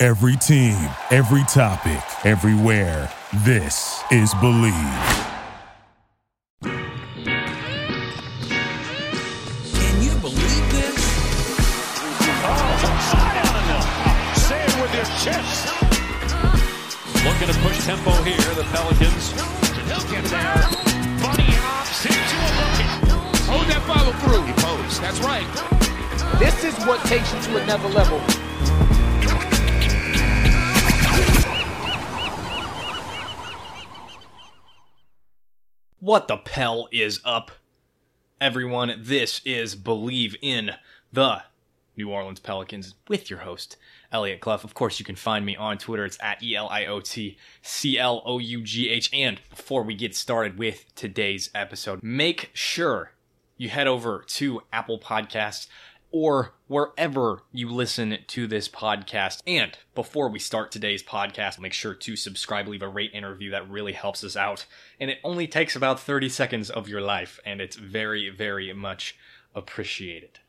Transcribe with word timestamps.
Every 0.00 0.36
team, 0.36 0.78
every 1.10 1.42
topic, 1.48 1.98
everywhere. 2.24 3.12
This 3.42 4.00
is 4.12 4.32
Believe. 4.34 4.72
Can 6.62 6.82
you 10.00 10.14
believe 10.20 10.70
this? 10.70 10.94
Oh, 12.46 12.78
Say 14.36 14.62
it 14.62 14.80
with 14.80 14.94
your 14.94 15.02
chest. 15.18 15.66
Looking 17.24 17.48
to 17.48 17.58
push 17.66 17.84
tempo 17.84 18.12
here, 18.22 18.54
the 18.54 18.62
Pelicans. 18.70 19.32
He'll 19.88 20.06
get 20.12 20.22
there. 20.30 20.62
Bunny 21.18 21.50
hops 21.58 22.06
into 22.06 22.36
a 22.38 22.50
bucket. 22.54 22.86
Hold 23.48 23.66
that 23.66 23.82
follow 23.88 24.12
through. 24.22 24.46
He 24.46 24.52
posed. 24.62 25.02
That's 25.02 25.18
right. 25.18 25.48
This 26.38 26.62
is 26.62 26.78
what 26.86 27.04
takes 27.06 27.34
you 27.34 27.40
to 27.40 27.56
another 27.64 27.88
level. 27.88 28.22
What 36.00 36.28
the 36.28 36.36
Pell 36.36 36.88
is 36.92 37.20
up? 37.24 37.50
Everyone, 38.40 38.94
this 39.00 39.40
is 39.44 39.74
Believe 39.74 40.36
in 40.40 40.70
the 41.12 41.42
New 41.96 42.10
Orleans 42.10 42.38
Pelicans 42.38 42.94
with 43.08 43.28
your 43.28 43.40
host, 43.40 43.76
Elliot 44.12 44.38
Clough. 44.38 44.60
Of 44.62 44.74
course, 44.74 45.00
you 45.00 45.04
can 45.04 45.16
find 45.16 45.44
me 45.44 45.56
on 45.56 45.76
Twitter. 45.76 46.04
It's 46.04 46.16
at 46.20 46.40
E 46.40 46.54
L 46.54 46.68
I 46.68 46.86
O 46.86 47.00
T 47.00 47.36
C 47.62 47.98
L 47.98 48.22
O 48.24 48.38
U 48.38 48.62
G 48.62 48.88
H. 48.88 49.10
And 49.12 49.40
before 49.50 49.82
we 49.82 49.96
get 49.96 50.14
started 50.14 50.56
with 50.56 50.84
today's 50.94 51.50
episode, 51.52 52.00
make 52.00 52.50
sure 52.52 53.10
you 53.56 53.68
head 53.68 53.88
over 53.88 54.22
to 54.28 54.62
Apple 54.72 55.00
Podcasts 55.00 55.66
or 56.10 56.54
wherever 56.66 57.42
you 57.52 57.68
listen 57.70 58.18
to 58.26 58.46
this 58.46 58.68
podcast. 58.68 59.42
And 59.46 59.76
before 59.94 60.28
we 60.28 60.38
start 60.38 60.70
today's 60.70 61.02
podcast, 61.02 61.58
make 61.58 61.72
sure 61.72 61.94
to 61.94 62.16
subscribe, 62.16 62.68
leave 62.68 62.82
a 62.82 62.88
rate 62.88 63.12
interview. 63.12 63.50
That 63.50 63.68
really 63.68 63.92
helps 63.92 64.24
us 64.24 64.36
out. 64.36 64.66
And 65.00 65.10
it 65.10 65.18
only 65.24 65.46
takes 65.46 65.76
about 65.76 66.00
30 66.00 66.28
seconds 66.28 66.70
of 66.70 66.88
your 66.88 67.00
life, 67.00 67.40
and 67.44 67.60
it's 67.60 67.76
very, 67.76 68.30
very 68.30 68.72
much 68.72 69.16
appreciated. 69.54 70.40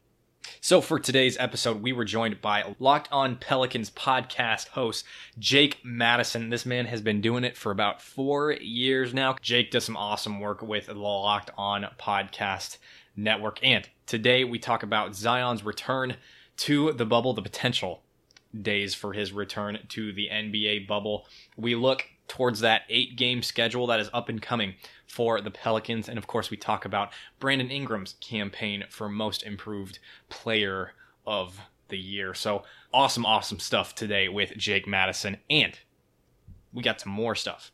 So, 0.61 0.81
for 0.81 0.99
today's 0.99 1.37
episode, 1.37 1.81
we 1.81 1.93
were 1.93 2.05
joined 2.05 2.41
by 2.41 2.75
Locked 2.80 3.09
On 3.11 3.35
Pelicans 3.35 3.91
podcast 3.91 4.69
host 4.69 5.05
Jake 5.37 5.80
Madison. 5.83 6.49
This 6.49 6.65
man 6.65 6.85
has 6.85 7.02
been 7.02 7.21
doing 7.21 7.43
it 7.43 7.55
for 7.55 7.71
about 7.71 8.02
four 8.02 8.53
years 8.53 9.13
now. 9.13 9.35
Jake 9.41 9.71
does 9.71 9.85
some 9.85 9.97
awesome 9.97 10.39
work 10.39 10.61
with 10.61 10.87
the 10.87 10.95
Locked 10.95 11.52
On 11.57 11.85
podcast 11.99 12.77
network. 13.15 13.59
And 13.61 13.87
today 14.09 14.43
we 14.43 14.57
talk 14.57 14.81
about 14.81 15.15
Zion's 15.15 15.63
return 15.63 16.15
to 16.57 16.91
the 16.93 17.05
bubble, 17.05 17.33
the 17.33 17.43
potential 17.43 18.02
days 18.59 18.95
for 18.95 19.13
his 19.13 19.31
return 19.31 19.77
to 19.88 20.11
the 20.11 20.29
NBA 20.31 20.88
bubble. 20.88 21.27
We 21.55 21.75
look 21.75 22.05
towards 22.27 22.59
that 22.61 22.81
eight 22.89 23.15
game 23.15 23.43
schedule 23.43 23.85
that 23.85 23.99
is 23.99 24.09
up 24.11 24.27
and 24.27 24.41
coming 24.41 24.73
for 25.05 25.39
the 25.41 25.52
Pelicans. 25.52 26.09
And 26.09 26.17
of 26.17 26.25
course, 26.25 26.49
we 26.49 26.57
talk 26.57 26.85
about 26.85 27.11
Brandon 27.39 27.69
Ingram's 27.69 28.15
campaign 28.19 28.83
for 28.89 29.09
most 29.09 29.43
improved 29.43 29.99
player 30.27 30.93
of 31.27 31.59
the 31.89 31.99
year. 31.99 32.33
So 32.33 32.64
awesome, 32.92 33.27
awesome 33.27 33.59
stuff 33.59 33.93
today 33.93 34.27
with 34.27 34.58
Jake 34.58 34.87
Madison. 34.87 35.37
And 35.52 35.77
we 36.73 36.81
got 36.81 36.99
some 36.99 37.11
more 37.11 37.36
stuff 37.36 37.71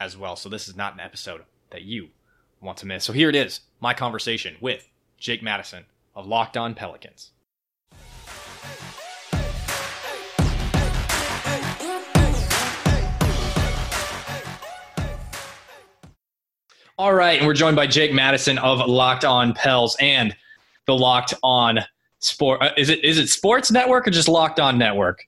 as 0.00 0.16
well. 0.16 0.34
So 0.34 0.48
this 0.48 0.66
is 0.66 0.76
not 0.76 0.94
an 0.94 1.00
episode 1.00 1.42
that 1.70 1.82
you 1.82 2.08
want 2.58 2.78
to 2.78 2.86
miss. 2.86 3.04
So 3.04 3.12
here 3.12 3.28
it 3.28 3.36
is 3.36 3.60
my 3.80 3.92
conversation 3.92 4.56
with 4.62 4.88
Jake 5.18 5.42
Madison 5.42 5.84
of 6.14 6.26
Locked 6.26 6.56
On 6.56 6.74
Pelicans. 6.74 7.32
All 16.96 17.14
right, 17.14 17.38
and 17.38 17.46
we're 17.46 17.54
joined 17.54 17.76
by 17.76 17.86
Jake 17.86 18.12
Madison 18.12 18.58
of 18.58 18.80
Locked 18.88 19.24
On 19.24 19.54
Pels 19.54 19.96
and 20.00 20.34
the 20.86 20.96
Locked 20.96 21.32
On 21.44 21.78
Sport. 22.18 22.60
Uh, 22.60 22.70
is 22.76 22.88
it 22.88 23.04
is 23.04 23.18
it 23.18 23.28
Sports 23.28 23.70
Network 23.70 24.08
or 24.08 24.10
just 24.10 24.26
Locked 24.26 24.58
On 24.58 24.78
Network? 24.78 25.24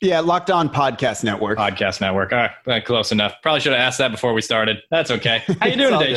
Yeah, 0.00 0.20
Locked 0.20 0.50
On 0.50 0.70
Podcast 0.70 1.22
Network. 1.22 1.58
Podcast 1.58 2.00
Network. 2.00 2.32
All 2.32 2.48
right, 2.66 2.84
close 2.84 3.12
enough. 3.12 3.34
Probably 3.42 3.60
should 3.60 3.72
have 3.72 3.80
asked 3.80 3.98
that 3.98 4.10
before 4.10 4.32
we 4.32 4.40
started. 4.40 4.78
That's 4.90 5.10
okay. 5.10 5.42
How 5.60 5.66
you 5.66 5.76
doing 5.76 5.98
today, 6.00 6.14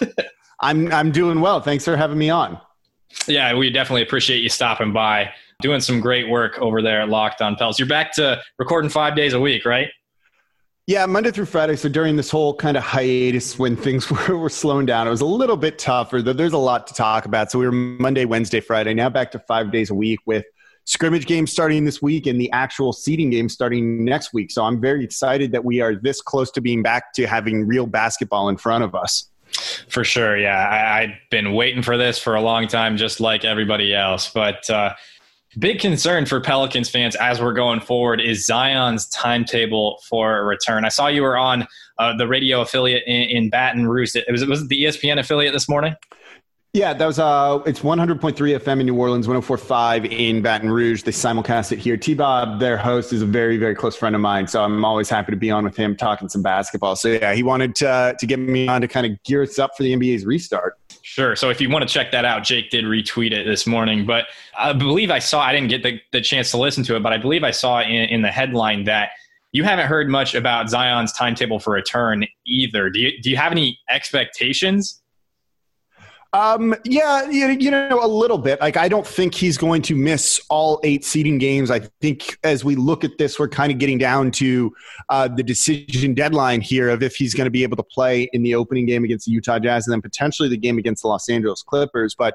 Jake? 0.00 0.18
I'm 0.60 0.92
I'm 0.92 1.12
doing 1.12 1.40
well. 1.40 1.60
Thanks 1.60 1.84
for 1.84 1.96
having 1.96 2.18
me 2.18 2.30
on. 2.30 2.60
Yeah, 3.26 3.54
we 3.54 3.70
definitely 3.70 4.02
appreciate 4.02 4.38
you 4.38 4.48
stopping 4.48 4.92
by, 4.92 5.32
doing 5.62 5.80
some 5.80 6.00
great 6.00 6.28
work 6.28 6.58
over 6.58 6.82
there 6.82 7.00
at 7.00 7.08
Locked 7.08 7.40
On 7.40 7.56
Pels. 7.56 7.78
You're 7.78 7.88
back 7.88 8.12
to 8.14 8.40
recording 8.58 8.90
five 8.90 9.16
days 9.16 9.32
a 9.32 9.40
week, 9.40 9.64
right? 9.64 9.88
Yeah, 10.86 11.04
Monday 11.04 11.30
through 11.30 11.46
Friday. 11.46 11.76
So 11.76 11.88
during 11.88 12.16
this 12.16 12.30
whole 12.30 12.54
kind 12.54 12.76
of 12.76 12.82
hiatus 12.82 13.58
when 13.58 13.76
things 13.76 14.10
were, 14.28 14.38
were 14.38 14.48
slowing 14.48 14.86
down, 14.86 15.06
it 15.06 15.10
was 15.10 15.20
a 15.20 15.26
little 15.26 15.56
bit 15.56 15.78
tougher. 15.78 16.22
There's 16.22 16.52
a 16.52 16.58
lot 16.58 16.86
to 16.86 16.94
talk 16.94 17.26
about. 17.26 17.50
So 17.50 17.58
we 17.58 17.66
were 17.66 17.72
Monday, 17.72 18.24
Wednesday, 18.24 18.60
Friday. 18.60 18.94
Now 18.94 19.10
back 19.10 19.30
to 19.32 19.38
five 19.40 19.70
days 19.70 19.90
a 19.90 19.94
week 19.94 20.20
with 20.26 20.44
scrimmage 20.84 21.26
games 21.26 21.52
starting 21.52 21.84
this 21.84 22.00
week 22.00 22.26
and 22.26 22.40
the 22.40 22.50
actual 22.52 22.94
seeding 22.94 23.28
game 23.28 23.50
starting 23.50 24.02
next 24.02 24.32
week. 24.32 24.50
So 24.50 24.64
I'm 24.64 24.80
very 24.80 25.04
excited 25.04 25.52
that 25.52 25.62
we 25.62 25.82
are 25.82 25.94
this 25.94 26.22
close 26.22 26.50
to 26.52 26.62
being 26.62 26.82
back 26.82 27.12
to 27.14 27.26
having 27.26 27.66
real 27.66 27.86
basketball 27.86 28.48
in 28.48 28.56
front 28.56 28.82
of 28.82 28.94
us. 28.94 29.28
For 29.88 30.04
sure, 30.04 30.36
yeah. 30.36 30.56
I, 30.56 31.02
I've 31.02 31.14
been 31.30 31.52
waiting 31.52 31.82
for 31.82 31.96
this 31.96 32.18
for 32.18 32.34
a 32.34 32.40
long 32.40 32.68
time, 32.68 32.96
just 32.96 33.20
like 33.20 33.44
everybody 33.44 33.94
else. 33.94 34.30
But 34.30 34.68
uh, 34.70 34.94
big 35.58 35.80
concern 35.80 36.26
for 36.26 36.40
Pelicans 36.40 36.88
fans 36.88 37.16
as 37.16 37.40
we're 37.40 37.52
going 37.52 37.80
forward 37.80 38.20
is 38.20 38.46
Zion's 38.46 39.08
timetable 39.08 40.00
for 40.08 40.38
a 40.38 40.44
return. 40.44 40.84
I 40.84 40.88
saw 40.88 41.08
you 41.08 41.22
were 41.22 41.36
on 41.36 41.66
uh, 41.98 42.16
the 42.16 42.28
radio 42.28 42.60
affiliate 42.60 43.04
in, 43.06 43.22
in 43.22 43.50
Baton 43.50 43.88
Rouge. 43.88 44.14
It 44.14 44.30
was, 44.30 44.44
was 44.46 44.62
it 44.62 44.68
the 44.68 44.84
ESPN 44.84 45.18
affiliate 45.18 45.52
this 45.52 45.68
morning? 45.68 45.96
Yeah, 46.78 46.94
that 46.94 47.06
was 47.06 47.18
uh 47.18 47.60
it's 47.66 47.80
100.3 47.80 48.36
FM 48.36 48.78
in 48.78 48.86
New 48.86 48.94
Orleans, 48.94 49.26
104.5 49.26 50.12
in 50.12 50.40
Baton 50.40 50.70
Rouge. 50.70 51.02
They 51.02 51.10
simulcast 51.10 51.72
it 51.72 51.80
here. 51.80 51.96
T 51.96 52.14
Bob, 52.14 52.60
their 52.60 52.76
host, 52.76 53.12
is 53.12 53.20
a 53.20 53.26
very, 53.26 53.56
very 53.56 53.74
close 53.74 53.96
friend 53.96 54.14
of 54.14 54.20
mine. 54.20 54.46
So 54.46 54.62
I'm 54.62 54.84
always 54.84 55.10
happy 55.10 55.32
to 55.32 55.36
be 55.36 55.50
on 55.50 55.64
with 55.64 55.76
him 55.76 55.96
talking 55.96 56.28
some 56.28 56.40
basketball. 56.40 56.94
So 56.94 57.08
yeah, 57.08 57.34
he 57.34 57.42
wanted 57.42 57.74
to, 57.76 58.14
to 58.16 58.26
get 58.28 58.38
me 58.38 58.68
on 58.68 58.80
to 58.82 58.86
kind 58.86 59.06
of 59.06 59.20
gear 59.24 59.42
us 59.42 59.58
up 59.58 59.76
for 59.76 59.82
the 59.82 59.92
NBA's 59.92 60.24
restart. 60.24 60.78
Sure. 61.02 61.34
So 61.34 61.50
if 61.50 61.60
you 61.60 61.68
want 61.68 61.82
to 61.82 61.92
check 61.92 62.12
that 62.12 62.24
out, 62.24 62.44
Jake 62.44 62.70
did 62.70 62.84
retweet 62.84 63.32
it 63.32 63.44
this 63.44 63.66
morning. 63.66 64.06
But 64.06 64.26
I 64.56 64.72
believe 64.72 65.10
I 65.10 65.18
saw, 65.18 65.40
I 65.40 65.52
didn't 65.52 65.70
get 65.70 65.82
the, 65.82 66.00
the 66.12 66.20
chance 66.20 66.52
to 66.52 66.58
listen 66.58 66.84
to 66.84 66.94
it, 66.94 67.02
but 67.02 67.12
I 67.12 67.18
believe 67.18 67.42
I 67.42 67.50
saw 67.50 67.80
in, 67.80 67.90
in 67.90 68.22
the 68.22 68.30
headline 68.30 68.84
that 68.84 69.10
you 69.50 69.64
haven't 69.64 69.88
heard 69.88 70.08
much 70.08 70.36
about 70.36 70.70
Zion's 70.70 71.12
timetable 71.12 71.58
for 71.58 71.74
a 71.74 71.80
return 71.80 72.24
either. 72.46 72.88
Do 72.88 73.00
you, 73.00 73.20
do 73.20 73.30
you 73.30 73.36
have 73.36 73.50
any 73.50 73.80
expectations? 73.90 75.02
Um, 76.34 76.74
yeah, 76.84 77.28
you, 77.30 77.70
know, 77.70 78.00
a 78.02 78.06
little 78.06 78.36
bit. 78.36 78.60
Like, 78.60 78.76
I 78.76 78.88
don't 78.88 79.06
think 79.06 79.34
he's 79.34 79.56
going 79.56 79.80
to 79.82 79.96
miss 79.96 80.40
all 80.50 80.78
eight 80.84 81.04
seeding 81.04 81.38
games. 81.38 81.70
I 81.70 81.80
think 82.00 82.38
as 82.44 82.64
we 82.64 82.76
look 82.76 83.02
at 83.02 83.16
this, 83.16 83.38
we're 83.38 83.48
kind 83.48 83.72
of 83.72 83.78
getting 83.78 83.96
down 83.96 84.30
to 84.32 84.74
uh, 85.08 85.28
the 85.28 85.42
decision 85.42 86.12
deadline 86.12 86.60
here 86.60 86.90
of 86.90 87.02
if 87.02 87.16
he's 87.16 87.34
going 87.34 87.46
to 87.46 87.50
be 87.50 87.62
able 87.62 87.76
to 87.78 87.82
play 87.82 88.28
in 88.32 88.42
the 88.42 88.54
opening 88.54 88.84
game 88.84 89.04
against 89.04 89.24
the 89.24 89.32
Utah 89.32 89.58
Jazz 89.58 89.86
and 89.86 89.92
then 89.92 90.02
potentially 90.02 90.50
the 90.50 90.58
game 90.58 90.76
against 90.76 91.02
the 91.02 91.08
Los 91.08 91.30
Angeles 91.30 91.62
Clippers. 91.62 92.14
But 92.14 92.34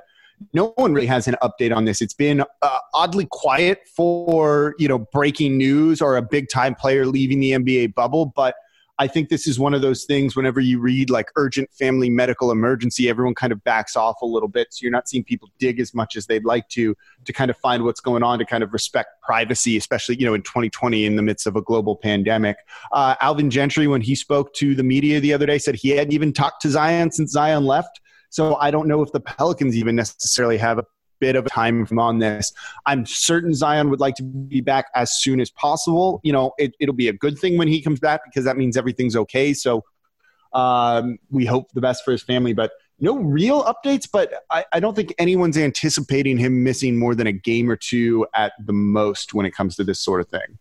no 0.54 0.69
one 0.75 0.94
really 0.94 1.07
has 1.07 1.28
an 1.28 1.36
update 1.44 1.75
on 1.75 1.86
this. 1.86 2.01
It's 2.01 2.16
been 2.16 2.42
uh, 2.42 2.80
oddly 2.96 3.28
quiet 3.30 3.81
for 3.96 4.74
you 4.80 4.88
know 4.88 5.00
breaking 5.00 5.57
news 5.57 6.01
or 6.01 6.18
a 6.18 6.22
big 6.22 6.50
time 6.50 6.74
player 6.74 7.06
leaving 7.06 7.39
the 7.39 7.51
NBA 7.51 7.94
bubble, 7.94 8.25
but 8.25 8.56
I 9.00 9.07
think 9.07 9.30
this 9.30 9.48
is 9.48 9.57
one 9.57 9.74
of 9.74 9.81
those 9.81 10.04
things 10.04 10.36
whenever 10.36 10.60
you 10.60 10.80
read 10.80 11.10
like 11.10 11.31
urgent 11.36 11.72
family 11.72 12.12
medical 12.12 12.51
emergency, 12.51 13.10
everyone 13.10 13.34
kind 13.34 13.51
of 13.51 13.63
backs 13.63 13.95
off 13.95 14.22
a 14.22 14.25
little 14.25 14.48
bit. 14.48 14.68
So 14.72 14.84
you're 14.84 14.92
not 14.92 15.10
seeing 15.10 15.24
people 15.24 15.50
dig 15.57 15.80
as 15.80 15.95
much 15.95 16.16
as 16.16 16.28
they'd 16.28 16.45
like 16.45 16.68
to 16.69 16.95
to 17.25 17.34
kind 17.34 17.50
of 17.50 17.57
find 17.57 17.84
what's 17.84 18.00
going 18.00 18.22
on 18.22 18.38
to 18.38 18.45
kind 18.45 18.63
of 18.63 18.72
respect 18.72 19.10
privacy, 19.24 19.78
especially, 19.78 20.16
you 20.18 20.25
know, 20.25 20.36
in 20.36 20.44
2020 20.44 21.06
in 21.06 21.16
the 21.16 21.24
midst 21.24 21.48
of 21.48 21.56
a 21.56 21.62
global 21.62 21.95
pandemic. 21.95 22.57
Uh, 22.92 23.16
Alvin 23.19 23.50
Gentry, 23.50 23.88
when 23.88 24.01
he 24.01 24.13
spoke 24.13 24.54
to 24.56 24.75
the 24.75 24.84
media 24.84 25.19
the 25.19 25.34
other 25.34 25.48
day, 25.48 25.57
said 25.57 25.75
he 25.75 25.89
hadn't 25.89 26.13
even 26.13 26.31
talked 26.31 26.62
to 26.62 26.69
Zion 26.69 27.12
since 27.12 27.31
Zion 27.31 27.66
left. 27.66 28.00
So 28.30 28.56
I 28.56 28.69
don't 28.69 28.88
know 28.88 29.01
if 29.01 29.12
the 29.12 29.19
Pelicans 29.19 29.75
even 29.75 29.96
necessarily 29.96 30.57
have 30.57 30.78
a 30.78 30.86
bit 31.24 31.38
of 31.38 31.46
time 31.46 31.88
on 31.98 32.20
this. 32.20 32.52
I'm 32.86 33.06
certain 33.06 33.54
Zion 33.54 33.90
would 33.90 34.02
like 34.02 34.16
to 34.16 34.24
be 34.24 34.60
back 34.60 34.88
as 34.94 35.14
soon 35.14 35.40
as 35.40 35.50
possible. 35.50 36.20
You 36.22 36.34
know, 36.34 36.52
it, 36.58 36.75
it'll 36.81 36.94
be 36.94 37.08
a 37.08 37.14
good 37.14 37.40
thing 37.40 37.58
when 37.58 37.70
he 37.70 37.81
comes 37.81 38.02
back 38.02 38.22
because 38.25 38.44
that 38.44 38.58
means 38.58 38.75
everything's 38.75 39.16
okay. 39.16 39.54
So 39.54 39.86
um, 40.52 41.18
we 41.31 41.46
hope 41.46 41.72
the 41.72 41.80
best 41.80 42.04
for 42.04 42.12
his 42.12 42.22
family, 42.22 42.52
but 42.52 42.72
no 43.00 43.16
real 43.16 43.64
updates. 43.64 44.06
But 44.12 44.34
I, 44.50 44.66
I 44.74 44.81
don't 44.81 44.96
think 44.96 45.14
anyone's 45.18 45.58
anticipating 45.58 46.38
him 46.38 46.62
missing 46.62 47.00
more 47.00 47.16
than 47.16 47.28
a 47.28 47.31
game 47.31 47.72
or 47.72 47.78
two 47.78 48.28
at 48.36 48.52
the 48.66 48.74
most 48.74 49.34
when 49.34 49.46
it 49.46 49.52
comes 49.52 49.78
to 49.78 49.86
this 49.86 50.02
sort 50.02 50.20
of 50.20 50.28
thing. 50.28 50.60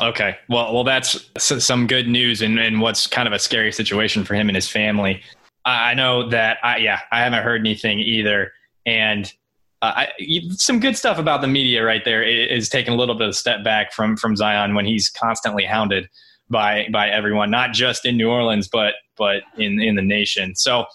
Okay. 0.00 0.38
Well, 0.48 0.72
well, 0.72 0.84
that's 0.84 1.30
some 1.38 1.86
good 1.86 2.08
news 2.08 2.40
and, 2.40 2.58
and 2.58 2.80
what's 2.80 3.06
kind 3.06 3.28
of 3.28 3.34
a 3.34 3.38
scary 3.38 3.72
situation 3.72 4.24
for 4.24 4.34
him 4.34 4.48
and 4.48 4.56
his 4.56 4.68
family. 4.70 5.22
I 5.66 5.92
know 5.92 6.30
that 6.30 6.56
I, 6.62 6.78
yeah, 6.78 7.00
I 7.12 7.20
haven't 7.20 7.42
heard 7.42 7.60
anything 7.60 7.98
either. 7.98 8.52
And 8.86 9.30
uh, 9.80 9.92
I, 9.96 10.08
some 10.50 10.80
good 10.80 10.96
stuff 10.96 11.18
about 11.18 11.40
the 11.40 11.46
media 11.46 11.84
right 11.84 12.04
there 12.04 12.22
is 12.22 12.68
taking 12.68 12.94
a 12.94 12.96
little 12.96 13.14
bit 13.14 13.28
of 13.28 13.30
a 13.30 13.34
step 13.34 13.62
back 13.62 13.92
from, 13.92 14.16
from 14.16 14.36
Zion 14.36 14.74
when 14.74 14.86
he's 14.86 15.08
constantly 15.08 15.64
hounded 15.64 16.08
by, 16.50 16.88
by 16.92 17.08
everyone, 17.08 17.50
not 17.50 17.72
just 17.72 18.04
in 18.04 18.16
New 18.16 18.28
Orleans, 18.28 18.68
but, 18.68 18.94
but 19.16 19.42
in, 19.56 19.80
in 19.80 19.94
the 19.94 20.02
nation. 20.02 20.54
So 20.54 20.86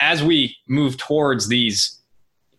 as 0.00 0.22
we 0.22 0.56
move 0.68 0.96
towards 0.98 1.48
these 1.48 2.00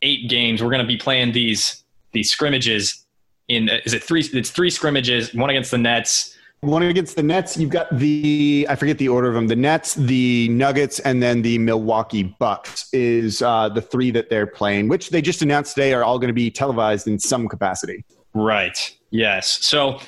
eight 0.02 0.30
games, 0.30 0.64
we're 0.64 0.72
going 0.72 0.82
to 0.82 0.88
be 0.88 0.98
playing 0.98 1.34
these, 1.34 1.84
these 2.12 2.32
scrimmages 2.32 3.06
in 3.48 3.70
is 3.70 3.94
it 3.94 4.04
three? 4.04 4.22
It's 4.34 4.50
three 4.50 4.70
scrimmages. 4.70 5.34
One 5.34 5.50
against 5.50 5.72
the 5.72 5.78
Nets. 5.78 6.37
One 6.62 6.82
against 6.82 7.16
the 7.16 7.24
Nets. 7.24 7.56
You've 7.56 7.70
got 7.70 7.88
the 7.98 8.66
I 8.68 8.76
forget 8.76 8.98
the 8.98 9.10
order 9.10 9.28
of 9.28 9.36
them. 9.36 9.48
The 9.48 9.56
Nets, 9.56 9.94
the 9.94 10.50
Nuggets, 10.50 11.00
and 11.00 11.22
then 11.22 11.44
the 11.44 11.60
Milwaukee 11.60 12.24
Bucks 12.24 12.90
is 12.94 13.44
uh, 13.44 13.70
the 13.70 13.82
three 13.82 14.10
that 14.12 14.30
they're 14.30 14.48
playing, 14.48 14.88
which 14.88 15.12
they 15.12 15.22
just 15.22 15.44
announced 15.44 15.76
today 15.76 15.94
are 15.94 16.04
all 16.04 16.18
going 16.18 16.30
to 16.30 16.34
be 16.34 16.50
televised 16.50 17.08
in 17.08 17.20
some 17.20 17.48
capacity. 17.48 18.04
Right. 18.34 18.98
Yes. 19.12 19.66
So. 19.66 20.00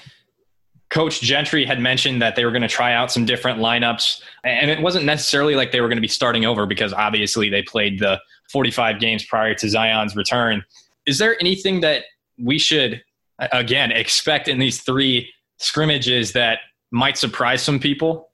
Coach 0.89 1.21
Gentry 1.21 1.65
had 1.65 1.79
mentioned 1.79 2.19
that 2.23 2.35
they 2.35 2.43
were 2.43 2.51
going 2.51 2.63
to 2.63 2.67
try 2.67 2.93
out 2.93 3.11
some 3.11 3.23
different 3.23 3.59
lineups, 3.59 4.23
and 4.43 4.71
it 4.71 4.81
wasn't 4.81 5.05
necessarily 5.05 5.53
like 5.53 5.71
they 5.71 5.81
were 5.81 5.87
going 5.87 5.97
to 5.97 6.01
be 6.01 6.07
starting 6.07 6.45
over 6.45 6.65
because 6.65 6.93
obviously 6.93 7.47
they 7.47 7.61
played 7.61 7.99
the 7.99 8.19
45 8.51 8.99
games 8.99 9.23
prior 9.23 9.53
to 9.53 9.69
Zion's 9.69 10.15
return. 10.15 10.63
Is 11.05 11.19
there 11.19 11.37
anything 11.39 11.81
that 11.81 12.05
we 12.39 12.57
should 12.57 13.03
again 13.51 13.91
expect 13.91 14.47
in 14.47 14.57
these 14.57 14.81
three 14.81 15.31
scrimmages 15.59 16.33
that 16.33 16.59
might 16.91 17.17
surprise 17.17 17.61
some 17.61 17.79
people? 17.79 18.29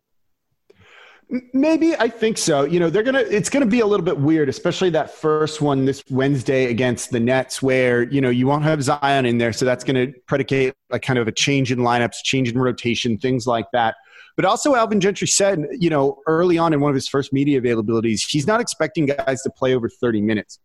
Maybe 1.54 1.96
I 1.96 2.08
think 2.08 2.38
so. 2.38 2.66
You 2.66 2.80
know, 2.80 2.92
they're 2.92 3.02
gonna. 3.02 3.20
It's 3.20 3.50
gonna 3.50 3.66
be 3.66 3.80
a 3.80 3.86
little 3.86 4.06
bit 4.06 4.20
weird, 4.20 4.48
especially 4.48 4.92
that 4.92 5.10
first 5.10 5.60
one 5.60 5.84
this 5.84 6.04
Wednesday 6.12 6.66
against 6.66 7.10
the 7.10 7.20
Nets, 7.20 7.64
where 7.64 8.04
you 8.04 8.22
know 8.22 8.30
you 8.30 8.46
won't 8.46 8.64
have 8.64 8.84
Zion 8.84 9.26
in 9.26 9.40
there, 9.40 9.52
so 9.52 9.66
that's 9.66 9.84
gonna 9.84 10.08
predicate 10.28 10.76
like 10.92 11.02
kind 11.02 11.18
of 11.18 11.28
a 11.28 11.32
change 11.32 11.72
in 11.72 11.80
lineups, 11.80 12.18
change 12.24 12.52
in 12.52 12.60
rotation, 12.60 13.18
things 13.18 13.48
like 13.48 13.66
that. 13.74 13.96
But 14.36 14.46
also, 14.46 14.76
Alvin 14.76 15.00
Gentry 15.00 15.28
said, 15.28 15.66
you 15.72 15.90
know, 15.90 16.20
early 16.28 16.60
on 16.60 16.74
in 16.74 16.80
one 16.80 16.92
of 16.92 16.96
his 16.96 17.08
first 17.08 17.34
media 17.34 17.60
availabilities, 17.60 18.24
he's 18.30 18.46
not 18.46 18.62
expecting 18.62 19.08
guys 19.08 19.42
to 19.42 19.50
play 19.50 19.74
over 19.74 19.90
30 19.90 20.22
minutes 20.22 20.60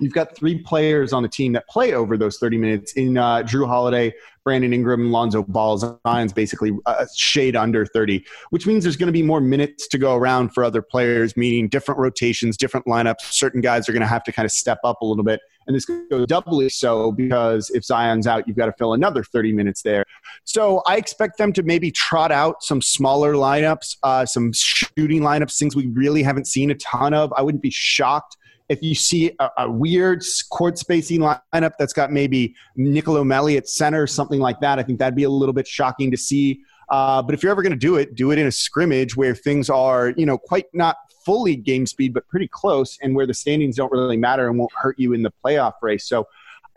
you've 0.00 0.12
got 0.12 0.34
three 0.34 0.58
players 0.58 1.12
on 1.12 1.22
the 1.22 1.28
team 1.28 1.52
that 1.52 1.68
play 1.68 1.92
over 1.92 2.16
those 2.16 2.38
30 2.38 2.58
minutes 2.58 2.92
in 2.94 3.16
uh, 3.16 3.38
Jrue 3.38 3.66
Holiday, 3.66 4.12
Brandon 4.44 4.72
Ingram, 4.72 5.10
Lonzo 5.10 5.42
Ball. 5.42 5.78
Zion's 5.78 6.32
basically 6.32 6.72
a 6.86 7.06
shade 7.14 7.56
under 7.56 7.84
30, 7.86 8.24
which 8.50 8.66
means 8.66 8.84
there's 8.84 8.96
going 8.96 9.08
to 9.08 9.12
be 9.12 9.22
more 9.22 9.40
minutes 9.40 9.86
to 9.88 9.98
go 9.98 10.16
around 10.16 10.50
for 10.50 10.64
other 10.64 10.82
players, 10.82 11.36
meaning 11.36 11.68
different 11.68 12.00
rotations, 12.00 12.56
different 12.56 12.86
lineups. 12.86 13.20
Certain 13.20 13.60
guys 13.60 13.88
are 13.88 13.92
going 13.92 14.00
to 14.00 14.08
have 14.08 14.24
to 14.24 14.32
kind 14.32 14.46
of 14.46 14.52
step 14.52 14.78
up 14.84 15.00
a 15.02 15.04
little 15.04 15.24
bit. 15.24 15.40
And 15.66 15.76
this 15.76 15.84
goes 15.84 16.26
doubly 16.26 16.68
so 16.68 17.12
because 17.12 17.70
if 17.70 17.84
Zion's 17.84 18.26
out, 18.26 18.48
you've 18.48 18.56
got 18.56 18.66
to 18.66 18.72
fill 18.72 18.94
another 18.94 19.22
30 19.22 19.52
minutes 19.52 19.82
there. 19.82 20.04
So 20.44 20.82
I 20.86 20.96
expect 20.96 21.38
them 21.38 21.52
to 21.52 21.62
maybe 21.62 21.90
trot 21.90 22.32
out 22.32 22.62
some 22.62 22.82
smaller 22.82 23.34
lineups, 23.34 23.98
uh, 24.02 24.26
some 24.26 24.52
shooting 24.52 25.20
lineups, 25.20 25.56
things 25.58 25.76
we 25.76 25.86
really 25.88 26.22
haven't 26.22 26.46
seen 26.46 26.70
a 26.70 26.74
ton 26.76 27.14
of. 27.14 27.32
I 27.36 27.42
wouldn't 27.42 27.62
be 27.62 27.70
shocked 27.70 28.36
if 28.70 28.80
you 28.82 28.94
see 28.94 29.32
a, 29.40 29.50
a, 29.58 29.70
weird 29.70 30.22
court 30.48 30.78
spacing 30.78 31.18
lineup 31.18 31.72
that's 31.76 31.92
got 31.92 32.12
maybe 32.12 32.54
Nicolo 32.76 33.24
Melli 33.24 33.56
at 33.56 33.68
center, 33.68 34.06
something 34.06 34.38
like 34.38 34.60
that, 34.60 34.78
I 34.78 34.84
think 34.84 35.00
that'd 35.00 35.16
be 35.16 35.24
a 35.24 35.30
little 35.30 35.52
bit 35.52 35.66
shocking 35.66 36.08
to 36.12 36.16
see. 36.16 36.60
Uh, 36.88 37.20
but 37.20 37.34
if 37.34 37.42
you're 37.42 37.50
ever 37.50 37.62
going 37.62 37.72
to 37.72 37.78
do 37.78 37.96
it, 37.96 38.14
do 38.14 38.30
it 38.30 38.38
in 38.38 38.46
a 38.46 38.52
scrimmage 38.52 39.16
where 39.16 39.34
things 39.34 39.68
are, 39.70 40.10
you 40.10 40.24
know, 40.24 40.38
quite 40.38 40.66
not 40.72 40.96
fully 41.24 41.56
game 41.56 41.84
speed, 41.84 42.14
but 42.14 42.26
pretty 42.28 42.46
close, 42.46 42.96
and 43.02 43.14
where 43.14 43.26
the 43.26 43.34
standings 43.34 43.74
don't 43.74 43.90
really 43.90 44.16
matter 44.16 44.48
and 44.48 44.56
won't 44.56 44.72
hurt 44.72 44.96
you 45.00 45.14
in 45.14 45.22
the 45.22 45.32
playoff 45.44 45.74
race. 45.82 46.08
So 46.08 46.28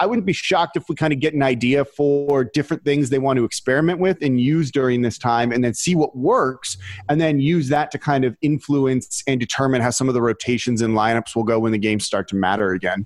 I 0.03 0.05
wouldn't 0.05 0.25
be 0.25 0.33
shocked 0.33 0.75
if 0.75 0.89
we 0.89 0.95
kind 0.95 1.13
of 1.13 1.21
get 1.21 1.33
an 1.33 1.41
idea 1.41 1.85
for 1.85 2.43
different 2.43 2.83
things 2.83 3.09
they 3.09 3.19
want 3.19 3.37
to 3.37 3.45
experiment 3.45 3.99
with 3.99 4.17
and 4.21 4.37
use 4.37 4.69
during 4.69 5.01
this 5.01 5.17
time 5.17 5.53
and 5.53 5.63
then 5.63 5.73
see 5.73 5.95
what 5.95 6.13
works 6.13 6.77
and 7.07 7.21
then 7.21 7.39
use 7.39 7.69
that 7.69 7.89
to 7.91 7.97
kind 7.97 8.25
of 8.25 8.35
influence 8.41 9.23
and 9.27 9.39
determine 9.39 9.79
how 9.81 9.91
some 9.91 10.09
of 10.09 10.13
the 10.13 10.21
rotations 10.21 10.81
and 10.81 10.93
lineups 10.93 11.37
will 11.37 11.45
go 11.45 11.57
when 11.57 11.71
the 11.71 11.77
games 11.77 12.05
start 12.05 12.27
to 12.27 12.35
matter 12.35 12.73
again. 12.73 13.05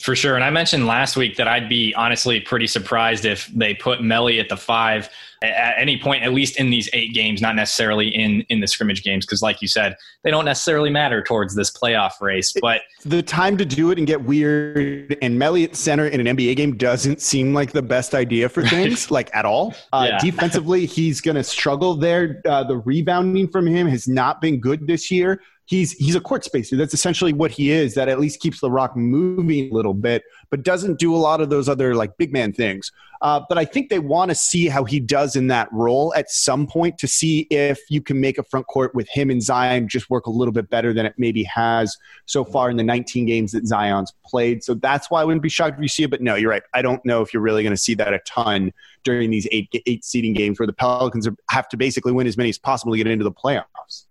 For 0.00 0.16
sure. 0.16 0.36
And 0.36 0.44
I 0.44 0.48
mentioned 0.48 0.86
last 0.86 1.18
week 1.18 1.36
that 1.36 1.48
I'd 1.48 1.68
be 1.68 1.94
honestly 1.94 2.40
pretty 2.40 2.66
surprised 2.66 3.26
if 3.26 3.48
they 3.48 3.74
put 3.74 3.98
Melli 3.98 4.40
at 4.40 4.48
the 4.48 4.56
five 4.56 5.10
at 5.42 5.74
any 5.78 5.98
point, 5.98 6.22
at 6.22 6.32
least 6.32 6.58
in 6.58 6.70
these 6.70 6.88
eight 6.92 7.14
games, 7.14 7.40
not 7.40 7.54
necessarily 7.54 8.08
in, 8.08 8.42
in 8.48 8.60
the 8.60 8.66
scrimmage 8.66 9.02
games, 9.02 9.26
because 9.26 9.42
like 9.42 9.60
you 9.60 9.68
said, 9.68 9.96
they 10.22 10.30
don't 10.30 10.44
necessarily 10.44 10.90
matter 10.90 11.22
towards 11.22 11.54
this 11.54 11.70
playoff 11.70 12.20
race. 12.20 12.54
But 12.60 12.82
the 13.04 13.22
time 13.22 13.56
to 13.58 13.64
do 13.64 13.90
it 13.90 13.98
and 13.98 14.06
get 14.06 14.22
weird 14.22 15.16
and 15.22 15.40
Melli 15.40 15.64
at 15.64 15.76
center 15.76 16.06
in 16.06 16.26
an 16.26 16.36
NBA 16.36 16.56
game 16.56 16.76
doesn't 16.76 17.20
seem 17.20 17.54
like 17.54 17.72
the 17.72 17.82
best 17.82 18.14
idea 18.14 18.48
for 18.48 18.62
things, 18.66 19.10
like 19.10 19.34
at 19.34 19.44
all. 19.44 19.74
Uh, 19.92 20.08
yeah. 20.10 20.18
Defensively, 20.18 20.86
he's 20.86 21.20
going 21.20 21.36
to 21.36 21.44
struggle 21.44 21.94
there. 21.94 22.40
Uh, 22.46 22.64
the 22.64 22.78
rebounding 22.78 23.48
from 23.48 23.66
him 23.66 23.86
has 23.86 24.08
not 24.08 24.40
been 24.40 24.60
good 24.60 24.86
this 24.86 25.10
year 25.10 25.40
he's 25.66 25.92
he's 25.92 26.14
a 26.14 26.20
court 26.20 26.44
spacer. 26.44 26.76
That's 26.76 26.94
essentially 26.94 27.32
what 27.32 27.50
he 27.50 27.70
is. 27.70 27.94
That 27.94 28.08
at 28.08 28.18
least 28.18 28.40
keeps 28.40 28.60
the 28.60 28.70
rock 28.70 28.96
moving 28.96 29.70
a 29.70 29.74
little 29.74 29.94
bit, 29.94 30.22
but 30.48 30.62
doesn't 30.62 30.98
do 30.98 31.14
a 31.14 31.18
lot 31.18 31.40
of 31.40 31.50
those 31.50 31.68
other 31.68 31.94
like 31.94 32.16
big 32.16 32.32
man 32.32 32.52
things. 32.52 32.90
Uh, 33.22 33.40
but 33.48 33.58
I 33.58 33.64
think 33.64 33.88
they 33.88 33.98
want 33.98 34.30
to 34.30 34.34
see 34.34 34.68
how 34.68 34.84
he 34.84 35.00
does 35.00 35.36
in 35.36 35.46
that 35.48 35.72
role 35.72 36.12
at 36.14 36.30
some 36.30 36.66
point 36.66 36.98
to 36.98 37.08
see 37.08 37.40
if 37.50 37.80
you 37.88 38.02
can 38.02 38.20
make 38.20 38.38
a 38.38 38.42
front 38.42 38.66
court 38.66 38.94
with 38.94 39.08
him 39.08 39.30
and 39.30 39.42
Zion 39.42 39.88
just 39.88 40.10
work 40.10 40.26
a 40.26 40.30
little 40.30 40.52
bit 40.52 40.68
better 40.68 40.92
than 40.92 41.06
it 41.06 41.14
maybe 41.16 41.42
has 41.44 41.96
so 42.26 42.44
far 42.44 42.70
in 42.70 42.76
the 42.76 42.82
19 42.82 43.24
games 43.24 43.52
that 43.52 43.66
Zion's 43.66 44.12
played. 44.24 44.62
So 44.62 44.74
that's 44.74 45.10
why 45.10 45.22
I 45.22 45.24
wouldn't 45.24 45.42
be 45.42 45.48
shocked 45.48 45.76
if 45.76 45.82
you 45.82 45.88
see 45.88 46.02
it. 46.02 46.10
But 46.10 46.20
no, 46.20 46.34
you're 46.34 46.50
right. 46.50 46.62
I 46.74 46.82
don't 46.82 47.04
know 47.06 47.22
if 47.22 47.32
you're 47.32 47.42
really 47.42 47.62
going 47.62 47.72
to 47.72 47.80
see 47.80 47.94
that 47.94 48.12
a 48.12 48.18
ton 48.20 48.72
during 49.02 49.30
these 49.30 49.48
eight 49.50 49.70
eight 49.86 50.04
seeding 50.04 50.34
games 50.34 50.58
where 50.58 50.66
the 50.66 50.72
Pelicans 50.72 51.26
have 51.50 51.68
to 51.70 51.76
basically 51.76 52.12
win 52.12 52.26
as 52.26 52.36
many 52.36 52.50
as 52.50 52.58
possible 52.58 52.92
to 52.92 52.98
get 52.98 53.06
into 53.06 53.24
the 53.24 53.32
playoffs. 53.32 54.04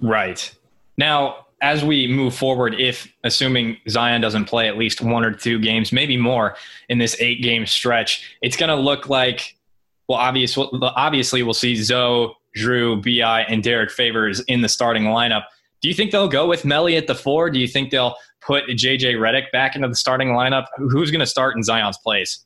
Right. 0.00 0.54
Now, 0.96 1.46
as 1.62 1.84
we 1.84 2.08
move 2.08 2.34
forward, 2.34 2.74
if 2.78 3.10
assuming 3.22 3.78
Zion 3.88 4.20
doesn't 4.20 4.46
play 4.46 4.68
at 4.68 4.76
least 4.76 5.00
one 5.00 5.24
or 5.24 5.32
two 5.32 5.60
games, 5.60 5.92
maybe 5.92 6.16
more 6.16 6.56
in 6.88 6.98
this 6.98 7.16
eight 7.20 7.40
game 7.40 7.66
stretch, 7.66 8.36
it's 8.42 8.56
going 8.56 8.68
to 8.68 8.74
look 8.76 9.08
like, 9.08 9.56
well, 10.08 10.18
obviously, 10.18 10.68
obviously 10.82 11.42
we'll 11.42 11.54
see 11.54 11.76
Zo, 11.76 12.34
Jrue, 12.56 13.02
Bi, 13.02 13.42
and 13.42 13.62
Derrick 13.62 13.90
Favors 13.90 14.40
in 14.40 14.60
the 14.60 14.68
starting 14.68 15.04
lineup. 15.04 15.44
Do 15.80 15.88
you 15.88 15.94
think 15.94 16.10
they'll 16.10 16.28
go 16.28 16.46
with 16.46 16.64
Melli 16.64 16.98
at 16.98 17.06
the 17.06 17.14
four? 17.14 17.48
Do 17.48 17.60
you 17.60 17.68
think 17.68 17.90
they'll 17.90 18.16
put 18.40 18.64
JJ 18.66 19.14
Redick 19.14 19.50
back 19.52 19.76
into 19.76 19.88
the 19.88 19.96
starting 19.96 20.28
lineup? 20.28 20.66
Who's 20.76 21.10
going 21.10 21.20
to 21.20 21.26
start 21.26 21.56
in 21.56 21.62
Zion's 21.62 21.98
place? 21.98 22.44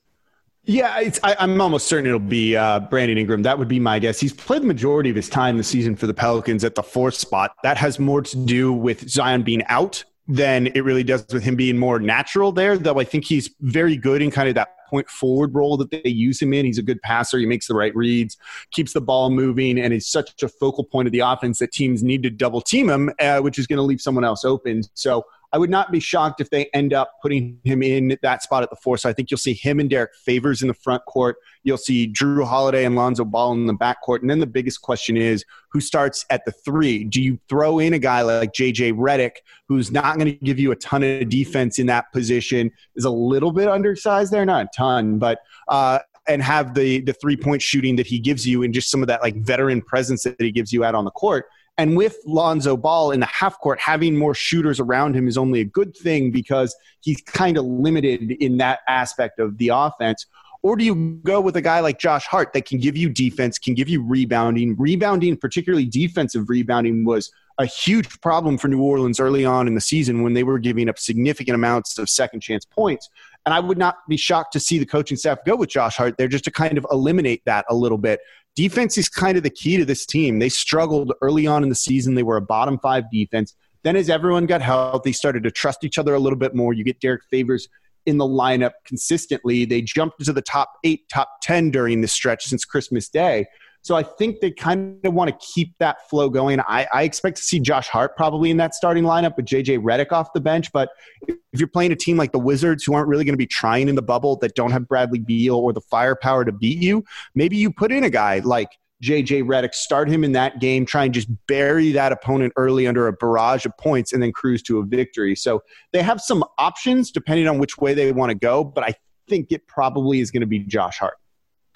Yeah, 0.69 1.11
I, 1.23 1.37
am 1.39 1.61
almost 1.61 1.87
certain 1.87 2.07
it'll 2.07 2.19
be 2.19 2.57
uh, 2.57 2.81
Brandon 2.81 3.17
Ingram. 3.17 3.43
That 3.43 3.57
would 3.57 3.69
be 3.69 3.79
my 3.79 4.01
guess. 4.01 4.19
He's 4.19 4.33
played 4.33 4.63
the 4.63 4.67
majority 4.67 5.11
of 5.11 5.17
his 5.17 5.29
time 5.29 5.57
this 5.57 5.69
season 5.69 5.95
for 5.95 6.09
the 6.09 6.15
Pelicans 6.15 6.65
at 6.65 6.75
the 6.75 6.83
fourth 6.83 7.15
spot. 7.15 7.53
That 7.63 7.77
has 7.77 8.01
more 8.01 8.21
to 8.23 8.37
do 8.37 8.73
with 8.73 9.09
Zion 9.09 9.45
being 9.45 9.63
out 9.67 10.03
than 10.27 10.67
it 10.69 10.81
really 10.81 11.05
does 11.05 11.25
with 11.33 11.45
him 11.45 11.55
being 11.55 11.79
more 11.79 12.01
natural 12.01 12.51
there. 12.51 12.77
Though 12.77 12.99
I 12.99 13.05
think 13.05 13.25
he's 13.25 13.49
very 13.61 13.97
good 13.97 14.21
in 14.23 14.33
kind 14.33 14.49
of 14.49 14.57
that 14.57 14.77
point 14.89 15.09
forward 15.09 15.55
role 15.55 15.77
that 15.77 15.91
they 15.91 16.03
use 16.05 16.41
him 16.41 16.53
in. 16.53 16.65
He's 16.65 16.79
a 16.79 16.83
good 16.83 17.01
passer. 17.03 17.39
He 17.39 17.47
makes 17.47 17.69
the 17.69 17.75
right 17.75 17.95
reads, 17.95 18.37
keeps 18.71 18.93
the 18.93 19.01
ball 19.01 19.31
moving, 19.31 19.79
and 19.79 19.93
is 19.93 20.09
such 20.09 20.43
a 20.43 20.49
focal 20.49 20.85
point 20.85 21.07
of 21.07 21.13
the 21.13 21.21
offense 21.21 21.59
that 21.59 21.73
teams 21.73 22.03
need 22.03 22.23
to 22.23 22.31
double 22.31 22.61
team 22.61 22.89
him, 22.89 23.11
uh, 23.21 23.41
which 23.41 23.59
is 23.59 23.67
going 23.67 23.79
to 23.79 23.83
leave 23.83 24.01
someone 24.01 24.25
else 24.25 24.45
open. 24.45 24.83
So 24.95 25.25
I 25.57 25.59
would 25.59 25.71
not 25.71 25.91
be 25.91 26.01
shocked 26.01 26.43
if 26.43 26.51
they 26.51 26.67
end 26.75 26.93
up 26.93 27.13
putting 27.23 27.59
him 27.65 27.83
in 27.83 28.19
that 28.21 28.43
spot 28.43 28.63
at 28.63 28.69
the 28.69 28.77
four. 28.77 28.99
So 28.99 29.09
I 29.09 29.15
think 29.15 29.31
you'll 29.31 29.39
see 29.39 29.55
him 29.55 29.81
and 29.81 29.89
Derrick 29.89 30.15
Favors 30.15 30.61
in 30.61 30.69
the 30.69 30.75
front 30.75 31.03
court. 31.07 31.37
You'll 31.63 31.79
see 31.79 32.13
Jrue 32.13 32.47
Holiday 32.47 32.85
and 32.85 32.95
Lonzo 32.95 33.25
Ball 33.25 33.53
in 33.53 33.65
the 33.65 33.73
back 33.73 34.03
court. 34.03 34.21
And 34.21 34.29
then 34.29 34.39
the 34.39 34.47
biggest 34.47 34.83
question 34.83 35.17
is 35.17 35.47
who 35.71 35.81
starts 35.81 36.27
at 36.29 36.45
the 36.45 36.53
three? 36.53 37.05
Do 37.05 37.23
you 37.23 37.41
throw 37.49 37.79
in 37.79 37.95
a 37.95 37.99
guy 37.99 38.21
like 38.21 38.53
JJ 38.53 38.99
Redick, 38.99 39.37
who's 39.67 39.91
not 39.91 40.19
going 40.19 40.31
to 40.31 40.45
give 40.45 40.59
you 40.59 40.73
a 40.73 40.77
ton 40.77 41.03
of 41.03 41.27
defense 41.31 41.79
in 41.79 41.87
that 41.87 42.13
position, 42.13 42.71
is 42.95 43.07
a 43.07 43.11
little 43.11 43.51
bit 43.51 43.67
undersized 43.67 44.35
there, 44.35 44.45
not 44.45 44.67
a 44.67 44.69
ton, 44.77 45.19
but 45.19 45.39
uh, 45.69 46.01
and 46.29 46.43
have 46.43 46.75
the 46.75 47.01
the 47.01 47.15
three 47.15 47.37
point 47.39 47.63
shooting 47.63 47.97
that 47.97 48.07
he 48.07 48.19
gives 48.19 48.47
you 48.47 48.63
and 48.63 48.75
just 48.75 48.91
some 48.91 49.01
of 49.01 49.09
that 49.09 49.23
like 49.23 49.37
veteran 49.37 49.81
presence 49.81 50.25
that 50.25 50.37
he 50.39 50.53
gives 50.53 50.71
you 50.71 50.85
out 50.85 50.95
on 50.95 51.07
the 51.07 51.11
court 51.13 51.47
And 51.79 51.97
with 51.97 52.17
Lonzo 52.25 52.77
Ball 52.77 53.11
in 53.11 53.21
the 53.21 53.27
half 53.27 53.59
court, 53.61 53.79
having 53.79 54.17
more 54.17 54.35
shooters 54.35 54.81
around 54.81 55.15
him 55.15 55.29
is 55.29 55.37
only 55.37 55.61
a 55.61 55.65
good 55.65 55.95
thing 55.95 56.31
because 56.31 56.75
he's 57.01 57.21
kind 57.21 57.59
of 57.59 57.67
limited 57.67 58.31
in 58.33 58.57
that 58.59 58.81
aspect 58.89 59.39
of 59.39 59.59
the 59.59 59.71
offense. 59.73 60.27
Or 60.63 60.77
do 60.77 60.85
you 60.85 61.21
go 61.23 61.41
with 61.41 61.55
a 61.57 61.61
guy 61.63 61.81
like 61.81 61.99
Josh 61.99 62.27
Hart 62.27 62.53
that 62.55 62.65
can 62.65 62.79
give 62.79 62.97
you 62.97 63.11
defense, 63.11 63.59
can 63.59 63.75
give 63.75 63.89
you 63.89 64.03
rebounding? 64.03 64.75
Rebounding, 64.77 65.37
particularly 65.37 65.85
defensive 65.85 66.49
rebounding, 66.49 67.05
was 67.05 67.31
a 67.59 67.67
huge 67.67 68.21
problem 68.21 68.59
for 68.59 68.69
New 68.69 68.83
Orleans 68.83 69.21
early 69.21 69.45
on 69.45 69.67
in 69.69 69.75
the 69.75 69.81
season 69.81 70.23
when 70.23 70.35
they 70.35 70.43
were 70.43 70.59
giving 70.59 70.89
up 70.89 70.99
significant 70.99 71.55
amounts 71.55 71.99
of 71.99 72.09
second 72.09 72.41
chance 72.41 72.65
points. 72.65 73.09
And 73.45 73.55
I 73.55 73.61
would 73.61 73.79
not 73.79 73.97
be 74.09 74.17
shocked 74.17 74.53
to 74.55 74.61
see 74.61 74.79
the 74.79 74.87
coaching 74.87 75.17
staff 75.17 75.39
go 75.45 75.57
with 75.57 75.71
Josh 75.71 75.97
Hart 75.97 76.19
there 76.19 76.29
just 76.29 76.45
to 76.45 76.51
kind 76.51 76.77
of 76.77 76.87
eliminate 76.91 77.45
that 77.45 77.65
a 77.71 77.75
little 77.75 77.99
bit. 77.99 78.21
Defense 78.57 78.97
is 78.97 79.09
kind 79.09 79.37
of 79.37 79.43
the 79.43 79.51
key 79.51 79.77
to 79.77 79.85
this 79.85 80.07
team. 80.07 80.39
They 80.39 80.49
struggled 80.49 81.13
early 81.21 81.47
on 81.47 81.63
in 81.63 81.69
the 81.69 81.75
season. 81.75 82.15
They 82.15 82.23
were 82.23 82.39
a 82.39 82.43
bottom 82.43 82.79
five 82.79 83.05
defense. 83.13 83.55
Then, 83.85 83.97
as 83.97 84.11
everyone 84.11 84.47
got 84.47 84.63
healthy, 84.63 85.13
started 85.13 85.45
to 85.45 85.51
trust 85.51 85.85
each 85.85 85.99
other 85.99 86.15
a 86.15 86.19
little 86.19 86.39
bit 86.39 86.55
more. 86.55 86.73
You 86.73 86.83
get 86.83 86.99
Derrick 86.99 87.23
Favors 87.31 87.69
in 88.07 88.17
the 88.17 88.25
lineup 88.25 88.73
consistently. 88.87 89.65
They 89.67 89.83
jumped 89.83 90.21
into 90.21 90.33
the 90.33 90.43
top 90.43 90.73
eight, 90.85 91.09
top 91.09 91.29
10 91.43 91.71
during 91.71 92.01
this 92.01 92.13
stretch 92.13 92.45
since 92.45 92.65
Christmas 92.65 93.09
Day. 93.09 93.47
So 93.87 93.95
I 93.95 94.03
think 94.03 94.41
they 94.41 94.51
kind 94.51 94.99
of 95.05 95.15
want 95.15 95.31
to 95.31 95.47
keep 95.55 95.73
that 95.79 96.11
flow 96.11 96.29
going. 96.29 96.59
I, 96.59 96.89
I, 96.93 97.05
expect 97.05 97.37
to 97.37 97.43
see 97.45 97.61
Josh 97.61 97.87
Hart 97.87 98.17
probably 98.17 98.51
in 98.51 98.57
that 98.57 98.75
starting 98.75 99.05
lineup 99.05 99.37
with 99.37 99.47
JJ 99.47 99.79
Redick 99.79 100.11
off 100.11 100.33
the 100.33 100.41
bench. 100.41 100.73
But 100.73 100.89
if 101.29 101.37
you're 101.53 101.69
playing 101.69 101.93
a 101.93 101.97
team 101.97 102.17
like 102.17 102.33
the 102.33 102.39
Wizards 102.41 102.83
who 102.83 102.95
aren't 102.95 103.07
really 103.07 103.25
going 103.25 103.35
to 103.35 103.39
be 103.39 103.47
trying 103.47 103.89
in 103.89 103.95
the 103.95 104.03
bubble, 104.03 104.39
that 104.39 104.57
don't 104.57 104.73
have 104.73 104.89
Bradley 104.89 105.21
Beal 105.21 105.55
or 105.55 105.73
the 105.73 105.81
firepower 105.83 106.45
to 106.45 106.51
beat 106.51 106.83
you, 106.83 107.05
maybe 107.37 107.57
you 107.57 107.71
put 107.71 107.93
in 107.93 108.03
a 108.03 108.11
guy 108.11 108.41
like 108.41 108.71
JJ 109.05 109.45
Redick, 109.45 109.73
start 109.73 110.09
him 110.09 110.25
in 110.25 110.33
that 110.33 110.61
game, 110.61 110.85
try 110.85 111.05
and 111.05 111.15
just 111.15 111.29
bury 111.47 111.93
that 111.93 112.11
opponent 112.11 112.55
early 112.57 112.89
under 112.89 113.07
a 113.07 113.13
barrage 113.13 113.67
of 113.67 113.77
points 113.79 114.13
and 114.13 114.21
then 114.21 114.33
cruise 114.33 114.65
to 114.65 114.81
a 114.81 114.85
victory. 114.85 115.37
So 115.37 115.63
they 115.93 116.03
have 116.03 116.21
some 116.21 116.43
options 116.59 117.13
depending 117.13 117.47
on 117.47 117.59
which 117.59 117.79
way 117.79 117.95
they 117.95 118.11
want 118.11 118.31
to 118.31 118.37
go, 118.37 118.65
but 118.65 118.83
I 118.83 118.95
think 119.29 119.53
it 119.53 119.69
probably 119.69 120.19
is 120.19 120.33
going 120.33 120.41
to 120.41 120.47
be 120.49 120.59
Josh 120.59 120.99
Hart. 120.99 121.19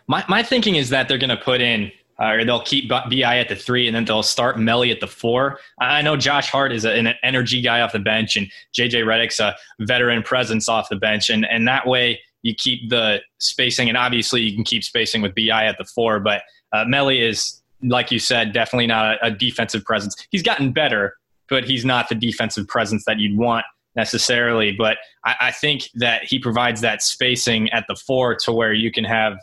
My, 0.08 0.24
my 0.28 0.42
thinking 0.42 0.74
is 0.74 0.88
that 0.88 1.06
they're 1.06 1.18
going 1.18 1.30
to 1.30 1.36
put 1.36 1.60
in 1.60 1.92
uh, 2.20 2.32
or 2.32 2.44
they'll 2.44 2.62
keep 2.62 2.88
Bi 2.88 3.38
at 3.38 3.48
the 3.48 3.56
three, 3.56 3.86
and 3.86 3.96
then 3.96 4.04
they'll 4.04 4.22
start 4.22 4.56
Melli 4.56 4.92
at 4.92 5.00
the 5.00 5.06
four. 5.06 5.58
I 5.80 6.02
know 6.02 6.16
Josh 6.16 6.50
Hart 6.50 6.72
is 6.72 6.84
a, 6.84 6.92
an 6.92 7.14
energy 7.22 7.60
guy 7.62 7.80
off 7.80 7.92
the 7.92 7.98
bench, 7.98 8.36
and 8.36 8.46
JJ 8.76 9.04
Redick's 9.04 9.40
a 9.40 9.56
veteran 9.80 10.22
presence 10.22 10.68
off 10.68 10.88
the 10.88 10.96
bench, 10.96 11.30
and 11.30 11.46
and 11.46 11.66
that 11.66 11.86
way 11.86 12.20
you 12.42 12.54
keep 12.54 12.90
the 12.90 13.20
spacing, 13.38 13.88
and 13.88 13.96
obviously 13.96 14.42
you 14.42 14.54
can 14.54 14.64
keep 14.64 14.84
spacing 14.84 15.22
with 15.22 15.34
Bi 15.34 15.64
at 15.64 15.78
the 15.78 15.84
four, 15.84 16.20
but 16.20 16.42
uh, 16.72 16.84
Melli 16.84 17.20
is, 17.20 17.62
like 17.82 18.10
you 18.10 18.18
said, 18.18 18.52
definitely 18.52 18.86
not 18.86 19.16
a, 19.16 19.26
a 19.26 19.30
defensive 19.30 19.84
presence. 19.84 20.14
He's 20.30 20.42
gotten 20.42 20.72
better, 20.72 21.14
but 21.48 21.64
he's 21.64 21.84
not 21.84 22.08
the 22.08 22.14
defensive 22.14 22.68
presence 22.68 23.04
that 23.06 23.18
you'd 23.18 23.36
want 23.36 23.64
necessarily. 23.96 24.72
But 24.72 24.98
I, 25.24 25.34
I, 25.40 25.50
think 25.50 25.88
that 25.94 26.22
he 26.24 26.38
provides 26.38 26.80
that 26.82 27.02
spacing 27.02 27.70
at 27.70 27.86
the 27.88 27.96
four 27.96 28.36
to 28.44 28.52
where 28.52 28.72
you 28.72 28.92
can 28.92 29.04
have 29.04 29.36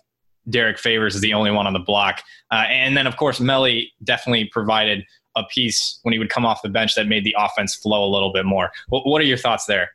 Derrick 0.50 0.80
Favors 0.80 1.16
is 1.16 1.22
the 1.22 1.34
only 1.34 1.52
one 1.52 1.68
on 1.68 1.74
the 1.74 1.80
block. 1.80 2.22
Uh, 2.52 2.66
and 2.70 2.96
then, 2.96 3.08
of 3.08 3.18
course, 3.18 3.40
Melli 3.40 3.92
definitely 4.04 4.46
provided 4.46 5.04
a 5.36 5.44
piece 5.44 6.00
when 6.04 6.14
he 6.14 6.20
would 6.20 6.30
come 6.30 6.46
off 6.46 6.62
the 6.62 6.70
bench 6.70 6.96
that 6.96 7.08
made 7.08 7.24
the 7.24 7.36
offense 7.38 7.76
flow 7.76 8.04
a 8.04 8.12
little 8.12 8.34
bit 8.34 8.46
more. 8.46 8.72
What, 8.90 9.06
what 9.06 9.22
are 9.22 9.26
your 9.26 9.38
thoughts 9.38 9.66
there? 9.66 9.92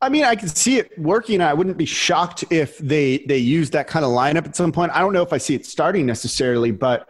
I 0.00 0.08
mean, 0.08 0.24
I 0.24 0.36
can 0.36 0.48
see 0.48 0.78
it 0.78 0.96
working. 0.96 1.40
I 1.40 1.54
wouldn't 1.54 1.76
be 1.76 1.84
shocked 1.84 2.44
if 2.50 2.78
they 2.78 3.18
they 3.26 3.38
use 3.38 3.70
that 3.70 3.88
kind 3.88 4.04
of 4.04 4.12
lineup 4.12 4.46
at 4.46 4.54
some 4.54 4.70
point. 4.70 4.92
I 4.94 5.00
don't 5.00 5.12
know 5.12 5.22
if 5.22 5.32
I 5.32 5.38
see 5.38 5.56
it 5.56 5.66
starting 5.66 6.06
necessarily, 6.06 6.70
but 6.70 7.08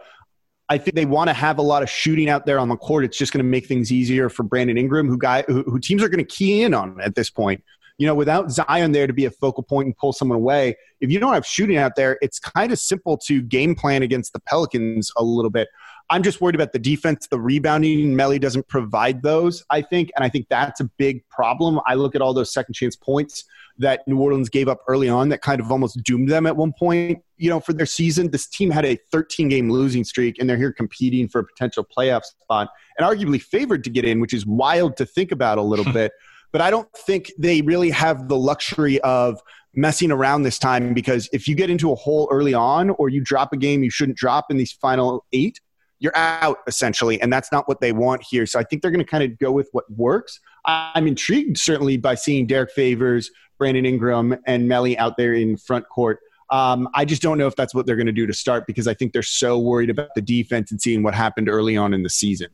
I 0.69 0.79
think 0.79 0.95
they 0.95 1.05
want 1.05 1.27
to 1.27 1.33
have 1.33 1.59
a 1.59 1.61
lot 1.61 1.83
of 1.83 1.89
shooting 1.89 2.29
out 2.29 2.47
there 2.47 2.57
on 2.57 2.67
the 2.67 2.77
court. 2.77 3.05
It's 3.05 3.17
just 3.17 3.31
going 3.31 3.43
to 3.43 3.49
make 3.49 3.67
things 3.67 3.91
easier 3.91 4.27
for 4.27 4.41
Brandon 4.41 4.75
Ingram, 4.75 5.07
who 5.07 5.19
guy 5.19 5.43
who, 5.43 5.61
who 5.63 5.79
teams 5.79 6.01
are 6.01 6.09
going 6.09 6.25
to 6.25 6.35
key 6.35 6.63
in 6.63 6.73
on 6.73 6.99
at 6.99 7.13
this 7.13 7.29
point 7.29 7.63
you 7.99 8.07
know, 8.07 8.15
without 8.15 8.49
Zion 8.49 8.93
there 8.93 9.07
to 9.07 9.13
be 9.13 9.25
a 9.25 9.31
focal 9.31 9.61
point 9.61 9.87
and 9.87 9.97
pull 9.97 10.13
someone 10.13 10.37
away, 10.37 10.75
if 11.01 11.11
you 11.11 11.19
don't 11.19 11.33
have 11.33 11.45
shooting 11.45 11.77
out 11.77 11.97
there, 11.97 12.17
it's 12.21 12.39
kind 12.39 12.71
of 12.71 12.79
simple 12.79 13.17
to 13.17 13.41
game 13.41 13.75
plan 13.75 14.03
against 14.03 14.31
the 14.31 14.39
Pelicans 14.39 15.11
a 15.17 15.23
little 15.23 15.51
bit. 15.51 15.67
I'm 16.09 16.23
just 16.23 16.41
worried 16.41 16.55
about 16.55 16.71
the 16.71 16.79
defense, 16.79 17.27
the 17.27 17.39
rebounding. 17.39 18.15
Melli 18.15 18.39
doesn't 18.39 18.67
provide 18.67 19.21
those, 19.21 19.63
I 19.69 19.81
think, 19.81 20.11
and 20.15 20.23
I 20.23 20.29
think 20.29 20.47
that's 20.49 20.79
a 20.79 20.85
big 20.85 21.27
problem. 21.29 21.79
I 21.85 21.93
look 21.93 22.15
at 22.15 22.21
all 22.21 22.33
those 22.33 22.51
second 22.51 22.73
chance 22.73 22.95
points 22.95 23.43
that 23.77 24.07
New 24.07 24.17
Orleans 24.19 24.49
gave 24.49 24.67
up 24.67 24.81
early 24.87 25.07
on 25.07 25.29
that 25.29 25.41
kind 25.41 25.59
of 25.59 25.71
almost 25.71 26.01
doomed 26.03 26.29
them 26.29 26.45
at 26.47 26.55
one 26.55 26.73
point, 26.73 27.21
you 27.37 27.49
know, 27.49 27.59
for 27.59 27.73
their 27.73 27.85
season. 27.85 28.31
This 28.31 28.47
team 28.47 28.71
had 28.71 28.85
a 28.85 28.97
13 29.11 29.49
game 29.49 29.69
losing 29.69 30.03
streak 30.03 30.37
and 30.39 30.49
they're 30.49 30.57
here 30.57 30.73
competing 30.73 31.27
for 31.27 31.39
a 31.39 31.45
potential 31.45 31.85
playoff 31.85 32.23
spot 32.23 32.69
and 32.97 33.07
arguably 33.07 33.41
favored 33.41 33.83
to 33.83 33.89
get 33.89 34.03
in, 34.03 34.19
which 34.19 34.33
is 34.33 34.45
wild 34.45 34.97
to 34.97 35.05
think 35.05 35.31
about 35.31 35.57
a 35.57 35.61
little 35.61 35.85
bit. 35.93 36.11
But 36.51 36.61
I 36.61 36.69
don't 36.71 36.91
think 36.93 37.31
they 37.37 37.61
really 37.61 37.89
have 37.91 38.27
the 38.27 38.37
luxury 38.37 38.99
of 39.01 39.39
messing 39.75 40.11
around 40.11 40.43
this 40.43 40.57
time 40.57 40.93
because 40.93 41.29
if 41.31 41.47
you 41.47 41.55
get 41.55 41.69
into 41.69 41.91
a 41.91 41.95
hole 41.95 42.27
early 42.31 42.53
on 42.53 42.89
or 42.91 43.09
you 43.09 43.21
drop 43.21 43.53
a 43.53 43.57
game 43.57 43.83
you 43.83 43.89
shouldn't 43.89 44.17
drop 44.17 44.45
in 44.49 44.57
these 44.57 44.71
final 44.71 45.25
eight, 45.31 45.59
you're 45.99 46.15
out 46.15 46.57
essentially. 46.67 47.21
And 47.21 47.31
that's 47.31 47.51
not 47.51 47.67
what 47.67 47.81
they 47.81 47.91
want 47.91 48.23
here. 48.23 48.45
So 48.45 48.59
I 48.59 48.63
think 48.63 48.81
they're 48.81 48.91
going 48.91 49.05
to 49.05 49.09
kind 49.09 49.23
of 49.23 49.37
go 49.37 49.51
with 49.51 49.69
what 49.73 49.89
works. 49.91 50.39
I'm 50.65 51.07
intrigued 51.07 51.57
certainly 51.57 51.97
by 51.97 52.15
seeing 52.15 52.47
Derrick 52.47 52.71
Favors, 52.71 53.29
Brandon 53.57 53.85
Ingram, 53.85 54.35
and 54.47 54.69
Melli 54.69 54.97
out 54.97 55.17
there 55.17 55.33
in 55.33 55.57
front 55.57 55.87
court. 55.89 56.19
Um, 56.51 56.89
I 56.95 57.05
just 57.05 57.21
don't 57.21 57.37
know 57.37 57.47
if 57.47 57.55
that's 57.55 57.75
what 57.75 57.85
they're 57.85 57.95
going 57.95 58.07
to 58.07 58.11
do 58.11 58.25
to 58.25 58.33
start 58.33 58.65
because 58.65 58.87
I 58.87 58.93
think 58.93 59.13
they're 59.13 59.21
so 59.21 59.59
worried 59.59 59.89
about 59.89 60.09
the 60.15 60.21
defense 60.21 60.71
and 60.71 60.81
seeing 60.81 61.03
what 61.03 61.13
happened 61.13 61.47
early 61.47 61.77
on 61.77 61.93
in 61.93 62.01
the 62.01 62.09
season. 62.09 62.49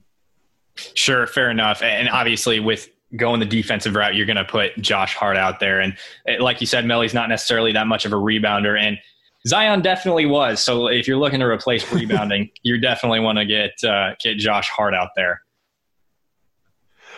Sure, 0.95 1.25
fair 1.25 1.49
enough. 1.49 1.81
And 1.81 2.09
obviously, 2.09 2.59
with 2.59 2.89
going 3.15 3.39
the 3.39 3.45
defensive 3.45 3.95
route, 3.95 4.15
you're 4.15 4.25
going 4.25 4.35
to 4.37 4.45
put 4.45 4.75
Josh 4.77 5.15
Hart 5.15 5.37
out 5.37 5.59
there. 5.59 5.81
And 5.81 5.95
eh, 6.27 6.37
like 6.39 6.61
you 6.61 6.67
said, 6.67 6.85
Melli's 6.85 7.13
not 7.13 7.29
necessarily 7.29 7.71
that 7.73 7.87
much 7.87 8.05
of 8.05 8.13
a 8.13 8.15
rebounder. 8.15 8.79
And 8.79 8.97
Zion 9.47 9.81
definitely 9.81 10.25
was. 10.25 10.63
So 10.63 10.87
if 10.87 11.07
you're 11.07 11.17
looking 11.17 11.39
to 11.39 11.45
replace 11.45 11.91
rebounding, 11.93 12.49
you 12.63 12.79
definitely 12.79 13.19
want 13.19 13.37
to 13.37 13.45
get 13.45 13.71
uh, 13.83 14.15
get 14.21 14.37
Josh 14.37 14.69
Hart 14.69 14.93
out 14.93 15.09
there. 15.15 15.41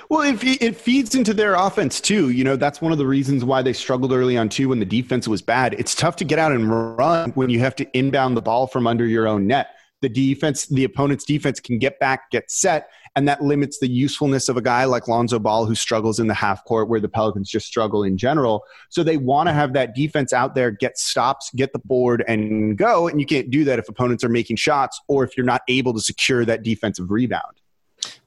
Well, 0.09 0.21
it, 0.21 0.41
it 0.61 0.77
feeds 0.77 1.15
into 1.15 1.33
their 1.33 1.55
offense 1.55 1.99
too. 1.99 2.29
You 2.29 2.45
know, 2.45 2.55
that's 2.55 2.81
one 2.81 2.93
of 2.93 2.97
the 2.97 3.05
reasons 3.05 3.43
why 3.43 3.61
they 3.61 3.73
struggled 3.73 4.13
early 4.13 4.37
on 4.37 4.47
too 4.47 4.69
when 4.69 4.79
the 4.79 4.85
defense 4.85 5.27
was 5.27 5.41
bad. 5.41 5.73
It's 5.73 5.93
tough 5.93 6.15
to 6.17 6.25
get 6.25 6.39
out 6.39 6.53
and 6.53 6.97
run 6.97 7.31
when 7.31 7.49
you 7.49 7.59
have 7.59 7.75
to 7.75 7.97
inbound 7.97 8.37
the 8.37 8.41
ball 8.41 8.67
from 8.67 8.87
under 8.87 9.05
your 9.05 9.27
own 9.27 9.47
net 9.47 9.71
the 10.01 10.09
defense, 10.09 10.67
the 10.67 10.83
opponent's 10.83 11.25
defense 11.25 11.59
can 11.59 11.79
get 11.79 11.99
back, 11.99 12.29
get 12.31 12.49
set, 12.51 12.89
and 13.17 13.27
that 13.27 13.41
limits 13.41 13.79
the 13.79 13.89
usefulness 13.89 14.47
of 14.47 14.57
a 14.57 14.61
guy 14.61 14.83
like 14.83 15.07
Lonzo 15.07 15.39
Ball 15.39 15.65
who 15.65 15.73
struggles 15.73 16.19
in 16.19 16.27
the 16.27 16.35
half 16.35 16.63
court 16.65 16.87
where 16.87 16.99
the 16.99 17.09
Pelicans 17.09 17.49
just 17.49 17.65
struggle 17.65 18.03
in 18.03 18.15
general. 18.15 18.63
So 18.89 19.01
they 19.01 19.17
want 19.17 19.49
to 19.49 19.53
have 19.53 19.73
that 19.73 19.95
defense 19.95 20.33
out 20.33 20.53
there, 20.53 20.69
get 20.69 20.99
stops, 20.99 21.49
get 21.55 21.73
the 21.73 21.79
board, 21.79 22.23
and 22.27 22.77
go. 22.77 23.07
And 23.07 23.19
you 23.19 23.25
can't 23.25 23.49
do 23.49 23.63
that 23.63 23.79
if 23.79 23.89
opponents 23.89 24.23
are 24.23 24.29
making 24.29 24.57
shots 24.57 25.01
or 25.07 25.23
if 25.23 25.35
you're 25.35 25.47
not 25.47 25.63
able 25.67 25.95
to 25.95 25.99
secure 25.99 26.45
that 26.45 26.61
defensive 26.61 27.09
rebound. 27.09 27.59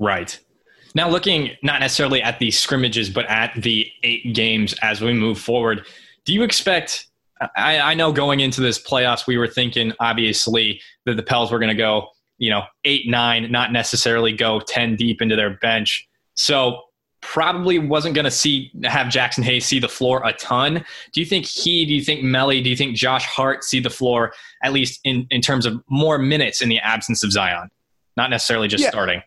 Right. 0.01 0.37
Now, 0.97 1.09
looking 1.09 1.53
not 1.63 1.79
necessarily 1.79 2.21
at 2.21 2.41
the 2.41 2.51
scrimmages, 2.51 3.11
but 3.11 3.27
at 3.27 3.53
the 3.63 3.87
eight 4.03 4.35
games 4.35 4.75
as 4.83 5.01
we 5.01 5.13
move 5.13 5.39
forward, 5.39 5.87
do 6.25 6.35
you 6.35 6.43
expect 6.43 7.07
I, 7.57 7.79
I, 7.79 7.95
know 7.95 8.13
going 8.13 8.41
into 8.41 8.61
this 8.61 8.79
playoffs, 8.79 9.27
we 9.27 9.39
were 9.39 9.47
thinking 9.47 9.95
obviously 9.99 10.83
that 11.07 11.17
the 11.17 11.23
Pels 11.23 11.51
were 11.51 11.59
going 11.59 11.75
to 11.75 11.75
go, 11.75 12.09
you 12.41 12.51
know, 12.51 12.63
eight, 12.85 13.09
nine, 13.09 13.53
not 13.53 13.71
necessarily 13.71 14.33
go 14.33 14.59
10 14.61 14.97
deep 14.97 15.23
into 15.23 15.37
their 15.37 15.51
bench. 15.59 16.09
So 16.35 16.81
probably 17.21 17.79
wasn't 17.79 18.15
going 18.15 18.25
to 18.25 18.31
see 18.31 18.73
have 18.85 19.09
Jaxson 19.09 19.45
Hayes 19.45 19.67
see 19.67 19.79
the 19.79 19.91
floor 19.91 20.27
a 20.27 20.33
ton. 20.33 20.83
Do 21.13 21.21
you 21.21 21.27
think 21.27 21.45
he, 21.45 21.85
do 21.85 21.95
you 21.95 22.03
think 22.03 22.23
Melli? 22.23 22.65
do 22.65 22.71
you 22.71 22.77
think 22.77 22.97
Josh 22.97 23.27
Hart 23.27 23.63
see 23.63 23.79
the 23.79 23.91
floor 23.91 24.33
at 24.65 24.73
least 24.73 25.01
in, 25.05 25.27
in 25.31 25.43
terms 25.43 25.67
of 25.67 25.83
more 25.89 26.19
minutes 26.19 26.63
in 26.63 26.71
the 26.71 26.79
absence 26.79 27.23
of 27.23 27.31
Zion? 27.31 27.71
Not 28.17 28.31
necessarily 28.31 28.69
just 28.69 28.83
yeah. 28.83 28.91
starting. 28.91 29.23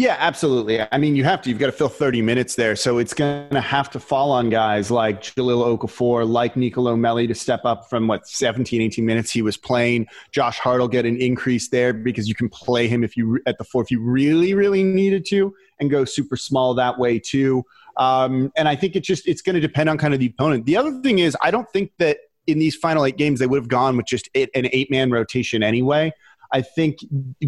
Yeah, 0.00 0.16
absolutely. 0.18 0.80
I 0.80 0.96
mean, 0.96 1.14
you 1.14 1.24
have 1.24 1.42
to. 1.42 1.50
You've 1.50 1.58
got 1.58 1.66
to 1.66 1.72
fill 1.72 1.90
30 1.90 2.22
minutes 2.22 2.54
there. 2.54 2.74
So 2.74 2.96
it's 2.96 3.12
going 3.12 3.50
to 3.50 3.60
have 3.60 3.90
to 3.90 4.00
fall 4.00 4.32
on 4.32 4.48
guys 4.48 4.90
like 4.90 5.20
Jahlil 5.20 5.76
Okafor, 5.78 6.26
like 6.26 6.56
Nicolo 6.56 6.96
Melli 6.96 7.28
to 7.28 7.34
step 7.34 7.66
up 7.66 7.90
from 7.90 8.08
what 8.08 8.26
17, 8.26 8.80
18 8.80 9.04
minutes 9.04 9.30
he 9.30 9.42
was 9.42 9.58
playing. 9.58 10.06
Josh 10.32 10.58
Hart 10.58 10.80
will 10.80 10.88
get 10.88 11.04
an 11.04 11.20
increase 11.20 11.68
there 11.68 11.92
because 11.92 12.30
you 12.30 12.34
can 12.34 12.48
play 12.48 12.88
him 12.88 13.04
if 13.04 13.14
you 13.14 13.42
at 13.44 13.58
the 13.58 13.64
four 13.64 13.82
if 13.82 13.90
you 13.90 14.00
really, 14.00 14.54
really 14.54 14.82
needed 14.82 15.26
to, 15.26 15.54
and 15.80 15.90
go 15.90 16.06
super 16.06 16.38
small 16.38 16.72
that 16.72 16.98
way 16.98 17.18
too. 17.18 17.62
Um, 17.98 18.50
and 18.56 18.68
I 18.68 18.76
think 18.76 18.96
it's 18.96 19.06
just 19.06 19.28
it's 19.28 19.42
going 19.42 19.56
to 19.56 19.60
depend 19.60 19.90
on 19.90 19.98
kind 19.98 20.14
of 20.14 20.20
the 20.20 20.28
opponent. 20.28 20.64
The 20.64 20.78
other 20.78 20.98
thing 21.02 21.18
is, 21.18 21.36
I 21.42 21.50
don't 21.50 21.70
think 21.74 21.92
that 21.98 22.16
in 22.46 22.58
these 22.58 22.74
final 22.74 23.04
eight 23.04 23.18
games 23.18 23.38
they 23.38 23.46
would 23.46 23.58
have 23.58 23.68
gone 23.68 23.98
with 23.98 24.06
just 24.06 24.30
an 24.34 24.48
eight 24.54 24.90
man 24.90 25.10
rotation 25.10 25.62
anyway. 25.62 26.10
I 26.52 26.62
think 26.62 26.98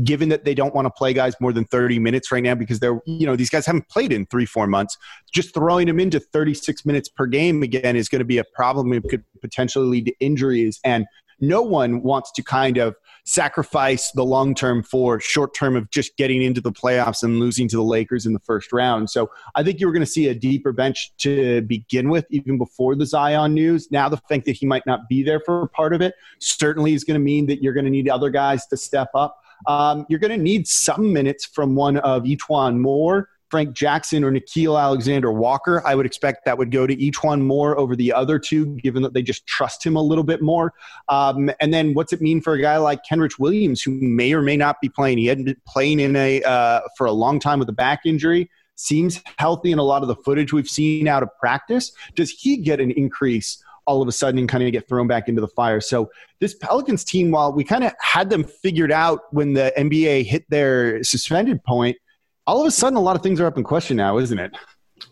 given 0.05 0.29
that 0.29 0.45
they 0.45 0.55
don't 0.55 0.75
want 0.75 0.87
to 0.87 0.91
play 0.91 1.13
guys 1.13 1.35
more 1.41 1.53
than 1.53 1.65
30 1.65 1.99
minutes 1.99 2.31
right 2.31 2.43
now 2.43 2.55
because 2.55 2.81
they're, 2.81 3.01
you 3.07 3.27
know, 3.27 3.37
these 3.37 3.51
guys 3.51 3.67
haven't 3.67 3.89
played 3.89 4.13
in 4.13 4.27
three, 4.27 4.47
four 4.47 4.67
months, 4.67 4.97
just 5.33 5.55
throwing 5.55 5.87
them 5.87 5.99
into 5.99 6.21
36 6.21 6.87
minutes 6.87 7.09
per 7.09 7.27
game 7.27 7.63
again 7.63 7.97
is 7.97 8.09
going 8.09 8.21
to 8.21 8.25
be 8.25 8.39
a 8.39 8.45
problem. 8.55 8.93
It 8.93 9.05
could 9.09 9.25
potentially 9.41 9.87
lead 9.87 10.07
to 10.07 10.15
injuries. 10.21 10.79
And 10.85 11.07
no 11.41 11.63
one 11.63 12.03
wants 12.03 12.31
to 12.33 12.43
kind 12.43 12.79
of 12.79 12.95
sacrifice 13.25 14.11
the 14.13 14.25
long 14.25 14.55
term 14.55 14.83
for 14.83 15.21
short 15.21 15.55
term 15.55 15.77
of 15.77 15.91
just 15.91 16.17
getting 16.17 16.43
into 16.43 16.61
the 16.61 16.73
playoffs 16.73 17.23
and 17.23 17.39
losing 17.39 17.69
to 17.69 17.77
the 17.77 17.83
Lakers 17.83 18.27
in 18.27 18.33
the 18.33 18.41
first 18.41 18.73
round. 18.73 19.11
So 19.11 19.31
I 19.55 19.63
think 19.63 19.81
you 19.81 19.87
were 19.87 19.93
going 19.93 20.05
to 20.05 20.11
see 20.11 20.29
a 20.29 20.35
deeper 20.35 20.73
bench 20.73 21.13
to 21.19 21.63
begin 21.63 22.09
with, 22.09 22.27
even 22.31 22.59
before 22.59 22.97
the 22.97 23.07
Zion 23.07 23.55
news. 23.55 23.91
Now, 23.91 24.09
the 24.09 24.17
fact 24.17 24.45
that 24.47 24.53
he 24.53 24.67
might 24.67 24.87
not 24.87 25.09
be 25.09 25.23
there 25.23 25.41
for 25.41 25.69
part 25.69 25.95
of 25.95 26.01
it 26.01 26.15
certainly 26.41 26.95
is 26.95 27.05
going 27.05 27.19
to 27.19 27.25
mean 27.25 27.47
that 27.47 27.63
you're 27.63 27.75
going 27.75 27.85
to 27.85 27.91
need 27.91 28.09
other 28.09 28.31
guys 28.31 28.67
to 28.67 28.77
step 28.77 29.11
up. 29.15 29.39
Um, 29.67 30.07
you're 30.09 30.19
going 30.19 30.37
to 30.37 30.43
need 30.43 30.67
some 30.67 31.13
minutes 31.13 31.45
from 31.47 31.77
one 31.77 31.99
of 31.99 32.25
E'Twaun 32.25 32.79
Moore 32.79 33.29
Frank 33.53 33.75
Jackson 33.75 34.25
or 34.25 34.33
Nickeil 34.33 34.81
Alexander 34.81 35.31
Walker. 35.31 35.87
I 35.87 35.95
would 35.95 36.07
expect 36.07 36.47
that 36.47 36.57
would 36.57 36.71
go 36.71 36.87
to 36.87 36.97
E'Twaun 36.97 37.43
Moore 37.43 37.79
over 37.79 37.95
the 37.95 38.11
other 38.11 38.39
two, 38.39 38.65
given 38.77 39.03
that 39.03 39.13
they 39.13 39.21
just 39.21 39.47
trust 39.47 39.85
him 39.85 39.95
a 39.95 40.01
little 40.01 40.25
bit 40.25 40.41
more. 40.41 40.73
Um, 41.11 41.51
and 41.61 41.73
then 41.73 41.93
what's 41.93 42.15
it 42.15 42.23
mean 42.23 42.41
for 42.41 42.55
a 42.55 42.63
guy 42.63 42.79
like 42.79 43.01
Kenrich 43.05 43.39
Williams, 43.39 43.83
who 43.83 43.91
may 43.91 44.33
or 44.33 44.41
may 44.41 44.57
not 44.57 44.81
be 44.81 44.89
playing? 44.89 45.19
He 45.19 45.27
hadn't 45.27 45.45
been 45.45 45.61
playing 45.67 46.01
in 46.01 46.17
a 46.17 46.43
uh, 46.45 46.81
for 46.97 47.07
a 47.07 47.13
long 47.13 47.39
time 47.39 47.59
with 47.59 47.69
a 47.69 47.75
back 47.75 48.01
injury. 48.07 48.51
Seems 48.77 49.21
healthy 49.37 49.71
in 49.71 49.79
a 49.79 49.83
lot 49.83 50.01
of 50.01 50.09
the 50.09 50.17
footage 50.17 50.55
we've 50.55 50.67
seen 50.67 51.07
out 51.07 51.23
of 51.23 51.29
practice. 51.39 51.93
Does 52.15 52.31
he 52.31 52.57
get 52.57 52.81
an 52.81 52.91
increase? 52.93 53.63
all 53.85 54.01
of 54.01 54.07
a 54.07 54.13
sudden 54.13 54.39
and 54.39 54.49
kind 54.49 54.63
of 54.63 54.71
get 54.71 54.89
thrown 54.89 55.09
back 55.09 55.29
into 55.29 55.41
the 55.41 55.49
fire. 55.49 55.81
So 55.81 56.09
this 56.39 56.55
Pelicans 56.55 57.03
team, 57.03 57.33
while 57.33 57.53
we 57.53 57.65
kind 57.65 57.83
of 57.83 57.93
had 58.01 58.31
them 58.31 58.45
figured 58.45 58.93
out 58.93 59.23
when 59.33 59.55
the 59.55 59.73
NBA 59.77 60.25
hit 60.25 60.49
their 60.49 61.03
suspended 61.03 61.65
point, 61.65 61.97
all 62.47 62.61
of 62.61 62.67
a 62.67 62.71
sudden, 62.71 62.97
a 62.97 63.01
lot 63.01 63.17
of 63.17 63.23
things 63.23 63.41
are 63.41 63.47
up 63.47 63.57
in 63.57 63.65
question 63.65 63.97
now, 63.97 64.19
isn't 64.19 64.39
it? 64.39 64.53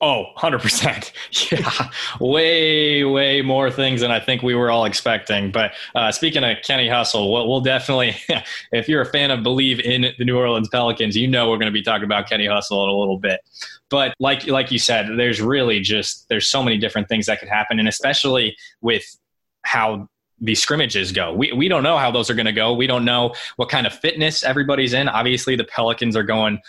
Oh, 0.01 0.27
100%. 0.39 1.13
Yeah, 1.51 1.91
way, 2.21 3.05
way 3.05 3.43
more 3.43 3.71
things 3.71 4.01
than 4.01 4.11
I 4.11 4.21
think 4.21 4.43
we 4.43 4.55
were 4.55 4.71
all 4.71 4.85
expecting. 4.85 5.51
But 5.51 5.73
uh, 5.95 6.13
speaking 6.13 6.45
of 6.45 6.59
Kenny 6.65 6.89
Hustle, 6.89 7.33
we'll, 7.33 7.49
we'll, 7.49 7.61
definitely, 7.61 8.17
if 8.73 8.89
you're 8.89 9.01
a 9.01 9.07
fan 9.07 9.31
of 9.31 9.43
Believe 9.43 9.81
in 9.81 10.13
the 10.19 10.25
New 10.25 10.37
Orleans 10.37 10.69
Pelicans, 10.69 11.17
you 11.17 11.27
know 11.27 11.51
we're 11.51 11.57
going 11.57 11.67
to 11.67 11.73
be 11.73 11.83
talking 11.83 12.05
about 12.05 12.29
Kenny 12.29 12.47
Hustle 12.47 12.85
in 12.85 12.91
a 12.91 12.95
little 12.95 13.19
bit. 13.19 13.41
But 13.89 14.15
like 14.21 14.47
like 14.47 14.71
you 14.71 14.79
said, 14.79 15.09
there's 15.17 15.41
really 15.41 15.81
just 15.81 16.29
there's 16.29 16.49
so 16.49 16.63
many 16.63 16.79
different 16.79 17.09
things 17.09 17.27
that 17.27 17.41
could 17.41 17.49
happen, 17.49 17.79
and 17.79 17.89
especially 17.89 18.57
with 18.81 19.05
how 19.63 20.09
the 20.41 20.55
scrimmages 20.55 21.13
go. 21.13 21.33
We, 21.33 21.53
we 21.53 21.69
don't 21.69 21.83
know 21.83 21.99
how 21.99 22.11
those 22.11 22.31
are 22.31 22.35
going 22.35 22.47
to 22.47 22.53
go. 22.53 22.73
We 22.73 22.87
don't 22.87 23.05
know 23.05 23.35
what 23.57 23.69
kind 23.69 23.87
of 23.87 23.93
fitness 23.93 24.43
everybody's 24.43 24.95
in. 24.95 25.09
Obviously, 25.09 25.55
the 25.57 25.65
Pelicans 25.65 26.17
are 26.17 26.23
going 26.23 26.61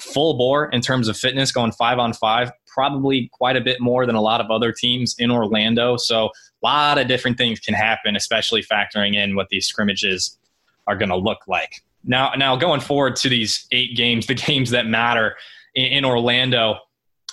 full 0.00 0.34
bore 0.34 0.68
in 0.70 0.80
terms 0.80 1.08
of 1.08 1.16
fitness, 1.16 1.52
going 1.52 1.72
five 1.72 1.98
on 1.98 2.12
five, 2.12 2.50
probably 2.66 3.28
quite 3.32 3.56
a 3.56 3.60
bit 3.60 3.80
more 3.80 4.06
than 4.06 4.14
a 4.14 4.20
lot 4.20 4.40
of 4.40 4.50
other 4.50 4.72
teams 4.72 5.14
in 5.18 5.30
Orlando. 5.30 5.96
So 5.96 6.26
a 6.26 6.30
lot 6.62 6.98
of 6.98 7.08
different 7.08 7.36
things 7.36 7.60
can 7.60 7.74
happen, 7.74 8.16
especially 8.16 8.62
factoring 8.62 9.14
in 9.14 9.34
what 9.34 9.48
these 9.48 9.66
scrimmages 9.66 10.38
are 10.86 10.96
going 10.96 11.08
to 11.08 11.16
look 11.16 11.46
like. 11.46 11.82
Now, 12.04 12.32
now 12.36 12.56
going 12.56 12.80
forward 12.80 13.16
to 13.16 13.28
these 13.28 13.66
eight 13.72 13.96
games, 13.96 14.26
the 14.26 14.34
games 14.46 14.70
that 14.70 14.86
matter 14.86 15.36
in, 15.74 15.86
in 15.86 16.04
Orlando, 16.04 16.78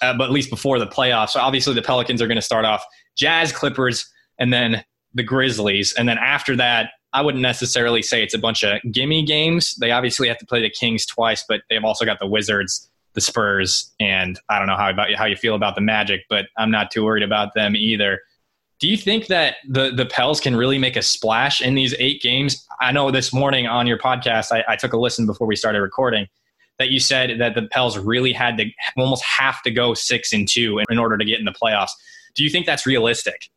uh, 0.01 0.15
but 0.17 0.25
at 0.25 0.31
least 0.31 0.49
before 0.49 0.79
the 0.79 0.87
playoffs. 0.87 1.29
So 1.29 1.39
obviously 1.39 1.73
the 1.73 1.81
Pelicans 1.81 2.21
are 2.21 2.27
going 2.27 2.35
to 2.35 2.41
start 2.41 2.65
off 2.65 2.85
Jazz, 3.15 3.51
Clippers, 3.51 4.07
and 4.37 4.53
then 4.53 4.83
the 5.13 5.23
Grizzlies, 5.23 5.93
and 5.93 6.07
then 6.07 6.19
after 6.19 6.55
that, 6.57 6.91
I 7.13 7.21
wouldn't 7.21 7.41
necessarily 7.41 8.01
say 8.01 8.21
it's 8.21 8.33
a 8.33 8.39
bunch 8.39 8.63
of 8.63 8.79
gimme 8.91 9.23
games. 9.23 9.75
They 9.75 9.91
obviously 9.91 10.27
have 10.27 10.37
to 10.39 10.45
play 10.45 10.61
the 10.61 10.69
Kings 10.69 11.05
twice, 11.05 11.43
but 11.47 11.61
they've 11.69 11.83
also 11.83 12.05
got 12.05 12.19
the 12.19 12.27
Wizards, 12.27 12.89
the 13.13 13.21
Spurs, 13.21 13.93
and 13.99 14.39
I 14.49 14.59
don't 14.59 14.67
know 14.67 14.75
how 14.75 14.89
about 14.89 15.13
how 15.13 15.25
you 15.25 15.35
feel 15.35 15.55
about 15.55 15.75
the 15.75 15.81
Magic, 15.81 16.21
but 16.29 16.47
I'm 16.57 16.71
not 16.71 16.91
too 16.91 17.03
worried 17.03 17.23
about 17.23 17.53
them 17.55 17.75
either. 17.75 18.21
Do 18.79 18.87
you 18.87 18.97
think 18.97 19.27
that 19.27 19.55
the 19.67 19.91
the 19.91 20.05
Pels 20.05 20.39
can 20.39 20.55
really 20.55 20.77
make 20.77 20.95
a 20.95 21.01
splash 21.01 21.61
in 21.61 21.73
these 21.73 21.95
eight 21.97 22.21
games? 22.21 22.65
I 22.79 22.91
know 22.91 23.09
this 23.09 23.33
morning 23.33 23.65
on 23.65 23.87
your 23.87 23.97
podcast, 23.97 24.51
I, 24.51 24.63
I 24.67 24.75
took 24.75 24.93
a 24.93 24.99
listen 24.99 25.25
before 25.25 25.47
we 25.47 25.55
started 25.55 25.81
recording 25.81 26.27
that 26.77 26.89
you 26.89 26.99
said 26.99 27.39
that 27.39 27.55
the 27.55 27.63
Pels 27.63 27.97
really 27.97 28.33
had 28.33 28.57
to 28.57 28.65
almost 28.97 29.23
have 29.23 29.61
to 29.63 29.71
go 29.71 29.93
six 29.93 30.31
and 30.31 30.47
two 30.47 30.77
in, 30.79 30.85
in 30.91 30.99
order 30.99 31.17
to 31.17 31.25
get 31.25 31.39
in 31.39 31.45
the 31.45 31.51
playoffs. 31.51 31.89
Do 32.35 32.43
you 32.43 32.49
think 32.51 32.65
that's 32.65 32.85
realistic? 32.85 33.49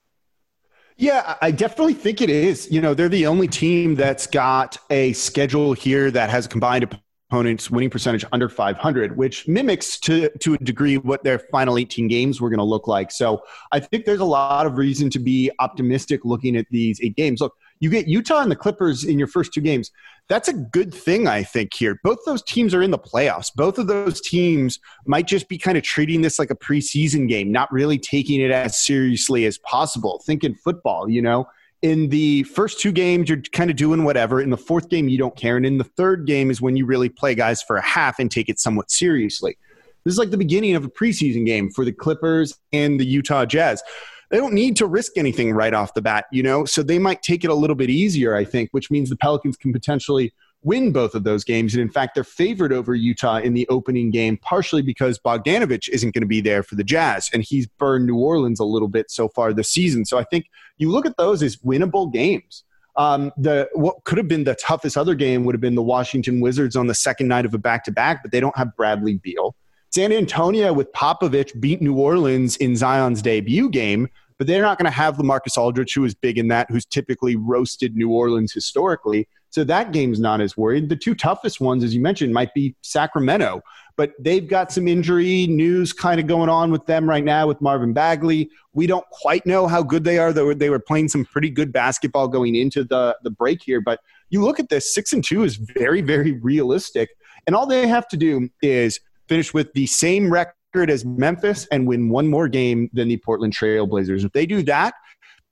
Yeah, 1.01 1.39
I 1.41 1.51
definitely 1.51 1.95
think 1.95 2.21
it 2.21 2.29
is. 2.29 2.71
You 2.71 2.83
know, 2.83 2.93
they're 2.93 3.09
the 3.09 3.27
only 3.27 3.49
team 3.49 3.95
that's 3.95 4.27
got 4.27 4.77
a 4.91 5.15
schedule 5.15 5.73
here 5.73 6.11
that 6.11 6.29
has 6.29 6.47
combined 6.47 6.95
opponents 7.31 7.71
winning 7.71 7.89
percentage 7.89 8.23
under 8.33 8.51
500, 8.51 9.17
which 9.17 9.49
mimics 9.49 9.99
to 10.01 10.29
to 10.41 10.55
a 10.55 10.59
degree 10.59 10.99
what 10.99 11.25
their 11.25 11.39
final 11.39 11.79
18 11.79 12.07
games 12.07 12.39
were 12.39 12.51
going 12.51 12.59
to 12.59 12.65
look 12.65 12.87
like. 12.87 13.11
So 13.13 13.41
I 13.73 13.81
think 13.81 14.05
there's 14.05 14.21
a 14.21 14.27
lot 14.27 14.67
of 14.67 14.77
reason 14.77 15.09
to 15.11 15.19
be 15.19 15.51
optimistic 15.59 16.21
looking 16.27 16.55
at 16.55 16.67
these 16.71 17.01
eight 17.03 17.17
games. 17.17 17.41
Look, 17.41 17.55
you 17.81 17.89
get 17.91 18.07
Utah 18.07 18.43
and 18.43 18.51
the 18.51 18.57
Clippers 18.57 19.05
in 19.05 19.19
your 19.19 19.27
first 19.27 19.53
two 19.53 19.63
games. 19.63 19.91
That's 20.29 20.49
a 20.49 20.53
good 20.53 20.95
thing, 20.95 21.27
I 21.27 21.43
think, 21.43 21.75
here. 21.75 21.99
Both 22.05 22.19
those 22.25 22.43
teams 22.43 22.75
are 22.75 22.83
in 22.83 22.91
the 22.91 22.99
playoffs. 22.99 23.51
Both 23.55 23.79
of 23.79 23.89
those 23.89 24.21
teams 24.21 24.79
might 25.07 25.27
just 25.27 25.49
be 25.49 25.59
kind 25.59 25.77
of 25.77 25.83
treating 25.83 26.21
this 26.21 26.39
like 26.39 26.51
a 26.51 26.55
preseason 26.55 27.29
game, 27.29 27.51
not 27.51 27.73
really 27.73 27.99
taking 27.99 28.41
it 28.41 28.51
as 28.51 28.79
seriously 28.79 29.47
as 29.47 29.59
possible. 29.59 30.23
Thinking 30.25 30.55
football, 30.55 31.09
you 31.09 31.23
know? 31.23 31.49
In 31.83 32.11
the 32.11 32.43
first 32.43 32.79
two 32.79 32.93
games, 32.93 33.31
you're 33.31 33.41
kind 33.53 33.71
of 33.71 33.77
doing 33.77 34.05
whatever. 34.05 34.43
In 34.43 34.51
the 34.51 34.59
fourth 34.59 34.91
game, 34.91 35.09
you 35.09 35.17
don't 35.17 35.35
care. 35.35 35.57
And 35.57 35.65
in 35.65 35.79
the 35.79 35.85
third 35.85 36.27
game 36.27 36.51
is 36.51 36.61
when 36.61 36.77
you 36.77 36.85
really 36.85 37.09
play 37.09 37.35
guys 37.35 37.63
for 37.63 37.77
a 37.77 37.83
half 37.83 38.19
and 38.19 38.31
take 38.31 38.51
it 38.51 38.61
somewhat 38.61 38.91
seriously. 38.91 39.57
This 40.05 40.13
is 40.13 40.19
like 40.19 40.31
the 40.31 40.37
beginning 40.37 40.75
of 40.75 40.85
a 40.85 40.91
preseason 40.91 41.47
game 41.47 41.71
for 41.71 41.87
the 41.87 41.93
Clippers 41.93 42.59
and 42.73 43.01
the 43.01 43.07
Utah 43.07 43.47
Jazz 43.47 43.83
they 44.31 44.37
don't 44.37 44.55
need 44.55 44.77
to 44.77 44.87
risk 44.87 45.13
anything 45.17 45.53
right 45.53 45.75
off 45.75 45.95
the 45.95 46.03
bat, 46.03 46.27
you 46.31 46.43
know? 46.43 46.65
So 46.65 46.83
they 46.83 46.99
might 46.99 47.23
take 47.23 47.45
it 47.45 47.51
a 47.51 47.55
little 47.55 47.77
bit 47.77 47.91
easier, 47.91 48.37
I 48.37 48.45
think, 48.45 48.71
which 48.71 48.91
means 48.91 49.11
the 49.11 49.17
Pelicans 49.17 49.57
can 49.57 49.73
potentially 49.73 50.33
win 50.63 50.93
both 50.93 51.15
of 51.15 51.25
those 51.25 51.43
games. 51.43 51.75
And 51.75 51.81
in 51.81 51.89
fact, 51.89 52.15
they're 52.15 52.25
favored 52.25 52.73
over 52.73 52.95
Utah 52.95 53.39
in 53.39 53.55
the 53.55 53.67
opening 53.69 54.11
game, 54.11 54.37
partially 54.37 54.83
because 54.83 55.19
Bogdanovich 55.19 55.89
isn't 55.89 56.15
going 56.15 56.23
to 56.23 56.29
be 56.29 56.41
there 56.41 56.63
for 56.63 56.75
the 56.75 56.85
Jazz, 56.85 57.31
and 57.33 57.43
he's 57.43 57.67
burned 57.67 58.07
New 58.07 58.17
Orleans 58.17 58.61
a 58.61 58.65
little 58.65 58.89
bit 58.89 59.11
so 59.11 59.29
far 59.29 59.53
this 59.53 59.71
season. 59.71 60.05
So 60.05 60.19
I 60.19 60.25
think 60.25 60.47
you 60.79 60.91
look 60.91 61.07
at 61.07 61.17
those 61.17 61.43
as 61.43 61.57
winnable 61.57 62.13
games. 62.13 62.65
Um, 62.97 63.33
the 63.37 63.69
what 63.73 64.05
could 64.05 64.19
have 64.19 64.29
been 64.29 64.45
the 64.45 64.57
toughest 64.57 64.99
other 64.99 65.15
game 65.15 65.45
would 65.45 65.55
have 65.55 65.61
been 65.61 65.77
the 65.77 65.83
Washington 65.83 66.41
Wizards 66.41 66.77
on 66.77 66.87
the 66.87 66.95
second 66.95 67.29
night 67.29 67.47
of 67.47 67.55
a 67.55 67.59
back 67.59 67.85
to 67.85 67.93
back, 67.93 68.23
but 68.23 68.33
they 68.33 68.41
don't 68.41 68.57
have 68.57 68.77
Bradley 68.77 69.15
Beal. 69.15 69.55
San 69.93 70.13
Antonio 70.13 70.73
with 70.73 70.93
Popovich 70.93 71.59
beat 71.61 71.83
New 71.83 71.99
Orleans 71.99 72.57
in 72.57 72.77
Zion's 72.77 73.23
debut 73.23 73.69
game, 73.69 74.09
but 74.41 74.47
they're 74.47 74.63
not 74.63 74.79
going 74.79 74.87
to 74.87 74.91
have 74.91 75.19
LaMarcus 75.19 75.59
Aldridge, 75.59 75.93
who 75.93 76.03
is 76.03 76.15
big 76.15 76.39
in 76.39 76.49
that, 76.49 76.67
who's 76.71 76.87
typically 76.87 77.37
roasted 77.37 77.95
New 77.95 78.11
Orleans 78.11 78.55
historically. 78.55 79.29
So 79.51 79.65
that 79.65 79.93
game's 79.93 80.19
not 80.19 80.41
as 80.41 80.57
worried. 80.57 80.89
The 80.89 80.97
two 80.97 81.15
toughest 81.15 81.61
ones, 81.61 81.85
as 81.85 81.95
you 81.95 82.01
mentioned, 82.01 82.33
might 82.33 82.55
be 82.55 82.75
Sacramento, 82.81 83.61
but 83.99 84.13
they've 84.19 84.49
got 84.49 84.73
some 84.73 84.89
injury 84.89 85.47
news 85.47 85.93
kind 85.93 86.19
of 86.19 86.27
going 86.27 86.49
on 86.49 86.71
with 86.71 86.87
them 86.87 87.07
right 87.07 87.23
now 87.23 87.49
with 87.49 87.61
Marvin 87.61 87.93
Bagley. 87.93 88.49
We 88.73 88.87
don't 88.87 89.05
quite 89.11 89.45
know 89.45 89.67
how 89.67 89.83
good 89.83 90.05
they 90.05 90.17
are, 90.17 90.33
though 90.33 90.55
they 90.55 90.71
were 90.71 90.79
playing 90.79 91.09
some 91.09 91.27
pretty 91.27 91.51
good 91.51 91.71
basketball 91.71 92.27
going 92.27 92.55
into 92.55 92.83
the, 92.83 93.19
the 93.23 93.31
break 93.31 93.63
here. 93.63 93.83
But 93.83 94.01
you 94.31 94.43
look 94.43 94.59
at 94.59 94.71
this, 94.71 94.95
six 94.95 95.13
and 95.13 95.23
two 95.23 95.45
is 95.45 95.57
very, 95.57 96.01
very 96.01 96.33
realistic. 96.33 97.11
And 97.47 97.55
all 97.55 97.67
they 97.67 97.87
have 97.87 98.09
to 98.09 98.17
do 98.17 98.49
is 98.63 99.01
finish 99.29 99.53
with 99.53 99.71
the 99.75 99.85
same 99.85 100.33
record 100.33 100.55
as 100.75 101.05
Memphis 101.05 101.67
and 101.73 101.87
win 101.87 102.09
one 102.09 102.29
more 102.29 102.49
game 102.49 102.89
than 102.93 103.09
the 103.09 103.17
Portland 103.19 103.55
Trailblazers. 103.55 104.25
If 104.25 104.33
they 104.33 104.47
do 104.47 104.63
that, 104.65 104.95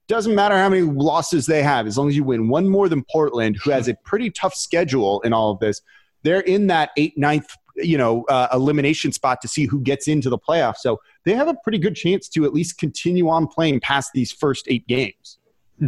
doesn't 0.07 0.33
matter 0.33 0.55
how 0.55 0.69
many 0.69 0.81
losses 0.81 1.45
they 1.45 1.61
have, 1.61 1.85
as 1.85 1.97
long 1.97 2.09
as 2.09 2.15
you 2.15 2.23
win 2.23 2.49
one 2.49 2.67
more 2.67 2.89
than 2.89 3.03
Portland, 3.11 3.57
who 3.63 3.69
has 3.69 3.87
a 3.87 3.93
pretty 4.03 4.31
tough 4.31 4.55
schedule 4.55 5.21
in 5.21 5.33
all 5.33 5.51
of 5.51 5.59
this. 5.59 5.81
They're 6.23 6.41
in 6.41 6.67
that 6.67 6.89
eight 6.97 7.17
ninth, 7.17 7.55
you 7.75 7.97
know, 7.97 8.23
uh, 8.25 8.47
elimination 8.53 9.11
spot 9.11 9.39
to 9.41 9.47
see 9.47 9.65
who 9.65 9.79
gets 9.81 10.07
into 10.07 10.29
the 10.29 10.39
playoffs. 10.39 10.77
So 10.77 10.99
they 11.25 11.33
have 11.33 11.47
a 11.47 11.55
pretty 11.63 11.77
good 11.77 11.95
chance 11.95 12.27
to 12.29 12.45
at 12.45 12.53
least 12.53 12.77
continue 12.77 13.29
on 13.29 13.47
playing 13.47 13.81
past 13.81 14.11
these 14.13 14.31
first 14.31 14.65
eight 14.67 14.87
games. 14.87 15.38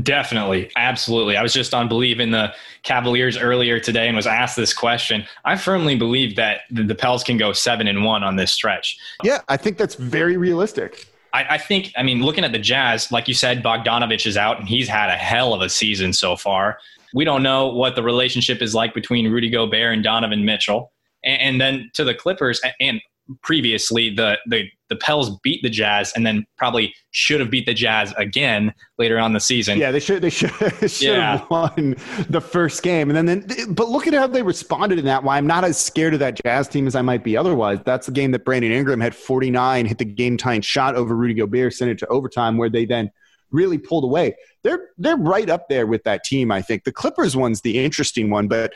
Definitely. 0.04 0.72
Absolutely. 0.78 1.36
I 1.36 1.44
was 1.44 1.54
just 1.54 1.74
on 1.74 1.90
Believe 1.90 2.20
in 2.20 2.32
the 2.32 2.54
Cavaliers 2.84 3.38
earlier 3.38 3.80
today 3.80 4.08
and 4.08 4.16
was 4.16 4.28
asked 4.28 4.56
this 4.56 4.74
question. 4.74 5.26
I 5.44 5.58
firmly 5.58 5.96
believe 5.96 6.36
that 6.38 6.62
the, 6.70 6.84
the 6.84 6.96
Pels 6.96 7.24
can 7.24 7.38
go 7.38 7.52
seven 7.52 7.88
and 7.88 8.06
one 8.06 8.24
on 8.24 8.38
this 8.38 8.54
stretch. 8.54 8.98
Yeah, 9.24 9.40
I 9.50 9.58
think 9.58 9.78
that's 9.78 9.96
very 9.96 10.38
realistic. 10.38 11.08
I, 11.34 11.46
I, 11.52 11.58
think, 11.58 11.92
I 11.98 12.04
mean, 12.04 12.22
looking 12.22 12.44
at 12.46 12.54
the 12.54 12.60
Jazz, 12.60 13.12
like 13.12 13.28
you 13.28 13.34
said, 13.34 13.64
Bogdanovich 13.64 14.26
is 14.26 14.38
out 14.38 14.60
and 14.60 14.68
he's 14.68 14.88
had 14.88 15.10
a 15.10 15.18
hell 15.18 15.54
of 15.54 15.62
a 15.62 15.70
season 15.70 16.14
so 16.14 16.36
far. 16.36 16.78
We 17.14 17.26
don't 17.26 17.44
know 17.44 17.68
what 17.68 17.96
the 17.96 18.04
relationship 18.04 18.62
is 18.62 18.74
like 18.74 18.94
between 18.94 19.30
Rudy 19.30 19.50
Gobert 19.50 19.94
and 19.94 20.04
Donovan 20.04 20.46
Mitchell. 20.46 20.94
And, 21.24 21.42
and 21.42 21.62
then 21.62 21.92
to 21.96 22.06
the 22.06 22.14
Clippers, 22.14 22.62
and 22.80 23.02
previously 23.42 24.14
the 24.14 24.38
the 24.48 24.70
the 24.92 24.98
Pels 24.98 25.40
beat 25.40 25.64
the 25.64 25.70
Jazz 25.70 26.12
and 26.18 26.28
then 26.28 26.46
probably 26.58 26.94
should 27.12 27.40
have 27.40 27.50
beat 27.50 27.66
the 27.66 27.74
Jazz 27.74 28.14
again 28.18 28.74
later 29.00 29.18
on 29.18 29.32
the 29.32 29.40
season. 29.40 29.80
Yeah, 29.80 29.90
they 29.90 30.02
should 30.02 30.22
they 30.22 30.30
should, 30.30 30.52
should 30.82 31.02
yeah. 31.02 31.38
have 31.38 31.50
won 31.50 31.96
the 32.30 32.42
first 32.42 32.84
game. 32.84 33.10
And 33.10 33.28
then, 33.30 33.48
then 33.48 33.74
but 33.74 33.88
look 33.88 34.06
at 34.06 34.14
how 34.14 34.28
they 34.28 34.42
responded 34.42 35.00
in 35.00 35.06
that. 35.06 35.24
Why 35.24 35.38
I'm 35.38 35.48
not 35.48 35.64
as 35.64 35.80
scared 35.80 36.14
of 36.14 36.20
that 36.20 36.44
Jazz 36.44 36.68
team 36.68 36.88
as 36.88 36.96
I 36.96 37.02
might 37.02 37.24
be 37.24 37.38
otherwise. 37.38 37.80
That's 37.86 38.06
the 38.06 38.12
game 38.12 38.32
that 38.32 38.44
Brandon 38.44 38.74
Ingram 38.74 39.00
had 39.00 39.16
49, 39.16 39.86
hit 39.86 39.98
the 39.98 40.06
game 40.06 40.36
tying 40.36 40.62
shot 40.62 40.96
over 40.96 41.16
Rudy 41.16 41.36
Gobert, 41.36 41.74
sent 41.74 41.90
it 41.90 41.98
to 42.00 42.08
overtime, 42.08 42.58
where 42.58 42.70
they 42.70 42.84
then 42.84 43.12
really 43.50 43.78
pulled 43.78 44.04
away. 44.04 44.36
They're 44.64 44.90
they're 44.98 45.16
right 45.16 45.50
up 45.50 45.70
there 45.70 45.88
with 45.88 46.04
that 46.04 46.26
team. 46.26 46.52
I 46.52 46.62
think 46.62 46.84
the 46.84 46.92
Clippers 46.92 47.36
one's 47.38 47.62
the 47.62 47.84
interesting 47.84 48.30
one, 48.30 48.50
but 48.50 48.74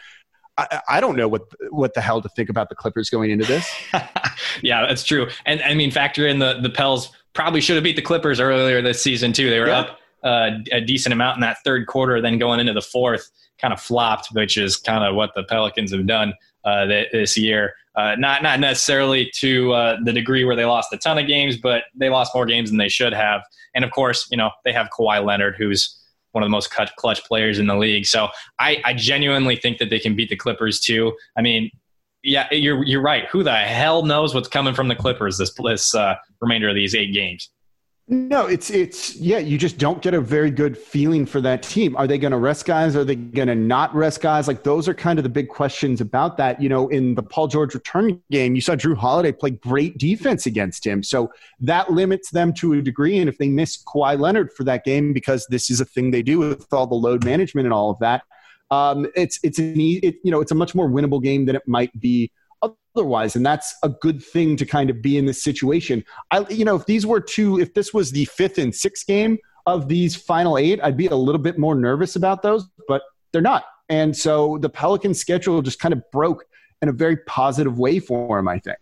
I, 0.57 0.81
I, 0.87 0.99
don't 1.01 1.17
know 1.17 1.27
what 1.27 1.41
what 1.69 1.93
the 1.93 2.01
hell 2.01 2.21
to 2.21 2.29
think 2.29 2.49
about 2.49 2.69
the 2.69 2.75
Clippers 2.75 3.09
going 3.09 3.29
into 3.29 3.45
this. 3.45 3.69
yeah, 4.61 4.85
that's 4.87 5.03
true. 5.03 5.27
And 5.45 5.61
I 5.61 5.73
mean, 5.73 5.91
factor 5.91 6.27
in 6.27 6.39
the 6.39 6.59
the 6.61 6.69
Pels 6.69 7.11
probably 7.33 7.61
should 7.61 7.75
have 7.75 7.83
beat 7.83 7.95
the 7.95 8.01
Clippers 8.01 8.39
earlier 8.39 8.81
this 8.81 9.01
season 9.01 9.33
too. 9.33 9.49
They 9.49 9.59
were 9.59 9.67
yeah. 9.67 9.79
up 9.79 9.99
uh, 10.23 10.51
a 10.71 10.81
decent 10.81 11.13
amount 11.13 11.37
in 11.37 11.41
that 11.41 11.57
third 11.63 11.87
quarter, 11.87 12.21
then 12.21 12.37
going 12.37 12.59
into 12.59 12.73
the 12.73 12.81
fourth, 12.81 13.29
kind 13.59 13.73
of 13.73 13.81
flopped, 13.81 14.29
which 14.31 14.57
is 14.57 14.77
kind 14.77 15.03
of 15.03 15.15
what 15.15 15.31
the 15.35 15.43
Pelicans 15.43 15.91
have 15.91 16.07
done 16.07 16.33
uh, 16.63 16.85
this 16.85 17.37
year. 17.37 17.73
Uh, 17.95 18.15
not 18.17 18.43
not 18.43 18.59
necessarily 18.59 19.31
to 19.35 19.71
uh, 19.73 19.97
the 20.03 20.11
degree 20.11 20.43
where 20.43 20.55
they 20.55 20.65
lost 20.65 20.91
a 20.91 20.97
ton 20.97 21.17
of 21.17 21.27
games, 21.27 21.57
but 21.57 21.83
they 21.95 22.09
lost 22.09 22.33
more 22.33 22.45
games 22.45 22.69
than 22.69 22.77
they 22.77 22.89
should 22.89 23.13
have. 23.13 23.41
And 23.73 23.85
of 23.85 23.91
course, 23.91 24.27
you 24.31 24.37
know 24.37 24.51
they 24.63 24.73
have 24.73 24.89
Kawhi 24.89 25.23
Leonard, 25.23 25.55
who's 25.57 25.97
one 26.35 26.43
of 26.43 26.47
the 26.47 26.51
most 26.51 26.69
clutch 26.97 27.23
players 27.23 27.57
in 27.57 27.67
the 27.67 27.75
league. 27.75 28.05
So 28.05 28.27
I, 28.59 28.81
I 28.83 28.93
genuinely 28.93 29.55
think 29.55 29.77
that 29.79 29.89
they 29.89 29.99
can 29.99 30.15
beat 30.15 30.29
the 30.29 30.35
Clippers 30.35 30.79
too. 30.79 31.13
I 31.37 31.41
mean, 31.41 31.71
yeah, 32.23 32.47
you're 32.51 32.83
you're 32.83 33.01
right. 33.01 33.25
Who 33.27 33.43
the 33.43 33.55
hell 33.55 34.03
knows 34.03 34.33
what's 34.33 34.47
coming 34.47 34.73
from 34.73 34.87
the 34.87 34.95
Clippers 34.95 35.37
this 35.37 35.53
this 35.53 35.95
uh, 35.95 36.15
remainder 36.41 36.67
of 36.67 36.75
these 36.75 36.93
eight 36.93 37.13
games? 37.13 37.49
No, 38.07 38.45
it's 38.45 38.69
it's 38.69 39.15
yeah. 39.15 39.39
You 39.39 39.57
just 39.57 39.79
don't 39.79 39.99
get 39.99 40.13
a 40.13 40.21
very 40.21 40.51
good 40.51 40.77
feeling 40.77 41.25
for 41.25 41.41
that 41.41 41.63
team. 41.63 41.95
Are 41.95 42.05
they 42.05 42.19
going 42.19 42.33
to 42.33 42.37
rest 42.37 42.65
guys? 42.65 42.95
Are 42.95 43.03
they 43.03 43.15
going 43.15 43.47
to 43.47 43.55
not 43.55 43.95
rest 43.95 44.21
guys? 44.21 44.47
Like 44.47 44.61
those 44.61 44.87
are 44.87 44.93
kind 44.93 45.17
of 45.17 45.23
the 45.23 45.29
big 45.29 45.49
questions 45.49 46.01
about 46.01 46.37
that. 46.37 46.61
You 46.61 46.69
know, 46.69 46.87
in 46.89 47.15
the 47.15 47.23
Paul 47.23 47.47
George 47.47 47.73
return 47.73 48.21
game, 48.29 48.53
you 48.53 48.61
saw 48.61 48.75
Jrue 48.75 48.95
Holiday 48.95 49.31
play 49.31 49.49
great 49.49 49.97
defense 49.97 50.45
against 50.45 50.85
him, 50.85 51.01
so 51.01 51.31
that 51.61 51.91
limits 51.91 52.29
them 52.29 52.53
to 52.53 52.73
a 52.73 52.81
degree. 52.83 53.17
And 53.17 53.27
if 53.27 53.39
they 53.39 53.49
miss 53.49 53.83
Kawhi 53.83 54.19
Leonard 54.19 54.53
for 54.53 54.63
that 54.65 54.85
game 54.85 55.11
because 55.11 55.47
this 55.49 55.71
is 55.71 55.81
a 55.81 55.85
thing 55.85 56.11
they 56.11 56.21
do 56.21 56.37
with 56.37 56.71
all 56.71 56.85
the 56.85 56.93
load 56.93 57.25
management 57.25 57.65
and 57.65 57.73
all 57.73 57.89
of 57.89 57.97
that, 57.99 58.21
um, 58.69 59.07
it's 59.15 59.39
it's 59.41 59.57
an 59.57 59.73
it, 59.79 60.17
you 60.23 60.29
know 60.29 60.41
it's 60.41 60.51
a 60.51 60.55
much 60.55 60.75
more 60.75 60.87
winnable 60.87 61.23
game 61.23 61.45
than 61.45 61.55
it 61.55 61.67
might 61.67 61.99
be 61.99 62.31
otherwise 62.95 63.35
and 63.35 63.45
that's 63.45 63.75
a 63.83 63.89
good 63.89 64.23
thing 64.23 64.55
to 64.57 64.65
kind 64.65 64.89
of 64.89 65.01
be 65.01 65.17
in 65.17 65.25
this 65.25 65.43
situation. 65.43 66.03
I 66.31 66.45
you 66.49 66.65
know 66.65 66.75
if 66.75 66.85
these 66.85 67.05
were 67.05 67.19
two 67.19 67.59
if 67.59 67.73
this 67.73 67.93
was 67.93 68.11
the 68.11 68.25
fifth 68.25 68.57
and 68.57 68.73
sixth 68.73 69.05
game 69.07 69.37
of 69.65 69.87
these 69.87 70.15
final 70.15 70.57
eight 70.59 70.79
i'd 70.83 70.95
be 70.95 71.07
a 71.07 71.15
little 71.15 71.41
bit 71.41 71.57
more 71.57 71.73
nervous 71.73 72.15
about 72.15 72.41
those 72.41 72.67
but 72.87 73.01
they're 73.31 73.41
not. 73.41 73.65
And 73.89 74.15
so 74.15 74.57
the 74.59 74.69
pelican 74.69 75.13
schedule 75.13 75.61
just 75.61 75.79
kind 75.79 75.93
of 75.93 76.01
broke 76.11 76.45
in 76.81 76.89
a 76.89 76.91
very 76.91 77.17
positive 77.17 77.77
way 77.77 77.99
for 77.99 78.39
him 78.39 78.47
i 78.47 78.59
think 78.59 78.77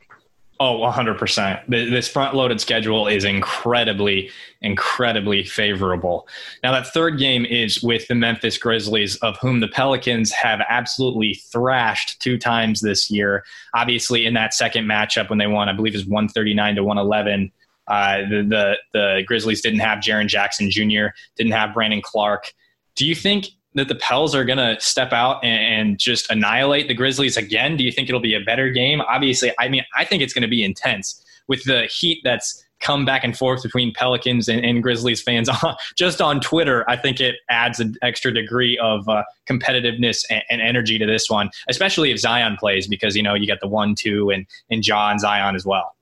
Oh, 0.59 0.79
100%. 0.79 1.67
This 1.67 2.07
front 2.07 2.35
loaded 2.35 2.61
schedule 2.61 3.07
is 3.07 3.25
incredibly, 3.25 4.29
incredibly 4.61 5.43
favorable. 5.43 6.27
Now, 6.61 6.71
that 6.73 6.87
third 6.87 7.17
game 7.17 7.43
is 7.43 7.81
with 7.81 8.07
the 8.07 8.15
Memphis 8.15 8.57
Grizzlies, 8.57 9.15
of 9.17 9.37
whom 9.39 9.61
the 9.61 9.67
Pelicans 9.67 10.31
have 10.31 10.61
absolutely 10.69 11.33
thrashed 11.51 12.21
two 12.21 12.37
times 12.37 12.81
this 12.81 13.09
year. 13.09 13.43
Obviously, 13.73 14.25
in 14.25 14.35
that 14.35 14.53
second 14.53 14.85
matchup 14.85 15.29
when 15.29 15.39
they 15.39 15.47
won, 15.47 15.69
I 15.69 15.73
believe 15.73 15.95
it 15.95 15.97
was 15.97 16.05
139 16.05 16.75
to 16.75 16.83
111. 16.83 17.51
Uh, 17.87 18.17
the, 18.17 18.45
the, 18.47 18.77
the 18.93 19.23
Grizzlies 19.25 19.61
didn't 19.61 19.79
have 19.79 19.99
Jaren 19.99 20.27
Jackson 20.27 20.69
Jr., 20.69 21.07
didn't 21.35 21.53
have 21.53 21.73
Brandon 21.73 22.01
Clarke. 22.01 22.53
Do 22.95 23.07
you 23.07 23.15
think 23.15 23.47
that 23.75 23.87
the 23.87 23.95
Pels 23.95 24.35
are 24.35 24.45
going 24.45 24.57
to 24.57 24.75
step 24.79 25.13
out 25.13 25.43
and, 25.43 25.97
just 25.97 26.29
annihilate 26.31 26.87
the 26.87 26.93
Grizzlies 26.93 27.37
again? 27.37 27.77
Do 27.77 27.83
you 27.83 27.91
think 27.91 28.09
it'll 28.09 28.21
be 28.21 28.35
a 28.35 28.41
better 28.41 28.69
game? 28.69 29.01
Obviously, 29.01 29.51
I 29.59 29.69
mean, 29.69 29.83
I 29.95 30.05
think 30.05 30.23
it's 30.23 30.33
going 30.33 30.43
to 30.43 30.47
be 30.47 30.63
intense 30.63 31.23
with 31.47 31.63
the 31.65 31.83
heat 31.85 32.21
that's 32.23 32.63
come 32.81 33.05
back 33.05 33.23
and 33.23 33.37
forth 33.37 33.63
between 33.63 33.93
Pelicans 33.93 34.47
and, 34.49 34.63
and 34.63 34.83
Grizzlies 34.83 35.21
fans 35.21 35.49
just 35.97 36.21
on 36.21 36.39
Twitter. 36.39 36.87
I 36.89 36.97
think 36.97 37.19
it 37.19 37.35
adds 37.49 37.79
an 37.79 37.95
extra 38.01 38.31
degree 38.33 38.77
of 38.77 39.07
uh, 39.07 39.23
competitiveness 39.49 40.25
and, 40.29 40.43
and, 40.49 40.61
energy 40.61 40.99
to 40.99 41.05
this 41.05 41.29
one, 41.29 41.49
especially 41.69 42.11
if 42.11 42.19
Zion 42.19 42.57
plays, 42.59 42.87
because 42.87 43.15
you 43.15 43.23
know 43.23 43.33
you 43.33 43.47
got 43.47 43.61
the 43.61 43.67
one, 43.67 43.95
two, 43.95 44.29
and 44.29 44.45
and 44.69 44.83
John 44.83 45.17
Zion 45.17 45.55
as 45.55 45.65
well. 45.65 45.95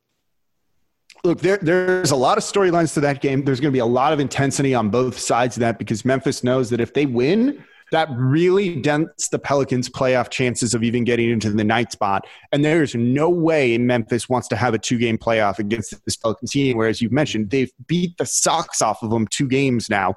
Look, 1.24 1.40
there, 1.40 1.58
there's 1.62 2.12
a 2.12 2.16
lot 2.16 2.38
of 2.38 2.44
storylines 2.44 2.94
to 2.96 3.00
that 3.02 3.22
game. 3.22 3.44
There's 3.44 3.60
going 3.60 3.72
to 3.72 3.76
be 3.76 3.80
a 3.80 3.86
lot 3.86 4.12
of 4.12 4.20
intensity 4.20 4.74
on 4.74 4.90
both 4.90 5.20
sides 5.20 5.56
of 5.56 5.62
that 5.62 5.78
because 5.78 6.04
Memphis 6.04 6.44
knows 6.44 6.70
that 6.72 6.80
if 6.80 6.94
they 6.94 7.06
win, 7.06 7.64
that 7.92 8.10
really 8.12 8.82
dents 8.82 9.28
the 9.28 9.38
Pelicans' 9.38 9.90
playoff 9.90 10.30
chances 10.30 10.74
of 10.74 10.84
even 10.84 11.04
getting 11.04 11.30
into 11.30 11.52
the 11.52 11.64
ninth 11.64 11.92
spot. 11.92 12.26
And 12.52 12.66
there's 12.66 12.96
no 12.96 13.30
way 13.30 13.78
Memphis 13.78 14.30
wants 14.30 14.48
to 14.48 14.56
have 14.56 14.74
a 14.74 14.80
two 14.80 14.98
game 14.98 15.18
playoff 15.18 15.60
against 15.60 15.94
this 16.06 16.16
Pelicans 16.16 16.52
team, 16.52 16.78
whereas 16.78 17.02
you've 17.02 17.12
mentioned 17.12 17.50
they've 17.50 17.72
beat 17.88 18.18
the 18.18 18.26
socks 18.26 18.82
off 18.82 19.04
of 19.04 19.12
them 19.12 19.28
two 19.28 19.48
games 19.48 19.90
now. 19.90 20.16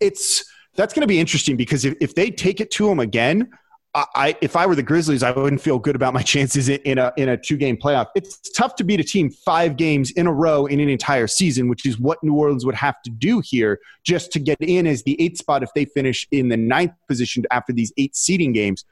It's 0.00 0.44
that's 0.76 0.94
going 0.94 1.02
to 1.02 1.08
be 1.08 1.20
interesting 1.20 1.56
because 1.56 1.84
if, 1.84 1.94
if 2.00 2.14
they 2.14 2.30
take 2.30 2.60
it 2.60 2.70
to 2.72 2.86
them 2.86 3.00
again, 3.00 3.50
I, 3.94 4.36
if 4.40 4.56
I 4.56 4.64
were 4.64 4.74
the 4.74 4.82
Grizzlies, 4.82 5.22
I 5.22 5.32
wouldn't 5.32 5.60
feel 5.60 5.78
good 5.78 5.94
about 5.94 6.14
my 6.14 6.22
chances 6.32 6.68
in 6.68 6.98
a 6.98 7.12
in 7.16 7.28
a 7.28 7.36
two 7.36 7.56
game 7.56 7.76
playoff. 7.76 8.06
It's 8.14 8.38
tough 8.50 8.74
to 8.76 8.84
beat 8.84 9.00
a 9.00 9.04
team 9.04 9.30
five 9.30 9.76
games 9.76 10.10
in 10.12 10.26
a 10.26 10.32
row 10.32 10.66
in 10.66 10.80
an 10.80 10.88
entire 10.88 11.26
season, 11.26 11.68
which 11.68 11.84
is 11.84 11.98
what 11.98 12.22
New 12.22 12.34
Orleans 12.34 12.64
would 12.64 12.74
have 12.74 13.02
to 13.02 13.10
do 13.10 13.42
here 13.44 13.80
just 14.04 14.32
to 14.32 14.38
get 14.38 14.58
in 14.60 14.86
as 14.86 15.02
the 15.02 15.20
eighth 15.20 15.38
spot 15.38 15.62
if 15.62 15.68
they 15.74 15.84
finish 15.84 16.26
in 16.30 16.48
the 16.48 16.56
ninth 16.56 16.92
position 17.06 17.44
after 17.50 17.72
these 17.72 17.92
eight 17.98 18.16
seeding 18.16 18.52
games. 18.52 18.84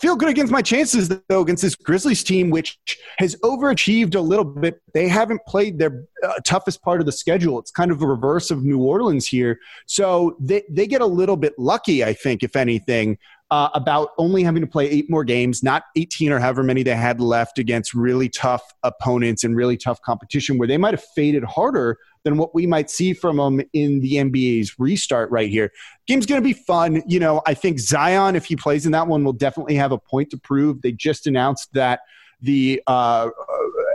Feel 0.00 0.16
good 0.16 0.28
against 0.28 0.52
my 0.52 0.60
chances 0.60 1.08
though 1.28 1.40
against 1.40 1.62
this 1.62 1.76
Grizzlies 1.76 2.24
team, 2.24 2.50
which 2.50 2.76
has 3.18 3.36
overachieved 3.44 4.16
a 4.16 4.20
little 4.20 4.44
bit. 4.44 4.82
They 4.92 5.06
haven't 5.06 5.40
played 5.46 5.78
their 5.78 6.06
uh, 6.24 6.32
toughest 6.44 6.82
part 6.82 6.98
of 6.98 7.06
the 7.06 7.12
schedule. 7.12 7.60
It's 7.60 7.70
kind 7.70 7.92
of 7.92 8.02
a 8.02 8.06
reverse 8.06 8.50
of 8.50 8.64
New 8.64 8.82
Orleans 8.82 9.28
here, 9.28 9.60
so 9.86 10.36
they 10.40 10.64
they 10.68 10.88
get 10.88 11.00
a 11.00 11.06
little 11.06 11.36
bit 11.36 11.56
lucky, 11.58 12.02
I 12.02 12.12
think, 12.12 12.42
if 12.42 12.56
anything 12.56 13.18
uh, 13.50 13.68
about 13.74 14.10
only 14.18 14.42
having 14.42 14.62
to 14.62 14.66
play 14.66 14.88
eight 14.88 15.08
more 15.10 15.24
games, 15.24 15.62
not 15.62 15.84
18 15.96 16.32
or 16.32 16.40
however 16.40 16.62
many 16.62 16.82
they 16.82 16.94
had 16.94 17.20
left 17.20 17.58
against 17.58 17.94
really 17.94 18.28
tough 18.28 18.62
opponents 18.82 19.44
and 19.44 19.54
really 19.54 19.76
tough 19.76 20.00
competition 20.02 20.58
where 20.58 20.66
they 20.66 20.78
might 20.78 20.94
have 20.94 21.04
faded 21.14 21.44
harder 21.44 21.98
than 22.24 22.38
what 22.38 22.54
we 22.54 22.66
might 22.66 22.90
see 22.90 23.12
from 23.12 23.36
them 23.36 23.60
in 23.74 24.00
the 24.00 24.14
NBA's 24.14 24.78
restart 24.78 25.30
right 25.30 25.50
here. 25.50 25.70
Game's 26.06 26.26
going 26.26 26.40
to 26.40 26.44
be 26.44 26.54
fun. 26.54 27.02
You 27.06 27.20
know, 27.20 27.42
I 27.46 27.54
think 27.54 27.78
Zion, 27.78 28.34
if 28.34 28.46
he 28.46 28.56
plays 28.56 28.86
in 28.86 28.92
that 28.92 29.06
one, 29.06 29.22
will 29.24 29.34
definitely 29.34 29.74
have 29.74 29.92
a 29.92 29.98
point 29.98 30.30
to 30.30 30.38
prove. 30.38 30.80
They 30.80 30.92
just 30.92 31.26
announced 31.26 31.72
that 31.74 32.00
the 32.40 32.82
uh, 32.86 33.28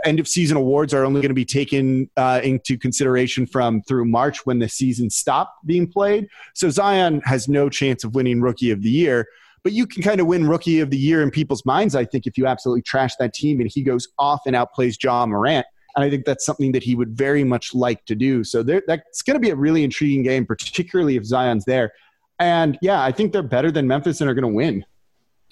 end 0.04 0.20
of 0.20 0.28
season 0.28 0.56
awards 0.56 0.92
are 0.94 1.04
only 1.04 1.20
going 1.20 1.30
to 1.30 1.34
be 1.34 1.44
taken 1.44 2.10
uh, 2.16 2.40
into 2.42 2.78
consideration 2.78 3.46
from 3.46 3.82
through 3.82 4.04
March 4.04 4.44
when 4.46 4.58
the 4.58 4.68
season 4.68 5.10
stopped 5.10 5.64
being 5.66 5.90
played. 5.90 6.28
So 6.54 6.70
Zion 6.70 7.20
has 7.24 7.48
no 7.48 7.68
chance 7.68 8.04
of 8.04 8.14
winning 8.14 8.40
Rookie 8.40 8.70
of 8.70 8.82
the 8.82 8.90
Year. 8.90 9.26
But 9.62 9.72
you 9.72 9.86
can 9.86 10.02
kind 10.02 10.20
of 10.20 10.26
win 10.26 10.48
rookie 10.48 10.80
of 10.80 10.88
the 10.88 10.96
year 10.96 11.22
in 11.22 11.30
people's 11.30 11.66
minds, 11.66 11.94
I 11.94 12.06
think, 12.06 12.26
if 12.26 12.38
you 12.38 12.46
absolutely 12.46 12.82
trash 12.82 13.16
that 13.16 13.34
team 13.34 13.60
and 13.60 13.70
he 13.70 13.82
goes 13.82 14.08
off 14.18 14.40
and 14.46 14.56
outplays 14.56 14.96
Ja 15.02 15.26
Morant. 15.26 15.66
And 15.96 16.04
I 16.04 16.08
think 16.08 16.24
that's 16.24 16.46
something 16.46 16.72
that 16.72 16.82
he 16.82 16.94
would 16.94 17.10
very 17.10 17.44
much 17.44 17.74
like 17.74 18.04
to 18.06 18.14
do. 18.14 18.42
So 18.42 18.62
there, 18.62 18.82
that's 18.86 19.22
going 19.22 19.34
to 19.34 19.40
be 19.40 19.50
a 19.50 19.56
really 19.56 19.84
intriguing 19.84 20.22
game, 20.22 20.46
particularly 20.46 21.16
if 21.16 21.24
Zion's 21.24 21.64
there. 21.66 21.92
And 22.38 22.78
yeah, 22.80 23.02
I 23.02 23.12
think 23.12 23.32
they're 23.32 23.42
better 23.42 23.70
than 23.70 23.86
Memphis 23.86 24.22
and 24.22 24.30
are 24.30 24.34
going 24.34 24.50
to 24.50 24.56
win. 24.56 24.84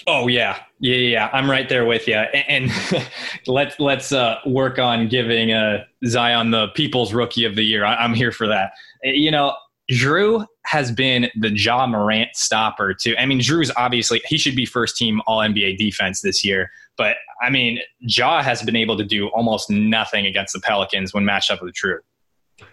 Oh 0.07 0.29
yeah, 0.29 0.59
yeah, 0.81 0.97
yeah. 0.97 1.31
I'm 1.33 1.51
right 1.51 1.69
there 1.69 1.85
with 1.85 2.07
you. 2.07 2.15
And, 2.15 2.71
and 2.71 3.09
let's 3.47 3.79
let's 3.79 4.13
uh, 4.13 4.39
work 4.47 4.79
on 4.79 5.09
giving 5.09 5.53
uh, 5.53 5.85
Zion 6.07 6.51
the 6.51 6.69
People's 6.69 7.13
Rookie 7.13 7.45
of 7.45 7.57
the 7.57 7.63
Year. 7.63 7.85
I, 7.85 7.97
I'm 7.97 8.15
here 8.15 8.33
for 8.33 8.47
that. 8.47 8.73
You 9.03 9.31
know, 9.31 9.55
Jrue 9.91 10.47
has 10.67 10.93
been 10.93 11.31
the 11.39 11.51
Ja 11.51 11.87
Morant 11.87 12.31
stopper 12.35 12.95
too. 12.95 13.15
I 13.19 13.27
mean, 13.27 13.41
Jrue's 13.41 13.73
obviously 13.77 14.21
he 14.27 14.39
should 14.39 14.55
be 14.55 14.67
first 14.67 14.97
team 14.97 15.21
All 15.27 15.39
NBA 15.39 15.79
defense 15.79 16.21
this 16.21 16.45
year, 16.45 16.71
but 16.97 17.17
I 17.43 17.51
mean, 17.51 17.81
Ja 18.01 18.43
has 18.43 18.63
been 18.63 18.77
able 18.77 18.97
to 18.99 19.05
do 19.05 19.29
almost 19.29 19.71
nothing 19.71 20.27
against 20.27 20.53
the 20.53 20.61
Pelicans 20.61 21.15
when 21.15 21.25
matched 21.25 21.51
up 21.51 21.63
with 21.63 21.75
Jrue. 21.75 21.99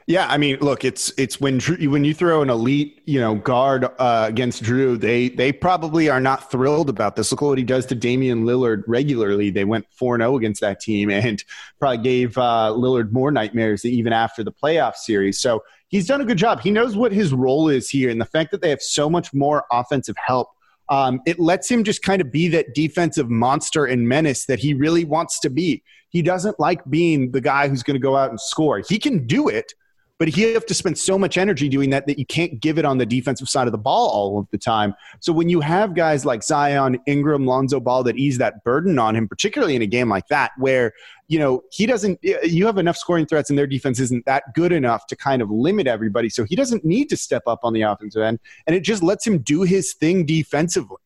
Yeah, 0.07 0.27
I 0.29 0.37
mean, 0.37 0.59
look, 0.59 0.85
it's 0.85 1.11
it's 1.17 1.41
when 1.41 1.59
Jrue, 1.59 1.87
when 1.89 2.05
you 2.05 2.13
throw 2.13 2.43
an 2.43 2.49
elite, 2.51 3.01
you 3.05 3.19
know, 3.19 3.33
guard 3.33 3.85
uh, 3.97 4.25
against 4.27 4.61
Jrue, 4.61 4.99
they 4.99 5.29
they 5.29 5.51
probably 5.51 6.09
are 6.09 6.21
not 6.21 6.51
thrilled 6.51 6.91
about 6.91 7.15
this. 7.15 7.31
Look 7.31 7.41
at 7.41 7.45
what 7.45 7.57
he 7.57 7.63
does 7.63 7.87
to 7.87 7.95
Damian 7.95 8.43
Lillard 8.43 8.83
regularly. 8.85 9.49
They 9.49 9.65
went 9.65 9.87
four 9.89 10.17
zero 10.17 10.33
oh 10.33 10.37
against 10.37 10.61
that 10.61 10.79
team, 10.79 11.09
and 11.09 11.43
probably 11.79 12.03
gave 12.03 12.37
uh, 12.37 12.71
Lillard 12.75 13.13
more 13.13 13.31
nightmares 13.31 13.83
even 13.83 14.13
after 14.13 14.43
the 14.43 14.51
playoff 14.51 14.93
series. 14.93 15.39
So 15.39 15.63
he's 15.87 16.05
done 16.05 16.21
a 16.21 16.25
good 16.25 16.37
job. 16.37 16.61
He 16.61 16.69
knows 16.69 16.95
what 16.95 17.11
his 17.11 17.33
role 17.33 17.67
is 17.67 17.89
here, 17.89 18.11
and 18.11 18.21
the 18.21 18.25
fact 18.25 18.51
that 18.51 18.61
they 18.61 18.69
have 18.69 18.83
so 18.83 19.09
much 19.09 19.33
more 19.33 19.65
offensive 19.71 20.15
help. 20.23 20.49
Um, 20.87 21.19
it 21.25 21.39
lets 21.39 21.67
him 21.67 21.83
just 21.83 22.03
kind 22.03 22.21
of 22.21 22.31
be 22.31 22.47
that 22.49 22.75
defensive 22.75 23.27
monster 23.27 23.85
and 23.85 24.07
menace 24.07 24.45
that 24.45 24.59
he 24.59 24.75
really 24.75 25.03
wants 25.03 25.39
to 25.39 25.49
be. 25.49 25.81
He 26.09 26.21
doesn't 26.21 26.59
like 26.59 26.87
being 26.91 27.31
the 27.31 27.41
guy 27.41 27.67
who's 27.67 27.81
going 27.81 27.95
to 27.95 27.99
go 27.99 28.15
out 28.15 28.29
and 28.29 28.39
score. 28.39 28.83
He 28.87 28.99
can 28.99 29.25
do 29.25 29.49
it, 29.49 29.73
but 30.17 30.27
he 30.27 30.53
have 30.53 30.65
to 30.65 30.73
spend 30.73 30.97
so 30.97 31.17
much 31.17 31.37
energy 31.37 31.67
doing 31.67 31.89
that 31.89 32.07
that 32.07 32.17
you 32.17 32.25
can't 32.25 32.59
give 32.59 32.77
it 32.77 32.85
on 32.85 32.97
the 32.97 33.05
defensive 33.05 33.49
side 33.49 33.67
of 33.67 33.71
the 33.71 33.77
ball 33.77 34.09
all 34.09 34.39
of 34.39 34.47
the 34.51 34.57
time. 34.57 34.93
So 35.19 35.33
when 35.33 35.49
you 35.49 35.59
have 35.61 35.93
guys 35.93 36.25
like 36.25 36.43
Zion, 36.43 36.99
Ingram, 37.05 37.45
Lonzo 37.45 37.79
Ball 37.79 38.03
that 38.03 38.15
ease 38.15 38.37
that 38.37 38.63
burden 38.63 38.97
on 38.97 39.15
him, 39.15 39.27
particularly 39.27 39.75
in 39.75 39.81
a 39.81 39.87
game 39.87 40.09
like 40.09 40.27
that, 40.27 40.51
where 40.57 40.93
you 41.27 41.39
know 41.39 41.63
he 41.71 41.85
doesn't, 41.85 42.19
you 42.21 42.65
have 42.65 42.77
enough 42.77 42.97
scoring 42.97 43.25
threats 43.25 43.49
and 43.49 43.59
their 43.59 43.67
defense 43.67 43.99
isn't 43.99 44.25
that 44.25 44.43
good 44.53 44.71
enough 44.71 45.07
to 45.07 45.15
kind 45.15 45.41
of 45.41 45.49
limit 45.49 45.87
everybody. 45.87 46.29
So 46.29 46.43
he 46.43 46.55
doesn't 46.55 46.85
need 46.85 47.09
to 47.09 47.17
step 47.17 47.43
up 47.47 47.59
on 47.63 47.73
the 47.73 47.81
offensive 47.81 48.21
end, 48.21 48.39
and 48.67 48.75
it 48.75 48.81
just 48.81 49.03
lets 49.03 49.25
him 49.25 49.39
do 49.39 49.63
his 49.63 49.93
thing 49.93 50.25
defensively. 50.25 50.97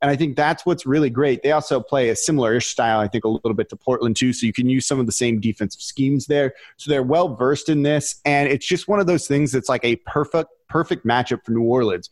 And 0.00 0.10
I 0.10 0.16
think 0.16 0.36
that's 0.36 0.64
what's 0.64 0.86
really 0.86 1.10
great. 1.10 1.42
They 1.42 1.50
also 1.50 1.80
play 1.80 2.10
a 2.10 2.16
similar 2.16 2.54
ish 2.54 2.68
style, 2.68 3.00
I 3.00 3.08
think, 3.08 3.24
a 3.24 3.28
little 3.28 3.54
bit 3.54 3.68
to 3.70 3.76
Portland, 3.76 4.16
too. 4.16 4.32
So 4.32 4.46
you 4.46 4.52
can 4.52 4.68
use 4.68 4.86
some 4.86 5.00
of 5.00 5.06
the 5.06 5.12
same 5.12 5.40
defensive 5.40 5.80
schemes 5.80 6.26
there. 6.26 6.54
So 6.76 6.90
they're 6.90 7.02
well 7.02 7.34
versed 7.34 7.68
in 7.68 7.82
this. 7.82 8.20
And 8.24 8.48
it's 8.48 8.66
just 8.66 8.86
one 8.86 9.00
of 9.00 9.06
those 9.06 9.26
things 9.26 9.50
that's 9.50 9.68
like 9.68 9.84
a 9.84 9.96
perfect, 9.96 10.50
perfect 10.68 11.04
matchup 11.04 11.44
for 11.44 11.50
New 11.50 11.62
Orleans. 11.62 12.10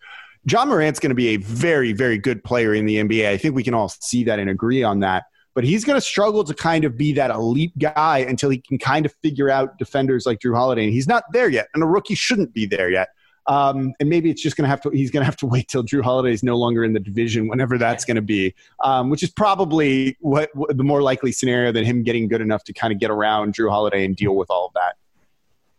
Ja 0.51 0.65
Morant's 0.65 1.01
going 1.01 1.11
to 1.11 1.17
be 1.17 1.29
a 1.29 1.37
very, 1.39 1.93
very 1.93 2.19
good 2.19 2.43
player 2.43 2.75
in 2.75 2.87
the 2.87 2.97
NBA. 2.97 3.29
I 3.29 3.37
think 3.37 3.55
we 3.55 3.63
can 3.63 3.75
all 3.75 3.89
see 3.89 4.25
that 4.25 4.39
and 4.39 4.51
agree 4.51 4.83
on 4.83 5.01
that. 5.01 5.25
But 5.55 5.65
he's 5.65 5.85
going 5.85 5.97
to 5.97 6.05
struggle 6.05 6.45
to 6.45 6.55
kind 6.55 6.85
of 6.85 6.99
be 6.99 7.13
that 7.15 7.31
elite 7.31 7.77
guy 7.79 8.19
until 8.19 8.51
he 8.51 8.59
can 8.59 8.79
kind 8.79 9.07
of 9.07 9.15
figure 9.23 9.49
out 9.49 9.79
defenders 9.79 10.27
like 10.27 10.41
Jrue 10.41 10.55
Holiday. 10.55 10.85
And 10.85 10.93
he's 10.93 11.09
not 11.09 11.25
there 11.33 11.49
yet. 11.49 11.69
And 11.73 11.83
a 11.83 11.87
rookie 11.87 12.15
shouldn't 12.15 12.53
be 12.53 12.67
there 12.67 12.91
yet. 12.91 13.09
Um, 13.49 13.95
and 14.01 14.09
maybe 14.09 14.31
it's 14.31 14.43
just 14.43 14.57
going 14.57 14.65
to 14.65 14.69
have 14.69 14.81
to, 14.83 14.91
he's 14.91 15.11
going 15.11 15.21
to 15.21 15.25
have 15.25 15.37
to 15.37 15.47
wait 15.47 15.69
till 15.69 15.85
Jrue 15.85 16.03
Holiday 16.03 16.33
is 16.33 16.43
no 16.43 16.57
longer 16.57 16.85
in 16.85 16.93
the 16.93 17.01
division, 17.01 17.49
whenever 17.49 17.79
that's 17.79 18.05
going 18.05 18.17
to 18.17 18.23
be, 18.23 18.55
um, 18.83 19.11
which 19.11 19.23
is 19.23 19.31
probably 19.31 20.17
what, 20.21 20.55
what, 20.55 20.77
the 20.77 20.83
more 20.85 21.03
likely 21.03 21.33
scenario 21.33 21.73
than 21.73 21.85
him 21.85 22.03
getting 22.03 22.29
good 22.29 22.41
enough 22.41 22.65
to 22.65 22.73
kind 22.73 22.93
of 22.93 22.99
get 22.99 23.11
around 23.11 23.55
Jrue 23.55 23.71
Holiday 23.71 24.05
and 24.05 24.17
deal 24.17 24.35
with 24.35 24.51
all 24.51 24.67
of 24.67 24.73
that. 24.75 24.97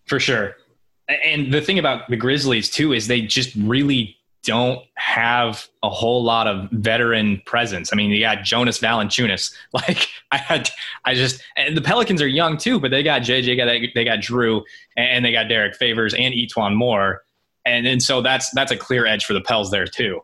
For 0.05 0.19
sure. 0.19 0.55
And 1.09 1.53
the 1.53 1.61
thing 1.61 1.79
about 1.79 2.09
the 2.09 2.17
Grizzlies, 2.17 2.69
too, 2.69 2.93
is 2.93 3.07
they 3.07 3.21
just 3.21 3.53
really 3.55 4.17
don't 4.43 4.81
have 4.95 5.67
a 5.83 5.89
whole 5.89 6.23
lot 6.23 6.47
of 6.47 6.69
veteran 6.71 7.41
presence. 7.45 7.91
I 7.91 7.97
mean, 7.97 8.11
you 8.11 8.21
got 8.21 8.43
Jonas 8.43 8.79
Valanciunas. 8.79 9.53
Like 9.73 10.07
I 10.31 10.37
had, 10.37 10.69
I 11.05 11.13
just 11.13 11.43
and 11.57 11.75
the 11.75 11.81
Pelicans 11.81 12.21
are 12.21 12.27
young 12.27 12.57
too, 12.57 12.79
but 12.79 12.89
they 12.89 13.03
got 13.03 13.21
JJ, 13.21 13.93
they 13.93 14.03
got 14.05 14.19
Jrue, 14.19 14.63
and 14.95 15.23
they 15.23 15.31
got 15.31 15.49
Derrick 15.49 15.75
Favors 15.75 16.13
and 16.13 16.33
E'Twaun 16.33 16.75
Moore 16.75 17.23
and 17.67 17.87
and 17.87 18.01
so 18.01 18.21
that's 18.21 18.49
that's 18.51 18.71
a 18.71 18.77
clear 18.77 19.05
edge 19.05 19.25
for 19.25 19.33
the 19.33 19.41
Pels 19.41 19.71
there 19.71 19.85
too. 19.85 20.21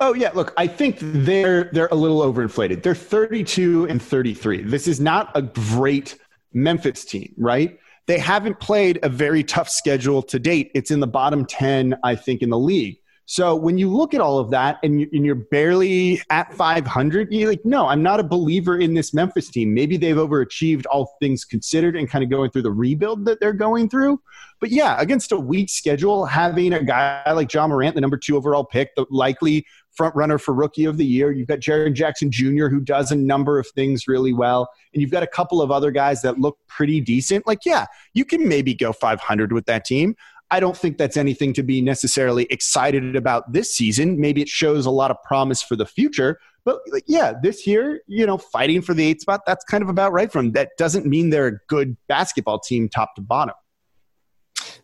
Oh 0.00 0.14
yeah, 0.14 0.30
look, 0.34 0.52
I 0.56 0.66
think 0.66 0.98
they're 1.00 1.70
they're 1.72 1.88
a 1.92 1.94
little 1.94 2.20
overinflated. 2.20 2.82
They're 2.82 2.94
32 2.94 3.86
and 3.88 4.02
33. 4.02 4.62
This 4.62 4.88
is 4.88 5.00
not 5.00 5.30
a 5.34 5.42
great 5.42 6.18
Memphis 6.52 7.04
team, 7.04 7.32
right? 7.36 7.78
They 8.06 8.18
haven't 8.18 8.58
played 8.58 8.98
a 9.02 9.08
very 9.08 9.44
tough 9.44 9.68
schedule 9.68 10.22
to 10.22 10.38
date. 10.38 10.72
It's 10.74 10.90
in 10.90 11.00
the 11.00 11.06
bottom 11.06 11.46
10, 11.46 11.96
I 12.02 12.16
think, 12.16 12.42
in 12.42 12.50
the 12.50 12.58
league. 12.58 12.98
So 13.32 13.56
when 13.56 13.78
you 13.78 13.88
look 13.88 14.12
at 14.12 14.20
all 14.20 14.38
of 14.38 14.50
that 14.50 14.78
and 14.82 15.00
you're 15.10 15.34
barely 15.34 16.20
at 16.28 16.52
500, 16.52 17.32
you're 17.32 17.48
like, 17.48 17.64
no, 17.64 17.86
I'm 17.86 18.02
not 18.02 18.20
a 18.20 18.22
believer 18.22 18.78
in 18.78 18.92
this 18.92 19.14
Memphis 19.14 19.48
team. 19.48 19.72
Maybe 19.72 19.96
they've 19.96 20.14
overachieved 20.14 20.84
all 20.90 21.16
things 21.18 21.46
considered 21.46 21.96
and 21.96 22.10
kind 22.10 22.22
of 22.22 22.28
going 22.28 22.50
through 22.50 22.60
the 22.60 22.70
rebuild 22.70 23.24
that 23.24 23.40
they're 23.40 23.54
going 23.54 23.88
through. 23.88 24.20
But 24.60 24.68
yeah, 24.68 25.00
against 25.00 25.32
a 25.32 25.38
weak 25.38 25.70
schedule, 25.70 26.26
having 26.26 26.74
a 26.74 26.84
guy 26.84 27.32
like 27.32 27.50
Ja 27.50 27.66
Morant, 27.66 27.94
the 27.94 28.02
number 28.02 28.18
two 28.18 28.36
overall 28.36 28.64
pick, 28.64 28.94
the 28.96 29.06
likely 29.08 29.64
front 29.92 30.14
runner 30.14 30.36
for 30.36 30.52
rookie 30.52 30.84
of 30.84 30.98
the 30.98 31.06
year. 31.06 31.32
You've 31.32 31.48
got 31.48 31.60
Jaren 31.60 31.94
Jackson 31.94 32.30
Jr., 32.30 32.68
who 32.68 32.80
does 32.80 33.12
a 33.12 33.16
number 33.16 33.58
of 33.58 33.66
things 33.68 34.06
really 34.06 34.34
well. 34.34 34.68
And 34.92 35.00
you've 35.00 35.10
got 35.10 35.22
a 35.22 35.26
couple 35.26 35.62
of 35.62 35.70
other 35.70 35.90
guys 35.90 36.20
that 36.20 36.38
look 36.38 36.58
pretty 36.68 37.00
decent. 37.00 37.46
Like, 37.46 37.64
yeah, 37.64 37.86
you 38.12 38.26
can 38.26 38.46
maybe 38.46 38.74
go 38.74 38.92
500 38.92 39.54
with 39.54 39.64
that 39.66 39.86
team. 39.86 40.16
I 40.52 40.60
don't 40.60 40.76
think 40.76 40.98
that's 40.98 41.16
anything 41.16 41.54
to 41.54 41.62
be 41.62 41.80
necessarily 41.80 42.44
excited 42.50 43.16
about 43.16 43.50
this 43.52 43.74
season. 43.74 44.20
Maybe 44.20 44.42
it 44.42 44.50
shows 44.50 44.84
a 44.84 44.90
lot 44.90 45.10
of 45.10 45.16
promise 45.24 45.62
for 45.62 45.76
the 45.76 45.86
future. 45.86 46.38
But 46.64 46.80
yeah, 47.06 47.32
this 47.42 47.66
year, 47.66 48.02
you 48.06 48.26
know, 48.26 48.36
fighting 48.36 48.82
for 48.82 48.92
the 48.92 49.04
eight 49.04 49.22
spot, 49.22 49.40
that's 49.46 49.64
kind 49.64 49.82
of 49.82 49.88
about 49.88 50.12
right 50.12 50.30
from. 50.30 50.52
That 50.52 50.68
doesn't 50.76 51.06
mean 51.06 51.30
they're 51.30 51.48
a 51.48 51.58
good 51.68 51.96
basketball 52.06 52.60
team 52.60 52.90
top 52.90 53.14
to 53.14 53.22
bottom. 53.22 53.54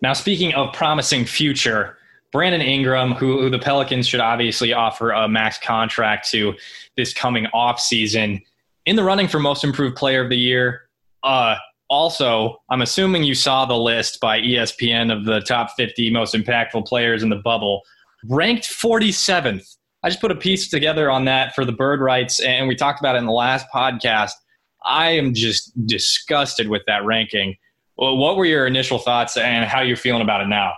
Now, 0.00 0.14
speaking 0.14 0.54
of 0.54 0.72
promising 0.72 1.26
future, 1.26 1.98
Brandon 2.32 2.62
Ingram, 2.62 3.12
who, 3.12 3.40
who 3.42 3.50
the 3.50 3.58
Pelicans 3.58 4.08
should 4.08 4.20
obviously 4.20 4.72
offer 4.72 5.10
a 5.10 5.28
max 5.28 5.58
contract 5.58 6.30
to 6.30 6.54
this 6.96 7.12
coming 7.12 7.46
off 7.52 7.78
season, 7.78 8.40
in 8.86 8.96
the 8.96 9.04
running 9.04 9.28
for 9.28 9.38
most 9.38 9.64
improved 9.64 9.96
player 9.96 10.24
of 10.24 10.30
the 10.30 10.38
year. 10.38 10.88
Uh, 11.22 11.56
also, 11.88 12.60
I'm 12.70 12.82
assuming 12.82 13.24
you 13.24 13.34
saw 13.34 13.64
the 13.64 13.76
list 13.76 14.20
by 14.20 14.40
ESPN 14.40 15.16
of 15.16 15.24
the 15.24 15.40
top 15.40 15.70
50 15.76 16.10
most 16.10 16.34
impactful 16.34 16.86
players 16.86 17.22
in 17.22 17.28
the 17.28 17.36
bubble, 17.36 17.82
ranked 18.28 18.64
47th. 18.64 19.76
I 20.02 20.08
just 20.08 20.20
put 20.20 20.30
a 20.30 20.36
piece 20.36 20.68
together 20.68 21.10
on 21.10 21.24
that 21.24 21.54
for 21.54 21.64
the 21.64 21.72
Bird 21.72 22.00
Writes, 22.00 22.40
and 22.40 22.68
we 22.68 22.76
talked 22.76 23.00
about 23.00 23.16
it 23.16 23.18
in 23.18 23.26
the 23.26 23.32
last 23.32 23.66
podcast. 23.74 24.32
I 24.84 25.10
am 25.10 25.34
just 25.34 25.72
disgusted 25.86 26.68
with 26.68 26.82
that 26.86 27.04
ranking. 27.04 27.56
Well, 27.96 28.16
what 28.16 28.36
were 28.36 28.44
your 28.44 28.66
initial 28.66 28.98
thoughts 28.98 29.36
and 29.36 29.64
how 29.64 29.80
you're 29.80 29.96
feeling 29.96 30.22
about 30.22 30.40
it 30.40 30.48
now? 30.48 30.72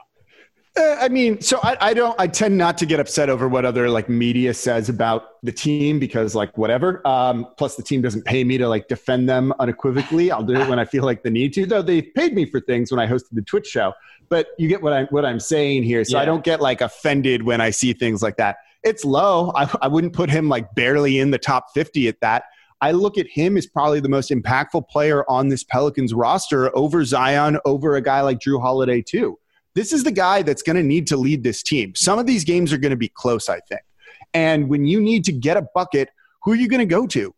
Uh, 0.77 0.97
I 1.01 1.09
mean, 1.09 1.41
so 1.41 1.59
I, 1.63 1.77
I, 1.81 1.95
don't. 1.95 2.19
I 2.21 2.29
tend 2.29 2.57
not 2.57 2.79
to 2.79 2.87
get 2.87 3.01
upset 3.01 3.29
over 3.29 3.49
what 3.49 3.65
other 3.65 3.91
like 3.91 4.09
media 4.09 4.55
says 4.55 4.89
about 4.89 5.43
the 5.43 5.51
team 5.51 5.99
because 5.99 6.37
like 6.37 6.57
whatever. 6.57 7.07
Um, 7.07 7.49
plus, 7.59 7.75
the 7.75 7.83
team 7.83 8.03
doesn't 8.03 8.25
pay 8.25 8.45
me 8.45 8.57
to 8.59 8.69
like 8.69 8.87
defend 8.87 9.29
them 9.29 9.53
unequivocally. 9.59 10.31
I'll 10.31 10.45
do 10.45 10.55
it 10.55 10.69
when 10.69 10.79
I 10.79 10.85
feel 10.85 11.05
like 11.05 11.25
the 11.25 11.31
need 11.31 11.55
to. 11.55 11.67
Though 11.67 11.83
they 11.83 12.03
paid 12.03 12.35
me 12.35 12.47
for 12.47 12.61
things 12.61 12.93
when 12.93 13.01
I 13.01 13.07
hosted 13.09 13.31
the 13.33 13.43
Twitch 13.43 13.67
show. 13.67 13.95
But 14.29 14.49
you 14.59 14.69
get 14.69 14.81
what 14.81 14.93
I'm 14.93 15.07
what 15.07 15.25
I'm 15.25 15.41
saying 15.41 15.83
here. 15.83 16.05
So 16.05 16.17
yeah. 16.17 16.23
I 16.23 16.25
don't 16.25 16.45
get 16.45 16.61
like 16.61 16.81
offended 16.81 17.43
when 17.43 17.61
I 17.61 17.71
see 17.71 17.93
things 17.93 18.23
like 18.23 18.37
that. 18.37 18.59
It's 18.85 19.05
low. 19.05 19.53
I, 19.57 19.69
I 19.83 19.89
wouldn't 19.89 20.13
put 20.13 20.31
him 20.31 20.49
like 20.49 20.73
barely 20.77 21.19
in 21.19 21.33
the 21.33 21.39
top 21.39 21.67
fifty 21.75 22.07
at 22.07 22.21
that. 22.21 22.45
I 22.81 22.93
look 22.93 23.19
at 23.19 23.27
him 23.27 23.57
as 23.57 23.67
probably 23.67 23.99
the 23.99 24.09
most 24.09 24.31
impactful 24.31 24.89
player 24.89 25.29
on 25.29 25.49
this 25.49 25.65
Pelicans 25.65 26.15
roster 26.15 26.75
over 26.77 27.05
Zion, 27.05 27.59
over 27.65 27.97
a 27.97 28.01
guy 28.01 28.21
like 28.21 28.39
Jrue 28.39 28.61
Holiday 28.63 29.03
too 29.03 29.37
this 29.75 29.93
is 29.93 30.05
the 30.05 30.13
guy 30.13 30.43
that's 30.43 30.63
going 30.63 30.77
to 30.77 30.83
need 30.83 31.07
to 31.09 31.17
lead 31.17 31.43
this 31.43 31.63
team. 31.63 31.95
Some 31.95 32.19
of 32.19 32.27
these 32.27 32.45
games 32.45 32.73
are 32.73 32.79
going 32.79 32.91
to 32.91 32.97
be 32.97 33.09
close, 33.09 33.49
I 33.49 33.61
think. 33.61 33.83
And 34.35 34.69
when 34.69 34.85
you 34.85 35.01
need 35.01 35.25
to 35.27 35.33
get 35.33 35.57
a 35.57 35.67
bucket, 35.75 36.11
who 36.43 36.53
are 36.53 36.57
you 36.57 36.69
going 36.69 36.81
to 36.81 36.87
go 36.87 37.07
to? 37.09 37.35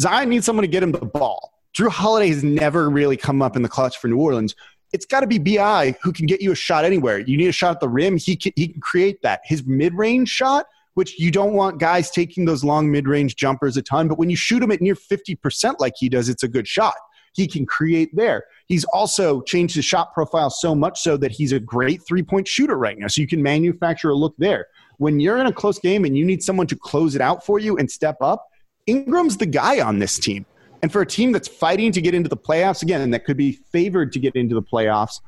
Zion 0.00 0.28
needs 0.28 0.46
someone 0.46 0.62
to 0.62 0.68
get 0.68 0.82
him 0.82 0.92
the 0.92 1.04
ball. 1.04 1.52
Jrue 1.76 1.88
Holiday 1.88 2.28
has 2.28 2.44
never 2.44 2.88
really 2.88 3.16
come 3.16 3.42
up 3.42 3.56
in 3.56 3.62
the 3.62 3.68
clutch 3.68 3.98
for 3.98 4.08
New 4.08 4.18
Orleans. 4.18 4.54
It's 4.92 5.06
got 5.06 5.20
to 5.20 5.26
be 5.26 5.38
BI 5.38 5.96
who 6.02 6.12
can 6.12 6.26
get 6.26 6.40
you 6.40 6.52
a 6.52 6.56
shot 6.56 6.84
anywhere. 6.84 7.18
You 7.18 7.36
need 7.36 7.48
a 7.48 7.52
shot 7.52 7.72
at 7.72 7.80
the 7.80 7.88
rim. 7.88 8.16
He 8.16 8.36
can, 8.36 8.52
he 8.54 8.68
can 8.68 8.80
create 8.80 9.22
that. 9.22 9.40
His 9.44 9.64
mid 9.66 9.94
range 9.94 10.28
shot, 10.28 10.66
which 10.94 11.18
you 11.18 11.32
don't 11.32 11.54
want 11.54 11.80
guys 11.80 12.10
taking 12.10 12.44
those 12.44 12.62
long 12.62 12.90
mid 12.90 13.08
range 13.08 13.34
jumpers 13.34 13.76
a 13.76 13.82
ton, 13.82 14.06
but 14.06 14.18
when 14.18 14.30
you 14.30 14.36
shoot 14.36 14.62
him 14.62 14.70
at 14.70 14.80
near 14.80 14.94
50% 14.94 15.74
like 15.80 15.94
he 15.96 16.08
does, 16.08 16.28
it's 16.28 16.44
a 16.44 16.48
good 16.48 16.68
shot 16.68 16.94
he 17.34 17.46
can 17.46 17.66
create 17.66 18.14
there. 18.14 18.44
He's 18.66 18.84
also 18.84 19.42
changed 19.42 19.74
his 19.74 19.84
shot 19.84 20.14
profile 20.14 20.50
so 20.50 20.74
much 20.74 21.00
so 21.00 21.16
that 21.18 21.32
he's 21.32 21.52
a 21.52 21.60
great 21.60 22.00
three 22.06 22.22
point 22.22 22.48
shooter 22.48 22.76
right 22.76 22.98
now. 22.98 23.08
So 23.08 23.20
you 23.20 23.26
can 23.26 23.42
manufacture 23.42 24.10
a 24.10 24.14
look 24.14 24.34
there. 24.38 24.66
When 24.98 25.20
you're 25.20 25.38
in 25.38 25.46
a 25.46 25.52
close 25.52 25.78
game 25.78 26.04
and 26.04 26.16
you 26.16 26.24
need 26.24 26.42
someone 26.42 26.68
to 26.68 26.76
close 26.76 27.14
it 27.14 27.20
out 27.20 27.44
for 27.44 27.58
you 27.58 27.76
and 27.76 27.90
step 27.90 28.16
up, 28.20 28.46
Ingram's 28.86 29.36
the 29.36 29.46
guy 29.46 29.80
on 29.80 29.98
this 29.98 30.18
team. 30.18 30.46
And 30.82 30.92
for 30.92 31.00
a 31.00 31.06
team 31.06 31.32
that's 31.32 31.48
fighting 31.48 31.92
to 31.92 32.00
get 32.00 32.14
into 32.14 32.28
the 32.28 32.36
playoffs 32.36 32.82
again, 32.82 33.10
that 33.10 33.24
could 33.24 33.36
be 33.36 33.52
favored 33.72 34.12
to 34.12 34.18
get 34.18 34.36
into 34.36 34.54
the 34.54 34.62
playoffs, 34.62 35.20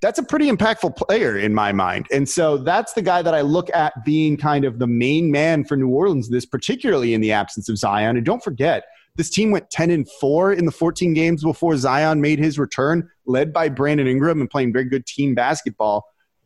that's 0.00 0.18
a 0.18 0.22
pretty 0.22 0.50
impactful 0.50 0.96
player 0.96 1.38
in 1.38 1.54
my 1.54 1.72
mind. 1.72 2.06
And 2.10 2.28
so 2.28 2.56
that's 2.56 2.94
the 2.94 3.02
guy 3.02 3.22
that 3.22 3.34
I 3.34 3.42
look 3.42 3.74
at 3.74 4.04
being 4.04 4.36
kind 4.36 4.64
of 4.64 4.78
the 4.78 4.86
main 4.86 5.30
man 5.30 5.64
for 5.64 5.76
New 5.76 5.88
Orleans, 5.88 6.28
this 6.28 6.44
particularly 6.44 7.14
in 7.14 7.20
the 7.20 7.32
absence 7.32 7.68
of 7.68 7.78
Zion. 7.78 8.16
And 8.16 8.26
don't 8.26 8.42
forget, 8.42 8.84
this 9.16 9.30
team 9.30 9.50
went 9.50 9.70
10 9.70 9.90
and 9.90 10.08
4 10.20 10.52
in 10.52 10.64
the 10.64 10.72
14 10.72 11.14
games 11.14 11.42
before 11.42 11.76
Zion 11.76 12.20
made 12.20 12.38
his 12.38 12.58
return, 12.58 13.08
led 13.26 13.52
by 13.52 13.68
Brandon 13.68 14.06
Ingram 14.06 14.40
and 14.40 14.50
playing 14.50 14.72
very 14.72 14.86
good 14.86 15.06
team 15.06 15.34
basketball. 15.34 16.04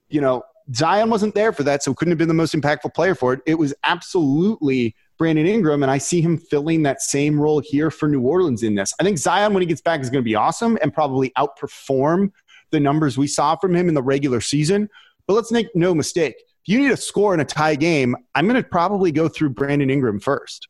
You 0.09 0.20
know, 0.20 0.42
Zion 0.74 1.09
wasn't 1.09 1.35
there 1.35 1.52
for 1.52 1.62
that, 1.62 1.83
so 1.83 1.94
couldn't 1.94 2.12
have 2.12 2.18
been 2.18 2.28
the 2.28 2.35
most 2.35 2.54
impactful 2.54 2.94
player 2.94 3.14
for 3.14 3.33
it. 3.33 3.40
It 3.46 3.54
was 3.54 3.72
absolutely 3.85 4.94
Brandon 5.16 5.46
Ingram, 5.46 5.83
and 5.83 5.90
I 5.90 5.98
see 5.98 6.20
him 6.20 6.37
filling 6.37 6.83
that 6.83 7.00
same 7.00 7.40
role 7.40 7.61
here 7.61 7.90
for 7.90 8.09
New 8.09 8.20
Orleans 8.20 8.62
in 8.62 8.74
this. 8.74 8.92
I 9.00 9.02
think 9.02 9.18
Zion, 9.18 9.54
when 9.54 9.62
he 9.62 9.66
gets 9.66 9.81
back, 9.81 10.00
is 10.00 10.11
going 10.11 10.22
to 10.22 10.28
be 10.28 10.35
awesome 10.35 10.78
and 10.83 10.92
probably 10.92 11.33
outperform 11.38 12.33
the 12.70 12.81
numbers 12.81 13.16
we 13.16 13.26
saw 13.26 13.57
from 13.57 13.74
him 13.74 13.88
in 13.88 13.94
the 13.94 14.02
regular 14.02 14.40
season. 14.40 14.88
But 15.26 15.35
let's 15.35 15.50
make 15.50 15.74
no 15.74 15.94
mistake. 15.94 16.35
If 16.38 16.72
you 16.72 16.81
need 16.81 16.90
a 16.90 16.96
score 16.96 17.33
in 17.33 17.40
a 17.40 17.44
tie 17.44 17.74
game, 17.74 18.14
I'm 18.35 18.46
going 18.46 18.62
to 18.62 18.68
probably 18.68 19.11
go 19.11 19.28
through 19.28 19.50
Brandon 19.50 19.88
Ingram 19.88 20.20
first. 20.20 20.68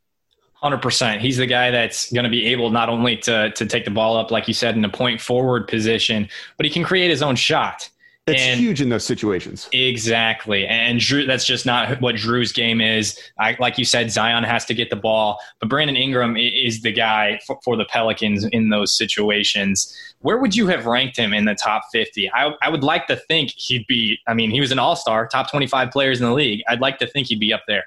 Hundred 0.60 0.82
percent. 0.82 1.20
He's 1.20 1.36
the 1.36 1.46
guy 1.46 1.70
that's 1.70 2.12
going 2.12 2.24
to 2.24 2.30
be 2.30 2.46
able 2.46 2.70
not 2.70 2.88
only 2.88 3.16
to 3.18 3.50
to 3.52 3.66
take 3.66 3.84
the 3.84 3.92
ball 3.92 4.16
up, 4.16 4.32
like 4.32 4.48
you 4.48 4.54
said, 4.54 4.76
in 4.76 4.84
a 4.84 4.88
point 4.88 5.20
forward 5.20 5.68
position, 5.68 6.28
but 6.56 6.66
he 6.66 6.70
can 6.70 6.82
create 6.82 7.10
his 7.10 7.22
own 7.22 7.36
shot. 7.36 7.88
It's 8.32 8.42
and 8.42 8.60
huge 8.60 8.80
in 8.80 8.88
those 8.88 9.04
situations. 9.04 9.68
Exactly. 9.72 10.66
And 10.66 11.00
Jrue. 11.00 11.26
that's 11.26 11.46
just 11.46 11.64
not 11.64 12.00
what 12.00 12.16
Jrue's 12.16 12.52
game 12.52 12.80
is. 12.80 13.18
I, 13.38 13.56
like 13.58 13.78
you 13.78 13.84
said, 13.84 14.10
Zion 14.10 14.44
has 14.44 14.64
to 14.66 14.74
get 14.74 14.90
the 14.90 14.96
ball, 14.96 15.38
but 15.60 15.68
Brandon 15.68 15.96
Ingram 15.96 16.36
is 16.36 16.82
the 16.82 16.92
guy 16.92 17.40
for, 17.46 17.58
for, 17.64 17.76
the 17.76 17.86
Pelicans 17.86 18.44
in 18.44 18.70
those 18.70 18.96
situations. 18.96 19.94
Where 20.20 20.38
would 20.38 20.54
you 20.54 20.66
have 20.66 20.86
ranked 20.86 21.16
him 21.16 21.32
in 21.32 21.44
the 21.44 21.54
top 21.54 21.84
50? 21.92 22.30
I, 22.32 22.52
I 22.60 22.68
would 22.68 22.82
like 22.82 23.06
to 23.06 23.16
think 23.16 23.52
he'd 23.56 23.86
be, 23.86 24.18
I 24.26 24.34
mean, 24.34 24.50
he 24.50 24.60
was 24.60 24.72
an 24.72 24.78
all 24.78 24.96
star, 24.96 25.26
top 25.28 25.50
25 25.50 25.90
players 25.90 26.20
in 26.20 26.26
the 26.26 26.34
league. 26.34 26.62
I'd 26.68 26.80
like 26.80 26.98
to 26.98 27.06
think 27.06 27.28
he'd 27.28 27.40
be 27.40 27.52
up 27.52 27.62
there. 27.66 27.84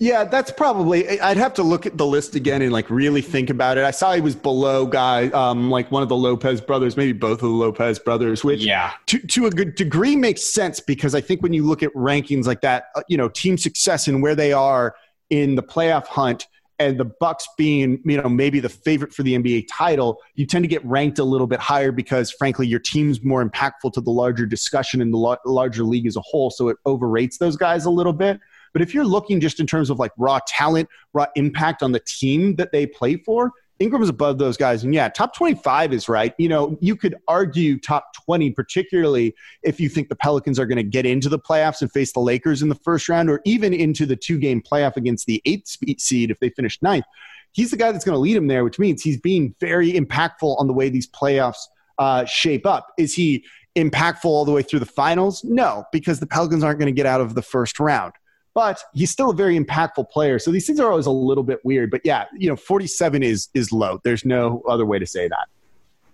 Yeah, 0.00 0.24
that's 0.24 0.50
probably. 0.50 1.20
I'd 1.20 1.36
have 1.36 1.52
to 1.54 1.62
look 1.62 1.84
at 1.84 1.98
the 1.98 2.06
list 2.06 2.34
again 2.34 2.62
and 2.62 2.72
like 2.72 2.88
really 2.88 3.20
think 3.20 3.50
about 3.50 3.76
it. 3.76 3.84
I 3.84 3.90
saw 3.90 4.14
he 4.14 4.22
was 4.22 4.34
below 4.34 4.86
guy, 4.86 5.28
um, 5.28 5.70
like 5.70 5.90
one 5.90 6.02
of 6.02 6.08
the 6.08 6.16
Lopez 6.16 6.62
brothers, 6.62 6.96
maybe 6.96 7.12
both 7.12 7.34
of 7.34 7.40
the 7.40 7.48
Lopez 7.48 7.98
brothers, 7.98 8.42
which 8.42 8.64
yeah, 8.64 8.92
to 9.06 9.18
to 9.18 9.44
a 9.44 9.50
good 9.50 9.74
degree 9.74 10.16
makes 10.16 10.42
sense 10.42 10.80
because 10.80 11.14
I 11.14 11.20
think 11.20 11.42
when 11.42 11.52
you 11.52 11.66
look 11.66 11.82
at 11.82 11.92
rankings 11.92 12.46
like 12.46 12.62
that, 12.62 12.84
uh, 12.96 13.02
you 13.08 13.18
know, 13.18 13.28
team 13.28 13.58
success 13.58 14.08
and 14.08 14.22
where 14.22 14.34
they 14.34 14.54
are 14.54 14.94
in 15.28 15.54
the 15.54 15.62
playoff 15.62 16.06
hunt, 16.06 16.46
and 16.78 16.98
the 16.98 17.04
Bucks 17.04 17.46
being 17.58 18.00
you 18.06 18.22
know 18.22 18.28
maybe 18.30 18.58
the 18.58 18.70
favorite 18.70 19.12
for 19.12 19.22
the 19.22 19.34
NBA 19.34 19.66
title, 19.70 20.16
you 20.34 20.46
tend 20.46 20.64
to 20.64 20.68
get 20.68 20.82
ranked 20.82 21.18
a 21.18 21.24
little 21.24 21.46
bit 21.46 21.60
higher 21.60 21.92
because 21.92 22.30
frankly 22.32 22.66
your 22.66 22.80
team's 22.80 23.22
more 23.22 23.44
impactful 23.44 23.92
to 23.92 24.00
the 24.00 24.10
larger 24.10 24.46
discussion 24.46 25.02
in 25.02 25.10
the 25.10 25.36
larger 25.44 25.84
league 25.84 26.06
as 26.06 26.16
a 26.16 26.22
whole, 26.22 26.48
so 26.48 26.68
it 26.68 26.78
overrates 26.86 27.36
those 27.36 27.56
guys 27.56 27.84
a 27.84 27.90
little 27.90 28.14
bit. 28.14 28.40
But 28.72 28.82
if 28.82 28.94
you're 28.94 29.04
looking 29.04 29.40
just 29.40 29.60
in 29.60 29.66
terms 29.66 29.90
of 29.90 29.98
like 29.98 30.12
raw 30.16 30.40
talent, 30.46 30.88
raw 31.12 31.26
impact 31.34 31.82
on 31.82 31.92
the 31.92 32.00
team 32.00 32.56
that 32.56 32.72
they 32.72 32.86
play 32.86 33.16
for, 33.16 33.52
Ingram's 33.80 34.10
above 34.10 34.36
those 34.36 34.58
guys. 34.58 34.84
And 34.84 34.94
yeah, 34.94 35.08
top 35.08 35.34
25 35.34 35.94
is 35.94 36.08
right. 36.08 36.34
You 36.38 36.50
know, 36.50 36.76
you 36.80 36.94
could 36.94 37.16
argue 37.26 37.80
top 37.80 38.12
20, 38.26 38.50
particularly 38.50 39.34
if 39.62 39.80
you 39.80 39.88
think 39.88 40.10
the 40.10 40.16
Pelicans 40.16 40.58
are 40.58 40.66
going 40.66 40.76
to 40.76 40.82
get 40.82 41.06
into 41.06 41.30
the 41.30 41.38
playoffs 41.38 41.80
and 41.80 41.90
face 41.90 42.12
the 42.12 42.20
Lakers 42.20 42.60
in 42.60 42.68
the 42.68 42.74
first 42.74 43.08
round, 43.08 43.30
or 43.30 43.40
even 43.46 43.72
into 43.72 44.04
the 44.04 44.16
two 44.16 44.38
game 44.38 44.62
playoff 44.62 44.96
against 44.96 45.26
the 45.26 45.40
eighth 45.46 45.78
seed 45.98 46.30
if 46.30 46.38
they 46.40 46.50
finish 46.50 46.80
ninth. 46.82 47.06
He's 47.52 47.70
the 47.70 47.76
guy 47.78 47.90
that's 47.90 48.04
going 48.04 48.14
to 48.14 48.20
lead 48.20 48.36
him 48.36 48.46
there, 48.46 48.64
which 48.64 48.78
means 48.78 49.02
he's 49.02 49.18
being 49.18 49.54
very 49.60 49.92
impactful 49.92 50.60
on 50.60 50.66
the 50.66 50.74
way 50.74 50.90
these 50.90 51.08
playoffs 51.10 51.62
uh, 51.98 52.26
shape 52.26 52.66
up. 52.66 52.88
Is 52.98 53.14
he 53.14 53.44
impactful 53.76 54.26
all 54.26 54.44
the 54.44 54.52
way 54.52 54.62
through 54.62 54.80
the 54.80 54.86
finals? 54.86 55.42
No, 55.42 55.84
because 55.90 56.20
the 56.20 56.26
Pelicans 56.26 56.62
aren't 56.62 56.78
going 56.78 56.94
to 56.94 56.96
get 56.96 57.06
out 57.06 57.22
of 57.22 57.34
the 57.34 57.42
first 57.42 57.80
round 57.80 58.12
but 58.54 58.82
he's 58.94 59.10
still 59.10 59.30
a 59.30 59.34
very 59.34 59.58
impactful 59.58 60.10
player. 60.10 60.38
So 60.38 60.50
these 60.50 60.66
things 60.66 60.80
are 60.80 60.90
always 60.90 61.06
a 61.06 61.10
little 61.10 61.44
bit 61.44 61.60
weird. 61.64 61.90
But 61.90 62.02
yeah, 62.04 62.26
you 62.36 62.48
know, 62.48 62.56
47 62.56 63.22
is 63.22 63.48
is 63.54 63.72
low. 63.72 64.00
There's 64.04 64.24
no 64.24 64.62
other 64.68 64.86
way 64.86 64.98
to 64.98 65.06
say 65.06 65.28
that. 65.28 65.48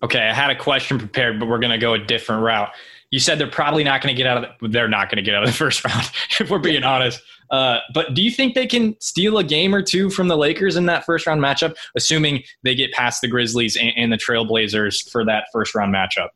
Okay, 0.03 0.29
I 0.29 0.35
had 0.35 0.51
a 0.51 0.57
question 0.57 0.99
prepared, 0.99 1.41
but 1.41 1.49
we're 1.49 1.59
going 1.59 1.73
to 1.73 1.79
go 1.79 1.95
a 1.95 1.99
different 1.99 2.43
route. 2.43 2.71
You 3.11 3.19
said 3.19 3.39
they're 3.39 3.51
probably 3.51 3.83
not 3.83 4.03
going 4.03 4.15
to 4.15 4.17
get 4.17 4.27
out 4.27 4.45
of 4.45 4.51
the, 4.61 4.69
they're 4.69 4.89
not 4.89 5.09
going 5.09 5.17
to 5.17 5.23
get 5.23 5.35
out 5.35 5.43
of 5.43 5.49
the 5.49 5.55
first 5.57 5.85
round 5.85 6.11
if 6.39 6.51
we're 6.51 6.59
being 6.59 6.85
honest. 6.85 7.23
Uh, 7.51 7.79
but 7.95 8.15
do 8.15 8.23
you 8.23 8.31
think 8.31 8.55
they 8.55 8.67
can 8.67 8.97
steal 9.01 9.39
a 9.39 9.45
game 9.45 9.75
or 9.75 9.81
two 9.81 10.11
from 10.11 10.29
the 10.29 10.37
Lakers 10.37 10.77
in 10.77 10.87
that 10.87 11.05
first 11.05 11.27
round 11.27 11.41
matchup, 11.41 11.75
assuming 11.97 12.43
they 12.63 12.75
get 12.75 12.93
past 12.93 13.21
the 13.21 13.29
Grizzlies 13.29 13.77
and, 13.77 13.93
and 13.97 14.13
the 14.13 14.17
Trailblazers 14.17 15.09
for 15.11 15.25
that 15.25 15.47
first 15.53 15.75
round 15.75 15.95
matchup? 15.95 16.29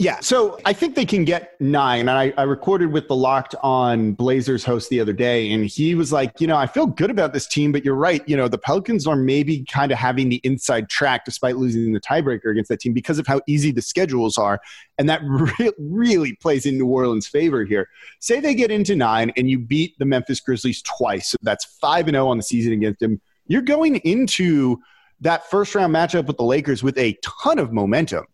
Yeah, 0.00 0.18
so 0.18 0.58
I 0.64 0.72
think 0.72 0.96
they 0.96 1.06
can 1.06 1.24
get 1.24 1.52
nine. 1.60 2.00
And 2.00 2.10
I, 2.10 2.34
I, 2.36 2.42
recorded 2.42 2.90
with 2.90 3.06
the 3.06 3.14
Locked 3.14 3.54
On 3.62 4.12
Blazers 4.12 4.64
host 4.64 4.90
the 4.90 4.98
other 4.98 5.12
day, 5.12 5.52
and 5.52 5.66
he 5.66 5.94
was 5.94 6.12
like, 6.12 6.40
you 6.40 6.48
know, 6.48 6.56
I 6.56 6.66
feel 6.66 6.86
good 6.86 7.10
about 7.10 7.32
this 7.32 7.46
team, 7.46 7.70
but 7.70 7.84
you're 7.84 7.94
right. 7.94 8.20
You 8.28 8.36
know, 8.36 8.48
the 8.48 8.58
Pelicans 8.58 9.06
are 9.06 9.14
maybe 9.14 9.64
kind 9.70 9.92
of 9.92 9.98
having 9.98 10.30
the 10.30 10.40
inside 10.42 10.88
track 10.88 11.24
despite 11.24 11.58
losing 11.58 11.92
the 11.92 12.00
tiebreaker 12.00 12.50
against 12.50 12.70
that 12.70 12.80
team 12.80 12.92
because 12.92 13.20
of 13.20 13.28
how 13.28 13.40
easy 13.46 13.70
the 13.70 13.82
schedules 13.82 14.36
are. 14.36 14.60
And 14.98 15.08
that 15.08 15.20
re- 15.24 15.70
really 15.78 16.34
plays 16.34 16.66
in 16.66 16.76
New 16.76 16.88
Orleans' 16.88 17.28
favor 17.28 17.64
here. 17.64 17.88
Say 18.18 18.40
they 18.40 18.56
get 18.56 18.72
into 18.72 18.96
nine 18.96 19.30
and 19.36 19.48
you 19.48 19.60
beat 19.60 19.96
the 20.00 20.06
Memphis 20.06 20.40
Grizzlies 20.40 20.82
twice. 20.82 21.28
So 21.28 21.36
that's 21.42 21.66
5 21.80 22.08
and 22.08 22.16
0 22.16 22.26
on 22.26 22.36
the 22.36 22.42
season 22.42 22.72
against 22.72 22.98
them. 22.98 23.20
You're 23.46 23.62
going 23.62 23.96
into 23.98 24.76
that 25.20 25.48
first 25.48 25.72
round 25.76 25.94
matchup 25.94 26.26
with 26.26 26.36
the 26.36 26.42
Lakers 26.42 26.82
with 26.82 26.98
a 26.98 27.16
ton 27.22 27.60
of 27.60 27.72
momentum 27.72 28.24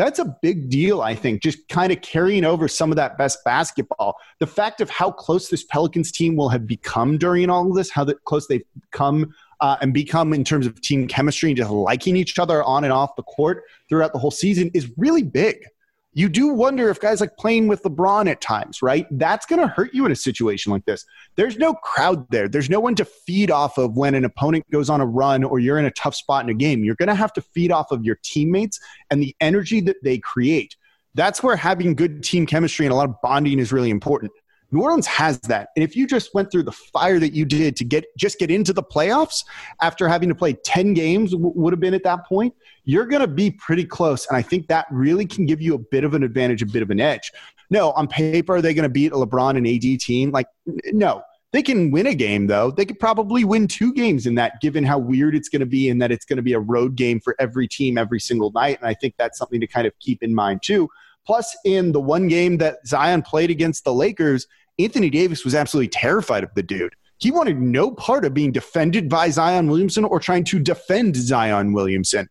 that's 0.00 0.18
a 0.18 0.36
big 0.40 0.70
deal, 0.70 1.02
I 1.02 1.14
think, 1.14 1.42
just 1.42 1.68
kind 1.68 1.92
of 1.92 2.00
carrying 2.00 2.44
over 2.44 2.68
some 2.68 2.90
of 2.90 2.96
that 2.96 3.18
best 3.18 3.44
basketball. 3.44 4.16
The 4.38 4.46
fact 4.46 4.80
of 4.80 4.88
how 4.88 5.10
close 5.10 5.48
this 5.48 5.64
Pelicans 5.64 6.10
team 6.10 6.36
will 6.36 6.48
have 6.48 6.66
become 6.66 7.18
during 7.18 7.50
all 7.50 7.68
of 7.68 7.76
this, 7.76 7.90
how 7.90 8.06
close 8.24 8.46
they've 8.46 8.64
come 8.92 9.34
uh, 9.60 9.76
and 9.82 9.92
become 9.92 10.32
in 10.32 10.42
terms 10.42 10.66
of 10.66 10.80
team 10.80 11.06
chemistry 11.06 11.50
and 11.50 11.56
just 11.56 11.70
liking 11.70 12.16
each 12.16 12.38
other 12.38 12.64
on 12.64 12.84
and 12.84 12.92
off 12.92 13.14
the 13.16 13.22
court 13.24 13.64
throughout 13.88 14.12
the 14.12 14.18
whole 14.18 14.30
season 14.30 14.70
is 14.72 14.90
really 14.96 15.22
big 15.22 15.66
you 16.12 16.28
do 16.28 16.48
wonder 16.48 16.90
if 16.90 17.00
guys 17.00 17.20
like 17.20 17.36
playing 17.36 17.68
with 17.68 17.82
LeBron 17.84 18.28
at 18.28 18.40
times, 18.40 18.82
right? 18.82 19.06
That's 19.12 19.46
going 19.46 19.60
to 19.60 19.68
hurt 19.68 19.94
you 19.94 20.06
in 20.06 20.12
a 20.12 20.16
situation 20.16 20.72
like 20.72 20.84
this. 20.84 21.04
There's 21.36 21.56
no 21.56 21.74
crowd 21.74 22.28
there. 22.30 22.48
There's 22.48 22.68
no 22.68 22.80
one 22.80 22.96
to 22.96 23.04
feed 23.04 23.50
off 23.50 23.78
of 23.78 23.96
when 23.96 24.14
an 24.14 24.24
opponent 24.24 24.68
goes 24.72 24.90
on 24.90 25.00
a 25.00 25.06
run 25.06 25.44
or 25.44 25.60
you're 25.60 25.78
in 25.78 25.84
a 25.84 25.90
tough 25.92 26.16
spot 26.16 26.44
in 26.44 26.50
a 26.50 26.54
game. 26.54 26.82
You're 26.82 26.96
going 26.96 27.08
to 27.08 27.14
have 27.14 27.32
to 27.34 27.40
feed 27.40 27.70
off 27.70 27.92
of 27.92 28.04
your 28.04 28.18
teammates 28.24 28.80
and 29.10 29.22
the 29.22 29.36
energy 29.40 29.80
that 29.82 30.02
they 30.02 30.18
create. 30.18 30.74
That's 31.14 31.42
where 31.42 31.56
having 31.56 31.94
good 31.94 32.24
team 32.24 32.44
chemistry 32.44 32.86
and 32.86 32.92
a 32.92 32.96
lot 32.96 33.08
of 33.08 33.14
bonding 33.22 33.60
is 33.60 33.72
really 33.72 33.90
important. 33.90 34.32
New 34.72 34.82
Orleans 34.82 35.06
has 35.06 35.38
that. 35.40 35.68
And 35.76 35.82
if 35.82 35.96
you 35.96 36.06
just 36.06 36.34
went 36.34 36.50
through 36.50 36.62
the 36.64 36.72
fire 36.72 37.18
that 37.18 37.32
you 37.32 37.44
did 37.44 37.76
to 37.76 37.84
get 37.84 38.04
just 38.16 38.38
get 38.38 38.50
into 38.50 38.72
the 38.72 38.82
playoffs 38.82 39.44
after 39.80 40.08
having 40.08 40.28
to 40.28 40.34
play 40.34 40.52
10 40.52 40.94
games 40.94 41.32
w- 41.32 41.52
would 41.54 41.72
have 41.72 41.80
been 41.80 41.94
at 41.94 42.04
that 42.04 42.26
point, 42.26 42.54
you're 42.84 43.06
going 43.06 43.20
to 43.20 43.28
be 43.28 43.50
pretty 43.50 43.84
close. 43.84 44.26
And 44.26 44.36
I 44.36 44.42
think 44.42 44.68
that 44.68 44.86
really 44.90 45.26
can 45.26 45.46
give 45.46 45.60
you 45.60 45.74
a 45.74 45.78
bit 45.78 46.04
of 46.04 46.14
an 46.14 46.22
advantage, 46.22 46.62
a 46.62 46.66
bit 46.66 46.82
of 46.82 46.90
an 46.90 47.00
edge. 47.00 47.30
No, 47.70 47.92
on 47.92 48.08
paper, 48.08 48.56
are 48.56 48.62
they 48.62 48.74
going 48.74 48.84
to 48.84 48.88
beat 48.88 49.12
a 49.12 49.16
LeBron 49.16 49.56
and 49.56 49.66
AD 49.66 50.00
team? 50.00 50.30
Like, 50.30 50.46
no. 50.92 51.22
They 51.52 51.62
can 51.62 51.90
win 51.90 52.06
a 52.06 52.14
game, 52.14 52.46
though. 52.46 52.70
They 52.70 52.84
could 52.84 53.00
probably 53.00 53.44
win 53.44 53.66
two 53.66 53.92
games 53.92 54.24
in 54.24 54.36
that, 54.36 54.60
given 54.60 54.84
how 54.84 54.98
weird 54.98 55.34
it's 55.34 55.48
going 55.48 55.60
to 55.60 55.66
be 55.66 55.88
and 55.88 56.00
that 56.00 56.12
it's 56.12 56.24
going 56.24 56.36
to 56.36 56.44
be 56.44 56.52
a 56.52 56.60
road 56.60 56.94
game 56.94 57.18
for 57.18 57.34
every 57.40 57.66
team 57.66 57.98
every 57.98 58.20
single 58.20 58.52
night. 58.52 58.78
And 58.78 58.86
I 58.88 58.94
think 58.94 59.14
that's 59.18 59.36
something 59.36 59.60
to 59.60 59.66
kind 59.66 59.84
of 59.84 59.92
keep 59.98 60.22
in 60.22 60.32
mind, 60.32 60.62
too. 60.62 60.88
Plus, 61.26 61.56
in 61.64 61.90
the 61.90 62.00
one 62.00 62.28
game 62.28 62.58
that 62.58 62.86
Zion 62.86 63.22
played 63.22 63.50
against 63.50 63.84
the 63.84 63.92
Lakers, 63.92 64.46
Anthony 64.84 65.10
Davis 65.10 65.44
was 65.44 65.54
absolutely 65.54 65.88
terrified 65.88 66.44
of 66.44 66.54
the 66.54 66.62
dude. 66.62 66.94
He 67.18 67.30
wanted 67.30 67.60
no 67.60 67.90
part 67.90 68.24
of 68.24 68.32
being 68.32 68.52
defended 68.52 69.08
by 69.08 69.30
Zion 69.30 69.68
Williamson 69.68 70.04
or 70.04 70.18
trying 70.18 70.44
to 70.44 70.58
defend 70.58 71.16
Zion 71.16 71.72
Williamson. 71.72 72.28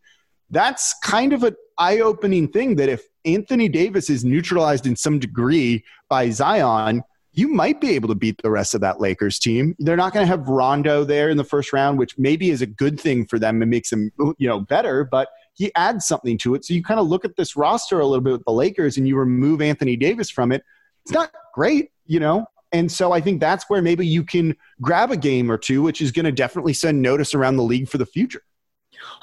That's 0.49 0.95
kind 1.03 1.31
of 1.31 1.43
an 1.43 1.55
eye 1.77 1.99
opening 1.99 2.47
thing 2.47 2.75
that 2.77 2.89
if 2.89 3.03
Anthony 3.23 3.69
Davis 3.69 4.09
is 4.09 4.25
neutralized 4.25 4.87
in 4.87 4.95
some 4.95 5.19
degree 5.19 5.83
by 6.09 6.31
Zion, 6.31 7.03
you 7.33 7.47
might 7.47 7.79
be 7.79 7.91
able 7.91 8.07
to 8.09 8.15
beat 8.15 8.41
the 8.41 8.49
rest 8.49 8.73
of 8.73 8.81
that 8.81 8.99
Lakers 8.99 9.37
team. 9.37 9.75
They're 9.77 9.95
not 9.95 10.13
going 10.13 10.23
to 10.23 10.27
have 10.27 10.49
Rondo 10.49 11.03
there 11.03 11.29
in 11.29 11.37
the 11.37 11.43
first 11.43 11.71
round, 11.71 11.99
which 11.99 12.17
maybe 12.17 12.49
is 12.49 12.63
a 12.63 12.65
good 12.65 12.99
thing 12.99 13.27
for 13.27 13.37
them 13.37 13.61
and 13.61 13.69
makes 13.69 13.91
them, 13.91 14.11
you 14.39 14.47
know, 14.47 14.59
better, 14.59 15.03
but 15.03 15.29
he 15.53 15.71
adds 15.75 16.07
something 16.07 16.37
to 16.39 16.55
it. 16.55 16.65
So 16.65 16.73
you 16.73 16.81
kind 16.81 16.99
of 16.99 17.07
look 17.07 17.25
at 17.25 17.35
this 17.35 17.55
roster 17.55 17.99
a 17.99 18.05
little 18.07 18.23
bit 18.23 18.33
with 18.33 18.45
the 18.45 18.51
Lakers 18.51 18.97
and 18.97 19.07
you 19.07 19.15
remove 19.15 19.61
Anthony 19.61 19.95
Davis 19.95 20.31
from 20.31 20.51
it. 20.51 20.63
It's 21.03 21.11
not 21.11 21.31
great, 21.53 21.91
you 22.05 22.19
know? 22.19 22.45
And 22.71 22.91
so 22.91 23.11
I 23.11 23.21
think 23.21 23.39
that's 23.39 23.69
where 23.69 23.81
maybe 23.81 24.05
you 24.05 24.23
can 24.23 24.55
grab 24.81 25.11
a 25.11 25.17
game 25.17 25.51
or 25.51 25.57
two, 25.57 25.81
which 25.81 26.01
is 26.01 26.11
going 26.11 26.25
to 26.25 26.31
definitely 26.31 26.73
send 26.73 27.01
notice 27.01 27.33
around 27.33 27.57
the 27.57 27.63
league 27.63 27.89
for 27.89 27.97
the 27.97 28.05
future. 28.05 28.43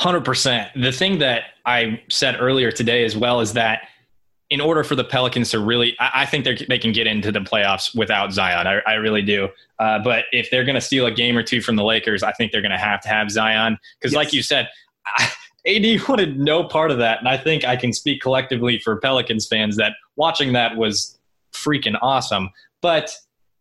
100%. 0.01 0.83
The 0.83 0.93
thing 0.93 1.19
that 1.19 1.43
I 1.65 2.03
said 2.11 2.39
earlier 2.41 2.73
today 2.73 3.05
as 3.05 3.17
well 3.17 3.41
is 3.41 3.53
that 3.53 3.89
in 4.49 4.61
order 4.61 4.85
for 4.85 4.95
the 4.95 5.05
Pelicans 5.05 5.51
to 5.51 5.59
really, 5.59 5.97
I, 5.99 6.25
think 6.25 6.47
they 6.69 6.79
can 6.79 6.93
get 6.93 7.07
into 7.09 7.33
the 7.33 7.41
playoffs 7.41 7.97
without 7.97 8.33
Zion. 8.33 8.67
I, 8.67 8.81
I 8.87 8.95
really 8.95 9.23
do. 9.23 9.49
Uh, 9.81 9.99
but 9.99 10.27
if 10.31 10.51
they're 10.51 10.65
going 10.65 10.77
to 10.77 10.81
steal 10.81 11.07
a 11.07 11.11
game 11.11 11.37
or 11.37 11.43
two 11.43 11.61
from 11.61 11.75
the 11.75 11.83
Lakers, 11.83 12.23
I 12.23 12.33
think 12.33 12.53
they're 12.53 12.63
going 12.63 12.71
to 12.71 12.79
have 12.79 13.01
to 13.03 13.09
have 13.09 13.31
Zion. 13.31 13.77
Because, 13.99 14.13
yes. 14.13 14.17
like 14.17 14.33
you 14.33 14.43
said, 14.43 14.69
I, 15.05 15.31
AD 15.67 16.09
wanted 16.09 16.39
no 16.39 16.63
part 16.63 16.93
of 16.93 16.99
that. 16.99 17.19
And 17.19 17.29
I 17.29 17.37
think 17.37 17.65
I 17.65 17.75
can 17.77 17.93
speak 17.93 18.23
collectively 18.23 18.79
for 18.79 18.97
Pelicans 19.01 19.49
fans 19.49 19.77
that 19.77 19.95
watching 20.15 20.53
that 20.53 20.77
was 20.77 21.16
freaking 21.57 21.97
awesome. 22.03 22.51
But 22.83 23.15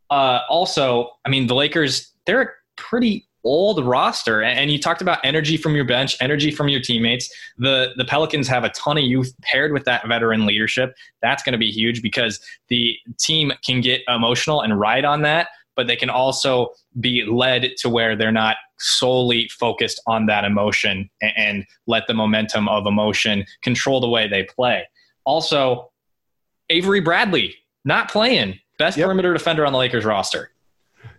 uh, 0.09 0.39
also, 0.49 1.11
I 1.25 1.29
mean, 1.29 1.47
the 1.47 1.55
Lakers, 1.55 2.11
they're 2.25 2.41
a 2.41 2.49
pretty 2.75 3.27
old 3.45 3.85
roster. 3.85 4.41
And 4.41 4.71
you 4.71 4.79
talked 4.79 5.01
about 5.01 5.19
energy 5.23 5.55
from 5.55 5.75
your 5.75 5.85
bench, 5.85 6.17
energy 6.19 6.51
from 6.51 6.67
your 6.67 6.81
teammates. 6.81 7.29
The 7.57 7.93
the 7.95 8.03
Pelicans 8.03 8.47
have 8.47 8.63
a 8.63 8.69
ton 8.69 8.97
of 8.97 9.03
youth 9.03 9.33
paired 9.43 9.71
with 9.71 9.85
that 9.85 10.07
veteran 10.07 10.45
leadership. 10.45 10.95
That's 11.21 11.43
going 11.43 11.53
to 11.53 11.59
be 11.59 11.71
huge 11.71 12.01
because 12.01 12.39
the 12.67 12.97
team 13.19 13.53
can 13.63 13.81
get 13.81 14.01
emotional 14.07 14.61
and 14.61 14.77
ride 14.79 15.05
on 15.05 15.21
that, 15.21 15.49
but 15.75 15.87
they 15.87 15.95
can 15.95 16.09
also 16.09 16.69
be 16.99 17.23
led 17.23 17.75
to 17.77 17.89
where 17.89 18.15
they're 18.15 18.31
not 18.31 18.57
solely 18.79 19.47
focused 19.59 20.01
on 20.07 20.25
that 20.25 20.43
emotion 20.43 21.09
and, 21.21 21.33
and 21.37 21.65
let 21.87 22.07
the 22.07 22.13
momentum 22.13 22.67
of 22.67 22.87
emotion 22.87 23.45
control 23.61 24.01
the 24.01 24.09
way 24.09 24.27
they 24.27 24.43
play. 24.43 24.87
Also, 25.23 25.91
Avery 26.69 26.99
Bradley 26.99 27.55
not 27.85 28.11
playing 28.11 28.59
Best 28.77 28.97
yep. 28.97 29.05
perimeter 29.05 29.31
defender 29.31 29.65
on 29.65 29.71
the 29.71 29.79
Lakers 29.79 30.03
roster. 30.03 30.51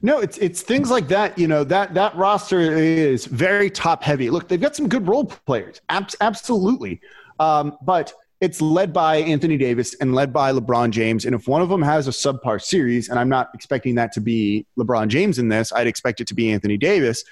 No, 0.03 0.19
it's 0.19 0.37
it's 0.39 0.61
things 0.61 0.91
like 0.91 1.09
that. 1.09 1.39
You 1.39 1.49
know 1.49 1.65
that 1.65 1.95
that 1.95 2.15
roster 2.17 2.61
is 2.61 3.25
very 3.25 3.71
top 3.71 4.03
heavy. 4.03 4.29
Look, 4.29 4.49
they've 4.49 4.61
got 4.61 4.77
some 4.77 4.89
good 4.89 5.09
role 5.09 5.25
players, 5.25 5.81
Abs- 5.89 6.17
absolutely. 6.21 7.01
Um, 7.39 7.79
but 7.83 8.13
it's 8.41 8.61
led 8.61 8.93
by 8.93 9.17
Anthony 9.17 9.57
Davis 9.57 9.95
and 9.95 10.15
led 10.15 10.33
by 10.33 10.53
LeBron 10.53 10.91
James. 10.91 11.25
And 11.25 11.35
if 11.35 11.49
one 11.49 11.63
of 11.63 11.71
them 11.71 11.81
has 11.81 12.07
a 12.09 12.11
subpar 12.11 12.61
series, 12.61 13.09
and 13.09 13.19
I'm 13.19 13.31
not 13.31 13.49
expecting 13.55 13.95
that 13.95 14.13
to 14.13 14.21
be 14.21 14.67
LeBron 14.79 15.09
James 15.09 15.39
in 15.39 15.49
this, 15.49 15.73
I'd 15.73 15.87
expect 15.87 16.21
it 16.21 16.27
to 16.29 16.35
be 16.35 16.51
Anthony 16.53 16.77
Davis. 16.77 17.25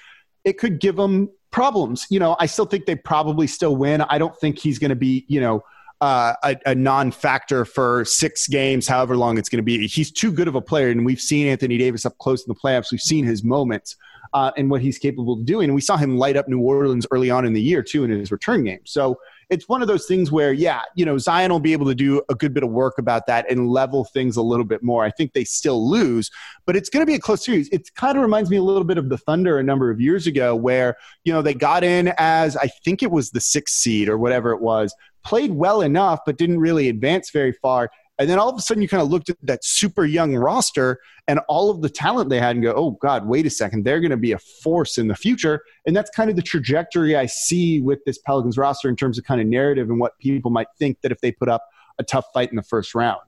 It 0.43 0.57
could 0.57 0.79
give 0.79 0.95
them 0.95 1.29
problems. 1.51 2.07
You 2.09 2.19
know, 2.19 2.35
I 2.39 2.47
still 2.47 2.65
think 2.65 2.87
they 2.87 2.95
probably 2.95 3.45
still 3.45 3.75
win. 3.75 4.01
I 4.01 4.17
don't 4.17 4.35
think 4.39 4.57
he's 4.57 4.79
going 4.79 4.89
to 4.89 4.95
be, 4.95 5.25
you 5.27 5.39
know, 5.39 5.63
uh, 6.01 6.33
a, 6.43 6.57
a 6.65 6.75
non-factor 6.75 7.65
for 7.65 8.05
six 8.05 8.47
games, 8.47 8.87
however 8.87 9.15
long 9.15 9.37
it's 9.37 9.49
going 9.49 9.57
to 9.57 9.63
be. 9.63 9.87
He's 9.87 10.11
too 10.11 10.31
good 10.31 10.47
of 10.47 10.55
a 10.55 10.61
player, 10.61 10.89
and 10.89 11.05
we've 11.05 11.21
seen 11.21 11.47
Anthony 11.47 11.77
Davis 11.77 12.05
up 12.05 12.17
close 12.17 12.45
in 12.45 12.51
the 12.51 12.59
playoffs. 12.59 12.91
We've 12.91 13.01
seen 13.01 13.25
his 13.25 13.43
moments 13.43 13.95
uh, 14.33 14.51
and 14.57 14.69
what 14.69 14.81
he's 14.81 14.97
capable 14.97 15.33
of 15.33 15.45
doing, 15.45 15.65
and 15.65 15.75
we 15.75 15.81
saw 15.81 15.97
him 15.97 16.17
light 16.17 16.35
up 16.35 16.47
New 16.47 16.59
Orleans 16.59 17.07
early 17.11 17.29
on 17.29 17.45
in 17.45 17.53
the 17.53 17.61
year 17.61 17.81
too 17.81 18.03
in 18.03 18.11
his 18.11 18.31
return 18.31 18.63
game. 18.63 18.81
So 18.83 19.17
it's 19.49 19.69
one 19.69 19.81
of 19.81 19.87
those 19.87 20.05
things 20.05 20.31
where, 20.31 20.53
yeah, 20.53 20.81
you 20.95 21.05
know, 21.05 21.17
Zion 21.17 21.51
will 21.51 21.59
be 21.59 21.73
able 21.73 21.85
to 21.87 21.95
do 21.95 22.21
a 22.29 22.35
good 22.35 22.53
bit 22.53 22.63
of 22.63 22.69
work 22.69 22.97
about 22.97 23.27
that 23.27 23.49
and 23.49 23.69
level 23.69 24.05
things 24.05 24.37
a 24.37 24.41
little 24.41 24.65
bit 24.65 24.83
more. 24.83 25.03
I 25.03 25.11
think 25.11 25.33
they 25.33 25.43
still 25.43 25.89
lose, 25.89 26.31
but 26.65 26.75
it's 26.75 26.89
going 26.89 27.01
to 27.01 27.09
be 27.09 27.15
a 27.15 27.19
close 27.19 27.45
series. 27.45 27.69
It 27.69 27.93
kind 27.95 28.17
of 28.17 28.21
reminds 28.21 28.49
me 28.49 28.57
a 28.57 28.63
little 28.63 28.83
bit 28.83 28.97
of 28.97 29.09
the 29.09 29.17
Thunder 29.17 29.59
a 29.59 29.63
number 29.63 29.89
of 29.89 30.01
years 30.01 30.27
ago, 30.27 30.55
where 30.55 30.97
you 31.23 31.33
know 31.33 31.41
they 31.41 31.53
got 31.53 31.83
in 31.83 32.13
as 32.17 32.57
I 32.57 32.67
think 32.83 33.03
it 33.03 33.11
was 33.11 33.31
the 33.31 33.41
sixth 33.41 33.75
seed 33.75 34.09
or 34.09 34.17
whatever 34.17 34.51
it 34.51 34.61
was, 34.61 34.93
played 35.23 35.51
well 35.51 35.81
enough, 35.81 36.19
but 36.25 36.37
didn't 36.37 36.59
really 36.59 36.89
advance 36.89 37.31
very 37.31 37.51
far. 37.51 37.89
And 38.17 38.29
then 38.29 38.39
all 38.39 38.49
of 38.49 38.57
a 38.57 38.61
sudden, 38.61 38.81
you 38.81 38.87
kind 38.87 39.03
of 39.03 39.09
looked 39.09 39.29
at 39.29 39.37
that 39.43 39.65
super 39.65 40.05
young 40.05 40.35
roster 40.35 40.99
and 41.27 41.39
all 41.49 41.69
of 41.69 41.81
the 41.81 41.89
talent 41.89 42.29
they 42.29 42.39
had 42.39 42.55
and 42.55 42.63
go, 42.63 42.73
oh, 42.73 42.91
God, 42.91 43.27
wait 43.27 43.45
a 43.45 43.49
second. 43.49 43.83
They're 43.83 43.99
going 43.99 44.11
to 44.11 44.17
be 44.17 44.31
a 44.31 44.39
force 44.39 44.97
in 44.97 45.07
the 45.07 45.15
future. 45.15 45.63
And 45.85 45.95
that's 45.95 46.09
kind 46.11 46.29
of 46.29 46.35
the 46.35 46.41
trajectory 46.41 47.15
I 47.15 47.25
see 47.25 47.81
with 47.81 47.99
this 48.05 48.17
Pelicans 48.17 48.57
roster 48.57 48.87
in 48.87 48.95
terms 48.95 49.17
of 49.17 49.25
kind 49.25 49.41
of 49.41 49.47
narrative 49.47 49.89
and 49.89 49.99
what 49.99 50.17
people 50.19 50.49
might 50.51 50.67
think 50.79 51.01
that 51.01 51.11
if 51.11 51.19
they 51.21 51.31
put 51.31 51.49
up 51.49 51.63
a 51.99 52.03
tough 52.03 52.25
fight 52.33 52.49
in 52.49 52.55
the 52.55 52.63
first 52.63 52.95
round. 52.95 53.21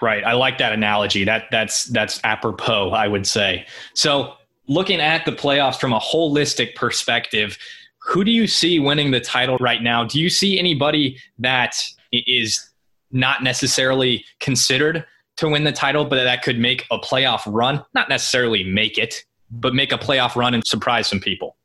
Right. 0.00 0.24
I 0.24 0.32
like 0.32 0.58
that 0.58 0.72
analogy. 0.72 1.24
That 1.24 1.46
that's 1.50 1.86
that's 1.86 2.20
apropos, 2.22 2.90
I 2.90 3.08
would 3.08 3.26
say. 3.26 3.66
So 3.94 4.34
looking 4.68 5.00
at 5.00 5.24
the 5.24 5.32
playoffs 5.32 5.80
from 5.80 5.92
a 5.92 5.98
holistic 5.98 6.76
perspective, 6.76 7.58
who 7.98 8.24
do 8.24 8.30
you 8.30 8.46
see 8.46 8.78
winning 8.78 9.10
the 9.10 9.20
title 9.20 9.56
right 9.58 9.82
now? 9.82 10.04
Do 10.04 10.20
you 10.20 10.30
see 10.30 10.58
anybody 10.58 11.18
that 11.38 11.76
is 12.12 12.70
not 13.10 13.42
necessarily 13.42 14.24
considered 14.40 15.04
to 15.38 15.48
win 15.48 15.64
the 15.64 15.72
title, 15.72 16.04
but 16.04 16.22
that 16.22 16.42
could 16.42 16.58
make 16.58 16.84
a 16.90 16.98
playoff 16.98 17.42
run. 17.46 17.84
Not 17.94 18.08
necessarily 18.08 18.64
make 18.64 18.98
it, 18.98 19.24
but 19.50 19.74
make 19.74 19.92
a 19.92 19.98
playoff 19.98 20.36
run 20.36 20.54
and 20.54 20.66
surprise 20.66 21.06
some 21.06 21.20
people. 21.20 21.56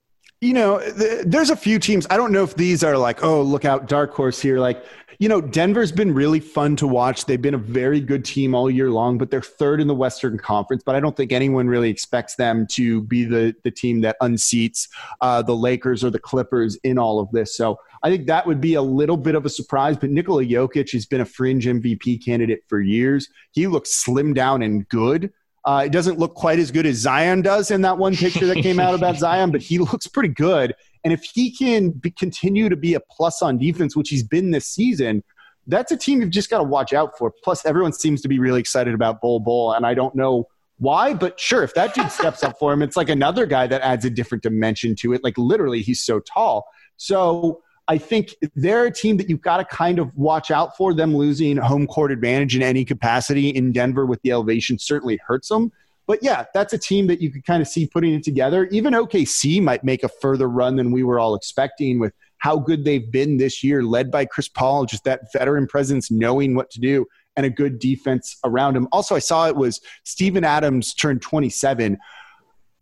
You 0.41 0.53
know, 0.53 0.79
th- 0.79 1.23
there's 1.25 1.49
a 1.49 1.55
few 1.55 1.79
teams. 1.79 2.05
I 2.09 2.17
don't 2.17 2.31
know 2.31 2.43
if 2.43 2.55
these 2.55 2.83
are 2.83 2.97
like, 2.97 3.23
oh, 3.23 3.41
look 3.41 3.65
out, 3.65 3.87
dark 3.87 4.13
horse 4.13 4.41
here. 4.41 4.59
Like, 4.59 4.83
you 5.19 5.29
know, 5.29 5.39
Denver's 5.39 5.91
been 5.91 6.13
really 6.13 6.41
fun 6.41 6.75
to 6.77 6.87
watch. 6.87 7.25
They've 7.25 7.41
been 7.41 7.53
a 7.53 7.59
very 7.59 8.01
good 8.01 8.25
team 8.25 8.53
all 8.53 8.69
year 8.69 8.89
long, 8.89 9.17
but 9.17 9.31
they're 9.31 9.41
third 9.41 9.79
in 9.79 9.87
the 9.87 9.95
Western 9.95 10.37
Conference. 10.37 10.83
But 10.85 10.95
I 10.95 10.99
don't 10.99 11.15
think 11.15 11.31
anyone 11.31 11.67
really 11.67 11.89
expects 11.89 12.35
them 12.35 12.67
to 12.71 13.03
be 13.03 13.23
the 13.23 13.55
the 13.63 13.71
team 13.71 14.01
that 14.01 14.17
unseats 14.21 14.89
uh, 15.21 15.41
the 15.41 15.55
Lakers 15.55 16.03
or 16.03 16.09
the 16.09 16.19
Clippers 16.19 16.75
in 16.83 16.97
all 16.97 17.19
of 17.19 17.31
this. 17.31 17.55
So 17.55 17.77
I 18.03 18.09
think 18.09 18.27
that 18.27 18.45
would 18.45 18.59
be 18.59 18.73
a 18.73 18.81
little 18.81 19.15
bit 19.15 19.33
of 19.33 19.45
a 19.45 19.49
surprise. 19.49 19.97
But 19.97 20.09
Nikola 20.09 20.43
Jokic 20.43 20.91
has 20.91 21.05
been 21.05 21.21
a 21.21 21.25
fringe 21.25 21.65
MVP 21.65 22.23
candidate 22.23 22.61
for 22.67 22.81
years. 22.81 23.29
He 23.51 23.67
looks 23.67 23.93
slim 23.93 24.33
down 24.33 24.61
and 24.61 24.87
good. 24.89 25.31
Uh, 25.65 25.83
it 25.85 25.93
doesn't 25.93 26.19
look 26.19 26.35
quite 26.35 26.59
as 26.59 26.71
good 26.71 26.85
as 26.85 26.97
Zion 26.97 27.41
does 27.41 27.71
in 27.71 27.81
that 27.83 27.97
one 27.97 28.15
picture 28.17 28.45
that 28.45 28.57
came 28.57 28.81
out 28.81 28.93
about 28.93 29.15
Zion, 29.17 29.49
but 29.49 29.61
he 29.61 29.77
looks 29.77 30.07
pretty 30.07 30.29
good. 30.29 30.75
And 31.05 31.13
if 31.13 31.23
he 31.23 31.55
can 31.55 31.91
be, 31.91 32.11
continue 32.11 32.67
to 32.67 32.75
be 32.75 32.93
a 32.95 32.99
plus 32.99 33.41
on 33.41 33.57
defense, 33.57 33.95
which 33.95 34.09
he's 34.09 34.23
been 34.23 34.51
this 34.51 34.67
season, 34.67 35.23
that's 35.67 35.93
a 35.93 35.97
team 35.97 36.19
you've 36.19 36.31
just 36.31 36.49
got 36.49 36.57
to 36.57 36.65
watch 36.65 36.91
out 36.91 37.17
for. 37.17 37.31
Plus, 37.43 37.65
everyone 37.65 37.93
seems 37.93 38.21
to 38.21 38.27
be 38.27 38.39
really 38.39 38.59
excited 38.59 38.93
about 38.93 39.21
Bol 39.21 39.39
Bol, 39.39 39.71
and 39.71 39.85
I 39.85 39.93
don't 39.93 40.13
know 40.13 40.47
why, 40.79 41.13
but 41.13 41.39
sure, 41.39 41.63
if 41.63 41.73
that 41.75 41.93
dude 41.93 42.11
steps 42.11 42.43
up 42.43 42.59
for 42.59 42.73
him, 42.73 42.81
it's 42.81 42.97
like 42.97 43.07
another 43.07 43.45
guy 43.45 43.67
that 43.67 43.81
adds 43.81 44.03
a 44.03 44.09
different 44.09 44.43
dimension 44.43 44.95
to 44.97 45.13
it. 45.13 45.23
Like 45.23 45.37
literally, 45.37 45.81
he's 45.81 46.01
so 46.01 46.19
tall. 46.19 46.67
So 46.97 47.61
I 47.87 47.97
think 47.97 48.35
they're 48.55 48.85
a 48.85 48.91
team 48.91 49.17
that 49.17 49.29
you've 49.29 49.41
got 49.41 49.57
to 49.57 49.65
kind 49.65 49.99
of 49.99 50.15
watch 50.15 50.51
out 50.51 50.77
for. 50.77 50.93
Them 50.93 51.15
losing 51.15 51.57
home 51.57 51.85
court 51.87 52.11
advantage 52.11 52.55
in 52.55 52.63
any 52.63 52.85
capacity 52.85 53.49
in 53.49 53.71
Denver 53.71 54.05
with 54.05 54.21
the 54.21 54.31
elevation 54.31 54.79
certainly 54.79 55.19
hurts 55.25 55.49
them. 55.49 55.71
But 56.05 56.19
yeah, 56.21 56.45
that's 56.53 56.73
a 56.73 56.77
team 56.77 57.07
that 57.07 57.21
you 57.21 57.31
could 57.31 57.45
kind 57.45 57.61
of 57.61 57.67
see 57.67 57.87
putting 57.87 58.13
it 58.13 58.23
together. 58.23 58.65
Even 58.67 58.93
OKC 58.93 59.61
might 59.61 59.83
make 59.83 60.03
a 60.03 60.09
further 60.09 60.49
run 60.49 60.75
than 60.75 60.91
we 60.91 61.03
were 61.03 61.19
all 61.19 61.35
expecting 61.35 61.99
with 61.99 62.13
how 62.37 62.57
good 62.57 62.83
they've 62.83 63.09
been 63.09 63.37
this 63.37 63.63
year, 63.63 63.83
led 63.83 64.11
by 64.11 64.25
Chris 64.25 64.49
Paul, 64.49 64.85
just 64.85 65.05
that 65.05 65.31
veteran 65.31 65.65
presence, 65.65 66.11
knowing 66.11 66.55
what 66.55 66.69
to 66.71 66.81
do, 66.81 67.05
and 67.37 67.45
a 67.45 67.49
good 67.49 67.79
defense 67.79 68.37
around 68.43 68.75
him. 68.75 68.87
Also, 68.91 69.15
I 69.15 69.19
saw 69.19 69.47
it 69.47 69.55
was 69.55 69.79
Steven 70.03 70.43
Adams 70.43 70.93
turned 70.93 71.21
27. 71.21 71.97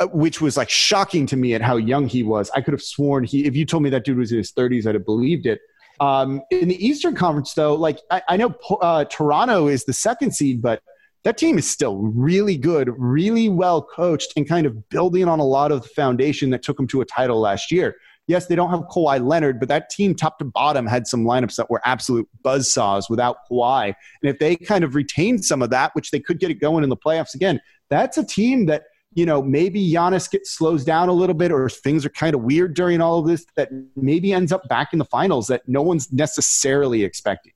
Uh, 0.02 0.08
which 0.08 0.42
was 0.42 0.58
like 0.58 0.70
shocking 0.70 1.28
to 1.28 1.38
me 1.38 1.54
at 1.54 1.62
how 1.62 1.78
young 1.78 2.08
he 2.08 2.24
was. 2.24 2.50
I 2.56 2.62
could 2.62 2.72
have 2.72 2.82
sworn 2.82 3.24
he, 3.24 3.46
if 3.46 3.56
you 3.56 3.68
told 3.68 3.84
me 3.84 3.92
that 3.92 4.04
dude 4.04 4.18
was 4.18 4.32
in 4.32 4.40
his 4.40 4.52
30s, 4.52 4.88
I'd 4.88 4.96
have 4.96 5.06
believed 5.06 5.46
it. 5.46 5.60
Um, 6.00 6.42
in 6.50 6.70
the 6.70 6.84
Eastern 6.84 7.14
Conference, 7.14 7.54
though, 7.54 7.76
like 7.76 8.00
I, 8.10 8.24
I 8.30 8.38
know 8.38 8.56
uh, 8.82 9.06
Toronto 9.06 9.68
is 9.68 9.86
the 9.86 9.94
second 9.94 10.32
seed, 10.32 10.60
but 10.60 10.82
that 11.24 11.38
team 11.38 11.60
is 11.60 11.70
still 11.70 11.98
really 11.98 12.58
good, 12.58 12.90
really 12.98 13.48
well 13.48 13.84
coached, 13.84 14.34
and 14.36 14.50
kind 14.50 14.66
of 14.66 14.90
building 14.90 15.28
on 15.28 15.40
a 15.40 15.44
lot 15.44 15.72
of 15.72 15.84
the 15.84 15.90
foundation 15.90 16.50
that 16.50 16.64
took 16.64 16.78
them 16.78 16.88
to 16.88 17.02
a 17.02 17.06
title 17.06 17.40
last 17.40 17.72
year. 17.72 17.96
Yes, 18.26 18.48
they 18.48 18.56
don't 18.56 18.72
have 18.72 18.82
Kawhi 18.90 19.24
Leonard, 19.24 19.60
but 19.60 19.70
that 19.70 19.92
team, 19.92 20.16
top 20.16 20.40
to 20.40 20.46
bottom, 20.46 20.88
had 20.88 21.06
some 21.06 21.26
lineups 21.26 21.58
that 21.58 21.70
were 21.70 21.82
absolute 21.86 22.28
buzz 22.42 22.72
saws 22.72 23.08
without 23.08 23.38
Kawhi. 23.52 23.94
And 24.24 24.32
if 24.32 24.40
they 24.40 24.56
kind 24.56 24.84
of 24.84 24.96
retain 24.96 25.44
some 25.44 25.62
of 25.62 25.70
that, 25.70 25.94
which 25.94 26.10
they 26.10 26.20
could 26.20 26.40
get 26.40 26.50
it 26.50 26.56
going 26.56 26.84
in 26.84 26.90
the 26.90 26.98
playoffs 26.98 27.36
again, 27.36 27.62
that's 27.92 28.18
a 28.18 28.26
team 28.26 28.66
that 28.66 28.86
you 29.14 29.26
know, 29.26 29.42
maybe 29.42 29.92
Giannis 29.92 30.30
gets 30.30 30.52
slows 30.52 30.86
down 30.86 31.10
a 31.10 31.14
little 31.14 31.36
bit 31.36 31.52
or 31.52 31.70
things 31.70 32.06
are 32.06 32.10
kind 32.10 32.34
of 32.34 32.42
weird 32.42 32.74
during 32.74 33.02
all 33.02 33.20
of 33.20 33.28
this 33.28 33.46
that 33.56 33.70
maybe 33.96 34.32
ends 34.32 34.52
up 34.52 34.68
back 34.70 34.94
in 34.94 35.00
the 35.00 35.06
finals 35.06 35.48
that 35.48 35.68
no 35.68 35.82
one's 35.82 36.12
necessarily 36.14 37.04
expecting. 37.04 37.52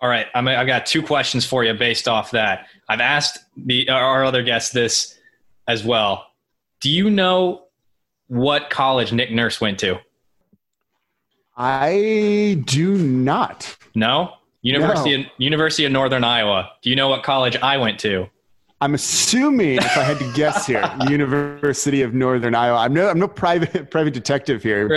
All 0.00 0.08
right, 0.08 0.26
I'm, 0.34 0.46
I've 0.46 0.66
got 0.66 0.86
two 0.86 1.02
questions 1.02 1.46
for 1.46 1.64
you 1.64 1.72
based 1.74 2.06
off 2.06 2.30
that. 2.32 2.68
I've 2.88 3.00
asked 3.00 3.38
the 3.56 3.88
our 3.88 4.24
other 4.24 4.42
guests 4.42 4.70
this 4.70 5.18
as 5.66 5.84
well. 5.84 6.26
Do 6.80 6.90
you 6.90 7.10
know 7.10 7.64
what 8.28 8.70
college 8.70 9.12
Nick 9.12 9.32
Nurse 9.32 9.60
went 9.60 9.78
to? 9.80 9.98
I 11.56 12.62
do 12.66 12.96
not. 12.96 13.76
No, 13.94 14.34
University 14.60 15.16
no. 15.16 15.22
of, 15.24 15.30
University 15.38 15.86
of 15.86 15.92
Northern 15.92 16.24
Iowa. 16.24 16.70
Do 16.82 16.90
you 16.90 16.96
know 16.96 17.08
what 17.08 17.22
college 17.22 17.56
I 17.56 17.78
went 17.78 17.98
to? 18.00 18.28
I'm 18.80 18.94
assuming, 18.94 19.76
if 19.76 19.96
I 19.96 20.02
had 20.02 20.18
to 20.18 20.30
guess 20.34 20.66
here, 20.66 20.84
University 21.08 22.02
of 22.02 22.12
Northern 22.12 22.54
Iowa. 22.54 22.78
I'm 22.78 22.92
no, 22.92 23.08
I'm 23.08 23.18
no 23.18 23.28
private 23.28 23.90
private 23.90 24.12
detective 24.12 24.62
here. 24.62 24.92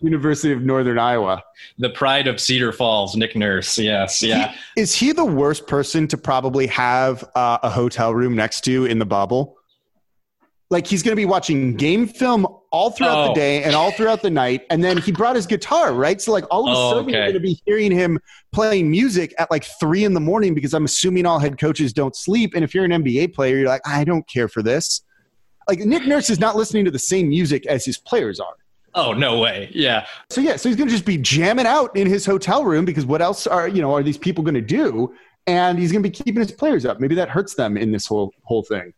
University 0.00 0.52
of 0.52 0.62
Northern 0.62 0.98
Iowa. 0.98 1.42
The 1.78 1.90
pride 1.90 2.26
of 2.26 2.40
Cedar 2.40 2.72
Falls, 2.72 3.16
Nick 3.16 3.36
Nurse. 3.36 3.78
Yes, 3.78 4.22
yeah. 4.22 4.54
He, 4.74 4.80
is 4.80 4.94
he 4.94 5.12
the 5.12 5.24
worst 5.24 5.66
person 5.66 6.08
to 6.08 6.16
probably 6.16 6.66
have 6.68 7.22
uh, 7.34 7.58
a 7.62 7.70
hotel 7.70 8.14
room 8.14 8.34
next 8.34 8.62
to 8.62 8.86
in 8.86 8.98
the 8.98 9.06
bubble? 9.06 9.58
like 10.72 10.86
he's 10.86 11.02
going 11.02 11.12
to 11.12 11.16
be 11.16 11.26
watching 11.26 11.76
game 11.76 12.08
film 12.08 12.46
all 12.72 12.90
throughout 12.90 13.18
oh. 13.18 13.28
the 13.28 13.34
day 13.34 13.62
and 13.62 13.74
all 13.74 13.92
throughout 13.92 14.22
the 14.22 14.30
night. 14.30 14.66
And 14.70 14.82
then 14.82 14.96
he 14.96 15.12
brought 15.12 15.36
his 15.36 15.46
guitar, 15.46 15.92
right? 15.92 16.20
So 16.20 16.32
like 16.32 16.44
all 16.50 16.66
of 16.66 16.74
a 16.74 16.76
oh, 16.76 16.90
sudden 16.90 17.04
okay. 17.04 17.12
you're 17.12 17.22
going 17.24 17.34
to 17.34 17.40
be 17.40 17.60
hearing 17.64 17.92
him 17.92 18.18
playing 18.50 18.90
music 18.90 19.34
at 19.38 19.50
like 19.50 19.64
three 19.78 20.04
in 20.04 20.14
the 20.14 20.20
morning 20.20 20.54
because 20.54 20.74
I'm 20.74 20.84
assuming 20.84 21.26
all 21.26 21.38
head 21.38 21.58
coaches 21.58 21.92
don't 21.92 22.16
sleep. 22.16 22.54
And 22.54 22.64
if 22.64 22.74
you're 22.74 22.84
an 22.84 22.90
NBA 22.90 23.34
player, 23.34 23.58
you're 23.58 23.68
like, 23.68 23.86
I 23.86 24.04
don't 24.04 24.26
care 24.26 24.48
for 24.48 24.62
this. 24.62 25.02
Like 25.68 25.80
Nick 25.80 26.06
Nurse 26.06 26.30
is 26.30 26.40
not 26.40 26.56
listening 26.56 26.84
to 26.86 26.90
the 26.90 26.98
same 26.98 27.28
music 27.28 27.66
as 27.66 27.84
his 27.84 27.98
players 27.98 28.40
are. 28.40 28.56
Oh 28.94 29.14
no 29.14 29.38
way! 29.38 29.70
Yeah. 29.72 30.06
So 30.28 30.42
yeah, 30.42 30.56
so 30.56 30.68
he's 30.68 30.76
going 30.76 30.88
to 30.88 30.92
just 30.92 31.06
be 31.06 31.16
jamming 31.16 31.64
out 31.64 31.96
in 31.96 32.06
his 32.06 32.26
hotel 32.26 32.64
room 32.64 32.84
because 32.84 33.06
what 33.06 33.22
else 33.22 33.46
are 33.46 33.66
you 33.66 33.80
know 33.80 33.94
are 33.94 34.02
these 34.02 34.18
people 34.18 34.44
going 34.44 34.54
to 34.54 34.60
do? 34.60 35.14
And 35.46 35.78
he's 35.78 35.90
going 35.92 36.02
to 36.02 36.08
be 36.08 36.14
keeping 36.14 36.40
his 36.40 36.52
players 36.52 36.84
up. 36.84 37.00
Maybe 37.00 37.14
that 37.14 37.30
hurts 37.30 37.54
them 37.54 37.78
in 37.78 37.90
this 37.90 38.06
whole 38.06 38.34
whole 38.42 38.62
thing. 38.62 38.92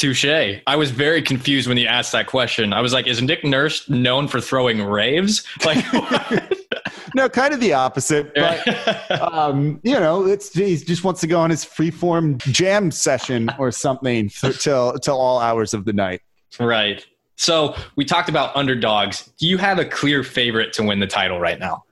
Touche. 0.00 0.24
I 0.66 0.76
was 0.76 0.90
very 0.90 1.20
confused 1.20 1.68
when 1.68 1.76
you 1.76 1.86
asked 1.86 2.12
that 2.12 2.26
question. 2.26 2.72
I 2.72 2.80
was 2.80 2.94
like, 2.94 3.06
is 3.06 3.20
Nick 3.20 3.44
Nurse 3.44 3.86
known 3.90 4.28
for 4.28 4.40
throwing 4.40 4.82
raves? 4.82 5.46
Like, 5.66 5.84
no, 7.14 7.28
kind 7.28 7.52
of 7.52 7.60
the 7.60 7.74
opposite. 7.74 8.34
But 8.34 9.10
um, 9.20 9.78
you 9.82 10.00
know, 10.00 10.26
it's 10.26 10.54
he 10.54 10.76
just 10.76 11.04
wants 11.04 11.20
to 11.20 11.26
go 11.26 11.38
on 11.38 11.50
his 11.50 11.66
freeform 11.66 12.38
jam 12.38 12.90
session 12.90 13.50
or 13.58 13.70
something 13.70 14.30
till 14.30 14.94
till 14.94 15.18
all 15.18 15.38
hours 15.38 15.74
of 15.74 15.84
the 15.84 15.92
night. 15.92 16.22
Right. 16.58 17.06
So 17.36 17.76
we 17.96 18.06
talked 18.06 18.30
about 18.30 18.56
underdogs. 18.56 19.30
Do 19.38 19.46
you 19.46 19.58
have 19.58 19.78
a 19.78 19.84
clear 19.84 20.24
favorite 20.24 20.72
to 20.74 20.82
win 20.82 21.00
the 21.00 21.06
title 21.06 21.38
right 21.38 21.58
now? 21.58 21.84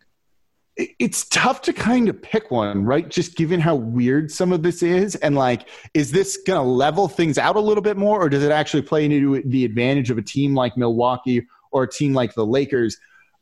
It's 0.78 1.24
tough 1.28 1.60
to 1.62 1.72
kind 1.72 2.08
of 2.08 2.22
pick 2.22 2.50
one, 2.52 2.84
right? 2.84 3.08
Just 3.08 3.36
given 3.36 3.58
how 3.58 3.74
weird 3.74 4.30
some 4.30 4.52
of 4.52 4.62
this 4.62 4.82
is. 4.82 5.16
And 5.16 5.34
like, 5.34 5.68
is 5.92 6.12
this 6.12 6.38
going 6.46 6.58
to 6.58 6.62
level 6.62 7.08
things 7.08 7.36
out 7.36 7.56
a 7.56 7.60
little 7.60 7.82
bit 7.82 7.96
more, 7.96 8.20
or 8.22 8.28
does 8.28 8.44
it 8.44 8.52
actually 8.52 8.82
play 8.82 9.04
into 9.04 9.42
the 9.42 9.64
advantage 9.64 10.10
of 10.10 10.18
a 10.18 10.22
team 10.22 10.54
like 10.54 10.76
Milwaukee 10.76 11.46
or 11.72 11.82
a 11.82 11.90
team 11.90 12.14
like 12.14 12.34
the 12.34 12.46
Lakers? 12.46 12.96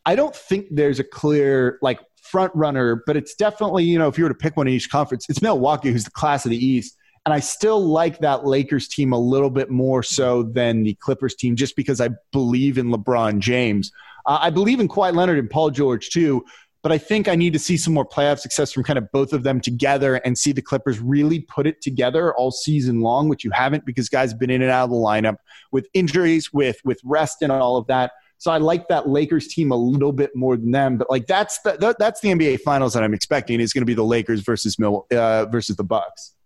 I 0.06 0.14
don't 0.14 0.34
think 0.34 0.68
there's 0.70 0.98
a 0.98 1.04
clear 1.04 1.78
like 1.82 2.00
front 2.22 2.54
runner, 2.54 3.02
but 3.06 3.16
it's 3.16 3.34
definitely, 3.34 3.84
you 3.84 3.98
know, 3.98 4.08
if 4.08 4.16
you 4.16 4.24
were 4.24 4.30
to 4.30 4.34
pick 4.34 4.56
one 4.56 4.66
in 4.66 4.72
each 4.74 4.90
conference, 4.90 5.26
it's 5.28 5.42
Milwaukee, 5.42 5.92
who's 5.92 6.04
the 6.04 6.10
class 6.10 6.46
of 6.46 6.50
the 6.50 6.64
East. 6.64 6.96
And 7.26 7.34
I 7.34 7.40
still 7.40 7.84
like 7.84 8.20
that 8.20 8.46
Lakers 8.46 8.88
team 8.88 9.12
a 9.12 9.18
little 9.18 9.50
bit 9.50 9.68
more 9.68 10.02
so 10.02 10.44
than 10.44 10.84
the 10.84 10.94
Clippers 10.94 11.34
team, 11.34 11.56
just 11.56 11.76
because 11.76 12.00
I 12.00 12.10
believe 12.32 12.78
in 12.78 12.86
LeBron 12.86 13.40
James. 13.40 13.90
Uh, 14.26 14.38
I 14.40 14.50
believe 14.50 14.80
in 14.80 14.88
Kawhi 14.88 15.14
Leonard 15.14 15.38
and 15.38 15.50
Paul 15.50 15.70
George 15.70 16.10
too, 16.10 16.44
but 16.86 16.92
I 16.92 16.98
think 16.98 17.26
I 17.26 17.34
need 17.34 17.52
to 17.52 17.58
see 17.58 17.76
some 17.76 17.94
more 17.94 18.06
playoff 18.06 18.38
success 18.38 18.70
from 18.70 18.84
kind 18.84 18.96
of 18.96 19.10
both 19.10 19.32
of 19.32 19.42
them 19.42 19.60
together 19.60 20.20
and 20.24 20.38
see 20.38 20.52
the 20.52 20.62
Clippers 20.62 21.00
really 21.00 21.40
put 21.40 21.66
it 21.66 21.82
together 21.82 22.32
all 22.36 22.52
season 22.52 23.00
long, 23.00 23.28
which 23.28 23.42
you 23.42 23.50
haven't 23.50 23.84
because 23.84 24.08
guys 24.08 24.30
have 24.30 24.38
been 24.38 24.50
in 24.50 24.62
and 24.62 24.70
out 24.70 24.84
of 24.84 24.90
the 24.90 24.96
lineup 24.96 25.38
with 25.72 25.88
injuries, 25.94 26.52
with 26.52 26.76
with 26.84 27.00
rest 27.02 27.42
and 27.42 27.50
all 27.50 27.76
of 27.76 27.88
that. 27.88 28.12
So 28.38 28.52
I 28.52 28.58
like 28.58 28.86
that 28.86 29.08
Lakers 29.08 29.48
team 29.48 29.72
a 29.72 29.76
little 29.76 30.12
bit 30.12 30.30
more 30.36 30.56
than 30.56 30.70
them, 30.70 30.96
but 30.96 31.10
like 31.10 31.26
that's 31.26 31.60
the, 31.62 31.96
that's 31.98 32.20
the 32.20 32.28
NBA 32.28 32.60
Finals 32.60 32.94
that 32.94 33.02
I'm 33.02 33.14
expecting 33.14 33.58
is 33.58 33.72
going 33.72 33.82
to 33.82 33.86
be 33.86 33.94
the 33.94 34.04
Lakers 34.04 34.42
versus 34.42 34.78
Mil, 34.78 35.08
uh, 35.10 35.46
versus 35.46 35.74
the 35.74 35.82
Bucks. 35.82 36.36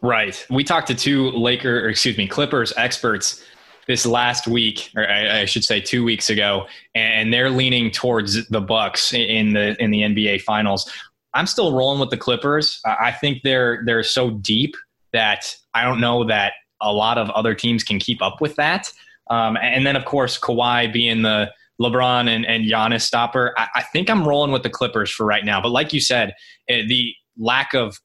Right. 0.00 0.42
We 0.48 0.64
talked 0.64 0.86
to 0.86 0.94
two 0.94 1.32
Laker, 1.32 1.84
or 1.84 1.90
excuse 1.90 2.16
me, 2.16 2.26
Clippers 2.26 2.72
experts 2.78 3.44
this 3.86 4.06
last 4.06 4.46
week, 4.46 4.90
or 4.96 5.08
I, 5.08 5.40
I, 5.40 5.44
should 5.44 5.64
say 5.64 5.80
two 5.80 6.04
weeks 6.04 6.30
ago, 6.30 6.66
and 6.94 7.32
they're 7.32 7.50
leaning 7.50 7.90
towards 7.90 8.48
the 8.48 8.60
Bucks 8.60 9.12
in 9.12 9.52
the 9.52 9.80
in 9.82 9.90
the 9.90 10.02
NBA 10.02 10.42
Finals. 10.42 10.90
I'm 11.34 11.46
still 11.46 11.72
rolling 11.72 11.98
with 11.98 12.10
the 12.10 12.16
Clippers. 12.16 12.80
I 12.84 13.12
think 13.12 13.42
they're 13.42 13.82
they're 13.84 14.02
so 14.02 14.30
deep 14.30 14.76
that 15.12 15.54
I 15.74 15.84
don't 15.84 16.00
know 16.00 16.24
that 16.24 16.52
a 16.80 16.92
lot 16.92 17.18
of 17.18 17.30
other 17.30 17.54
teams 17.54 17.84
can 17.84 17.98
keep 17.98 18.22
up 18.22 18.40
with 18.40 18.56
that. 18.56 18.92
Um, 19.30 19.56
and 19.60 19.86
then 19.86 19.96
of 19.96 20.04
course 20.04 20.38
Kawhi 20.38 20.92
being 20.92 21.22
the 21.22 21.50
LeBron 21.80 22.28
and, 22.28 22.44
and 22.46 22.64
Giannis 22.64 23.02
stopper. 23.02 23.54
I, 23.56 23.68
I 23.76 23.82
think 23.82 24.10
I'm 24.10 24.26
rolling 24.26 24.52
with 24.52 24.62
the 24.62 24.70
Clippers 24.70 25.10
for 25.10 25.24
right 25.24 25.44
now. 25.44 25.60
But 25.60 25.70
like 25.70 25.92
you 25.92 26.00
said, 26.00 26.34
eh, 26.68 26.82
the 26.86 27.14
lack 27.38 27.74
of 27.74 28.00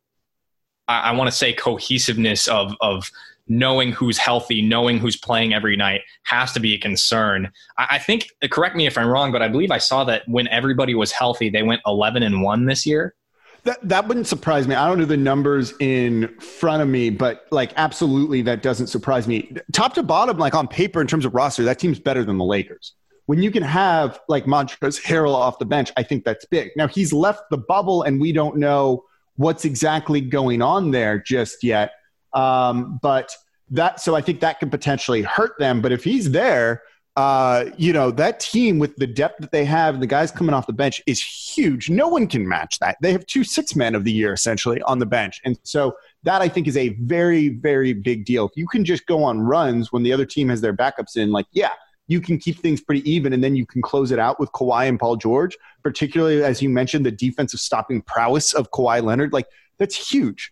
I, 0.88 1.10
I 1.10 1.12
want 1.14 1.30
to 1.30 1.36
say 1.36 1.54
cohesiveness 1.54 2.48
of 2.48 2.76
of 2.82 3.12
knowing 3.50 3.92
who's 3.92 4.18
healthy, 4.18 4.62
knowing 4.62 4.98
who's 4.98 5.16
playing 5.16 5.54
every 5.54 5.76
night 5.76 6.02
has 6.24 6.52
to 6.54 6.60
be 6.60 6.74
a 6.74 6.78
concern. 6.78 7.52
I, 7.78 7.88
I 7.92 8.00
think 8.00 8.30
uh, 8.44 8.48
correct 8.48 8.76
me 8.76 8.88
if 8.88 8.98
I'm 8.98 9.08
wrong, 9.08 9.32
but 9.32 9.42
I 9.42 9.48
believe 9.48 9.72
I 9.72 9.78
saw 9.78 10.04
that 10.06 10.24
when 10.28 10.48
everybody 10.50 10.96
was 10.96 11.12
healthy, 11.12 11.50
they 11.50 11.64
went 11.64 11.82
11 11.86 12.24
and 12.24 12.42
one 12.42 12.66
this 12.66 12.86
year. 12.86 13.16
That, 13.64 13.80
that 13.88 14.08
wouldn't 14.08 14.28
surprise 14.28 14.68
me. 14.68 14.76
I 14.76 14.88
don't 14.88 14.98
know 15.00 15.06
the 15.06 15.18
numbers 15.18 15.74
in 15.80 16.30
front 16.40 16.82
of 16.82 16.88
me, 16.88 17.10
but 17.10 17.48
like 17.52 17.74
absolutely 17.76 18.42
that 18.44 18.62
doesn't 18.62 18.88
surprise 18.88 19.28
me. 19.28 19.54
Top 19.74 19.94
to 19.96 20.04
bottom, 20.04 20.38
like 20.38 20.56
on 20.56 20.68
paper 20.68 21.02
in 21.02 21.08
terms 21.08 21.26
of 21.26 21.34
roster, 21.36 21.64
that 21.64 21.80
team's 21.80 22.00
better 22.00 22.24
than 22.24 22.38
the 22.38 22.46
Lakers. 22.46 22.94
When 23.26 23.44
you 23.44 23.52
can 23.52 23.64
have 23.64 24.22
like 24.30 24.46
Montrezl 24.46 25.02
Harrell 25.04 25.34
off 25.34 25.60
the 25.60 25.66
bench, 25.66 25.92
I 25.98 26.04
think 26.04 26.24
that's 26.24 26.46
big. 26.46 26.72
Now 26.78 26.88
he's 26.88 27.12
left 27.12 27.42
the 27.50 27.58
bubble, 27.58 28.04
and 28.04 28.22
we 28.22 28.32
don't 28.32 28.56
know 28.56 29.04
what's 29.36 29.66
exactly 29.66 30.22
going 30.22 30.62
on 30.62 30.92
there 30.92 31.20
just 31.20 31.62
yet. 31.62 31.92
Um, 32.34 33.00
but 33.02 33.36
that, 33.72 34.00
so 34.00 34.16
I 34.16 34.22
think 34.22 34.40
that 34.42 34.60
could 34.60 34.72
potentially 34.72 35.22
hurt 35.22 35.58
them. 35.60 35.82
But 35.82 35.92
if 35.92 36.04
he's 36.04 36.32
there, 36.32 36.84
uh, 37.18 37.72
you 37.78 37.92
know, 37.92 38.12
that 38.12 38.40
team 38.40 38.78
with 38.78 38.96
the 38.98 39.08
depth 39.08 39.40
that 39.40 39.52
they 39.52 39.66
have 39.66 39.96
and 39.96 40.04
the 40.04 40.08
guys 40.08 40.30
coming 40.30 40.54
off 40.54 40.68
the 40.68 40.74
bench 40.74 41.02
is 41.08 41.20
huge. 41.20 41.90
No 41.90 42.08
one 42.08 42.28
can 42.28 42.48
match 42.48 42.78
that. 42.78 42.96
They 43.02 43.12
have 43.12 43.26
two 43.26 43.44
six 43.44 43.76
men 43.76 43.96
of 43.96 44.04
the 44.04 44.12
year 44.12 44.34
essentially 44.34 44.84
on 44.84 45.00
the 45.00 45.06
bench. 45.08 45.42
And 45.44 45.58
so 45.64 45.96
that 46.24 46.44
I 46.44 46.48
think 46.48 46.68
is 46.68 46.78
a 46.78 46.90
very, 46.90 47.50
very 47.50 47.94
big 47.94 48.24
deal. 48.26 48.46
If 48.46 48.52
you 48.56 48.68
can 48.68 48.86
just 48.86 49.08
go 49.08 49.24
on 49.24 49.40
runs 49.40 49.92
when 49.92 50.04
the 50.04 50.14
other 50.14 50.28
team 50.28 50.50
has 50.50 50.62
their 50.62 50.76
backups 50.76 51.18
in, 51.18 51.32
like, 51.32 51.48
yeah, 51.52 51.72
you 52.06 52.22
can 52.22 52.38
keep 52.38 52.60
things 52.60 52.82
pretty 52.82 53.10
even 53.10 53.34
and 53.34 53.44
then 53.44 53.56
you 53.56 53.66
can 53.66 53.82
close 53.82 54.12
it 54.12 54.20
out 54.20 54.40
with 54.40 54.52
Kawhi 54.52 54.88
and 54.88 55.00
Paul 55.00 55.16
George, 55.16 55.58
particularly 55.84 56.44
as 56.44 56.62
you 56.62 56.70
mentioned, 56.70 57.04
the 57.04 57.12
defensive 57.12 57.60
stopping 57.60 58.04
prowess 58.04 58.54
of 58.54 58.70
Kawhi 58.70 59.02
Leonard. 59.04 59.34
Like, 59.34 59.48
that's 59.80 60.12
huge. 60.12 60.52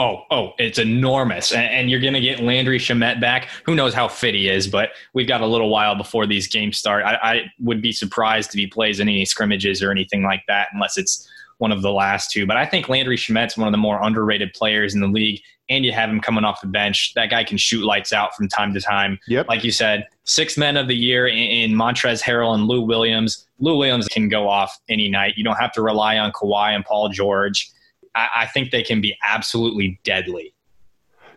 Oh, 0.00 0.24
oh, 0.30 0.54
it's 0.56 0.78
enormous. 0.78 1.52
And, 1.52 1.68
and 1.70 1.90
you're 1.90 2.00
going 2.00 2.14
to 2.14 2.22
get 2.22 2.40
Landry 2.40 2.78
Shamet 2.78 3.20
back. 3.20 3.50
Who 3.64 3.74
knows 3.74 3.92
how 3.92 4.08
fit 4.08 4.34
he 4.34 4.48
is, 4.48 4.66
but 4.66 4.92
we've 5.12 5.28
got 5.28 5.42
a 5.42 5.46
little 5.46 5.68
while 5.68 5.94
before 5.94 6.26
these 6.26 6.48
games 6.48 6.78
start. 6.78 7.04
I, 7.04 7.16
I 7.22 7.52
would 7.58 7.82
be 7.82 7.92
surprised 7.92 8.54
if 8.54 8.54
he 8.54 8.66
plays 8.66 8.98
any 8.98 9.26
scrimmages 9.26 9.82
or 9.82 9.90
anything 9.90 10.22
like 10.22 10.42
that 10.48 10.68
unless 10.72 10.96
it's 10.96 11.28
one 11.58 11.70
of 11.70 11.82
the 11.82 11.92
last 11.92 12.30
two. 12.30 12.46
But 12.46 12.56
I 12.56 12.64
think 12.64 12.88
Landry 12.88 13.18
Shamet's 13.18 13.58
one 13.58 13.68
of 13.68 13.72
the 13.72 13.78
more 13.78 14.02
underrated 14.02 14.54
players 14.54 14.94
in 14.94 15.02
the 15.02 15.06
league. 15.06 15.42
And 15.68 15.84
you 15.84 15.92
have 15.92 16.08
him 16.08 16.18
coming 16.18 16.44
off 16.44 16.62
the 16.62 16.66
bench. 16.66 17.12
That 17.14 17.26
guy 17.26 17.44
can 17.44 17.58
shoot 17.58 17.84
lights 17.84 18.10
out 18.12 18.34
from 18.34 18.48
time 18.48 18.72
to 18.72 18.80
time. 18.80 19.18
Yep. 19.28 19.48
Like 19.48 19.62
you 19.62 19.70
said, 19.70 20.06
six 20.24 20.56
men 20.56 20.78
of 20.78 20.88
the 20.88 20.96
year 20.96 21.28
in, 21.28 21.36
in 21.36 21.72
Montrezl 21.72 22.22
Harrell 22.22 22.54
and 22.54 22.64
Lou 22.64 22.80
Williams. 22.80 23.46
Lou 23.58 23.76
Williams 23.76 24.08
can 24.08 24.30
go 24.30 24.48
off 24.48 24.76
any 24.88 25.10
night. 25.10 25.34
You 25.36 25.44
don't 25.44 25.58
have 25.58 25.72
to 25.72 25.82
rely 25.82 26.16
on 26.16 26.32
Kawhi 26.32 26.74
and 26.74 26.84
Paul 26.86 27.10
George. 27.10 27.70
I, 28.14 28.28
I 28.36 28.46
think 28.46 28.70
they 28.70 28.82
can 28.82 29.00
be 29.00 29.16
absolutely 29.26 30.00
deadly. 30.04 30.54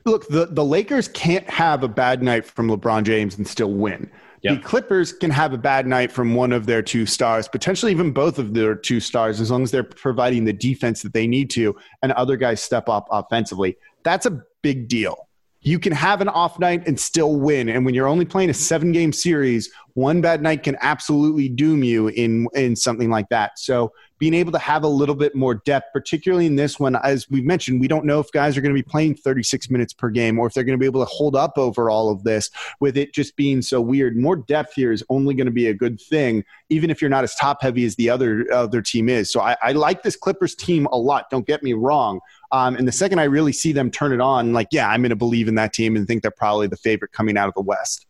Look, 0.06 0.28
the, 0.28 0.48
the 0.48 0.66
Lakers 0.66 1.08
can't 1.08 1.50
have 1.50 1.84
a 1.84 1.88
bad 1.88 2.22
night 2.22 2.46
from 2.46 2.68
LeBron 2.70 3.04
James 3.04 3.38
and 3.38 3.48
still 3.48 3.72
win. 3.72 4.12
Yep. 4.42 4.56
The 4.56 4.68
Clippers 4.68 5.14
can 5.14 5.32
have 5.32 5.54
a 5.54 5.58
bad 5.58 5.88
night 5.88 6.12
from 6.12 6.36
one 6.36 6.52
of 6.52 6.66
their 6.66 6.82
two 6.82 7.06
stars, 7.06 7.48
potentially 7.48 7.94
even 7.94 8.12
both 8.12 8.38
of 8.38 8.54
their 8.54 8.76
two 8.76 9.00
stars, 9.00 9.40
as 9.40 9.50
long 9.50 9.64
as 9.64 9.72
they're 9.72 9.84
providing 9.84 10.44
the 10.44 10.52
defense 10.52 11.02
that 11.04 11.14
they 11.14 11.28
need 11.28 11.50
to 11.52 11.74
and 12.02 12.12
other 12.12 12.36
guys 12.36 12.62
step 12.62 12.90
up 12.90 13.08
offensively. 13.10 13.78
That's 14.04 14.26
a 14.26 14.42
big 14.62 14.90
deal. 14.90 15.30
You 15.64 15.80
can 15.80 15.94
have 15.94 16.22
an 16.22 16.28
off 16.28 16.60
night 16.60 16.88
and 16.88 17.00
still 17.00 17.38
win. 17.38 17.70
And 17.70 17.86
when 17.86 17.94
you're 17.94 18.08
only 18.08 18.26
playing 18.26 18.50
a 18.50 18.54
seven 18.54 18.92
game 18.92 19.14
series, 19.14 19.72
one 19.94 20.22
bad 20.22 20.42
night 20.42 20.64
can 20.64 20.78
absolutely 20.82 21.50
doom 21.50 21.84
you 21.84 22.08
in, 22.10 22.48
in 22.54 22.76
something 22.76 23.10
like 23.10 23.30
that. 23.30 23.60
So 23.60 23.94
being 24.24 24.34
able 24.34 24.52
to 24.54 24.60
have 24.60 24.84
a 24.84 24.88
little 24.88 25.16
bit 25.16 25.36
more 25.36 25.56
depth, 25.56 25.88
particularly 25.92 26.46
in 26.46 26.56
this 26.56 26.80
one, 26.80 26.96
as 26.98 27.30
we've 27.30 27.44
mentioned, 27.44 27.82
we 27.82 27.88
don't 27.88 28.06
know 28.06 28.20
if 28.20 28.32
guys 28.32 28.58
are 28.58 28.62
going 28.62 28.74
to 28.74 28.82
be 28.82 28.88
playing 28.88 29.16
36 29.16 29.70
minutes 29.70 29.94
per 29.94 30.10
game 30.10 30.40
or 30.40 30.48
if 30.48 30.54
they're 30.54 30.64
going 30.64 30.78
to 30.78 30.82
be 30.82 30.86
able 30.86 31.02
to 31.02 31.12
hold 31.12 31.36
up 31.36 31.58
over 31.58 31.90
all 31.90 32.10
of 32.10 32.24
this 32.24 32.50
with 32.80 32.96
it 32.98 33.14
just 33.14 33.36
being 33.36 33.62
so 33.62 33.82
weird. 33.82 34.16
More 34.16 34.38
depth 34.38 34.76
here 34.76 34.92
is 34.92 35.04
only 35.10 35.34
going 35.34 35.48
to 35.48 35.52
be 35.52 35.68
a 35.68 35.74
good 35.74 36.00
thing, 36.00 36.44
even 36.70 36.90
if 36.90 37.02
you're 37.02 37.10
not 37.10 37.24
as 37.24 37.36
top 37.36 37.62
heavy 37.62 37.86
as 37.86 37.96
the 37.96 38.10
other 38.10 38.48
other 38.52 38.82
team 38.82 39.10
is. 39.10 39.32
So 39.32 39.42
I, 39.42 39.58
I 39.62 39.74
like 39.74 40.04
this 40.04 40.16
Clippers 40.16 40.56
team 40.56 40.88
a 40.92 40.98
lot. 40.98 41.30
Don't 41.30 41.46
get 41.46 41.62
me 41.62 41.74
wrong. 41.74 42.20
Um, 42.54 42.76
and 42.76 42.88
the 42.88 42.92
second 42.92 43.20
I 43.20 43.26
really 43.26 43.52
see 43.52 43.74
them 43.74 43.92
turn 43.92 44.14
it 44.14 44.22
on, 44.22 44.54
like, 44.54 44.68
yeah, 44.72 44.88
I'm 44.88 45.02
going 45.02 45.10
to 45.10 45.16
believe 45.16 45.50
in 45.50 45.56
that 45.56 45.74
team 45.74 45.98
and 45.98 46.08
think 46.08 46.22
they're 46.22 46.32
probably 46.32 46.68
the 46.68 46.78
favorite 46.78 47.12
coming 47.12 47.36
out 47.36 47.50
of 47.50 47.54
the 47.56 47.62
West 47.62 48.06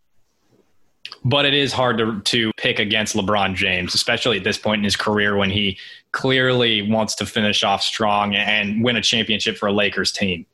but 1.25 1.45
it 1.45 1.53
is 1.53 1.71
hard 1.71 1.97
to 1.97 2.21
to 2.21 2.51
pick 2.57 2.79
against 2.79 3.15
LeBron 3.15 3.55
James, 3.55 3.93
especially 3.93 4.37
at 4.37 4.43
this 4.43 4.57
point 4.57 4.79
in 4.79 4.83
his 4.83 4.95
career 4.95 5.35
when 5.35 5.49
he 5.49 5.77
clearly 6.11 6.89
wants 6.89 7.15
to 7.15 7.25
finish 7.25 7.63
off 7.63 7.81
strong 7.81 8.35
and 8.35 8.83
win 8.83 8.95
a 8.95 9.01
championship 9.01 9.57
for 9.57 9.67
a 9.67 9.73
Lakers 9.73 10.11
team. 10.11 10.45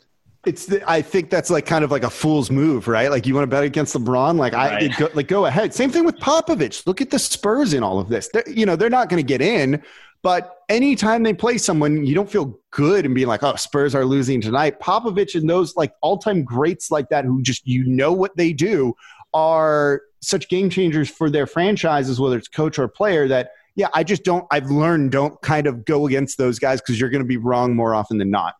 It's 0.46 0.68
the, 0.68 0.90
I 0.90 1.02
think 1.02 1.30
that's 1.30 1.50
like 1.50 1.66
kind 1.66 1.84
of 1.84 1.92
like 1.92 2.04
a 2.04 2.10
fool's 2.10 2.50
move, 2.50 2.88
right? 2.88 3.12
Like 3.12 3.28
you 3.28 3.36
want 3.36 3.44
to 3.44 3.48
bet 3.48 3.64
against 3.64 3.94
LeBron, 3.96 4.38
like 4.38 4.54
I 4.54 4.88
go, 4.88 5.10
like 5.14 5.28
go 5.28 5.46
ahead. 5.46 5.74
Same 5.74 5.92
thing 5.92 6.06
with 6.06 6.18
Popovich. 6.18 6.88
Look 6.88 7.02
at 7.02 7.10
the 7.10 7.20
Spurs 7.20 7.74
in 7.74 7.84
all 7.84 8.00
of 8.00 8.08
this. 8.08 8.30
They're, 8.30 8.48
you 8.48 8.66
know 8.66 8.76
they're 8.76 8.90
not 8.90 9.10
going 9.10 9.22
to 9.22 9.28
get 9.28 9.42
in, 9.42 9.84
but 10.22 10.59
anytime 10.70 11.24
they 11.24 11.34
play 11.34 11.57
someone, 11.57 12.05
you 12.05 12.15
don't 12.15 12.30
feel 12.30 12.59
good 12.72 13.05
and 13.05 13.13
being 13.13 13.28
like, 13.28 13.43
oh, 13.43 13.55
Spurs 13.55 13.95
are 13.95 14.05
losing 14.05 14.39
tonight. 14.39 14.80
Popovich 14.80 15.36
and 15.36 15.49
those 15.49 15.76
like 15.76 15.93
all 16.01 16.17
time 16.17 16.43
greats 16.43 16.91
like 16.91 17.09
that 17.09 17.26
who 17.26 17.41
just 17.41 17.67
you 17.67 17.84
know 17.86 18.13
what 18.13 18.38
they 18.38 18.53
do 18.53 18.93
are 19.34 20.03
such 20.22 20.49
game 20.49 20.70
changers 20.70 21.09
for 21.09 21.30
their 21.30 21.47
franchises, 21.47 22.20
whether 22.20 22.38
it's 22.38 22.47
coach 22.47 22.80
or 22.80 22.88
player, 22.88 23.28
that 23.28 23.51
yeah, 23.76 23.88
I 23.93 24.03
just 24.03 24.24
don't. 24.24 24.45
I've 24.51 24.70
learned 24.70 25.11
don't 25.11 25.39
kind 25.41 25.65
of 25.67 25.86
go 25.86 26.07
against 26.07 26.38
those 26.38 26.59
guys 26.59 26.82
because 26.82 26.99
you're 26.99 27.09
going 27.09 27.24
to 27.24 27.28
be 27.28 27.38
wrong 27.38 27.76
more 27.76 27.95
often 27.95 28.17
than 28.17 28.30
not. 28.30 28.55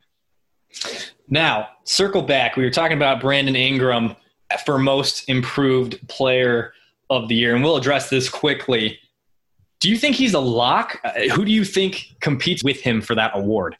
Now, 1.28 1.70
circle 1.84 2.22
back. 2.22 2.56
We 2.56 2.64
were 2.64 2.70
talking 2.70 2.96
about 2.96 3.20
Brandon 3.20 3.56
Ingram 3.56 4.16
for 4.66 4.78
most 4.78 5.28
improved 5.28 6.08
player 6.08 6.74
of 7.10 7.28
the 7.28 7.36
year, 7.36 7.56
and 7.56 7.64
we'll 7.64 7.76
address 7.76 8.10
this 8.10 8.30
quickly. 8.30 9.00
Do 9.80 9.90
you 9.90 9.98
think 9.98 10.16
he's 10.16 10.34
a 10.34 10.40
lock? 10.40 11.00
Uh, 11.04 11.12
who 11.34 11.46
do 11.46 11.52
you 11.52 11.64
think 11.64 12.16
competes 12.20 12.64
with 12.64 12.82
him 12.82 13.02
for 13.02 13.16
that 13.16 13.32
award? 13.34 13.78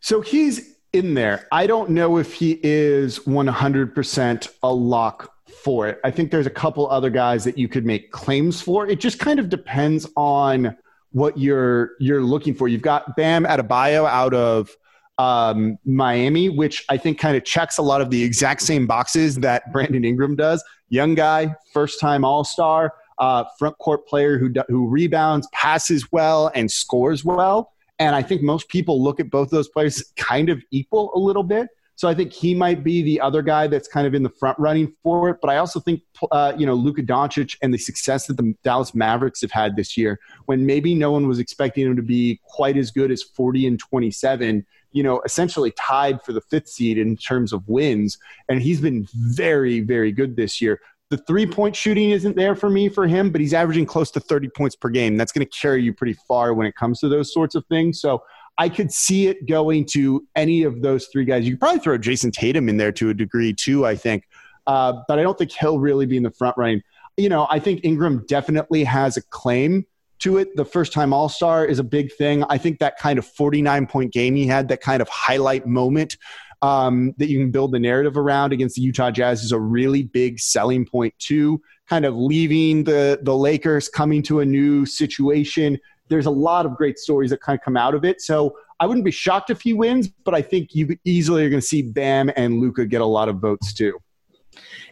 So 0.00 0.20
he's 0.20 0.74
in 0.92 1.14
there. 1.14 1.46
I 1.52 1.66
don't 1.66 1.90
know 1.90 2.18
if 2.18 2.32
he 2.34 2.58
is 2.62 3.20
100% 3.20 4.48
a 4.62 4.72
lock 4.72 5.32
for 5.62 5.88
it. 5.88 6.00
I 6.04 6.10
think 6.10 6.30
there's 6.30 6.46
a 6.46 6.50
couple 6.50 6.88
other 6.88 7.10
guys 7.10 7.44
that 7.44 7.58
you 7.58 7.68
could 7.68 7.84
make 7.84 8.10
claims 8.10 8.60
for. 8.60 8.86
It 8.86 9.00
just 9.00 9.18
kind 9.18 9.38
of 9.38 9.48
depends 9.48 10.08
on 10.16 10.76
what 11.12 11.38
you're 11.38 11.92
you're 12.00 12.22
looking 12.22 12.54
for. 12.54 12.68
You've 12.68 12.82
got 12.82 13.16
Bam 13.16 13.44
Adebayo 13.44 14.08
out 14.08 14.34
of 14.34 14.70
um, 15.18 15.78
Miami, 15.84 16.48
which 16.48 16.84
I 16.88 16.96
think 16.96 17.18
kind 17.18 17.36
of 17.36 17.44
checks 17.44 17.78
a 17.78 17.82
lot 17.82 18.00
of 18.00 18.10
the 18.10 18.22
exact 18.22 18.62
same 18.62 18.86
boxes 18.86 19.36
that 19.36 19.72
Brandon 19.72 20.04
Ingram 20.04 20.36
does. 20.36 20.62
Young 20.90 21.14
guy, 21.14 21.54
first 21.72 22.00
time 22.00 22.24
All 22.24 22.44
Star, 22.44 22.94
uh, 23.18 23.44
front 23.58 23.76
court 23.78 24.06
player 24.06 24.38
who 24.38 24.52
who 24.68 24.88
rebounds, 24.88 25.48
passes 25.52 26.10
well, 26.12 26.50
and 26.54 26.70
scores 26.70 27.24
well. 27.24 27.72
And 27.98 28.14
I 28.14 28.22
think 28.22 28.42
most 28.42 28.68
people 28.68 29.02
look 29.02 29.18
at 29.18 29.30
both 29.30 29.50
those 29.50 29.68
players 29.68 30.12
kind 30.16 30.48
of 30.48 30.62
equal 30.70 31.12
a 31.14 31.18
little 31.18 31.42
bit. 31.42 31.68
So 31.98 32.06
I 32.06 32.14
think 32.14 32.32
he 32.32 32.54
might 32.54 32.84
be 32.84 33.02
the 33.02 33.20
other 33.20 33.42
guy 33.42 33.66
that's 33.66 33.88
kind 33.88 34.06
of 34.06 34.14
in 34.14 34.22
the 34.22 34.30
front 34.30 34.56
running 34.60 34.94
for 35.02 35.30
it. 35.30 35.38
But 35.42 35.50
I 35.50 35.56
also 35.56 35.80
think, 35.80 36.02
uh, 36.30 36.52
you 36.56 36.64
know, 36.64 36.74
Luka 36.74 37.02
Doncic 37.02 37.56
and 37.60 37.74
the 37.74 37.78
success 37.78 38.28
that 38.28 38.36
the 38.36 38.54
Dallas 38.62 38.94
Mavericks 38.94 39.40
have 39.40 39.50
had 39.50 39.74
this 39.74 39.96
year, 39.96 40.20
when 40.46 40.64
maybe 40.64 40.94
no 40.94 41.10
one 41.10 41.26
was 41.26 41.40
expecting 41.40 41.86
him 41.86 41.96
to 41.96 42.02
be 42.02 42.40
quite 42.44 42.76
as 42.76 42.92
good 42.92 43.10
as 43.10 43.24
40 43.24 43.66
and 43.66 43.80
27, 43.80 44.64
you 44.92 45.02
know, 45.02 45.20
essentially 45.24 45.72
tied 45.72 46.22
for 46.22 46.32
the 46.32 46.40
fifth 46.40 46.68
seed 46.68 46.98
in 46.98 47.16
terms 47.16 47.52
of 47.52 47.66
wins. 47.66 48.16
And 48.48 48.62
he's 48.62 48.80
been 48.80 49.08
very, 49.12 49.80
very 49.80 50.12
good 50.12 50.36
this 50.36 50.60
year. 50.60 50.80
The 51.10 51.16
three 51.16 51.46
point 51.46 51.74
shooting 51.74 52.10
isn't 52.10 52.36
there 52.36 52.54
for 52.54 52.68
me 52.68 52.88
for 52.88 53.06
him, 53.06 53.30
but 53.30 53.40
he's 53.40 53.54
averaging 53.54 53.86
close 53.86 54.10
to 54.10 54.20
30 54.20 54.50
points 54.50 54.76
per 54.76 54.90
game. 54.90 55.16
That's 55.16 55.32
going 55.32 55.46
to 55.46 55.50
carry 55.50 55.82
you 55.82 55.94
pretty 55.94 56.16
far 56.28 56.52
when 56.52 56.66
it 56.66 56.74
comes 56.76 57.00
to 57.00 57.08
those 57.08 57.32
sorts 57.32 57.54
of 57.54 57.64
things. 57.66 58.00
So 58.00 58.22
I 58.58 58.68
could 58.68 58.92
see 58.92 59.28
it 59.28 59.46
going 59.46 59.86
to 59.86 60.26
any 60.36 60.64
of 60.64 60.82
those 60.82 61.06
three 61.06 61.24
guys. 61.24 61.46
You 61.46 61.52
could 61.52 61.60
probably 61.60 61.80
throw 61.80 61.96
Jayson 61.96 62.32
Tatum 62.32 62.68
in 62.68 62.76
there 62.76 62.92
to 62.92 63.10
a 63.10 63.14
degree 63.14 63.54
too, 63.54 63.86
I 63.86 63.94
think. 63.94 64.24
Uh, 64.66 65.00
but 65.08 65.18
I 65.18 65.22
don't 65.22 65.38
think 65.38 65.52
he'll 65.52 65.78
really 65.78 66.04
be 66.04 66.16
in 66.16 66.24
the 66.24 66.30
front 66.30 66.56
running. 66.58 66.82
You 67.16 67.28
know, 67.30 67.46
I 67.50 67.58
think 67.58 67.80
Ingram 67.84 68.26
definitely 68.28 68.84
has 68.84 69.16
a 69.16 69.22
claim 69.22 69.86
to 70.18 70.38
it. 70.38 70.56
The 70.56 70.64
first 70.64 70.92
time 70.92 71.12
All 71.12 71.28
Star 71.28 71.64
is 71.64 71.78
a 71.78 71.84
big 71.84 72.12
thing. 72.12 72.44
I 72.50 72.58
think 72.58 72.80
that 72.80 72.98
kind 72.98 73.18
of 73.18 73.26
49 73.26 73.86
point 73.86 74.12
game 74.12 74.34
he 74.34 74.46
had, 74.46 74.68
that 74.68 74.80
kind 74.80 75.00
of 75.00 75.08
highlight 75.08 75.66
moment 75.66 76.16
um, 76.62 77.14
that 77.18 77.28
you 77.28 77.38
can 77.38 77.50
build 77.50 77.72
the 77.72 77.78
narrative 77.78 78.16
around 78.16 78.52
against 78.52 78.76
the 78.76 78.82
Utah 78.82 79.10
Jazz 79.10 79.42
is 79.42 79.52
a 79.52 79.60
really 79.60 80.02
big 80.02 80.40
selling 80.40 80.84
point 80.84 81.14
too. 81.18 81.60
Kind 81.88 82.04
of 82.04 82.14
leaving 82.16 82.84
the 82.84 83.20
the 83.22 83.34
Lakers, 83.34 83.88
coming 83.88 84.22
to 84.24 84.40
a 84.40 84.44
new 84.44 84.84
situation, 84.84 85.78
there's 86.08 86.26
a 86.26 86.30
lot 86.30 86.66
of 86.66 86.76
great 86.76 86.98
stories 86.98 87.30
that 87.30 87.40
kind 87.40 87.58
of 87.58 87.64
come 87.64 87.76
out 87.76 87.94
of 87.94 88.04
it. 88.04 88.20
So 88.20 88.56
I 88.80 88.86
wouldn't 88.86 89.04
be 89.04 89.10
shocked 89.10 89.50
if 89.50 89.60
he 89.60 89.72
wins, 89.72 90.08
but 90.08 90.34
I 90.34 90.42
think 90.42 90.74
you 90.74 90.96
easily 91.04 91.44
are 91.44 91.50
going 91.50 91.60
to 91.60 91.66
see 91.66 91.82
Bam 91.82 92.30
and 92.36 92.60
Luka 92.60 92.86
get 92.86 93.00
a 93.00 93.06
lot 93.06 93.28
of 93.28 93.36
votes 93.36 93.72
too. 93.72 93.98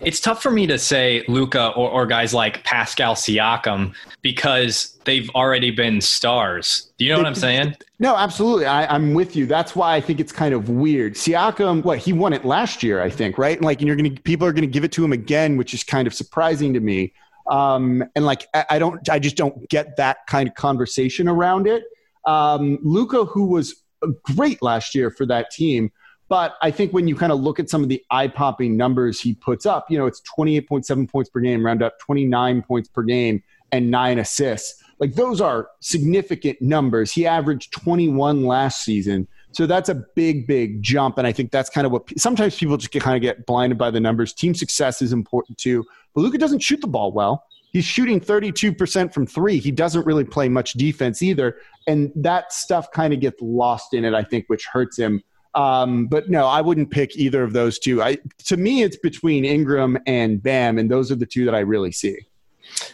It's 0.00 0.20
tough 0.20 0.42
for 0.42 0.50
me 0.50 0.66
to 0.66 0.78
say 0.78 1.24
Luka 1.26 1.68
or, 1.68 1.90
or, 1.90 2.06
guys 2.06 2.34
like 2.34 2.62
Pascal 2.64 3.14
Siakam 3.14 3.94
because 4.20 4.98
they've 5.04 5.30
already 5.30 5.70
been 5.70 6.00
stars. 6.00 6.92
Do 6.98 7.04
you 7.04 7.12
know 7.12 7.18
what 7.18 7.26
I'm 7.26 7.34
saying? 7.34 7.76
No, 7.98 8.14
absolutely. 8.14 8.66
I, 8.66 8.94
am 8.94 9.14
with 9.14 9.34
you. 9.34 9.46
That's 9.46 9.74
why 9.74 9.94
I 9.94 10.00
think 10.00 10.20
it's 10.20 10.32
kind 10.32 10.54
of 10.54 10.68
weird. 10.68 11.14
Siakam, 11.14 11.82
what 11.82 11.98
he 11.98 12.12
won 12.12 12.32
it 12.32 12.44
last 12.44 12.82
year, 12.82 13.02
I 13.02 13.08
think, 13.08 13.38
right? 13.38 13.56
And 13.56 13.64
like, 13.64 13.80
and 13.80 13.88
you're 13.88 13.96
to 13.96 14.10
people 14.22 14.46
are 14.46 14.52
going 14.52 14.62
to 14.62 14.70
give 14.70 14.84
it 14.84 14.92
to 14.92 15.04
him 15.04 15.12
again, 15.12 15.56
which 15.56 15.72
is 15.72 15.82
kind 15.82 16.06
of 16.06 16.12
surprising 16.12 16.74
to 16.74 16.80
me. 16.80 17.14
Um, 17.50 18.04
and 18.14 18.26
like, 18.26 18.46
I, 18.52 18.66
I, 18.70 18.78
don't, 18.78 19.08
I 19.08 19.18
just 19.18 19.36
don't 19.36 19.68
get 19.70 19.96
that 19.96 20.26
kind 20.26 20.48
of 20.48 20.54
conversation 20.54 21.28
around 21.28 21.66
it. 21.66 21.84
Um, 22.26 22.78
Luka, 22.82 23.24
who 23.24 23.46
was 23.46 23.82
great 24.22 24.62
last 24.62 24.94
year 24.94 25.10
for 25.10 25.24
that 25.26 25.50
team, 25.50 25.90
but 26.28 26.56
I 26.62 26.70
think 26.70 26.92
when 26.92 27.06
you 27.06 27.14
kind 27.14 27.32
of 27.32 27.40
look 27.40 27.60
at 27.60 27.70
some 27.70 27.82
of 27.82 27.88
the 27.88 28.02
eye 28.10 28.28
popping 28.28 28.76
numbers 28.76 29.20
he 29.20 29.34
puts 29.34 29.66
up, 29.66 29.90
you 29.90 29.98
know, 29.98 30.06
it's 30.06 30.22
28.7 30.38 31.10
points 31.10 31.30
per 31.30 31.40
game, 31.40 31.64
round 31.64 31.82
up 31.82 31.98
29 32.00 32.62
points 32.62 32.88
per 32.88 33.02
game, 33.02 33.42
and 33.72 33.90
nine 33.90 34.18
assists. 34.18 34.82
Like 34.98 35.14
those 35.14 35.40
are 35.40 35.68
significant 35.80 36.60
numbers. 36.60 37.12
He 37.12 37.26
averaged 37.26 37.72
21 37.72 38.44
last 38.44 38.82
season. 38.82 39.28
So 39.52 39.66
that's 39.66 39.88
a 39.88 39.94
big, 39.94 40.46
big 40.46 40.82
jump. 40.82 41.18
And 41.18 41.26
I 41.26 41.32
think 41.32 41.50
that's 41.50 41.70
kind 41.70 41.86
of 41.86 41.92
what 41.92 42.06
sometimes 42.18 42.58
people 42.58 42.76
just 42.76 42.90
get, 42.90 43.02
kind 43.02 43.16
of 43.16 43.22
get 43.22 43.46
blinded 43.46 43.78
by 43.78 43.90
the 43.90 44.00
numbers. 44.00 44.32
Team 44.32 44.54
success 44.54 45.00
is 45.00 45.12
important 45.12 45.58
too. 45.58 45.84
But 46.14 46.22
Luka 46.22 46.38
doesn't 46.38 46.60
shoot 46.60 46.80
the 46.80 46.86
ball 46.86 47.12
well. 47.12 47.44
He's 47.72 47.84
shooting 47.84 48.20
32% 48.20 49.12
from 49.12 49.26
three. 49.26 49.58
He 49.58 49.70
doesn't 49.70 50.06
really 50.06 50.24
play 50.24 50.48
much 50.48 50.74
defense 50.74 51.22
either. 51.22 51.56
And 51.86 52.10
that 52.16 52.52
stuff 52.52 52.90
kind 52.90 53.12
of 53.12 53.20
gets 53.20 53.40
lost 53.40 53.92
in 53.92 54.04
it, 54.04 54.14
I 54.14 54.24
think, 54.24 54.46
which 54.48 54.66
hurts 54.66 54.98
him. 54.98 55.22
Um, 55.56 56.06
but 56.06 56.28
no, 56.28 56.46
I 56.46 56.60
wouldn't 56.60 56.90
pick 56.90 57.16
either 57.16 57.42
of 57.42 57.54
those 57.54 57.78
two. 57.78 58.02
I, 58.02 58.18
to 58.44 58.56
me, 58.58 58.82
it's 58.82 58.96
between 58.96 59.44
Ingram 59.44 59.98
and 60.06 60.40
Bam, 60.42 60.78
and 60.78 60.90
those 60.90 61.10
are 61.10 61.16
the 61.16 61.26
two 61.26 61.46
that 61.46 61.54
I 61.54 61.60
really 61.60 61.92
see. 61.92 62.18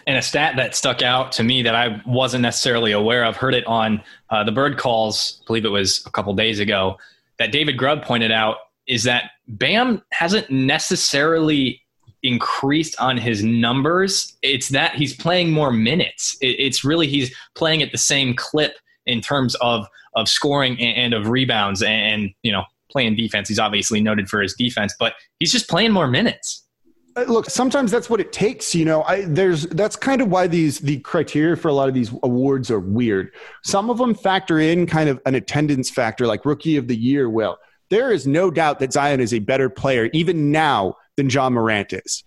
And 0.06 0.16
a 0.16 0.22
stat 0.22 0.54
that 0.56 0.76
stuck 0.76 1.02
out 1.02 1.32
to 1.32 1.42
me 1.42 1.62
that 1.62 1.74
I 1.74 2.00
wasn't 2.06 2.42
necessarily 2.42 2.92
aware 2.92 3.24
of, 3.24 3.36
heard 3.36 3.54
it 3.54 3.66
on 3.66 4.00
uh, 4.30 4.44
the 4.44 4.52
Bird 4.52 4.78
Calls, 4.78 5.40
I 5.42 5.46
believe 5.48 5.64
it 5.64 5.70
was 5.70 6.04
a 6.06 6.10
couple 6.10 6.32
days 6.34 6.60
ago, 6.60 6.98
that 7.38 7.50
David 7.50 7.76
Grubb 7.76 8.04
pointed 8.04 8.30
out 8.30 8.58
is 8.86 9.02
that 9.04 9.32
Bam 9.48 10.02
hasn't 10.12 10.48
necessarily 10.50 11.82
increased 12.22 12.94
on 13.00 13.16
his 13.16 13.42
numbers. 13.42 14.36
It's 14.42 14.68
that 14.68 14.94
he's 14.94 15.16
playing 15.16 15.50
more 15.50 15.72
minutes. 15.72 16.36
it's 16.40 16.84
really 16.84 17.08
he's 17.08 17.34
playing 17.54 17.82
at 17.82 17.90
the 17.90 17.98
same 17.98 18.34
clip 18.36 18.76
in 19.06 19.20
terms 19.20 19.54
of 19.56 19.86
of 20.14 20.28
scoring 20.28 20.78
and, 20.80 21.14
of 21.14 21.28
rebounds 21.28 21.82
and, 21.82 22.22
and 22.22 22.30
you 22.42 22.52
know 22.52 22.64
playing 22.90 23.16
defense. 23.16 23.48
He's 23.48 23.58
obviously 23.58 24.00
noted 24.00 24.28
for 24.28 24.42
his 24.42 24.54
defense, 24.54 24.94
but 24.98 25.14
he's 25.38 25.50
just 25.50 25.68
playing 25.68 25.92
more 25.92 26.06
minutes. 26.06 26.66
Uh, 27.16 27.24
look, 27.26 27.48
sometimes 27.48 27.90
that's 27.90 28.08
what 28.08 28.20
it 28.20 28.32
takes. 28.32 28.74
You 28.74 28.84
know, 28.84 29.02
I, 29.02 29.22
there's 29.22 29.66
that's 29.68 29.96
kind 29.96 30.20
of 30.20 30.28
why 30.28 30.46
these 30.46 30.78
the 30.78 30.98
criteria 31.00 31.56
for 31.56 31.68
a 31.68 31.72
lot 31.72 31.88
of 31.88 31.94
these 31.94 32.12
awards 32.22 32.70
are 32.70 32.80
weird. 32.80 33.32
Some 33.64 33.90
of 33.90 33.98
them 33.98 34.14
factor 34.14 34.58
in 34.58 34.86
kind 34.86 35.08
of 35.08 35.20
an 35.26 35.34
attendance 35.34 35.90
factor, 35.90 36.26
like 36.26 36.44
Rookie 36.44 36.76
of 36.76 36.88
the 36.88 36.96
Year 36.96 37.28
will. 37.28 37.58
There 37.90 38.10
is 38.10 38.26
no 38.26 38.50
doubt 38.50 38.78
that 38.78 38.92
Zion 38.92 39.20
is 39.20 39.34
a 39.34 39.38
better 39.38 39.68
player 39.68 40.08
even 40.14 40.50
now 40.50 40.96
than 41.16 41.28
Ja 41.28 41.50
Morant 41.50 41.92
is. 41.92 42.24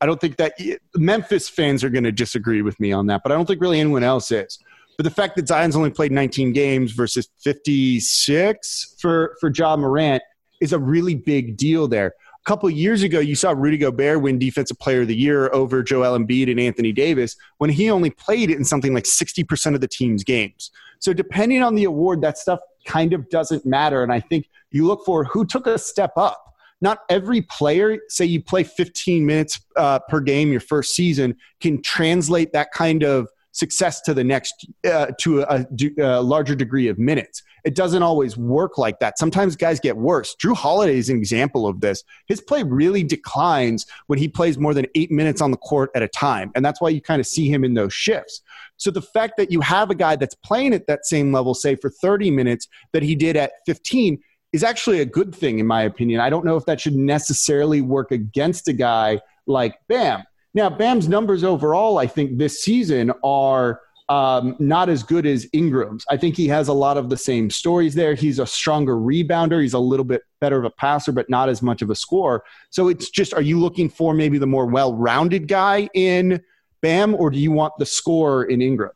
I 0.00 0.06
don't 0.06 0.20
think 0.20 0.36
that 0.36 0.54
Memphis 0.94 1.48
fans 1.48 1.82
are 1.82 1.90
going 1.90 2.04
to 2.04 2.12
disagree 2.12 2.62
with 2.62 2.78
me 2.78 2.92
on 2.92 3.06
that, 3.06 3.22
but 3.24 3.32
I 3.32 3.34
don't 3.34 3.46
think 3.46 3.60
really 3.60 3.80
anyone 3.80 4.04
else 4.04 4.30
is. 4.30 4.58
But 4.98 5.04
the 5.04 5.10
fact 5.10 5.36
that 5.36 5.46
Zion's 5.48 5.76
only 5.76 5.90
played 5.90 6.12
19 6.12 6.52
games 6.52 6.92
versus 6.92 7.28
56 7.38 8.96
for 8.98 9.36
for 9.40 9.50
Ja 9.54 9.76
Morant 9.76 10.22
is 10.60 10.72
a 10.72 10.78
really 10.78 11.14
big 11.14 11.56
deal 11.56 11.88
there. 11.88 12.08
A 12.08 12.44
couple 12.44 12.68
years 12.68 13.02
ago, 13.02 13.20
you 13.20 13.36
saw 13.36 13.52
Rudy 13.52 13.78
Gobert 13.78 14.20
win 14.20 14.38
Defensive 14.38 14.78
Player 14.78 15.02
of 15.02 15.08
the 15.08 15.16
Year 15.16 15.52
over 15.54 15.82
Joel 15.82 16.18
Embiid 16.18 16.50
and 16.50 16.58
Anthony 16.58 16.92
Davis 16.92 17.36
when 17.58 17.70
he 17.70 17.90
only 17.90 18.10
played 18.10 18.50
in 18.50 18.64
something 18.64 18.92
like 18.92 19.04
60% 19.04 19.74
of 19.74 19.80
the 19.80 19.88
team's 19.88 20.24
games. 20.24 20.72
So 20.98 21.12
depending 21.12 21.62
on 21.62 21.76
the 21.76 21.84
award, 21.84 22.20
that 22.22 22.36
stuff 22.36 22.58
kind 22.84 23.12
of 23.12 23.28
doesn't 23.28 23.64
matter. 23.64 24.02
And 24.02 24.12
I 24.12 24.18
think 24.18 24.48
you 24.72 24.86
look 24.86 25.04
for 25.06 25.24
who 25.24 25.46
took 25.46 25.66
a 25.68 25.78
step 25.78 26.12
up 26.16 26.48
not 26.80 27.00
every 27.08 27.42
player, 27.42 27.98
say 28.08 28.24
you 28.24 28.42
play 28.42 28.62
15 28.62 29.26
minutes 29.26 29.60
uh, 29.76 29.98
per 30.08 30.20
game 30.20 30.50
your 30.50 30.60
first 30.60 30.94
season, 30.94 31.36
can 31.60 31.82
translate 31.82 32.52
that 32.52 32.70
kind 32.72 33.02
of 33.02 33.28
success 33.58 34.00
to 34.02 34.14
the 34.14 34.22
next 34.22 34.66
uh, 34.88 35.06
to 35.18 35.42
a, 35.42 35.66
a, 35.98 36.22
larger 36.22 36.54
degree 36.54 36.86
of 36.86 36.98
minutes. 36.98 37.42
It 37.64 37.74
doesn't 37.74 38.02
always 38.02 38.36
work 38.36 38.78
like 38.78 39.00
that. 39.00 39.18
Sometimes 39.18 39.56
guys 39.56 39.80
get 39.80 39.96
worse. 39.96 40.36
Jrue 40.36 40.54
Holiday 40.54 40.96
is 40.96 41.10
an 41.10 41.16
example 41.16 41.66
of 41.66 41.80
this. 41.80 42.04
His 42.26 42.40
play 42.40 42.62
really 42.62 43.02
declines 43.02 43.84
when 44.06 44.18
he 44.18 44.28
plays 44.28 44.58
more 44.58 44.74
than 44.74 44.86
eight 44.94 45.10
minutes 45.10 45.40
on 45.40 45.50
the 45.50 45.56
court 45.56 45.90
at 45.96 46.02
a 46.02 46.08
time, 46.08 46.52
and 46.54 46.64
that's 46.64 46.80
why 46.80 46.88
you 46.90 47.00
kind 47.00 47.20
of 47.20 47.26
see 47.26 47.48
him 47.48 47.64
in 47.64 47.74
those 47.74 47.92
shifts. 47.92 48.42
So 48.76 48.92
the 48.92 49.02
fact 49.02 49.36
that 49.38 49.50
you 49.50 49.60
have 49.60 49.90
a 49.90 49.94
guy 49.94 50.14
that's 50.14 50.36
playing 50.36 50.72
at 50.72 50.86
that 50.86 51.04
same 51.04 51.32
level, 51.32 51.52
say 51.52 51.74
for 51.74 51.90
30 51.90 52.30
minutes, 52.30 52.68
that 52.92 53.02
he 53.02 53.16
did 53.16 53.36
at 53.36 53.52
15, 53.66 54.22
is 54.52 54.62
actually 54.62 55.00
a 55.00 55.06
good 55.06 55.34
thing, 55.34 55.58
in 55.58 55.66
my 55.66 55.82
opinion. 55.82 56.20
I 56.20 56.30
don't 56.30 56.44
know 56.44 56.56
if 56.56 56.64
that 56.66 56.80
should 56.80 56.94
necessarily 56.94 57.80
work 57.80 58.12
against 58.12 58.68
a 58.68 58.72
guy 58.72 59.20
like 59.46 59.78
Bam. 59.88 60.22
Now, 60.58 60.68
Bam's 60.68 61.08
numbers 61.08 61.44
overall, 61.44 61.98
I 61.98 62.08
think, 62.08 62.36
this 62.36 62.64
season 62.64 63.12
are 63.22 63.80
um, 64.08 64.56
not 64.58 64.88
as 64.88 65.04
good 65.04 65.24
as 65.24 65.46
Ingram's. 65.52 66.04
I 66.10 66.16
think 66.16 66.36
he 66.36 66.48
has 66.48 66.66
a 66.66 66.72
lot 66.72 66.96
of 66.96 67.10
the 67.10 67.16
same 67.16 67.48
stories 67.48 67.94
there. 67.94 68.16
He's 68.16 68.40
a 68.40 68.46
stronger 68.46 68.96
rebounder. 68.96 69.62
He's 69.62 69.74
a 69.74 69.78
little 69.78 70.04
bit 70.04 70.22
better 70.40 70.58
of 70.58 70.64
a 70.64 70.70
passer, 70.70 71.12
but 71.12 71.30
not 71.30 71.48
as 71.48 71.62
much 71.62 71.80
of 71.80 71.90
a 71.90 71.94
scorer. 71.94 72.42
So 72.70 72.88
it's 72.88 73.08
just, 73.08 73.32
are 73.34 73.40
you 73.40 73.60
looking 73.60 73.88
for 73.88 74.14
maybe 74.14 74.36
the 74.36 74.48
more 74.48 74.66
well 74.66 74.94
rounded 74.94 75.46
guy 75.46 75.88
in 75.94 76.42
Bam, 76.80 77.14
or 77.14 77.30
do 77.30 77.38
you 77.38 77.52
want 77.52 77.74
the 77.78 77.86
scorer 77.86 78.42
in 78.42 78.60
Ingram? 78.60 78.90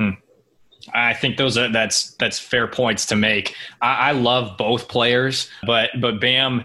Hmm. 0.00 0.10
I 0.92 1.14
think 1.14 1.36
those 1.36 1.56
are 1.56 1.68
that's 1.68 2.16
that's 2.16 2.40
fair 2.40 2.66
points 2.66 3.06
to 3.06 3.16
make. 3.16 3.54
I, 3.80 4.08
I 4.08 4.12
love 4.12 4.58
both 4.58 4.88
players, 4.88 5.48
but 5.64 5.90
but 6.00 6.20
Bam 6.20 6.64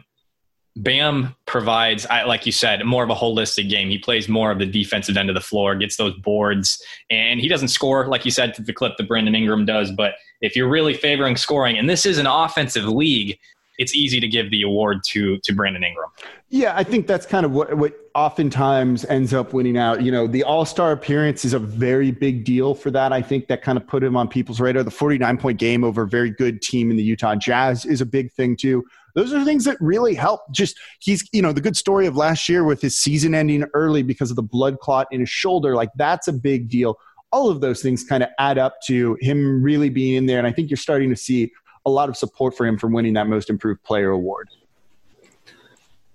Bam 0.76 1.36
provides, 1.46 2.06
I, 2.06 2.24
like 2.24 2.46
you 2.46 2.52
said, 2.52 2.86
more 2.86 3.04
of 3.04 3.10
a 3.10 3.16
holistic 3.16 3.70
game. 3.70 3.90
He 3.90 3.98
plays 3.98 4.30
more 4.30 4.52
of 4.52 4.60
the 4.60 4.66
defensive 4.66 5.18
end 5.18 5.30
of 5.30 5.36
the 5.36 5.42
floor, 5.42 5.76
gets 5.76 5.98
those 5.98 6.16
boards, 6.20 6.82
and 7.10 7.40
he 7.40 7.48
doesn't 7.48 7.70
score, 7.70 8.08
like 8.08 8.24
you 8.24 8.32
said, 8.32 8.54
to 8.56 8.62
the 8.62 8.74
clip 8.74 8.96
that 8.98 9.08
Brandon 9.08 9.36
Ingram 9.36 9.66
does. 9.66 9.92
But 9.92 10.14
if 10.42 10.56
you're 10.56 10.70
really 10.70 10.94
favoring 10.94 11.36
scoring, 11.36 11.78
and 11.78 11.90
this 11.90 12.06
is 12.06 12.18
an 12.18 12.28
offensive 12.28 12.86
league, 12.86 13.38
it's 13.80 13.96
easy 13.96 14.20
to 14.20 14.28
give 14.28 14.52
the 14.52 14.62
award 14.62 15.04
to 15.06 15.40
to 15.40 15.54
Brandon 15.54 15.84
Ingram. 15.84 16.10
Yeah, 16.50 16.74
I 16.76 16.84
think 16.84 17.08
that's 17.08 17.26
kind 17.26 17.46
of 17.46 17.54
what 17.54 17.76
what 17.76 17.94
oftentimes 18.14 19.06
ends 19.06 19.34
up 19.34 19.54
winning 19.54 19.78
out. 19.78 20.04
You 20.04 20.12
know, 20.12 20.28
the 20.28 20.44
All 20.44 20.66
Star 20.66 20.92
appearance 20.92 21.46
is 21.46 21.54
a 21.54 21.60
very 21.60 22.12
big 22.12 22.44
deal 22.44 22.76
for 22.76 22.92
that. 22.92 23.14
I 23.14 23.22
think 23.22 23.48
that 23.48 23.62
kind 23.62 23.78
of 23.78 23.88
put 23.88 24.04
him 24.04 24.18
on 24.18 24.28
people's 24.28 24.60
radar. 24.60 24.84
The 24.84 24.92
49 24.92 25.38
point 25.38 25.58
game 25.58 25.84
over 25.84 26.04
a 26.04 26.08
very 26.08 26.30
good 26.30 26.62
team 26.62 26.92
in 26.92 26.98
the 26.98 27.04
Utah 27.04 27.36
Jazz 27.36 27.86
is 27.86 28.02
a 28.02 28.06
big 28.06 28.32
thing 28.34 28.56
too. 28.56 28.86
Those 29.16 29.34
are 29.34 29.44
things 29.44 29.64
that 29.66 29.78
really 29.80 30.14
help. 30.14 30.42
Just 30.52 30.78
he's, 31.00 31.28
you 31.32 31.42
know, 31.42 31.54
the 31.54 31.62
good 31.62 31.78
story 31.78 32.06
of 32.06 32.16
last 32.16 32.48
year 32.50 32.64
with 32.64 32.82
his 32.82 33.00
season 33.00 33.34
ending 33.34 33.66
early 33.74 34.04
because 34.04 34.30
of 34.30 34.36
the 34.36 34.44
blood 34.44 34.80
clot 34.80 35.08
in 35.12 35.22
his 35.22 35.30
shoulder. 35.30 35.76
Like 35.76 35.90
that's 35.96 36.28
a 36.28 36.34
big 36.34 36.70
deal. 36.70 37.00
All 37.32 37.50
of 37.50 37.62
those 37.62 37.82
things 37.82 38.04
kind 38.04 38.24
of 38.24 38.30
add 38.40 38.58
up 38.58 38.82
to 38.88 39.18
him 39.22 39.64
really 39.64 39.90
being 39.90 40.16
in 40.16 40.26
there. 40.26 40.38
And 40.38 40.48
I 40.48 40.52
think 40.52 40.70
you're 40.70 40.78
starting 40.78 41.10
to 41.12 41.16
see 41.16 41.52
a 41.86 41.90
lot 41.90 42.10
of 42.10 42.18
support 42.18 42.56
for 42.56 42.66
him 42.66 42.78
for 42.78 42.88
winning 42.88 43.14
that 43.14 43.28
most 43.28 43.50
improved 43.50 43.84
player 43.84 44.12
award. 44.12 44.50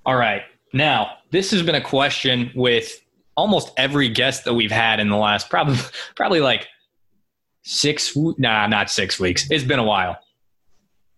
All 0.06 0.16
right. 0.16 0.42
Now, 0.72 1.18
this 1.30 1.50
has 1.52 1.62
been 1.62 1.76
a 1.76 1.80
question 1.80 2.50
with 2.54 3.00
almost 3.36 3.72
every 3.76 4.08
guest 4.08 4.44
that 4.44 4.54
we've 4.54 4.70
had 4.70 5.00
in 5.00 5.08
the 5.08 5.16
last 5.16 5.50
probably 5.50 5.76
probably 6.16 6.40
like 6.40 6.68
six 7.62 8.16
nah 8.38 8.66
not 8.66 8.90
six 8.90 9.18
weeks 9.18 9.50
it's 9.50 9.64
been 9.64 9.78
a 9.78 9.84
while 9.84 10.18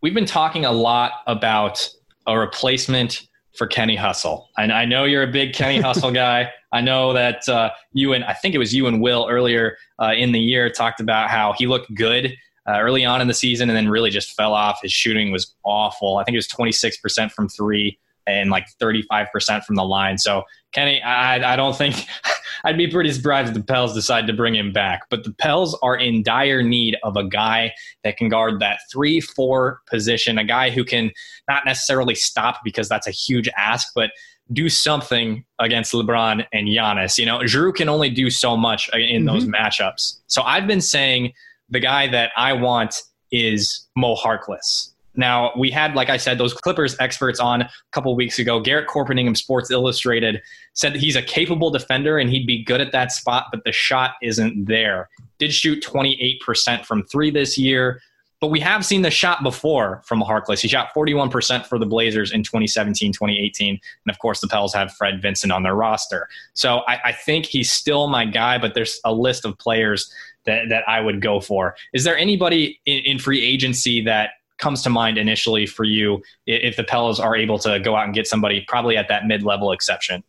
we've 0.03 0.15
been 0.15 0.27
talking 0.27 0.65
a 0.65 0.73
lot 0.73 1.13
about 1.27 1.89
a 2.27 2.39
replacement 2.39 3.27
for 3.57 3.67
kenny 3.67 3.97
hustle 3.97 4.49
and 4.57 4.73
i 4.73 4.85
know 4.85 5.05
you're 5.05 5.25
a 5.25 5.31
big 5.31 5.53
kenny 5.53 5.81
hustle 5.81 6.11
guy 6.13 6.49
i 6.73 6.81
know 6.81 7.13
that 7.13 7.47
uh, 7.49 7.71
you 7.93 8.13
and 8.13 8.25
i 8.25 8.33
think 8.33 8.55
it 8.55 8.59
was 8.59 8.73
you 8.73 8.87
and 8.87 9.03
will 9.03 9.27
earlier 9.29 9.77
uh, 10.01 10.13
in 10.17 10.31
the 10.31 10.39
year 10.39 10.71
talked 10.71 11.01
about 11.01 11.29
how 11.29 11.53
he 11.59 11.67
looked 11.67 11.93
good 11.95 12.33
uh, 12.69 12.81
early 12.81 13.05
on 13.05 13.21
in 13.21 13.29
the 13.29 13.35
season 13.35 13.69
and 13.71 13.77
then 13.77 13.89
really 13.89 14.11
just 14.11 14.33
fell 14.33 14.55
off 14.55 14.81
his 14.83 14.93
shooting 14.93 15.31
was 15.31 15.55
awful 15.65 16.19
i 16.19 16.25
think 16.25 16.35
it 16.35 16.39
was 16.39 16.49
26% 16.49 17.31
from 17.33 17.49
three 17.49 17.99
and 18.27 18.51
like 18.51 18.67
35% 18.81 19.65
from 19.65 19.77
the 19.77 19.85
line. 19.85 20.19
So 20.19 20.43
Kenny, 20.73 21.01
I, 21.03 21.53
I 21.53 21.57
don't 21.57 21.77
think 21.77 22.07
I'd 22.65 22.77
be 22.77 22.89
pretty 22.89 23.13
surprised 23.13 23.49
if 23.49 23.55
the 23.55 23.63
Pels 23.63 23.95
decide 23.95 24.27
to 24.27 24.33
bring 24.33 24.55
him 24.55 24.73
back. 24.73 25.03
But 25.11 25.25
the 25.25 25.33
Pels 25.33 25.79
are 25.83 25.97
in 25.97 26.23
dire 26.23 26.63
need 26.63 26.97
of 27.03 27.17
a 27.17 27.25
guy 27.25 27.73
that 28.03 28.17
can 28.17 28.29
guard 28.29 28.61
that 28.61 28.81
three 28.91 29.21
four 29.21 29.81
position, 29.89 30.39
a 30.39 30.45
guy 30.45 30.71
who 30.71 30.85
can 30.85 31.11
not 31.49 31.65
necessarily 31.65 32.15
stop 32.15 32.61
because 32.65 32.89
that's 32.89 33.07
a 33.07 33.13
huge 33.13 33.49
ask, 33.57 33.89
but 33.95 34.11
do 34.53 34.69
something 34.69 35.45
against 35.59 35.93
LeBron 35.93 36.45
and 36.53 36.69
Giannis. 36.69 37.19
You 37.19 37.27
know, 37.27 37.39
Jrue 37.41 37.75
can 37.75 37.89
only 37.89 38.11
do 38.11 38.31
so 38.31 38.57
much 38.57 38.89
in 38.95 39.25
mm-hmm. 39.25 39.27
those 39.27 39.45
matchups. 39.45 40.21
So 40.29 40.43
I've 40.43 40.67
been 40.67 40.81
saying 40.81 41.33
the 41.69 41.81
guy 41.81 42.07
that 42.09 42.33
I 42.37 42.53
want 42.53 43.03
is 43.31 43.87
Mo 43.97 44.15
Harkless. 44.15 44.91
Now, 45.17 45.53
we 45.57 45.71
had, 45.71 45.95
like 45.95 46.11
I 46.11 46.19
said, 46.19 46.39
those 46.39 46.53
Clippers 46.53 46.95
experts 47.01 47.41
on 47.41 47.63
a 47.63 47.71
couple 47.93 48.15
weeks 48.15 48.39
ago. 48.39 48.61
Garrett 48.61 48.89
Corpeningham, 48.89 49.37
Sports 49.37 49.71
Illustrated, 49.71 50.43
said 50.75 50.93
that 50.93 51.01
he's 51.01 51.17
a 51.17 51.23
capable 51.23 51.71
defender 51.71 52.19
and 52.19 52.31
he'd 52.31 52.47
be 52.47 52.63
good 52.63 52.81
at 52.81 52.93
that 52.93 53.13
spot, 53.13 53.47
but 53.51 53.65
the 53.65 53.73
shot 53.73 54.13
isn't 54.23 54.67
there. 54.67 55.09
Did 55.39 55.53
shoot 55.53 55.83
28% 55.83 56.85
from 56.85 57.03
three 57.05 57.31
this 57.31 57.57
year, 57.57 58.03
but 58.41 58.49
we 58.49 58.61
have 58.61 58.85
seen 58.85 59.01
the 59.01 59.11
shot 59.11 59.43
before 59.43 60.03
from 60.05 60.21
Harkless. 60.21 60.61
He 60.61 60.69
shot 60.69 60.91
41% 60.95 61.65
for 61.65 61.79
the 61.79 61.87
Blazers 61.87 62.33
in 62.33 62.43
2017, 62.43 63.13
2018. 63.13 63.71
And 63.71 63.81
of 64.11 64.19
course, 64.19 64.41
the 64.41 64.49
Pels 64.49 64.75
have 64.75 64.93
Fred 64.93 65.23
Vinson 65.23 65.51
on 65.51 65.63
their 65.63 65.75
roster. 65.75 66.29
So 66.53 66.83
I, 66.87 67.01
I 67.07 67.13
think 67.13 67.47
he's 67.47 67.73
still 67.73 68.09
my 68.09 68.27
guy, 68.27 68.59
but 68.59 68.75
there's 68.75 69.01
a 69.05 69.13
list 69.13 69.47
of 69.47 69.57
players 69.59 70.13
that, 70.47 70.69
that 70.69 70.89
I 70.89 71.01
would 71.01 71.21
go 71.21 71.41
for. 71.41 71.77
Is 71.93 72.05
there 72.05 72.17
anybody 72.17 72.81
in, 72.87 72.99
in 73.05 73.19
free 73.19 73.45
agency 73.45 74.03
that 74.03 74.31
comes 74.59 74.83
to 74.83 74.91
mind 74.91 75.19
initially 75.19 75.67
for 75.67 75.85
you 75.85 76.23
if 76.47 76.77
the 76.77 76.85
Pels 76.85 77.21
are 77.21 77.37
able 77.37 77.59
to 77.61 77.79
go 77.81 77.95
out 77.95 78.05
and 78.05 78.15
get 78.15 78.27
somebody 78.27 78.65
probably 78.67 78.97
at 78.97 79.09
that 79.09 79.27
mid 79.27 79.43
level 79.43 79.73
exception? 79.73 80.23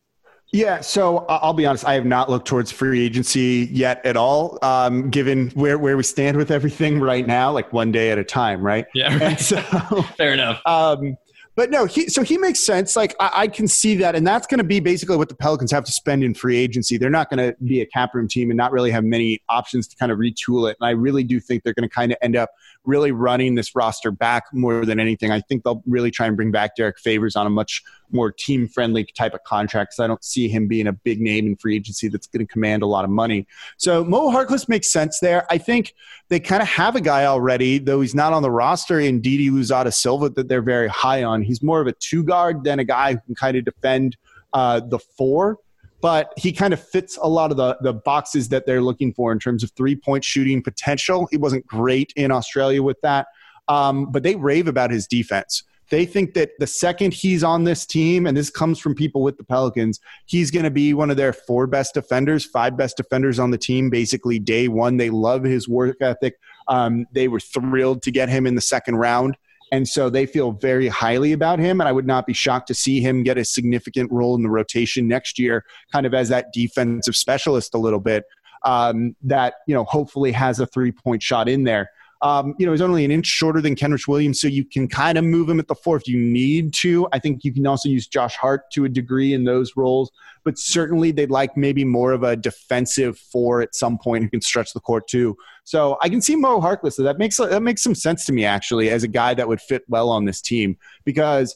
Yeah, 0.53 0.80
so 0.80 1.26
I'll 1.28 1.53
be 1.53 1.65
honest. 1.65 1.86
I 1.86 1.93
have 1.95 2.05
not 2.05 2.30
looked 2.30 2.47
towards 2.47 2.72
free 2.72 3.03
agency 3.03 3.68
yet 3.70 4.05
at 4.05 4.15
all, 4.15 4.57
um, 4.61 5.09
given 5.09 5.49
where, 5.49 5.78
where 5.78 5.97
we 5.97 6.03
stand 6.03 6.38
with 6.38 6.51
everything 6.51 7.01
right 7.01 7.28
now, 7.28 7.51
like 7.51 7.74
one 7.74 7.91
day 7.91 8.11
at 8.11 8.18
a 8.18 8.24
time, 8.24 8.61
right? 8.61 8.86
Yeah, 8.93 9.18
right. 9.18 9.39
So, 9.39 9.57
fair 10.18 10.34
enough. 10.34 10.61
Um, 10.65 11.18
but 11.57 11.71
no, 11.71 11.85
he, 11.85 12.07
so 12.07 12.21
he 12.21 12.37
makes 12.37 12.63
sense. 12.63 12.95
Like 12.95 13.15
I, 13.19 13.31
I 13.33 13.47
can 13.47 13.67
see 13.67 13.95
that, 13.95 14.15
and 14.15 14.25
that's 14.25 14.45
going 14.45 14.59
to 14.59 14.63
be 14.63 14.79
basically 14.79 15.17
what 15.17 15.27
the 15.27 15.35
Pelicans 15.35 15.71
have 15.71 15.83
to 15.85 15.91
spend 15.91 16.23
in 16.23 16.35
free 16.35 16.55
agency. 16.55 16.97
They're 16.97 17.09
not 17.09 17.31
going 17.31 17.39
to 17.39 17.57
be 17.63 17.81
a 17.81 17.85
cap 17.87 18.13
room 18.13 18.27
team 18.27 18.51
and 18.51 18.57
not 18.57 18.71
really 18.71 18.91
have 18.91 19.03
many 19.03 19.41
options 19.49 19.87
to 19.87 19.95
kind 19.97 20.11
of 20.11 20.19
retool 20.19 20.69
it. 20.69 20.77
And 20.79 20.87
I 20.87 20.91
really 20.91 21.23
do 21.23 21.39
think 21.39 21.63
they're 21.63 21.73
going 21.73 21.89
to 21.89 21.93
kind 21.93 22.11
of 22.11 22.19
end 22.21 22.35
up 22.35 22.51
really 22.85 23.11
running 23.11 23.55
this 23.55 23.75
roster 23.75 24.11
back 24.11 24.45
more 24.53 24.85
than 24.85 24.99
anything. 24.99 25.31
I 25.31 25.41
think 25.41 25.63
they'll 25.63 25.81
really 25.87 26.11
try 26.11 26.27
and 26.27 26.35
bring 26.35 26.51
back 26.51 26.75
Derrick 26.75 26.99
Favors 26.99 27.35
on 27.35 27.47
a 27.47 27.49
much 27.49 27.83
more 28.11 28.31
team 28.31 28.67
friendly 28.67 29.03
type 29.03 29.33
of 29.33 29.43
contract 29.43 29.91
because 29.91 30.03
I 30.03 30.07
don't 30.07 30.23
see 30.23 30.47
him 30.47 30.67
being 30.67 30.87
a 30.87 30.93
big 30.93 31.19
name 31.19 31.47
in 31.47 31.55
free 31.57 31.75
agency 31.75 32.07
that's 32.07 32.27
going 32.27 32.45
to 32.45 32.51
command 32.51 32.83
a 32.83 32.85
lot 32.85 33.03
of 33.03 33.09
money. 33.09 33.47
So 33.77 34.03
Mo 34.03 34.31
Harkless 34.31 34.69
makes 34.69 34.91
sense 34.91 35.19
there. 35.19 35.45
I 35.51 35.57
think 35.57 35.93
they 36.29 36.39
kind 36.39 36.61
of 36.61 36.67
have 36.69 36.95
a 36.95 37.01
guy 37.01 37.25
already, 37.25 37.77
though 37.79 38.01
he's 38.01 38.15
not 38.15 38.33
on 38.33 38.41
the 38.41 38.51
roster 38.51 38.99
in 38.99 39.21
Didi 39.21 39.49
Louzada 39.49 39.93
Silva 39.93 40.29
that 40.29 40.47
they're 40.47 40.61
very 40.61 40.87
high 40.87 41.23
on. 41.23 41.41
He's 41.47 41.63
more 41.63 41.81
of 41.81 41.87
a 41.87 41.93
two 41.93 42.23
guard 42.23 42.63
than 42.63 42.79
a 42.79 42.83
guy 42.83 43.13
who 43.13 43.19
can 43.25 43.35
kind 43.35 43.57
of 43.57 43.65
defend 43.65 44.17
uh, 44.53 44.81
the 44.81 44.99
four 44.99 45.57
but 46.01 46.31
he 46.37 46.51
kind 46.51 46.73
of 46.73 46.79
fits 46.79 47.17
a 47.21 47.27
lot 47.27 47.51
of 47.51 47.57
the, 47.57 47.77
the 47.81 47.93
boxes 47.93 48.49
that 48.49 48.65
they're 48.65 48.81
looking 48.81 49.13
for 49.13 49.31
in 49.31 49.39
terms 49.39 49.63
of 49.63 49.71
three 49.71 49.95
point 49.95 50.23
shooting 50.23 50.61
potential. 50.61 51.27
He 51.31 51.37
wasn't 51.37 51.65
great 51.65 52.13
in 52.15 52.31
Australia 52.31 52.83
with 52.83 53.01
that, 53.01 53.27
um, 53.67 54.11
but 54.11 54.23
they 54.23 54.35
rave 54.35 54.67
about 54.67 54.91
his 54.91 55.07
defense. 55.07 55.63
They 55.89 56.05
think 56.05 56.33
that 56.33 56.51
the 56.59 56.67
second 56.67 57.13
he's 57.13 57.45
on 57.45 57.63
this 57.63 57.85
team, 57.85 58.27
and 58.27 58.35
this 58.35 58.49
comes 58.49 58.77
from 58.77 58.93
people 58.93 59.21
with 59.21 59.37
the 59.37 59.45
Pelicans, 59.45 60.01
he's 60.25 60.51
going 60.51 60.65
to 60.65 60.71
be 60.71 60.93
one 60.93 61.09
of 61.09 61.15
their 61.15 61.31
four 61.31 61.65
best 61.65 61.93
defenders, 61.93 62.43
five 62.43 62.75
best 62.75 62.97
defenders 62.97 63.39
on 63.39 63.51
the 63.51 63.57
team, 63.57 63.89
basically 63.89 64.37
day 64.37 64.67
one. 64.67 64.97
They 64.97 65.09
love 65.09 65.43
his 65.43 65.69
work 65.69 65.97
ethic. 66.01 66.35
Um, 66.67 67.05
they 67.13 67.29
were 67.29 67.39
thrilled 67.39 68.01
to 68.03 68.11
get 68.11 68.27
him 68.27 68.45
in 68.45 68.55
the 68.55 68.61
second 68.61 68.97
round. 68.97 69.37
And 69.72 69.88
so 69.88 70.09
they 70.09 70.26
feel 70.26 70.51
very 70.51 70.88
highly 70.88 71.34
about 71.34 71.59
him. 71.59 71.82
And 71.82 71.88
I 71.88 71.91
would 71.91 72.07
not 72.07 72.26
be 72.26 72.34
shocked 72.34 72.68
to 72.68 72.74
see 72.74 73.01
him 73.01 73.24
get 73.24 73.38
a 73.38 73.45
significant 73.45 74.11
role 74.11 74.36
in 74.36 74.43
the 74.43 74.49
rotation 74.49 75.07
next 75.07 75.38
year, 75.38 75.65
kind 75.91 76.05
of 76.05 76.13
as 76.13 76.30
that 76.30 76.53
defensive 76.53 77.15
specialist 77.15 77.74
a 77.74 77.78
little 77.78 77.99
bit. 77.99 78.26
Um, 78.65 79.15
that 79.22 79.55
you 79.68 79.76
know 79.76 79.84
hopefully 79.84 80.32
has 80.32 80.59
a 80.59 80.65
three 80.65 80.91
point 80.91 81.22
shot 81.22 81.47
in 81.47 81.63
there. 81.63 81.91
Um, 82.22 82.55
you 82.57 82.65
know, 82.65 82.72
he's 82.72 82.82
only 82.82 83.05
an 83.05 83.11
inch 83.11 83.28
shorter 83.28 83.61
than 83.61 83.76
Kenrich 83.76 84.07
Williams, 84.07 84.41
so 84.41 84.47
you 84.47 84.65
can 84.65 84.88
kind 84.88 85.18
of 85.18 85.24
move 85.24 85.49
him 85.49 85.59
at 85.59 85.68
the 85.68 85.76
four 85.76 85.97
if 85.97 86.07
you 86.07 86.18
need 86.18 86.74
to. 86.76 87.07
I 87.13 87.20
think 87.20 87.43
you 87.43 87.53
can 87.53 87.68
also 87.68 87.89
use 87.89 88.07
Josh 88.07 88.36
Hart 88.36 88.72
to 88.72 88.86
a 88.86 88.89
degree 88.89 89.34
in 89.34 89.43
those 89.43 89.74
roles, 89.76 90.11
but 90.43 90.57
certainly 90.57 91.11
they'd 91.11 91.30
like 91.30 91.55
maybe 91.55 91.86
more 91.86 92.13
of 92.13 92.24
a 92.24 92.36
defensive 92.36 93.20
four 93.20 93.61
at 93.61 93.76
some 93.76 93.97
point 93.97 94.24
who 94.24 94.30
can 94.30 94.41
stretch 94.41 94.74
the 94.74 94.80
court 94.80 95.07
too. 95.07 95.38
So 95.63 95.97
I 96.01 96.09
can 96.09 96.22
see 96.22 96.36
Mo 96.36 96.59
Harkless. 96.59 96.93
So 96.93 97.03
that 97.03 97.20
makes 97.20 97.38
that 97.38 97.61
makes 97.61 97.84
some 97.84 97.95
sense 97.95 98.26
to 98.26 98.34
me 98.34 98.45
actually 98.45 98.89
as 98.89 99.03
a 99.03 99.07
guy 99.07 99.34
that 99.36 99.47
would 99.47 99.61
fit 99.61 99.84
well 99.88 100.09
on 100.09 100.26
this 100.26 100.41
team 100.41 100.78
because. 101.05 101.55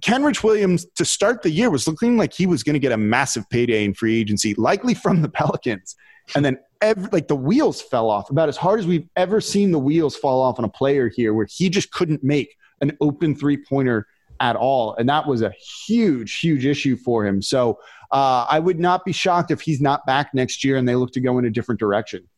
Kenrich 0.00 0.42
Williams 0.42 0.86
to 0.96 1.04
start 1.04 1.42
the 1.42 1.50
year 1.52 1.70
was 1.70 1.86
looking 1.86 2.16
like 2.16 2.32
he 2.32 2.46
was 2.48 2.64
going 2.64 2.74
to 2.74 2.80
get 2.80 2.90
a 2.90 2.96
massive 2.96 3.48
payday 3.48 3.84
in 3.84 3.94
free 3.94 4.18
agency, 4.18 4.52
likely 4.54 4.92
from 4.92 5.22
the 5.22 5.28
Pelicans. 5.40 5.94
And 6.34 6.44
then 6.44 6.58
every, 6.80 7.08
like 7.12 7.28
the 7.28 7.36
wheels 7.36 7.80
fell 7.80 8.10
off 8.10 8.30
about 8.30 8.48
as 8.48 8.56
hard 8.56 8.80
as 8.80 8.86
we've 8.86 9.08
ever 9.16 9.40
seen 9.40 9.70
the 9.70 9.78
wheels 9.78 10.16
fall 10.16 10.40
off 10.40 10.58
on 10.58 10.64
a 10.64 10.68
player 10.68 11.08
here, 11.08 11.34
where 11.34 11.46
he 11.50 11.68
just 11.68 11.90
couldn't 11.92 12.22
make 12.24 12.56
an 12.80 12.96
open 13.00 13.34
three 13.34 13.56
pointer 13.56 14.06
at 14.40 14.56
all, 14.56 14.94
and 14.96 15.08
that 15.08 15.26
was 15.26 15.42
a 15.42 15.52
huge, 15.86 16.38
huge 16.40 16.66
issue 16.66 16.96
for 16.96 17.24
him. 17.26 17.40
So 17.40 17.78
uh, 18.10 18.46
I 18.48 18.58
would 18.58 18.78
not 18.78 19.04
be 19.04 19.12
shocked 19.12 19.50
if 19.50 19.60
he's 19.60 19.80
not 19.80 20.04
back 20.06 20.34
next 20.34 20.64
year 20.64 20.76
and 20.76 20.88
they 20.88 20.94
look 20.94 21.12
to 21.12 21.20
go 21.20 21.38
in 21.38 21.44
a 21.44 21.50
different 21.50 21.78
direction. 21.78 22.28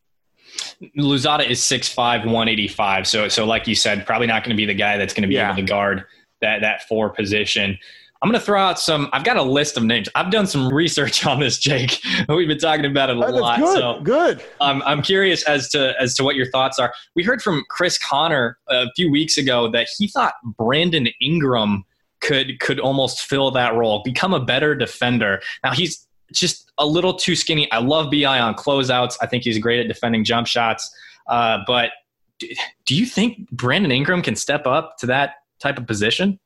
Louzada 0.96 1.48
is 1.48 1.60
6'5", 1.60 1.96
185. 2.24 3.06
So, 3.06 3.28
so 3.28 3.44
like 3.44 3.66
you 3.66 3.74
said, 3.74 4.06
probably 4.06 4.26
not 4.26 4.42
going 4.44 4.54
to 4.54 4.56
be 4.56 4.66
the 4.66 4.74
guy 4.74 4.96
that's 4.96 5.12
going 5.12 5.22
to 5.22 5.28
be 5.28 5.34
yeah. 5.34 5.48
able 5.48 5.56
to 5.56 5.62
guard 5.62 6.04
that 6.40 6.60
that 6.60 6.86
four 6.88 7.10
position. 7.10 7.78
I'm 8.22 8.30
going 8.30 8.40
to 8.40 8.44
throw 8.44 8.60
out 8.60 8.78
some. 8.78 9.08
I've 9.12 9.24
got 9.24 9.36
a 9.36 9.42
list 9.42 9.76
of 9.76 9.84
names. 9.84 10.08
I've 10.14 10.30
done 10.30 10.46
some 10.46 10.72
research 10.72 11.26
on 11.26 11.40
this, 11.40 11.58
Jake. 11.58 12.00
We've 12.28 12.48
been 12.48 12.58
talking 12.58 12.86
about 12.86 13.10
it 13.10 13.16
a 13.16 13.26
oh, 13.26 13.30
lot. 13.30 13.58
Good. 13.58 13.78
So 13.78 14.00
good. 14.02 14.42
Um, 14.60 14.82
I'm 14.86 15.02
curious 15.02 15.42
as 15.44 15.68
to 15.70 15.94
as 16.00 16.14
to 16.14 16.24
what 16.24 16.36
your 16.36 16.50
thoughts 16.50 16.78
are. 16.78 16.92
We 17.14 17.22
heard 17.22 17.42
from 17.42 17.64
Chris 17.68 17.98
Connor 17.98 18.58
a 18.68 18.86
few 18.96 19.10
weeks 19.10 19.36
ago 19.36 19.70
that 19.70 19.88
he 19.98 20.08
thought 20.08 20.34
Brandon 20.56 21.08
Ingram 21.20 21.84
could 22.20 22.58
could 22.60 22.80
almost 22.80 23.22
fill 23.22 23.50
that 23.52 23.74
role, 23.74 24.02
become 24.04 24.32
a 24.32 24.40
better 24.40 24.74
defender. 24.74 25.40
Now 25.62 25.72
he's 25.72 26.06
just 26.32 26.70
a 26.78 26.86
little 26.86 27.14
too 27.14 27.36
skinny. 27.36 27.70
I 27.70 27.78
love 27.78 28.10
Bi 28.10 28.24
on 28.24 28.54
closeouts. 28.54 29.16
I 29.20 29.26
think 29.26 29.44
he's 29.44 29.58
great 29.58 29.80
at 29.80 29.88
defending 29.88 30.24
jump 30.24 30.46
shots. 30.46 30.90
Uh, 31.28 31.58
but 31.66 31.90
do 32.38 32.94
you 32.94 33.06
think 33.06 33.50
Brandon 33.50 33.90
Ingram 33.90 34.22
can 34.22 34.36
step 34.36 34.66
up 34.66 34.96
to 34.98 35.06
that 35.06 35.34
type 35.60 35.78
of 35.78 35.86
position? 35.86 36.38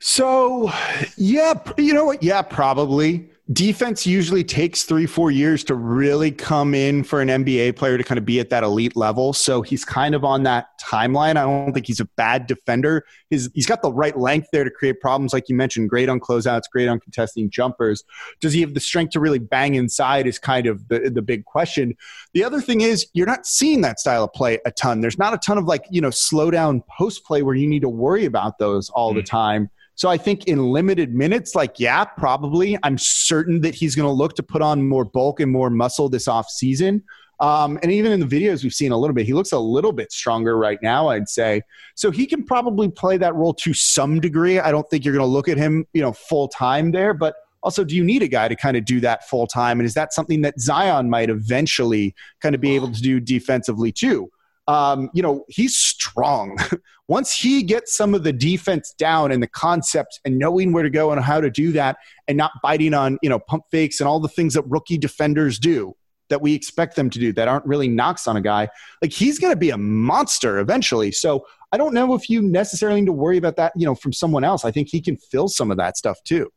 So, 0.00 0.70
yeah, 1.18 1.54
you 1.76 1.92
know 1.92 2.06
what? 2.06 2.22
Yeah, 2.22 2.40
probably. 2.40 3.28
Defense 3.52 4.06
usually 4.06 4.44
takes 4.44 4.84
three, 4.84 5.06
four 5.06 5.30
years 5.30 5.62
to 5.64 5.74
really 5.74 6.30
come 6.30 6.72
in 6.72 7.02
for 7.02 7.20
an 7.20 7.28
NBA 7.28 7.76
player 7.76 7.98
to 7.98 8.04
kind 8.04 8.16
of 8.16 8.24
be 8.24 8.40
at 8.40 8.48
that 8.50 8.62
elite 8.62 8.96
level. 8.96 9.32
So 9.32 9.60
he's 9.60 9.84
kind 9.84 10.14
of 10.14 10.24
on 10.24 10.44
that 10.44 10.68
timeline. 10.80 11.36
I 11.36 11.42
don't 11.42 11.72
think 11.72 11.86
he's 11.86 12.00
a 12.00 12.06
bad 12.16 12.46
defender. 12.46 13.04
He's, 13.28 13.50
he's 13.52 13.66
got 13.66 13.82
the 13.82 13.92
right 13.92 14.16
length 14.16 14.48
there 14.52 14.64
to 14.64 14.70
create 14.70 15.00
problems, 15.00 15.34
like 15.34 15.48
you 15.48 15.56
mentioned. 15.56 15.90
Great 15.90 16.08
on 16.08 16.18
closeouts, 16.18 16.62
great 16.72 16.88
on 16.88 17.00
contesting 17.00 17.50
jumpers. 17.50 18.04
Does 18.40 18.52
he 18.52 18.60
have 18.62 18.72
the 18.72 18.80
strength 18.80 19.10
to 19.12 19.20
really 19.20 19.40
bang 19.40 19.74
inside? 19.74 20.26
Is 20.26 20.38
kind 20.38 20.66
of 20.66 20.86
the, 20.88 21.10
the 21.10 21.22
big 21.22 21.44
question. 21.44 21.94
The 22.32 22.44
other 22.44 22.60
thing 22.60 22.82
is, 22.82 23.06
you're 23.12 23.26
not 23.26 23.46
seeing 23.46 23.80
that 23.80 23.98
style 24.00 24.24
of 24.24 24.32
play 24.32 24.60
a 24.64 24.70
ton. 24.70 25.00
There's 25.00 25.18
not 25.18 25.34
a 25.34 25.38
ton 25.38 25.58
of 25.58 25.64
like, 25.64 25.84
you 25.90 26.00
know, 26.00 26.10
slow 26.10 26.50
down 26.50 26.84
post 26.88 27.24
play 27.24 27.42
where 27.42 27.56
you 27.56 27.66
need 27.66 27.82
to 27.82 27.88
worry 27.88 28.24
about 28.24 28.58
those 28.58 28.88
all 28.90 29.12
mm. 29.12 29.16
the 29.16 29.22
time. 29.24 29.70
So 30.00 30.08
I 30.08 30.16
think 30.16 30.44
in 30.46 30.70
limited 30.72 31.14
minutes, 31.14 31.54
like, 31.54 31.78
yeah, 31.78 32.06
probably. 32.06 32.78
I'm 32.82 32.96
certain 32.96 33.60
that 33.60 33.74
he's 33.74 33.94
going 33.94 34.08
to 34.08 34.12
look 34.12 34.34
to 34.36 34.42
put 34.42 34.62
on 34.62 34.88
more 34.88 35.04
bulk 35.04 35.40
and 35.40 35.52
more 35.52 35.68
muscle 35.68 36.08
this 36.08 36.26
off 36.26 36.48
season. 36.48 37.04
Um, 37.38 37.78
and 37.82 37.92
even 37.92 38.10
in 38.10 38.18
the 38.18 38.24
videos 38.24 38.62
we've 38.62 38.72
seen 38.72 38.92
a 38.92 38.96
little 38.96 39.12
bit, 39.12 39.26
he 39.26 39.34
looks 39.34 39.52
a 39.52 39.58
little 39.58 39.92
bit 39.92 40.10
stronger 40.10 40.56
right 40.56 40.78
now, 40.82 41.08
I'd 41.08 41.28
say. 41.28 41.60
So 41.96 42.10
he 42.10 42.24
can 42.24 42.44
probably 42.44 42.88
play 42.88 43.18
that 43.18 43.34
role 43.34 43.52
to 43.52 43.74
some 43.74 44.20
degree. 44.20 44.58
I 44.58 44.70
don't 44.70 44.88
think 44.88 45.04
you're 45.04 45.12
going 45.12 45.22
to 45.22 45.30
look 45.30 45.50
at 45.50 45.58
him, 45.58 45.86
you 45.92 46.00
know, 46.00 46.14
full 46.14 46.48
time 46.48 46.92
there, 46.92 47.12
but 47.12 47.34
also, 47.62 47.84
do 47.84 47.94
you 47.94 48.02
need 48.02 48.22
a 48.22 48.28
guy 48.28 48.48
to 48.48 48.56
kind 48.56 48.78
of 48.78 48.86
do 48.86 49.00
that 49.00 49.28
full 49.28 49.46
time? 49.46 49.80
And 49.80 49.86
is 49.86 49.92
that 49.92 50.14
something 50.14 50.40
that 50.40 50.58
Zion 50.58 51.10
might 51.10 51.28
eventually 51.28 52.14
kind 52.40 52.54
of 52.54 52.62
be 52.62 52.74
able 52.74 52.90
to 52.90 53.02
do 53.02 53.20
defensively 53.20 53.92
too? 53.92 54.30
Um, 54.68 55.10
you 55.14 55.22
know, 55.22 55.44
he's 55.48 55.76
strong. 55.76 56.58
Once 57.08 57.34
he 57.34 57.62
gets 57.62 57.96
some 57.96 58.14
of 58.14 58.22
the 58.22 58.32
defense 58.32 58.94
down 58.96 59.32
and 59.32 59.42
the 59.42 59.48
concepts 59.48 60.20
and 60.24 60.38
knowing 60.38 60.72
where 60.72 60.84
to 60.84 60.90
go 60.90 61.10
and 61.10 61.20
how 61.20 61.40
to 61.40 61.50
do 61.50 61.72
that 61.72 61.96
and 62.28 62.38
not 62.38 62.52
biting 62.62 62.94
on, 62.94 63.18
you 63.20 63.28
know, 63.28 63.40
pump 63.40 63.64
fakes 63.70 63.98
and 64.00 64.08
all 64.08 64.20
the 64.20 64.28
things 64.28 64.54
that 64.54 64.62
rookie 64.68 64.98
defenders 64.98 65.58
do 65.58 65.94
that 66.28 66.40
we 66.40 66.54
expect 66.54 66.96
them 66.96 67.10
to 67.10 67.18
do 67.18 67.32
that 67.32 67.48
aren't 67.48 67.66
really 67.66 67.88
knocks 67.88 68.26
on 68.28 68.36
a 68.36 68.40
guy, 68.40 68.68
like 69.02 69.12
he's 69.12 69.38
going 69.38 69.52
to 69.52 69.58
be 69.58 69.70
a 69.70 69.76
monster 69.76 70.58
eventually. 70.58 71.10
So 71.10 71.44
I 71.72 71.76
don't 71.76 71.92
know 71.92 72.14
if 72.14 72.30
you 72.30 72.40
necessarily 72.40 73.00
need 73.00 73.06
to 73.06 73.12
worry 73.12 73.36
about 73.36 73.56
that, 73.56 73.72
you 73.76 73.84
know, 73.84 73.94
from 73.94 74.12
someone 74.12 74.44
else. 74.44 74.64
I 74.64 74.70
think 74.70 74.88
he 74.88 75.00
can 75.00 75.16
fill 75.16 75.48
some 75.48 75.70
of 75.70 75.76
that 75.76 75.96
stuff 75.96 76.22
too. 76.22 76.50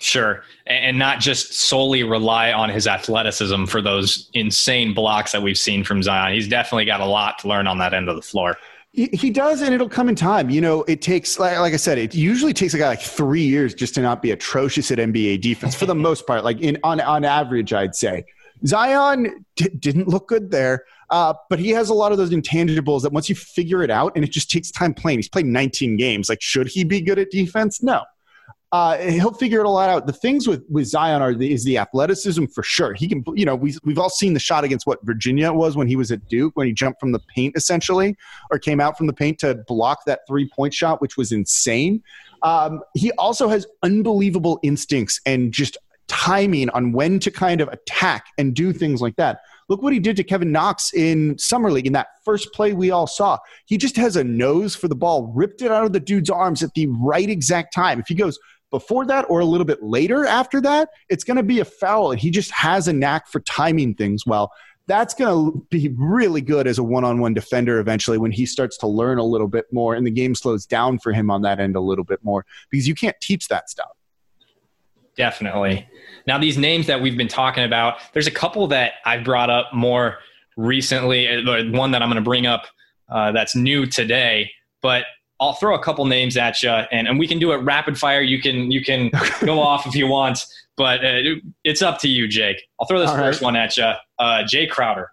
Sure. 0.00 0.42
And 0.66 0.98
not 0.98 1.20
just 1.20 1.54
solely 1.54 2.02
rely 2.02 2.52
on 2.52 2.68
his 2.68 2.86
athleticism 2.86 3.64
for 3.66 3.80
those 3.80 4.28
insane 4.34 4.92
blocks 4.92 5.32
that 5.32 5.42
we've 5.42 5.58
seen 5.58 5.84
from 5.84 6.02
Zion. 6.02 6.34
He's 6.34 6.48
definitely 6.48 6.84
got 6.84 7.00
a 7.00 7.06
lot 7.06 7.38
to 7.40 7.48
learn 7.48 7.66
on 7.66 7.78
that 7.78 7.94
end 7.94 8.08
of 8.08 8.16
the 8.16 8.22
floor. 8.22 8.56
He 8.92 9.30
does, 9.30 9.60
and 9.60 9.74
it'll 9.74 9.88
come 9.88 10.08
in 10.08 10.14
time. 10.14 10.50
You 10.50 10.60
know, 10.60 10.84
it 10.84 11.02
takes, 11.02 11.40
like, 11.40 11.58
like, 11.58 11.74
I 11.74 11.78
said, 11.78 11.98
it 11.98 12.14
usually 12.14 12.52
takes 12.52 12.74
a 12.74 12.78
guy 12.78 12.86
like 12.86 13.00
three 13.00 13.42
years 13.42 13.74
just 13.74 13.92
to 13.96 14.00
not 14.00 14.22
be 14.22 14.30
atrocious 14.30 14.88
at 14.92 14.98
NBA 14.98 15.40
defense 15.40 15.74
for 15.74 15.86
the 15.86 15.96
most 15.96 16.28
part. 16.28 16.44
Like 16.44 16.60
in 16.60 16.78
on 16.84 17.00
on 17.00 17.24
average, 17.24 17.72
I'd 17.72 17.96
say 17.96 18.24
Zion 18.64 19.44
d- 19.56 19.70
didn't 19.80 20.06
look 20.06 20.28
good 20.28 20.52
there, 20.52 20.84
uh, 21.10 21.34
but 21.50 21.58
he 21.58 21.70
has 21.70 21.88
a 21.88 21.94
lot 21.94 22.12
of 22.12 22.18
those 22.18 22.30
intangibles 22.30 23.02
that 23.02 23.12
once 23.12 23.28
you 23.28 23.34
figure 23.34 23.82
it 23.82 23.90
out, 23.90 24.12
and 24.14 24.24
it 24.24 24.30
just 24.30 24.48
takes 24.48 24.70
time 24.70 24.94
playing. 24.94 25.18
He's 25.18 25.28
played 25.28 25.46
19 25.46 25.96
games. 25.96 26.28
Like, 26.28 26.40
should 26.40 26.68
he 26.68 26.84
be 26.84 27.00
good 27.00 27.18
at 27.18 27.32
defense? 27.32 27.82
No 27.82 28.04
uh, 28.74 28.98
he'll 28.98 29.32
figure 29.32 29.60
it 29.60 29.66
a 29.66 29.70
lot 29.70 29.88
out. 29.88 30.04
The 30.04 30.12
things 30.12 30.48
with, 30.48 30.64
with 30.68 30.86
Zion 30.86 31.22
are 31.22 31.32
the, 31.32 31.52
is 31.52 31.62
the 31.62 31.78
athleticism 31.78 32.46
for 32.46 32.64
sure. 32.64 32.92
He 32.92 33.06
can, 33.06 33.22
you 33.36 33.44
know, 33.44 33.54
we, 33.54 33.76
we've 33.84 34.00
all 34.00 34.10
seen 34.10 34.34
the 34.34 34.40
shot 34.40 34.64
against 34.64 34.84
what 34.84 34.98
Virginia 35.04 35.52
was 35.52 35.76
when 35.76 35.86
he 35.86 35.94
was 35.94 36.10
at 36.10 36.26
Duke, 36.26 36.56
when 36.56 36.66
he 36.66 36.72
jumped 36.72 36.98
from 36.98 37.12
the 37.12 37.20
paint 37.20 37.56
essentially, 37.56 38.16
or 38.50 38.58
came 38.58 38.80
out 38.80 38.98
from 38.98 39.06
the 39.06 39.12
paint 39.12 39.38
to 39.38 39.54
block 39.68 40.00
that 40.06 40.22
three 40.26 40.48
point 40.48 40.74
shot, 40.74 41.00
which 41.00 41.16
was 41.16 41.30
insane. 41.30 42.02
Um, 42.42 42.80
he 42.94 43.12
also 43.12 43.46
has 43.46 43.64
unbelievable 43.84 44.58
instincts 44.64 45.20
and 45.24 45.52
just 45.52 45.78
timing 46.08 46.68
on 46.70 46.90
when 46.90 47.20
to 47.20 47.30
kind 47.30 47.60
of 47.60 47.68
attack 47.68 48.26
and 48.38 48.56
do 48.56 48.72
things 48.72 49.00
like 49.00 49.14
that. 49.16 49.38
Look 49.68 49.82
what 49.82 49.92
he 49.92 50.00
did 50.00 50.16
to 50.16 50.24
Kevin 50.24 50.50
Knox 50.52 50.92
in 50.92 51.38
Summer 51.38 51.70
League 51.70 51.86
in 51.86 51.92
that 51.94 52.08
first 52.24 52.52
play 52.52 52.72
we 52.72 52.90
all 52.90 53.06
saw. 53.06 53.38
He 53.66 53.78
just 53.78 53.96
has 53.96 54.16
a 54.16 54.24
nose 54.24 54.74
for 54.74 54.88
the 54.88 54.96
ball, 54.96 55.32
ripped 55.34 55.62
it 55.62 55.70
out 55.70 55.86
of 55.86 55.92
the 55.92 56.00
dude's 56.00 56.28
arms 56.28 56.62
at 56.62 56.74
the 56.74 56.86
right 56.88 57.30
exact 57.30 57.72
time. 57.72 57.98
If 58.00 58.08
he 58.08 58.14
goes 58.14 58.38
before 58.74 59.06
that 59.06 59.24
or 59.28 59.38
a 59.38 59.44
little 59.44 59.64
bit 59.64 59.84
later 59.84 60.26
after 60.26 60.60
that, 60.60 60.88
it's 61.08 61.22
going 61.22 61.36
to 61.36 61.44
be 61.44 61.60
a 61.60 61.64
foul. 61.64 62.10
He 62.10 62.28
just 62.28 62.50
has 62.50 62.88
a 62.88 62.92
knack 62.92 63.28
for 63.28 63.38
timing 63.38 63.94
things 63.94 64.26
well. 64.26 64.50
That's 64.88 65.14
going 65.14 65.52
to 65.52 65.66
be 65.70 65.94
really 65.96 66.40
good 66.40 66.66
as 66.66 66.78
a 66.78 66.82
one 66.82 67.04
on 67.04 67.20
one 67.20 67.34
defender 67.34 67.78
eventually 67.78 68.18
when 68.18 68.32
he 68.32 68.44
starts 68.44 68.76
to 68.78 68.88
learn 68.88 69.18
a 69.18 69.22
little 69.22 69.46
bit 69.46 69.66
more 69.72 69.94
and 69.94 70.04
the 70.04 70.10
game 70.10 70.34
slows 70.34 70.66
down 70.66 70.98
for 70.98 71.12
him 71.12 71.30
on 71.30 71.42
that 71.42 71.60
end 71.60 71.76
a 71.76 71.80
little 71.80 72.02
bit 72.02 72.18
more 72.24 72.44
because 72.68 72.88
you 72.88 72.96
can't 72.96 73.14
teach 73.20 73.46
that 73.46 73.70
stuff. 73.70 73.92
Definitely. 75.16 75.86
Now, 76.26 76.38
these 76.38 76.58
names 76.58 76.88
that 76.88 77.00
we've 77.00 77.16
been 77.16 77.28
talking 77.28 77.62
about, 77.62 77.98
there's 78.12 78.26
a 78.26 78.32
couple 78.32 78.66
that 78.66 78.94
I've 79.04 79.22
brought 79.22 79.50
up 79.50 79.72
more 79.72 80.18
recently. 80.56 81.28
Uh, 81.28 81.70
one 81.70 81.92
that 81.92 82.02
I'm 82.02 82.08
going 82.08 82.16
to 82.16 82.22
bring 82.22 82.46
up 82.46 82.66
uh, 83.08 83.30
that's 83.30 83.54
new 83.54 83.86
today, 83.86 84.50
but 84.82 85.04
I'll 85.44 85.54
throw 85.54 85.74
a 85.74 85.82
couple 85.82 86.04
names 86.06 86.36
at 86.36 86.62
you, 86.62 86.70
and, 86.70 87.08
and 87.08 87.18
we 87.18 87.26
can 87.26 87.38
do 87.38 87.52
it 87.52 87.56
rapid 87.58 87.98
fire. 87.98 88.20
You 88.20 88.40
can 88.40 88.70
you 88.70 88.84
can 88.84 89.10
go 89.40 89.60
off 89.60 89.86
if 89.86 89.94
you 89.94 90.06
want, 90.06 90.44
but 90.76 91.04
uh, 91.04 91.20
it's 91.64 91.82
up 91.82 92.00
to 92.00 92.08
you, 92.08 92.28
Jake. 92.28 92.62
I'll 92.80 92.86
throw 92.86 93.00
this 93.00 93.10
All 93.10 93.16
first 93.16 93.40
right. 93.40 93.46
one 93.46 93.56
at 93.56 93.76
you. 93.76 93.84
Uh, 94.18 94.42
Jae 94.44 94.68
Crowder. 94.68 95.10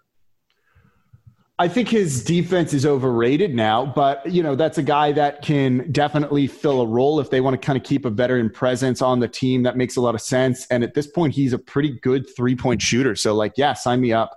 I 1.60 1.68
think 1.68 1.90
his 1.90 2.24
defense 2.24 2.74
is 2.74 2.88
overrated 2.88 3.54
now, 3.54 3.86
but 3.86 4.26
you 4.26 4.42
know 4.42 4.56
that's 4.56 4.80
a 4.80 4.84
guy 4.84 5.12
that 5.12 5.44
can 5.44 5.92
definitely 5.92 6.48
fill 6.48 6.82
a 6.82 6.88
role 6.88 7.20
if 7.20 7.30
they 7.30 7.40
want 7.40 7.60
to 7.60 7.64
kind 7.64 7.78
of 7.78 7.84
keep 7.84 8.06
a 8.06 8.10
veteran 8.10 8.50
presence 8.50 9.00
on 9.02 9.20
the 9.20 9.28
team. 9.28 9.62
That 9.62 9.78
makes 9.78 9.96
a 9.96 10.02
lot 10.02 10.16
of 10.16 10.22
sense. 10.22 10.66
And 10.72 10.84
at 10.84 10.96
this 10.96 11.06
point, 11.06 11.36
he's 11.36 11.54
a 11.54 11.60
pretty 11.60 12.00
good 12.02 12.26
three 12.36 12.56
point 12.56 12.82
shooter. 12.82 13.16
So, 13.16 13.36
like, 13.36 13.54
yeah, 13.58 13.74
sign 13.74 14.02
me 14.02 14.12
up. 14.12 14.36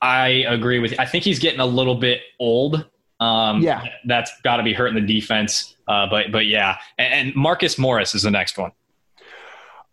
I 0.00 0.44
agree 0.46 0.78
with 0.78 0.92
you. 0.92 0.98
I 1.00 1.06
think 1.06 1.24
he's 1.24 1.40
getting 1.40 1.58
a 1.58 1.66
little 1.66 1.96
bit 1.96 2.20
old 2.38 2.88
um, 3.20 3.62
yeah, 3.62 3.84
that's 4.06 4.32
got 4.42 4.56
to 4.56 4.62
be 4.62 4.72
hurting 4.72 4.94
the 4.94 5.14
defense. 5.14 5.76
Uh, 5.86 6.06
but 6.08 6.32
but 6.32 6.46
yeah, 6.46 6.78
and, 6.98 7.28
and, 7.28 7.36
Marcus 7.36 7.78
Morris 7.78 8.14
is 8.14 8.22
the 8.22 8.30
next 8.30 8.58
one. 8.58 8.72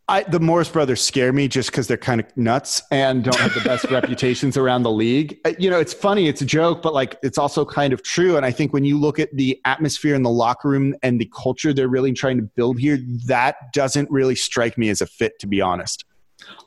I, 0.08 0.24
the 0.24 0.42
Morris 0.42 0.68
brothers 0.68 1.02
scare 1.02 1.32
me 1.32 1.48
just 1.48 1.72
because 1.72 1.88
they're 1.88 1.96
kind 1.96 2.20
of 2.20 2.36
nuts 2.36 2.82
and 2.92 3.24
don't 3.24 3.40
have 3.40 3.54
the 3.54 3.62
best 3.62 3.86
reputations 3.92 4.58
around 4.58 4.84
the 4.84 4.92
league. 4.92 5.40
Uh, 5.46 5.54
you 5.58 5.70
know, 5.70 5.80
it's 5.80 5.94
funny, 5.94 6.28
it's 6.28 6.42
a 6.42 6.46
joke, 6.46 6.82
but 6.82 6.94
like 6.94 7.18
it's 7.24 7.38
also 7.38 7.64
kind 7.64 7.94
of 7.94 8.04
true. 8.04 8.36
And 8.36 8.46
I 8.46 8.52
think 8.52 8.74
when 8.74 8.84
you 8.84 9.00
look 9.00 9.20
at 9.20 9.30
the 9.34 9.62
atmosphere 9.64 10.16
in 10.16 10.24
the 10.24 10.30
locker 10.30 10.68
room 10.68 10.96
and 11.02 11.22
the 11.22 11.32
culture 11.34 11.72
they're 11.74 11.88
really 11.88 12.12
trying 12.12 12.38
to 12.38 12.44
build 12.44 12.78
here, 12.80 13.00
that 13.26 13.72
doesn't 13.74 14.10
really 14.12 14.36
strike 14.36 14.78
me 14.78 14.90
as 14.90 15.00
a 15.00 15.08
fit, 15.08 15.40
to 15.40 15.48
be 15.48 15.62
honest. 15.62 16.04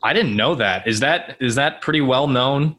I 0.03 0.13
didn't 0.15 0.37
know 0.37 0.55
that. 0.55 0.87
Is 0.87 1.01
that 1.01 1.37
is 1.41 1.57
that 1.57 1.83
pretty 1.83 2.01
well 2.01 2.29
known 2.29 2.77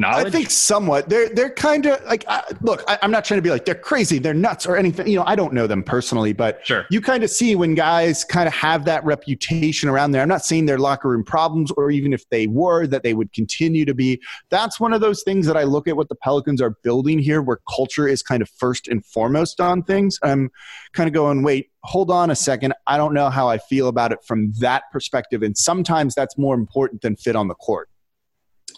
knowledge? 0.00 0.26
I 0.26 0.30
think 0.30 0.50
somewhat. 0.50 1.08
They're 1.08 1.28
they're 1.28 1.50
kind 1.50 1.86
of 1.86 2.02
like 2.04 2.24
look. 2.62 2.82
I, 2.88 2.98
am 3.02 3.10
not 3.10 3.24
trying 3.24 3.38
to 3.38 3.42
be 3.42 3.50
like 3.50 3.64
they're 3.64 3.74
crazy, 3.74 4.18
they're 4.18 4.34
nuts, 4.34 4.66
or 4.66 4.76
anything. 4.76 5.06
You 5.06 5.16
know, 5.16 5.24
I 5.26 5.36
don't 5.36 5.52
know 5.52 5.66
them 5.66 5.82
personally, 5.82 6.32
but 6.32 6.66
sure. 6.66 6.86
you 6.90 7.00
kind 7.00 7.22
of 7.22 7.30
see 7.30 7.54
when 7.54 7.74
guys 7.74 8.24
kind 8.24 8.48
of 8.48 8.54
have 8.54 8.84
that 8.86 9.04
reputation 9.04 9.88
around 9.88 10.10
there. 10.10 10.22
I'm 10.22 10.28
not 10.28 10.44
saying 10.44 10.66
they're 10.66 10.78
locker 10.78 11.08
room 11.08 11.22
problems, 11.22 11.70
or 11.72 11.90
even 11.90 12.12
if 12.12 12.28
they 12.30 12.46
were, 12.46 12.86
that 12.86 13.02
they 13.02 13.14
would 13.14 13.32
continue 13.32 13.84
to 13.84 13.94
be. 13.94 14.20
That's 14.48 14.80
one 14.80 14.92
of 14.92 15.00
those 15.00 15.22
things 15.22 15.46
that 15.46 15.56
I 15.56 15.64
look 15.64 15.86
at 15.86 15.96
what 15.96 16.08
the 16.08 16.16
Pelicans 16.16 16.60
are 16.62 16.70
building 16.82 17.18
here, 17.18 17.42
where 17.42 17.60
culture 17.72 18.08
is 18.08 18.22
kind 18.22 18.42
of 18.42 18.48
first 18.48 18.88
and 18.88 19.04
foremost 19.04 19.60
on 19.60 19.82
things. 19.82 20.18
I'm 20.22 20.50
kind 20.94 21.06
of 21.06 21.12
going, 21.12 21.42
wait, 21.42 21.70
hold 21.82 22.10
on 22.10 22.30
a 22.30 22.36
second. 22.36 22.72
I 22.86 22.96
don't 22.96 23.14
know 23.14 23.30
how 23.30 23.48
I 23.48 23.58
feel 23.58 23.88
about 23.88 24.12
it 24.12 24.18
from 24.26 24.52
that 24.60 24.84
perspective, 24.92 25.42
and 25.42 25.56
sometimes 25.56 26.14
that's 26.14 26.38
more 26.38 26.54
important 26.54 27.02
than 27.02 27.16
fit 27.16 27.36
on 27.36 27.48
the 27.48 27.54
court. 27.54 27.89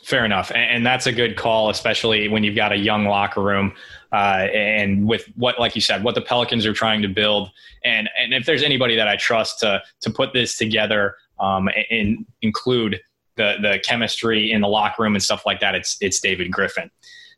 Fair 0.04 0.24
enough, 0.24 0.50
and 0.52 0.84
that's 0.84 1.06
a 1.06 1.12
good 1.12 1.36
call, 1.36 1.70
especially 1.70 2.26
when 2.26 2.42
you've 2.42 2.56
got 2.56 2.72
a 2.72 2.76
young 2.76 3.04
locker 3.04 3.40
room, 3.40 3.72
uh, 4.12 4.48
and 4.52 5.06
with 5.06 5.24
what, 5.36 5.60
like 5.60 5.76
you 5.76 5.80
said, 5.80 6.02
what 6.02 6.16
the 6.16 6.20
Pelicans 6.20 6.66
are 6.66 6.72
trying 6.72 7.02
to 7.02 7.08
build, 7.08 7.52
and 7.84 8.10
and 8.20 8.34
if 8.34 8.44
there's 8.44 8.64
anybody 8.64 8.96
that 8.96 9.06
I 9.06 9.14
trust 9.14 9.60
to 9.60 9.80
to 10.00 10.10
put 10.10 10.32
this 10.32 10.56
together 10.56 11.14
um, 11.38 11.68
and 11.88 12.26
include 12.42 13.00
the 13.36 13.56
the 13.62 13.80
chemistry 13.84 14.50
in 14.50 14.60
the 14.60 14.68
locker 14.68 15.04
room 15.04 15.14
and 15.14 15.22
stuff 15.22 15.46
like 15.46 15.60
that, 15.60 15.76
it's 15.76 15.96
it's 16.00 16.20
David 16.20 16.50
Griffin. 16.50 16.90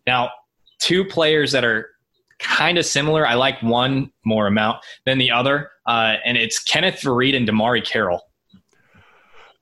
Now, 0.07 0.31
two 0.79 1.05
players 1.05 1.53
that 1.53 1.65
are 1.65 1.91
kind 2.39 2.79
of 2.79 2.87
similar. 2.87 3.27
I 3.27 3.35
like 3.35 3.62
one 3.62 4.11
more 4.25 4.47
amount 4.47 4.79
than 5.05 5.19
the 5.19 5.31
other, 5.31 5.71
uh, 5.87 6.15
and 6.25 6.39
it's 6.39 6.62
Kenneth 6.62 7.01
Faried 7.01 7.37
and 7.37 7.47
DeMarre 7.47 7.85
Carroll. 7.85 8.23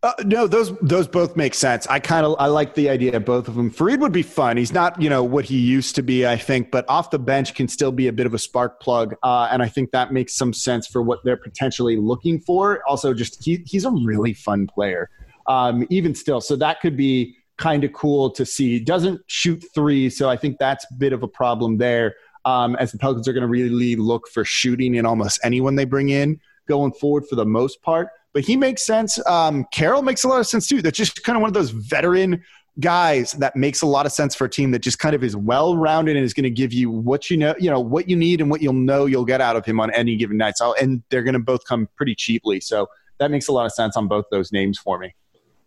Uh, 0.05 0.13
no, 0.25 0.49
those 0.49 0.77
those 0.79 1.07
both 1.07 1.37
make 1.37 1.55
sense. 1.55 1.87
I 1.87 2.01
kind 2.01 2.27
of 2.27 2.35
I 2.41 2.47
like 2.47 2.75
the 2.75 2.89
idea 2.89 3.17
of 3.17 3.25
both 3.25 3.47
of 3.47 3.55
them. 3.55 3.71
Faried 3.71 4.01
would 4.01 4.11
be 4.11 4.23
fun. 4.23 4.57
He's 4.57 4.73
not 4.73 5.01
you 5.01 5.09
know 5.09 5.23
what 5.23 5.45
he 5.45 5.59
used 5.59 5.95
to 5.95 6.03
be, 6.03 6.27
I 6.27 6.37
think, 6.37 6.73
but 6.73 6.85
off 6.89 7.11
the 7.11 7.21
bench 7.21 7.55
can 7.55 7.69
still 7.69 7.93
be 7.93 8.09
a 8.09 8.13
bit 8.13 8.27
of 8.27 8.35
a 8.35 8.39
spark 8.39 8.81
plug, 8.81 9.15
uh, 9.23 9.49
and 9.53 9.63
I 9.63 9.69
think 9.69 9.93
that 9.93 10.13
makes 10.13 10.35
some 10.35 10.53
sense 10.53 10.89
for 10.89 11.03
what 11.03 11.21
they're 11.23 11.37
potentially 11.37 11.97
looking 11.97 12.41
for. 12.41 12.83
Also, 12.89 13.15
just 13.15 13.45
he, 13.45 13.63
he's 13.65 13.85
a 13.85 13.93
really 13.93 14.35
fun 14.35 14.67
player, 14.67 15.09
um, 15.47 15.87
even 15.89 16.17
still. 16.17 16.41
So 16.41 16.57
that 16.57 16.81
could 16.81 16.97
be 16.97 17.37
kind 17.57 17.85
of 17.85 17.93
cool 17.93 18.29
to 18.31 18.45
see. 18.45 18.81
Doesn't 18.81 19.21
shoot 19.29 19.63
three, 19.73 20.11
so 20.11 20.29
I 20.29 20.37
think 20.37 20.59
that's 20.59 20.85
a 20.91 20.95
bit 20.95 21.13
of 21.13 21.23
a 21.23 21.29
problem 21.29 21.79
there. 21.79 22.17
Um, 22.45 22.75
as 22.75 22.91
the 22.91 22.99
Pelicans 22.99 23.29
are 23.29 23.33
going 23.33 23.43
to 23.43 23.47
really 23.47 23.95
look 23.95 24.27
for 24.27 24.45
shooting 24.45 24.97
in 24.97 25.07
almost 25.07 25.39
anyone 25.45 25.77
they 25.77 25.85
bring 25.85 26.09
in 26.09 26.41
going 26.67 26.91
forward 26.91 27.25
for 27.29 27.37
the 27.37 27.47
most 27.47 27.83
part 27.83 28.09
but 28.33 28.45
he 28.45 28.57
makes 28.57 28.83
sense. 28.83 29.25
Um, 29.27 29.67
Carroll 29.73 30.03
makes 30.03 30.25
a 30.25 30.29
lot 30.29 30.41
of 30.41 30.47
sense 30.47 30.67
too. 30.67 30.83
That's 30.83 30.97
just 30.97 31.23
kind 31.23 31.37
of 31.37 31.43
one 31.43 31.49
of 31.49 31.55
those 31.55 31.71
veteran 31.71 32.43
guys 32.81 33.33
that 33.33 33.55
makes 33.55 33.83
a 33.83 33.87
lot 33.87 34.07
of 34.07 34.13
sense 34.13 34.35
for 34.35 34.47
a 34.47 34.49
team 34.49 34.71
that 34.71 34.81
just 34.81 34.99
kind 34.99 35.15
of 35.15 35.23
is 35.23 35.37
well 35.37 35.77
rounded 35.77 36.17
and 36.17 36.25
is 36.25 36.33
going 36.33 36.45
to 36.45 36.51
give 36.51 36.73
you 36.73 36.91
what 36.91 37.29
you 37.29 37.37
know, 37.37 37.55
you 37.59 37.71
know, 37.71 37.81
what 37.81 38.09
you 38.09 38.17
need 38.17 38.41
and 38.41 38.51
what 38.51 38.63
you'll 38.63 38.73
know 38.73 39.05
you'll 39.07 39.27
get 39.27 39.41
out 39.41 39.57
of 39.57 39.67
him 39.67 39.79
on 39.79 39.91
any 39.93 40.17
given 40.17 40.39
night. 40.39 40.57
So, 40.57 40.75
and 40.75 41.03
they're 41.11 41.23
going 41.23 41.35
to 41.35 41.41
both 41.41 41.65
come 41.67 41.89
pretty 41.97 42.15
cheaply. 42.15 42.61
So 42.61 42.89
that 43.19 43.31
makes 43.31 43.49
a 43.49 43.53
lot 43.53 43.67
of 43.67 43.73
sense 43.73 43.97
on 43.97 44.09
both 44.09 44.25
those 44.31 44.53
names 44.53 44.79
for 44.79 44.99
me. 44.99 45.15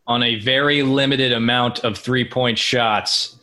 On 0.07 0.24
a 0.24 0.36
very 0.39 0.84
limited 0.84 1.32
amount 1.32 1.80
of 1.80 1.97
three 1.97 2.28
point 2.28 2.57
shots 2.57 3.38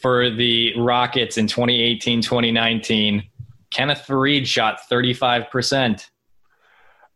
for 0.00 0.30
the 0.30 0.74
Rockets 0.78 1.38
in 1.38 1.46
2018 1.46 2.22
2019, 2.22 3.22
Kenneth 3.70 4.04
Faried 4.06 4.46
shot 4.46 4.80
35%. 4.90 6.08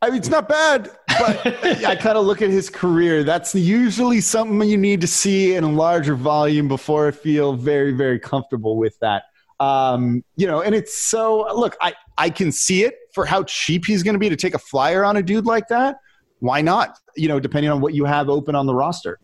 I 0.07 0.11
mean, 0.11 0.19
it's 0.19 0.29
not 0.29 0.49
bad, 0.49 0.89
but 1.19 1.45
I 1.85 1.97
kind 1.97 2.17
of 2.17 2.27
look 2.27 2.41
at 2.41 2.49
his 2.49 2.71
career. 2.71 3.25
That's 3.25 3.57
usually 3.57 4.21
something 4.21 4.69
you 4.69 4.77
need 4.77 5.01
to 5.01 5.09
see 5.09 5.57
in 5.57 5.65
a 5.65 5.69
larger 5.69 6.15
volume 6.15 6.69
before 6.69 7.09
I 7.09 7.11
feel 7.11 7.55
very, 7.55 7.91
very 7.91 8.21
comfortable 8.21 8.77
with 8.77 8.97
that. 9.01 9.25
Um, 9.59 10.23
you 10.37 10.47
know, 10.47 10.63
and 10.63 10.77
it's 10.77 10.97
so 10.97 11.53
look, 11.59 11.77
I, 11.81 11.95
I 12.17 12.31
can 12.31 12.53
see 12.53 12.85
it 12.85 12.95
for 13.15 13.27
how 13.27 13.43
cheap 13.45 13.85
he's 13.85 14.05
going 14.05 14.15
to 14.15 14.21
be 14.21 14.29
to 14.29 14.37
take 14.37 14.55
a 14.55 14.61
flyer 14.61 15.05
on 15.05 15.17
a 15.17 15.23
dude 15.23 15.45
like 15.45 15.67
that. 15.69 15.97
Why 16.39 16.61
not? 16.61 16.97
You 17.17 17.27
know, 17.27 17.41
depending 17.41 17.73
on 17.73 17.81
what 17.81 17.93
you 17.93 18.05
have 18.05 18.29
open 18.29 18.55
on 18.55 18.67
the 18.67 18.75
roster. 18.77 19.19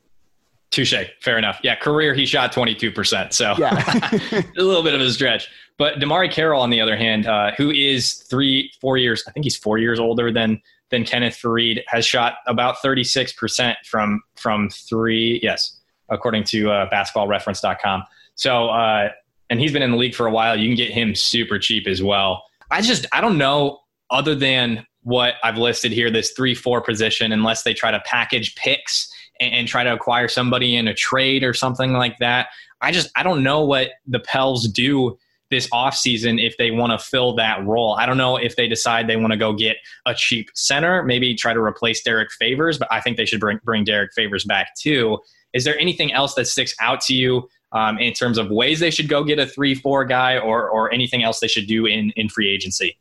Touche. 0.72 0.94
Fair 1.20 1.38
enough. 1.38 1.60
Yeah, 1.62 1.76
career 1.76 2.14
he 2.14 2.26
shot 2.26 2.52
22%. 2.52 3.32
So 3.32 3.54
yeah. 3.58 4.42
a 4.58 4.62
little 4.62 4.82
bit 4.82 4.94
of 4.94 5.00
a 5.00 5.10
stretch. 5.12 5.48
But 5.78 5.96
DeMarre 5.96 6.30
Carroll, 6.30 6.60
on 6.60 6.70
the 6.70 6.80
other 6.80 6.96
hand, 6.96 7.26
uh, 7.26 7.52
who 7.56 7.70
is 7.70 8.14
three, 8.14 8.72
four 8.80 8.96
years, 8.96 9.22
I 9.28 9.32
think 9.32 9.44
he's 9.44 9.56
four 9.56 9.78
years 9.78 10.00
older 10.00 10.32
than 10.32 10.60
than 10.90 11.04
Kenneth 11.04 11.38
Faried, 11.42 11.82
has 11.86 12.04
shot 12.04 12.34
about 12.46 12.76
36% 12.84 13.76
from 13.86 14.20
from 14.36 14.68
three. 14.68 15.40
Yes, 15.42 15.78
according 16.08 16.44
to 16.44 16.70
uh, 16.70 16.90
basketballreference.com. 16.90 18.04
So, 18.34 18.68
uh, 18.68 19.10
and 19.50 19.60
he's 19.60 19.72
been 19.72 19.82
in 19.82 19.90
the 19.90 19.96
league 19.96 20.14
for 20.14 20.26
a 20.26 20.30
while. 20.30 20.58
You 20.58 20.68
can 20.68 20.76
get 20.76 20.90
him 20.90 21.14
super 21.14 21.58
cheap 21.58 21.86
as 21.86 22.02
well. 22.02 22.44
I 22.70 22.80
just, 22.80 23.06
I 23.12 23.20
don't 23.20 23.38
know, 23.38 23.80
other 24.10 24.34
than 24.34 24.86
what 25.02 25.34
I've 25.42 25.58
listed 25.58 25.92
here, 25.92 26.10
this 26.10 26.30
three, 26.30 26.54
four 26.54 26.80
position, 26.80 27.32
unless 27.32 27.62
they 27.62 27.74
try 27.74 27.90
to 27.90 28.00
package 28.00 28.54
picks 28.54 29.11
and, 29.42 29.54
and 29.54 29.68
try 29.68 29.84
to 29.84 29.92
acquire 29.92 30.28
somebody 30.28 30.76
in 30.76 30.88
a 30.88 30.94
trade 30.94 31.42
or 31.42 31.52
something 31.52 31.92
like 31.92 32.18
that. 32.18 32.48
I 32.80 32.92
just, 32.92 33.10
I 33.16 33.22
don't 33.22 33.42
know 33.42 33.64
what 33.64 33.90
the 34.06 34.20
Pels 34.20 34.68
do 34.68 35.18
this 35.50 35.68
offseason 35.68 36.44
if 36.44 36.56
they 36.56 36.70
want 36.70 36.98
to 36.98 36.98
fill 36.98 37.34
that 37.36 37.64
role. 37.64 37.94
I 37.94 38.06
don't 38.06 38.16
know 38.16 38.36
if 38.36 38.56
they 38.56 38.66
decide 38.66 39.06
they 39.06 39.16
want 39.16 39.32
to 39.32 39.36
go 39.36 39.52
get 39.52 39.76
a 40.06 40.14
cheap 40.14 40.48
center, 40.54 41.02
maybe 41.02 41.34
try 41.34 41.52
to 41.52 41.60
replace 41.60 42.02
Derrick 42.02 42.32
Favors, 42.32 42.78
but 42.78 42.88
I 42.90 43.00
think 43.00 43.18
they 43.18 43.26
should 43.26 43.40
bring, 43.40 43.60
bring 43.62 43.84
Derrick 43.84 44.12
Favors 44.14 44.44
back 44.44 44.74
too. 44.74 45.18
Is 45.52 45.64
there 45.64 45.78
anything 45.78 46.12
else 46.12 46.34
that 46.34 46.46
sticks 46.46 46.74
out 46.80 47.02
to 47.02 47.14
you 47.14 47.48
um, 47.72 47.98
in 47.98 48.14
terms 48.14 48.38
of 48.38 48.50
ways 48.50 48.80
they 48.80 48.90
should 48.90 49.08
go 49.08 49.22
get 49.22 49.38
a 49.38 49.46
3 49.46 49.74
4 49.74 50.06
guy 50.06 50.38
or, 50.38 50.68
or 50.70 50.92
anything 50.92 51.22
else 51.22 51.40
they 51.40 51.48
should 51.48 51.66
do 51.66 51.86
in, 51.86 52.10
in 52.16 52.28
free 52.30 52.48
agency? 52.48 52.98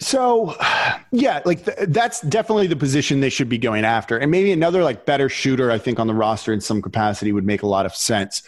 So, 0.00 0.56
yeah, 1.12 1.42
like 1.44 1.64
th- 1.64 1.88
that's 1.88 2.22
definitely 2.22 2.66
the 2.66 2.76
position 2.76 3.20
they 3.20 3.28
should 3.28 3.50
be 3.50 3.58
going 3.58 3.84
after. 3.84 4.16
And 4.16 4.30
maybe 4.30 4.50
another 4.50 4.82
like 4.82 5.04
better 5.04 5.28
shooter, 5.28 5.70
I 5.70 5.78
think, 5.78 6.00
on 6.00 6.06
the 6.06 6.14
roster 6.14 6.52
in 6.52 6.60
some 6.60 6.80
capacity 6.80 7.32
would 7.32 7.44
make 7.44 7.62
a 7.62 7.66
lot 7.66 7.84
of 7.84 7.94
sense. 7.94 8.42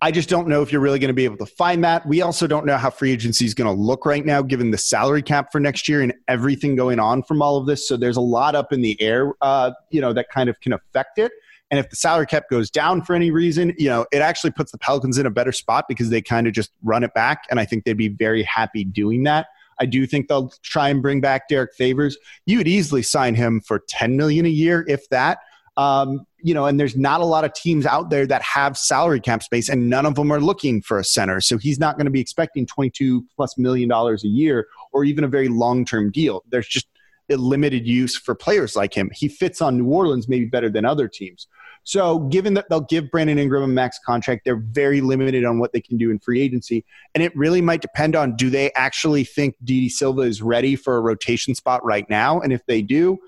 I 0.00 0.12
just 0.12 0.28
don't 0.28 0.46
know 0.46 0.62
if 0.62 0.70
you're 0.70 0.82
really 0.82 1.00
going 1.00 1.08
to 1.08 1.14
be 1.14 1.24
able 1.24 1.38
to 1.38 1.46
find 1.46 1.82
that. 1.82 2.06
We 2.06 2.22
also 2.22 2.46
don't 2.46 2.66
know 2.66 2.76
how 2.76 2.90
free 2.90 3.10
agency 3.10 3.46
is 3.46 3.54
going 3.54 3.74
to 3.74 3.82
look 3.82 4.06
right 4.06 4.24
now, 4.24 4.42
given 4.42 4.70
the 4.70 4.78
salary 4.78 5.22
cap 5.22 5.50
for 5.50 5.58
next 5.60 5.88
year 5.88 6.02
and 6.02 6.14
everything 6.28 6.76
going 6.76 7.00
on 7.00 7.24
from 7.24 7.42
all 7.42 7.56
of 7.56 7.66
this. 7.66 7.88
So 7.88 7.96
there's 7.96 8.16
a 8.16 8.20
lot 8.20 8.54
up 8.54 8.72
in 8.72 8.82
the 8.82 9.00
air, 9.00 9.32
uh, 9.40 9.72
you 9.90 10.00
know, 10.00 10.12
that 10.12 10.28
kind 10.28 10.48
of 10.48 10.60
can 10.60 10.72
affect 10.72 11.18
it. 11.18 11.32
And 11.70 11.80
if 11.80 11.90
the 11.90 11.96
salary 11.96 12.26
cap 12.26 12.44
goes 12.48 12.70
down 12.70 13.02
for 13.02 13.14
any 13.14 13.30
reason, 13.30 13.74
you 13.76 13.88
know, 13.88 14.06
it 14.12 14.18
actually 14.18 14.52
puts 14.52 14.72
the 14.72 14.78
Pelicans 14.78 15.18
in 15.18 15.26
a 15.26 15.30
better 15.30 15.52
spot 15.52 15.86
because 15.88 16.10
they 16.10 16.22
kind 16.22 16.46
of 16.46 16.52
just 16.52 16.70
run 16.82 17.02
it 17.02 17.12
back. 17.12 17.44
And 17.50 17.58
I 17.58 17.64
think 17.64 17.84
they'd 17.84 17.94
be 17.94 18.08
very 18.08 18.42
happy 18.44 18.84
doing 18.84 19.24
that. 19.24 19.46
I 19.80 19.86
do 19.86 20.06
think 20.06 20.28
they'll 20.28 20.52
try 20.62 20.88
and 20.88 21.00
bring 21.02 21.20
back 21.20 21.48
Derrick 21.48 21.74
Favors. 21.74 22.16
You 22.46 22.58
would 22.58 22.68
easily 22.68 23.02
sign 23.02 23.34
him 23.34 23.60
for 23.60 23.82
10 23.88 24.16
million 24.16 24.46
a 24.46 24.50
year, 24.50 24.84
if 24.88 25.08
that. 25.10 25.38
Um, 25.76 26.26
you 26.42 26.54
know, 26.54 26.66
and 26.66 26.78
there's 26.78 26.96
not 26.96 27.20
a 27.20 27.24
lot 27.24 27.44
of 27.44 27.52
teams 27.52 27.86
out 27.86 28.10
there 28.10 28.26
that 28.26 28.42
have 28.42 28.76
salary 28.76 29.20
cap 29.20 29.42
space, 29.42 29.68
and 29.68 29.88
none 29.88 30.06
of 30.06 30.16
them 30.16 30.32
are 30.32 30.40
looking 30.40 30.82
for 30.82 30.98
a 30.98 31.04
center. 31.04 31.40
So 31.40 31.56
he's 31.56 31.78
not 31.78 31.96
going 31.96 32.06
to 32.06 32.10
be 32.10 32.20
expecting 32.20 32.66
22 32.66 33.24
plus 33.34 33.56
million 33.56 33.88
dollars 33.88 34.24
a 34.24 34.28
year 34.28 34.66
or 34.92 35.04
even 35.04 35.22
a 35.22 35.28
very 35.28 35.48
long 35.48 35.84
term 35.84 36.10
deal. 36.10 36.42
There's 36.50 36.66
just 36.66 36.88
a 37.30 37.36
limited 37.36 37.86
use 37.86 38.16
for 38.16 38.34
players 38.34 38.74
like 38.74 38.94
him. 38.94 39.10
He 39.14 39.28
fits 39.28 39.60
on 39.60 39.78
New 39.78 39.86
Orleans 39.86 40.28
maybe 40.28 40.46
better 40.46 40.70
than 40.70 40.84
other 40.84 41.08
teams. 41.08 41.46
So, 41.84 42.20
given 42.20 42.54
that 42.54 42.66
they'll 42.68 42.80
give 42.80 43.10
Brandon 43.10 43.38
Ingram 43.38 43.62
a 43.62 43.68
max 43.68 43.98
contract, 44.04 44.42
they're 44.44 44.56
very 44.56 45.00
limited 45.00 45.44
on 45.44 45.58
what 45.58 45.72
they 45.72 45.80
can 45.80 45.96
do 45.96 46.10
in 46.10 46.18
free 46.18 46.40
agency. 46.40 46.84
And 47.14 47.22
it 47.22 47.34
really 47.36 47.62
might 47.62 47.80
depend 47.80 48.14
on 48.14 48.36
do 48.36 48.50
they 48.50 48.72
actually 48.72 49.24
think 49.24 49.56
Didi 49.64 49.88
Silva 49.88 50.22
is 50.22 50.42
ready 50.42 50.76
for 50.76 50.96
a 50.96 51.00
rotation 51.00 51.54
spot 51.54 51.84
right 51.84 52.08
now? 52.10 52.40
And 52.40 52.52
if 52.52 52.64
they 52.66 52.82
do, 52.82 53.18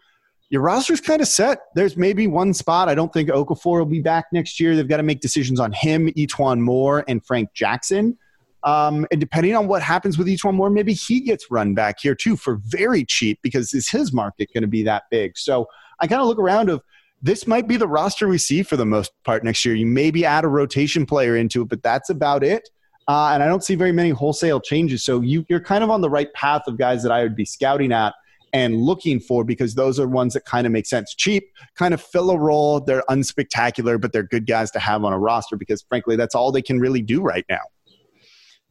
your 0.51 0.63
roster's 0.63 1.01
kind 1.01 1.23
of 1.23 1.29
set. 1.29 1.61
There's 1.75 1.97
maybe 1.97 2.27
one 2.27 2.53
spot. 2.53 2.89
I 2.89 2.95
don't 2.95 3.13
think 3.13 3.31
Okafor 3.31 3.79
will 3.79 3.87
be 3.87 4.01
back 4.01 4.27
next 4.33 4.59
year. 4.59 4.75
They've 4.75 4.89
got 4.89 4.97
to 4.97 5.05
make 5.05 5.21
decisions 5.21 5.61
on 5.61 5.73
him, 5.73 6.09
E'Twaun 6.09 6.61
Moore, 6.61 7.05
and 7.07 7.25
Frank 7.25 7.55
Jackson. 7.55 8.19
Um, 8.65 9.07
and 9.11 9.21
depending 9.21 9.55
on 9.55 9.69
what 9.69 9.81
happens 9.81 10.19
with 10.19 10.27
E'Twaun 10.27 10.55
Moore, 10.55 10.69
maybe 10.69 10.93
he 10.93 11.21
gets 11.21 11.51
run 11.51 11.75
back 11.75 12.01
here 12.01 12.17
too 12.17 12.37
for 12.37 12.61
very 12.67 13.05
cheap 13.05 13.39
because 13.43 13.73
is 13.73 13.89
his 13.89 14.13
market 14.13 14.51
going 14.53 14.63
to 14.63 14.69
be 14.69 14.83
that 14.83 15.05
big? 15.11 15.39
So 15.39 15.67
I 16.01 16.07
kind 16.09 16.21
of 16.21 16.27
look 16.27 16.39
around 16.39 16.69
of 16.69 16.83
this 17.23 17.47
might 17.47 17.69
be 17.69 17.77
the 17.77 17.89
roster 17.89 18.29
we 18.29 18.39
see 18.39 18.63
for 18.63 18.77
the 18.77 18.87
most 18.87 19.13
part 19.25 19.45
next 19.45 19.65
year. 19.65 19.75
You 19.75 19.87
maybe 19.87 20.25
add 20.25 20.45
a 20.45 20.49
rotation 20.49 21.07
player 21.07 21.37
into 21.37 21.63
it, 21.63 21.69
but 21.69 21.83
that's 21.83 22.11
about 22.11 22.43
it. 22.43 22.69
Uh, 23.09 23.31
and 23.33 23.43
I 23.43 23.47
don't 23.47 23.65
see 23.65 23.75
very 23.75 23.93
many 23.93 24.11
wholesale 24.11 24.61
changes. 24.61 25.05
So 25.05 25.21
you, 25.21 25.45
you're 25.49 25.61
kind 25.61 25.83
of 25.83 25.91
on 25.91 26.01
the 26.01 26.11
right 26.11 26.33
path 26.33 26.63
of 26.67 26.79
guys 26.79 27.03
that 27.03 27.13
I 27.13 27.23
would 27.23 27.35
be 27.35 27.45
scouting 27.45 27.93
at 27.93 28.15
and 28.53 28.77
looking 28.77 29.21
for 29.21 29.45
because 29.45 29.75
those 29.75 29.99
are 29.99 30.09
ones 30.09 30.35
that 30.35 30.45
kind 30.45 30.67
of 30.67 30.73
make 30.73 30.87
sense. 30.87 31.15
Cheap, 31.15 31.45
kind 31.77 31.95
of 31.95 32.01
fill 32.01 32.31
a 32.31 32.39
role. 32.39 32.81
They're 32.81 33.05
unspectacular, 33.11 34.01
but 34.01 34.13
they're 34.13 34.23
good 34.23 34.47
guys 34.47 34.71
to 34.73 34.79
have 34.79 35.05
on 35.05 35.13
a 35.13 35.19
roster 35.19 35.57
because, 35.57 35.83
frankly, 35.83 36.17
that's 36.17 36.35
all 36.35 36.53
they 36.53 36.63
can 36.63 36.79
really 36.79 37.03
do 37.03 37.21
right 37.21 37.45
now. 37.49 37.63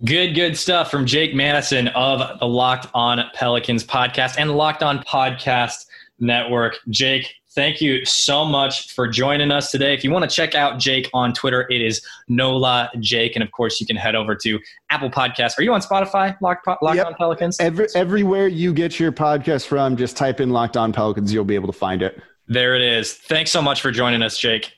Good, 0.06 0.34
good 0.34 0.58
stuff 0.58 0.90
from 0.90 1.06
Jake 1.06 1.36
Madison 1.36 1.90
of 1.90 2.40
the 2.40 2.48
Locked 2.48 2.88
On 2.94 3.22
Pelicans 3.34 3.84
podcast 3.84 4.36
and 4.38 4.56
Locked 4.56 4.84
On 4.84 5.00
Podcast 5.04 5.86
Network. 6.20 6.78
Jake, 6.90 7.34
thank 7.52 7.82
you 7.82 8.06
so 8.06 8.46
much 8.46 8.94
for 8.94 9.08
joining 9.08 9.52
us 9.52 9.72
today. 9.72 9.94
If 9.94 10.04
you 10.04 10.12
want 10.12 10.30
to 10.30 10.34
check 10.34 10.56
out 10.56 10.80
Jake 10.80 11.10
on 11.14 11.34
Twitter, 11.34 11.68
it 11.70 11.82
is 11.82 12.02
Nola 12.28 12.90
Jake. 13.00 13.36
And 13.36 13.44
of 13.44 13.52
course, 13.52 13.80
you 13.80 13.88
can 13.88 13.96
head 13.96 14.16
over 14.16 14.36
to 14.36 14.60
Apple 14.90 15.10
Podcasts. 15.10 15.58
Are 15.58 15.64
you 15.64 15.74
on 15.74 15.82
Spotify, 15.82 16.40
Locked, 16.42 16.68
Locked 16.68 16.96
yep. 16.96 17.08
On 17.08 17.16
Pelicans? 17.16 17.60
Every, 17.60 17.88
everywhere 17.96 18.48
you 18.48 18.74
get 18.74 19.00
your 19.00 19.12
podcast 19.12 19.66
from, 19.68 19.96
just 19.98 20.18
type 20.18 20.40
in 20.40 20.50
Locked 20.50 20.78
On 20.78 20.94
Pelicans. 20.94 21.34
You'll 21.34 21.46
be 21.46 21.56
able 21.56 21.72
to 21.72 21.78
find 21.78 22.02
it. 22.02 22.22
There 22.48 22.76
it 22.76 22.82
is. 22.82 23.14
Thanks 23.14 23.52
so 23.52 23.62
much 23.62 23.82
for 23.82 23.92
joining 23.92 24.24
us, 24.24 24.38
Jake. 24.38 24.74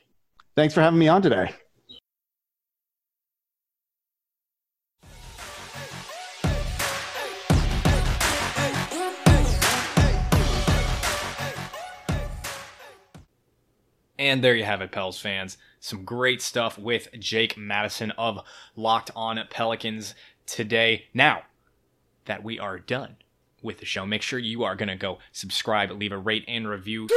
Thanks 0.56 0.74
for 0.74 0.82
having 0.82 0.98
me 0.98 1.08
on 1.08 1.22
today. 1.22 1.54
And 14.22 14.44
there 14.44 14.54
you 14.54 14.62
have 14.62 14.80
it, 14.82 14.92
Pels 14.92 15.18
fans. 15.18 15.58
Some 15.80 16.04
great 16.04 16.40
stuff 16.40 16.78
with 16.78 17.08
Jake 17.18 17.56
Madison 17.56 18.12
of 18.12 18.44
Locked 18.76 19.10
On 19.16 19.36
Pelicans 19.50 20.14
today. 20.46 21.06
Now 21.12 21.42
that 22.26 22.44
we 22.44 22.56
are 22.56 22.78
done 22.78 23.16
with 23.64 23.78
the 23.78 23.84
show, 23.84 24.06
make 24.06 24.22
sure 24.22 24.38
you 24.38 24.62
are 24.62 24.76
going 24.76 24.90
to 24.90 24.94
go 24.94 25.18
subscribe, 25.32 25.90
leave 25.90 26.12
a 26.12 26.16
rate 26.18 26.44
and 26.46 26.68
review 26.68 27.08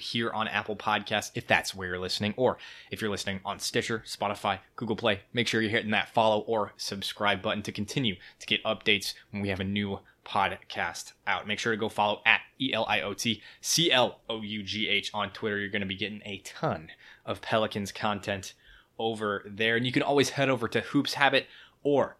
here 0.00 0.30
on 0.30 0.48
Apple 0.48 0.74
Podcasts 0.74 1.32
if 1.34 1.46
that's 1.46 1.74
where 1.74 1.88
you're 1.88 1.98
listening, 1.98 2.32
or 2.38 2.56
if 2.90 3.02
you're 3.02 3.10
listening 3.10 3.40
on 3.44 3.58
Stitcher, 3.58 4.02
Spotify, 4.06 4.60
Google 4.74 4.96
Play, 4.96 5.20
make 5.34 5.48
sure 5.48 5.60
you're 5.60 5.70
hitting 5.70 5.90
that 5.90 6.14
follow 6.14 6.40
or 6.40 6.72
subscribe 6.78 7.42
button 7.42 7.62
to 7.62 7.72
continue 7.72 8.16
to 8.40 8.46
get 8.46 8.64
updates 8.64 9.12
when 9.32 9.42
we 9.42 9.50
have 9.50 9.60
a 9.60 9.64
new 9.64 9.98
podcast 10.28 11.12
out. 11.26 11.46
Make 11.46 11.58
sure 11.58 11.72
to 11.72 11.78
go 11.78 11.88
follow 11.88 12.20
at 12.26 12.40
E 12.60 12.72
L 12.72 12.84
I 12.88 13.00
O 13.00 13.14
T 13.14 13.42
C 13.60 13.90
L 13.90 14.20
O 14.28 14.42
U 14.42 14.62
G 14.62 14.88
H 14.88 15.10
on 15.14 15.30
Twitter. 15.30 15.58
You're 15.58 15.70
going 15.70 15.80
to 15.80 15.86
be 15.86 15.96
getting 15.96 16.22
a 16.24 16.38
ton 16.38 16.90
of 17.24 17.40
Pelicans 17.40 17.92
content 17.92 18.54
over 18.98 19.44
there. 19.46 19.76
And 19.76 19.86
you 19.86 19.92
can 19.92 20.02
always 20.02 20.30
head 20.30 20.48
over 20.48 20.68
to 20.68 20.80
Hoops 20.80 21.14
Habit 21.14 21.46
or 21.82 22.16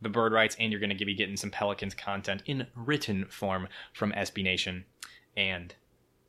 the 0.00 0.08
Bird 0.08 0.32
Writes, 0.32 0.56
and 0.58 0.70
you're 0.70 0.80
going 0.80 0.96
to 0.96 1.04
be 1.04 1.14
getting 1.14 1.36
some 1.36 1.50
Pelicans 1.50 1.94
content 1.94 2.42
in 2.46 2.66
written 2.74 3.26
form 3.26 3.68
from 3.92 4.12
SB 4.12 4.42
Nation 4.42 4.84
and 5.36 5.74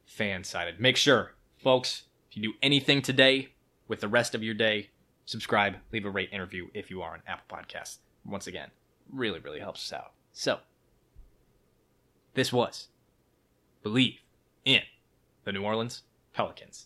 Fansided. 0.07 0.79
Make 0.79 0.97
sure, 0.97 1.35
folks, 1.57 2.03
if 2.29 2.37
you 2.37 2.43
do 2.43 2.53
anything 2.61 3.01
today 3.01 3.49
with 3.87 4.01
the 4.01 4.07
rest 4.07 4.35
of 4.35 4.43
your 4.43 4.53
day, 4.53 4.89
subscribe, 5.25 5.75
leave 5.91 6.05
a 6.05 6.09
rate 6.09 6.29
interview 6.31 6.67
if 6.73 6.89
you 6.89 7.01
are 7.01 7.13
on 7.13 7.21
Apple 7.27 7.57
Podcasts. 7.57 7.97
Once 8.25 8.47
again, 8.47 8.69
really, 9.11 9.39
really 9.39 9.59
helps 9.59 9.91
us 9.91 9.97
out. 9.97 10.11
So, 10.33 10.59
this 12.37 12.53
was 12.53 12.89
Believe 13.81 14.19
in 14.63 14.83
the 15.43 15.51
New 15.51 15.63
Orleans 15.63 16.03
Pelicans. 16.33 16.85